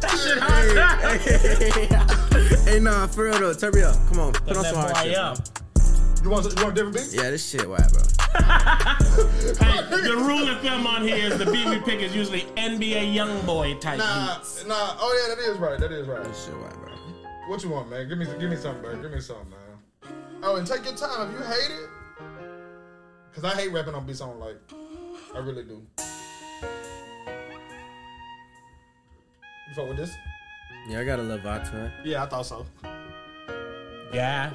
That 0.00 0.10
shit 0.22 0.38
hard. 0.38 0.78
hey, 2.68 2.78
nah, 2.80 3.06
for 3.08 3.24
real 3.24 3.38
though. 3.40 3.54
Turn 3.54 3.72
me 3.74 3.82
up. 3.82 3.96
Come 4.08 4.20
on. 4.20 4.32
Put 4.34 4.46
Put 4.46 4.56
on 4.58 4.64
some 4.64 4.76
hard 4.76 4.96
shit. 4.98 5.16
up. 5.16 5.38
You 6.22 6.30
want 6.30 6.46
you 6.46 6.62
want 6.64 6.78
a 6.78 6.84
different 6.84 6.94
beat? 6.96 7.12
Yeah, 7.12 7.30
this 7.30 7.48
shit 7.48 7.68
whack, 7.68 7.90
bro. 7.92 8.02
Hey, 9.60 10.00
the 10.02 10.16
rule 10.16 10.48
of 10.48 10.60
thumb 10.62 10.86
on 10.86 11.02
here 11.02 11.16
is 11.16 11.38
the 11.38 11.44
beat 11.46 11.66
we 11.68 11.78
pick 11.80 12.00
is 12.00 12.14
usually 12.16 12.42
NBA 12.56 13.12
young 13.14 13.40
boy 13.46 13.74
type 13.78 13.98
Nah, 13.98 14.38
beats. 14.38 14.64
nah. 14.66 14.96
Oh 14.98 15.12
yeah, 15.28 15.34
that 15.34 15.42
is 15.52 15.58
right. 15.58 15.78
That 15.78 15.92
is 15.92 16.06
right. 16.08 16.24
This 16.24 16.44
shit 16.46 16.56
whack, 16.60 16.74
bro. 16.74 16.92
What 17.48 17.62
you 17.62 17.70
want, 17.70 17.90
man? 17.90 18.08
Give 18.08 18.18
me 18.18 18.26
give 18.40 18.50
me 18.50 18.56
something, 18.56 18.82
man. 18.82 19.02
Give 19.02 19.12
me 19.12 19.20
something, 19.20 19.48
man. 19.50 19.58
Oh, 20.46 20.56
and 20.56 20.66
take 20.66 20.84
your 20.84 20.94
time 20.94 21.30
if 21.30 21.38
you 21.40 21.44
hate 21.46 21.70
it. 21.70 21.88
Cause 23.34 23.44
I 23.44 23.54
hate 23.54 23.72
rapping 23.72 23.94
on 23.94 24.06
beats 24.06 24.20
I 24.20 24.26
don't 24.26 24.38
like. 24.38 24.56
I 25.34 25.38
really 25.38 25.64
do. 25.64 25.80
You 29.68 29.74
fuck 29.74 29.88
with 29.88 29.96
this? 29.96 30.14
Yeah, 30.86 31.00
I 31.00 31.04
got 31.04 31.18
a 31.18 31.22
little 31.22 31.38
vibe 31.44 31.68
to 31.70 31.86
it. 31.86 31.92
Yeah, 32.04 32.24
I 32.24 32.26
thought 32.26 32.44
so. 32.46 32.66
Yeah. 34.12 34.50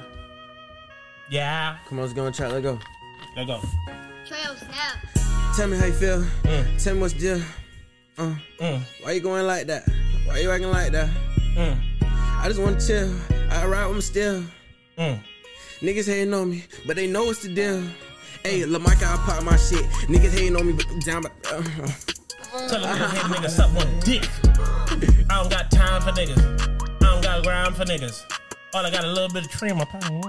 Yeah. 1.28 1.76
Come 1.88 1.98
on, 1.98 2.04
let's 2.04 2.14
go 2.14 2.24
and 2.26 2.34
chat. 2.34 2.52
Let 2.52 2.62
go. 2.62 2.78
Let's 3.36 3.46
go. 3.48 3.60
Trail 4.26 4.54
snap. 4.56 5.56
Tell 5.56 5.66
me 5.66 5.76
how 5.76 5.86
you 5.86 5.92
feel. 5.92 6.22
Mm. 6.44 6.82
Tell 6.82 6.94
me 6.94 7.00
what's 7.00 7.14
the 7.14 7.20
deal. 7.20 7.42
Uh, 8.16 8.34
Mm. 8.60 8.80
why 9.02 9.12
you 9.12 9.20
going 9.20 9.46
like 9.46 9.66
that? 9.66 9.82
Why 10.24 10.38
you 10.38 10.50
acting 10.50 10.70
like 10.70 10.92
that? 10.92 11.10
Mm. 11.56 11.76
I 12.02 12.44
just 12.46 12.60
wanna 12.60 12.80
chill. 12.80 13.12
I 13.50 13.66
ride 13.66 13.86
with 13.86 13.96
my 13.96 14.00
still. 14.00 14.44
Mm. 14.96 15.20
Niggas 15.82 16.06
hating 16.06 16.34
on 16.34 16.50
me, 16.50 16.64
but 16.86 16.96
they 16.96 17.06
know 17.06 17.24
what's 17.24 17.42
the 17.42 17.48
deal. 17.48 17.82
Hey, 18.44 18.66
Lil 18.66 18.86
I 18.86 18.94
pop 18.94 19.42
my 19.42 19.56
shit. 19.56 19.82
Niggas 20.08 20.32
hating 20.32 20.54
on 20.56 20.66
me, 20.66 20.74
but 20.74 20.86
down. 21.06 21.22
But, 21.22 21.32
uh, 21.46 21.62
Tell 22.68 22.84
a 22.84 22.88
nigga, 22.88 23.08
hey, 23.08 23.20
nigga, 23.32 23.48
suck 23.48 23.74
one 23.74 24.00
dick. 24.00 24.28
I 25.30 25.40
don't 25.40 25.50
got 25.50 25.70
time 25.70 26.02
for 26.02 26.10
niggas. 26.10 26.36
I 27.00 27.04
don't 27.04 27.22
got 27.22 27.42
grind 27.44 27.76
for 27.76 27.84
niggas. 27.84 28.20
All 28.74 28.84
I 28.84 28.90
got 28.90 29.04
a 29.04 29.08
little 29.08 29.30
bit 29.30 29.46
of 29.46 29.50
trim 29.52 29.72
in 29.72 29.78
my 29.78 29.84
pocket. 29.86 30.10
hold 30.10 30.26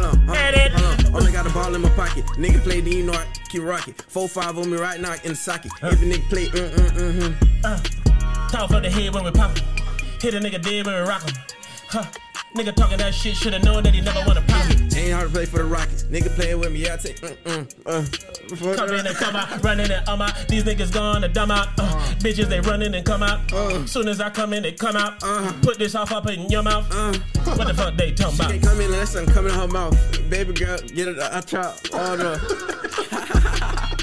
on, 0.00 0.16
hold 0.16 0.38
on, 0.38 0.70
hold 0.72 1.06
on. 1.06 1.14
Only 1.14 1.30
got 1.30 1.46
a 1.46 1.50
ball 1.50 1.72
in 1.76 1.80
my 1.80 1.90
pocket. 1.90 2.24
Nigga 2.36 2.64
play, 2.64 2.80
then 2.80 2.92
you 2.94 3.04
know 3.04 3.12
I 3.12 3.24
keep 3.48 3.62
rocking. 3.62 3.94
Four 3.94 4.28
five 4.28 4.58
on 4.58 4.68
me 4.68 4.76
right 4.76 5.00
now 5.00 5.12
in 5.22 5.28
the 5.30 5.36
socket. 5.36 5.70
If 5.82 6.02
a 6.02 6.04
nigga 6.04 6.28
play, 6.28 6.46
mm 6.46 6.70
mm 6.70 6.90
mm 6.90 7.20
mm. 7.20 7.64
Uh, 7.64 8.48
talk 8.48 8.70
from 8.70 8.82
the 8.82 8.90
head 8.90 9.14
when 9.14 9.22
we 9.22 9.30
pop 9.30 9.56
'em. 9.56 9.64
Hit 10.20 10.34
a 10.34 10.40
nigga 10.40 10.60
dead 10.60 10.84
when 10.86 10.96
we 10.96 11.08
rock 11.08 11.22
'em. 11.28 11.34
Huh. 11.88 12.04
Nigga 12.54 12.74
talking 12.74 12.98
that 12.98 13.14
shit, 13.14 13.34
should've 13.34 13.64
known 13.64 13.82
that 13.84 13.94
he 13.94 14.00
never 14.02 14.20
wanna 14.26 14.42
pop 14.42 14.70
it. 14.70 14.94
Ain't 14.96 15.12
hard 15.12 15.28
to 15.28 15.32
play 15.32 15.46
for 15.46 15.58
the 15.58 15.64
Rockets. 15.64 16.04
Nigga 16.04 16.34
playing 16.34 16.60
with 16.60 16.70
me, 16.70 16.84
I 16.90 16.96
take 16.96 17.18
mm 17.20 17.36
mm. 17.44 17.64
Uh, 17.86 18.76
Come 18.76 18.90
in 18.92 19.06
and 19.06 19.16
come 19.16 19.34
out, 19.34 19.64
running 19.64 19.90
and 19.90 20.06
um 20.08 20.20
out. 20.20 20.46
These 20.48 20.64
niggas 20.64 20.92
gone 20.92 21.22
to 21.22 21.28
dumb 21.28 21.50
out. 21.50 21.68
Uh, 21.78 21.84
bitches, 22.18 22.48
they 22.48 22.60
running 22.60 22.94
and 22.94 23.06
come 23.06 23.22
out. 23.22 23.40
Soon 23.88 24.08
as 24.08 24.20
I 24.20 24.28
come 24.28 24.52
in, 24.52 24.62
they 24.62 24.72
come 24.72 24.96
out. 24.96 25.20
Put 25.62 25.78
this 25.78 25.94
off 25.94 26.12
up 26.12 26.28
in 26.28 26.50
your 26.50 26.62
mouth. 26.62 26.86
What 27.56 27.66
the 27.68 27.74
fuck 27.74 27.96
they 27.96 28.12
talking 28.12 28.34
about? 28.36 28.50
Can't 28.50 28.62
come 28.62 28.80
in 28.80 28.86
unless 28.86 29.10
something 29.12 29.32
come 29.34 29.46
in 29.46 29.54
her 29.54 29.68
mouth. 29.68 29.96
Baby 30.28 30.52
girl, 30.52 30.78
get 30.78 31.08
it. 31.08 31.18
I 31.20 31.40
try. 31.40 31.74
Oh 31.94 32.16
no. 32.16 32.38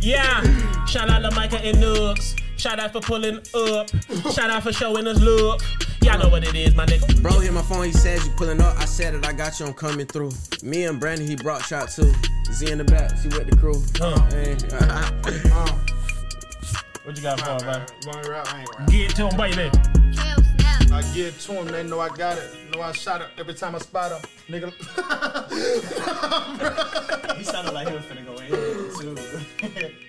Yeah, 0.00 0.86
shout 0.86 1.10
out 1.10 1.28
to 1.28 1.30
Micah 1.34 1.58
and 1.58 1.76
Nugs. 1.78 2.40
Shout 2.58 2.80
out 2.80 2.92
for 2.92 3.00
pulling 3.00 3.36
up. 3.54 3.88
Shout 4.32 4.50
out 4.50 4.64
for 4.64 4.72
showing 4.72 5.06
us 5.06 5.20
love. 5.22 5.62
Y'all 6.02 6.18
know 6.18 6.28
what 6.28 6.42
it 6.42 6.56
is, 6.56 6.74
my 6.74 6.84
nigga. 6.86 7.22
Bro 7.22 7.38
hit 7.38 7.52
my 7.52 7.62
phone, 7.62 7.84
he 7.84 7.92
says 7.92 8.26
you 8.26 8.32
pulling 8.32 8.60
up. 8.60 8.76
I 8.78 8.84
said 8.84 9.14
it, 9.14 9.24
I 9.24 9.32
got 9.32 9.60
you, 9.60 9.66
I'm 9.66 9.74
coming 9.74 10.06
through. 10.06 10.32
Me 10.62 10.84
and 10.84 10.98
Brandon, 10.98 11.26
he 11.26 11.36
brought 11.36 11.64
shot 11.64 11.88
too. 11.90 12.12
Z 12.50 12.70
in 12.70 12.78
the 12.78 12.84
back, 12.84 13.12
she 13.22 13.28
with 13.28 13.48
the 13.48 13.56
crew. 13.56 13.80
Uh. 14.00 14.18
Hey, 14.30 14.56
What 17.04 17.16
you 17.16 17.22
got 17.22 17.40
for, 17.40 17.64
man? 17.64 17.86
You 18.02 18.08
want 18.08 18.18
me 18.18 18.24
to 18.24 18.30
rap? 18.30 18.52
I 18.52 18.60
ain't 18.60 18.70
rap. 18.76 18.88
Get 18.88 19.10
to 19.16 19.28
him, 19.28 19.36
baby. 19.36 19.70
Trail 20.12 20.36
snap. 20.56 20.92
I 20.92 21.02
get 21.14 21.38
to 21.38 21.52
them, 21.52 21.66
they 21.68 21.84
know 21.84 22.00
I 22.00 22.08
got 22.08 22.38
it. 22.38 22.50
Know 22.74 22.82
I 22.82 22.90
shot 22.90 23.20
it 23.20 23.28
every 23.38 23.54
time 23.54 23.76
I 23.76 23.78
spot 23.78 24.10
them. 24.10 24.22
Nigga. 24.48 24.72
He 27.38 27.44
sounded 27.44 27.72
like 27.72 27.86
he 27.86 27.94
was 27.94 28.02
finna 28.02 28.26
go 28.26 28.34
in 28.42 28.50
too. 29.14 29.94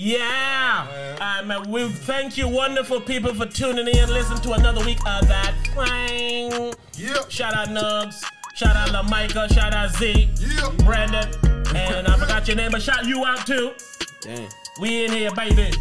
Yeah. 0.00 0.86
All 0.86 1.18
right, 1.18 1.40
uh, 1.40 1.44
man. 1.44 1.72
We 1.72 1.88
thank 1.88 2.38
you, 2.38 2.46
wonderful 2.46 3.00
people, 3.00 3.34
for 3.34 3.46
tuning 3.46 3.88
in. 3.88 4.08
Listen 4.08 4.36
to 4.42 4.52
another 4.52 4.84
week 4.84 5.00
of 5.00 5.26
that 5.26 5.54
thing. 5.74 6.72
Yep. 6.94 7.28
Shout 7.28 7.52
out 7.52 7.66
Nugs. 7.66 8.22
Shout 8.54 8.76
out 8.76 8.90
LaMica. 8.90 9.52
Shout 9.52 9.74
out 9.74 9.90
Z. 9.96 10.30
Yep. 10.38 10.76
Brandon. 10.84 11.28
And 11.74 12.06
I 12.06 12.16
forgot 12.16 12.46
your 12.46 12.56
name, 12.56 12.70
but 12.70 12.80
shout 12.80 13.06
you 13.06 13.24
out 13.24 13.44
too. 13.44 13.72
Dang. 14.20 14.48
We 14.80 15.04
in 15.04 15.10
here, 15.10 15.32
baby. 15.32 15.72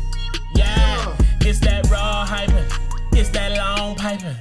Yeah. 0.56 1.16
It's 1.42 1.60
that 1.60 1.88
raw 1.92 2.26
hyping. 2.28 2.87
It's 3.18 3.30
that 3.30 3.58
long 3.58 3.96
piping. 3.96 4.36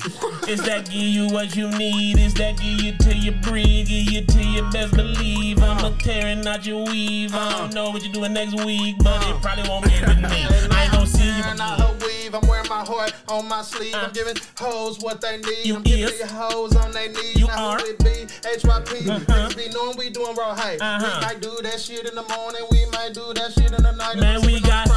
It's 0.47 0.61
that 0.67 0.85
give 0.91 1.01
you 1.01 1.29
what 1.29 1.57
you 1.57 1.71
need. 1.79 2.19
It's 2.19 2.35
that 2.35 2.59
give 2.59 2.83
you 2.83 2.93
till 2.99 3.17
you 3.17 3.33
breathe. 3.33 3.89
Give 3.89 4.13
you 4.13 4.21
till 4.21 4.43
you 4.43 4.71
best 4.71 4.95
believe. 4.95 5.63
I'm 5.63 5.83
a 5.83 5.89
uh. 5.89 5.99
tearing 5.99 6.47
out 6.47 6.67
your 6.67 6.85
weave. 6.85 7.35
I 7.35 7.53
don't 7.53 7.71
uh. 7.71 7.73
know 7.73 7.91
what 7.91 8.05
you're 8.05 8.13
doing 8.13 8.35
next 8.35 8.53
week, 8.67 8.97
but 8.99 9.23
it 9.23 9.35
uh. 9.35 9.39
probably 9.41 9.67
won't 9.67 9.87
be 9.87 9.93
with 9.93 10.19
me. 10.31 10.47
I 10.71 10.83
ain't 10.85 10.93
gonna 10.93 11.07
see 11.07 11.25
you 11.25 11.86
Wearing 12.33 12.39
out 12.43 12.43
her 12.43 12.43
weave, 12.43 12.43
I'm 12.43 12.49
wearing 12.49 12.69
my 12.69 12.85
heart 12.85 13.13
on 13.29 13.49
my 13.49 13.63
sleeve. 13.63 13.95
I'm 13.95 14.13
giving 14.13 14.37
hoes 14.59 15.01
what 15.01 15.21
they 15.21 15.39
need. 15.39 15.67
You 15.67 15.77
I'm 15.77 15.83
giving 15.83 16.05
is. 16.05 16.31
hoes 16.31 16.75
on 16.77 16.93
their 16.93 17.09
knees. 17.09 17.37
You 17.37 17.47
now 17.47 17.71
are. 17.71 17.79
who 17.79 17.87
it 17.87 17.99
be? 17.99 18.27
HYP. 18.43 19.09
Uh-huh. 19.09 19.55
Be 19.57 19.69
knowing 19.69 19.97
we 19.97 20.11
doing 20.11 20.35
raw 20.37 20.55
hype. 20.55 20.81
Uh-huh. 20.81 21.21
We 21.21 21.27
might 21.27 21.41
do 21.41 21.59
that 21.63 21.81
shit 21.81 22.07
in 22.09 22.15
the 22.15 22.23
morning. 22.23 22.63
We 22.71 22.87
might 22.93 23.15
do 23.15 23.33
that 23.35 23.53
shit 23.53 23.73
in 23.73 23.83
the 23.83 23.93
night. 23.93 24.17
Man, 24.19 24.45
we 24.47 24.61
got. 24.61 24.89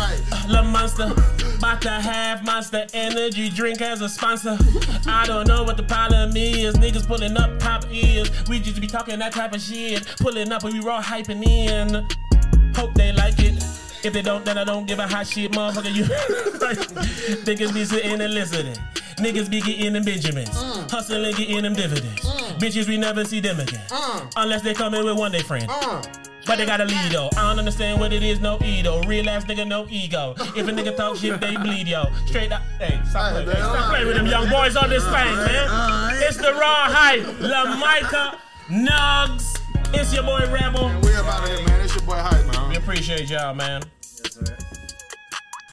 La 0.47 0.63
Monster. 0.63 1.13
About 1.57 1.81
to 1.81 1.89
have 1.89 2.43
Monster 2.45 2.87
Energy 2.93 3.49
drink 3.49 3.81
as 3.81 4.01
a 4.01 4.09
sponsor. 4.09 4.57
I 5.07 5.25
don't 5.27 5.47
know 5.47 5.63
what 5.63 5.77
the 5.77 5.83
problem 5.83 6.35
is. 6.35 6.75
Niggas 6.75 7.05
pulling 7.05 7.37
up 7.37 7.59
top 7.59 7.85
ears. 7.91 8.31
We 8.47 8.59
just 8.59 8.79
be 8.79 8.87
talking 8.87 9.19
that 9.19 9.33
type 9.33 9.53
of 9.53 9.61
shit. 9.61 10.05
Pulling 10.19 10.51
up 10.51 10.63
and 10.63 10.73
we 10.73 10.79
raw 10.79 11.01
hyping 11.01 11.45
in. 11.45 12.07
Hope 12.75 12.93
they 12.93 13.11
like 13.11 13.39
it. 13.39 13.61
If 14.01 14.13
they 14.13 14.21
don't, 14.21 14.45
then 14.45 14.57
I 14.57 14.63
don't 14.63 14.87
give 14.87 14.99
a 14.99 15.07
hot 15.07 15.27
shit, 15.27 15.51
motherfucker. 15.51 15.93
You 15.93 16.03
niggas 17.43 17.73
be 17.73 17.85
sitting 17.85 18.21
and 18.21 18.33
listening. 18.33 18.77
Niggas 19.17 19.49
be 19.49 19.59
getting 19.59 19.93
them 19.93 20.03
Benjamins, 20.03 20.49
mm. 20.49 20.89
hustling, 20.89 21.35
getting 21.35 21.63
them 21.63 21.73
dividends. 21.73 22.21
Mm. 22.21 22.59
Bitches, 22.59 22.87
we 22.87 22.97
never 22.97 23.25
see 23.25 23.41
them 23.41 23.59
again, 23.59 23.85
mm. 23.89 24.33
unless 24.37 24.61
they 24.61 24.73
come 24.73 24.93
in 24.93 25.03
with 25.03 25.17
one 25.17 25.31
day 25.33 25.41
friend. 25.41 25.65
Uh, 25.69 26.01
But 26.45 26.57
they 26.57 26.65
got 26.65 26.79
a 26.81 26.85
lead 26.85 27.11
though. 27.11 27.29
I 27.37 27.49
don't 27.49 27.59
understand 27.59 27.99
what 27.99 28.13
it 28.13 28.23
is, 28.23 28.39
no 28.39 28.57
ego. 28.63 29.03
Real 29.03 29.29
ass 29.29 29.45
nigga, 29.45 29.67
no 29.67 29.85
ego. 29.89 30.33
If 30.55 30.67
a 30.67 30.71
nigga 30.71 30.95
talk 30.95 31.17
shit, 31.17 31.39
they 31.41 31.55
bleed, 31.57 31.87
yo. 31.87 32.05
Straight 32.25 32.51
up. 32.51 32.63
Hey, 32.79 32.99
stop 33.05 33.33
playing, 33.33 33.47
hey, 33.47 33.53
stop 33.55 33.89
playing 33.91 34.07
with 34.07 34.15
them 34.15 34.25
young 34.25 34.49
boys 34.49 34.75
on 34.75 34.89
this 34.89 35.03
thing, 35.03 35.35
man. 35.35 36.15
It's 36.23 36.37
the 36.37 36.53
raw 36.53 36.87
hype. 36.89 37.39
La 37.41 37.75
Micah, 37.75 38.39
Nugs. 38.69 39.59
It's 39.95 40.13
your 40.13 40.21
boy 40.21 40.45
Rebel. 40.51 40.91
we're 41.01 41.19
about 41.19 41.49
it, 41.49 41.65
man. 41.65 41.81
It's 41.81 41.95
your 41.95 42.05
boy 42.05 42.13
Hype, 42.13 42.45
man. 42.53 42.69
We 42.69 42.75
appreciate 42.75 43.27
y'all, 43.27 43.55
man. 43.55 43.81
Yes, 44.03 44.35
sir. 44.35 44.57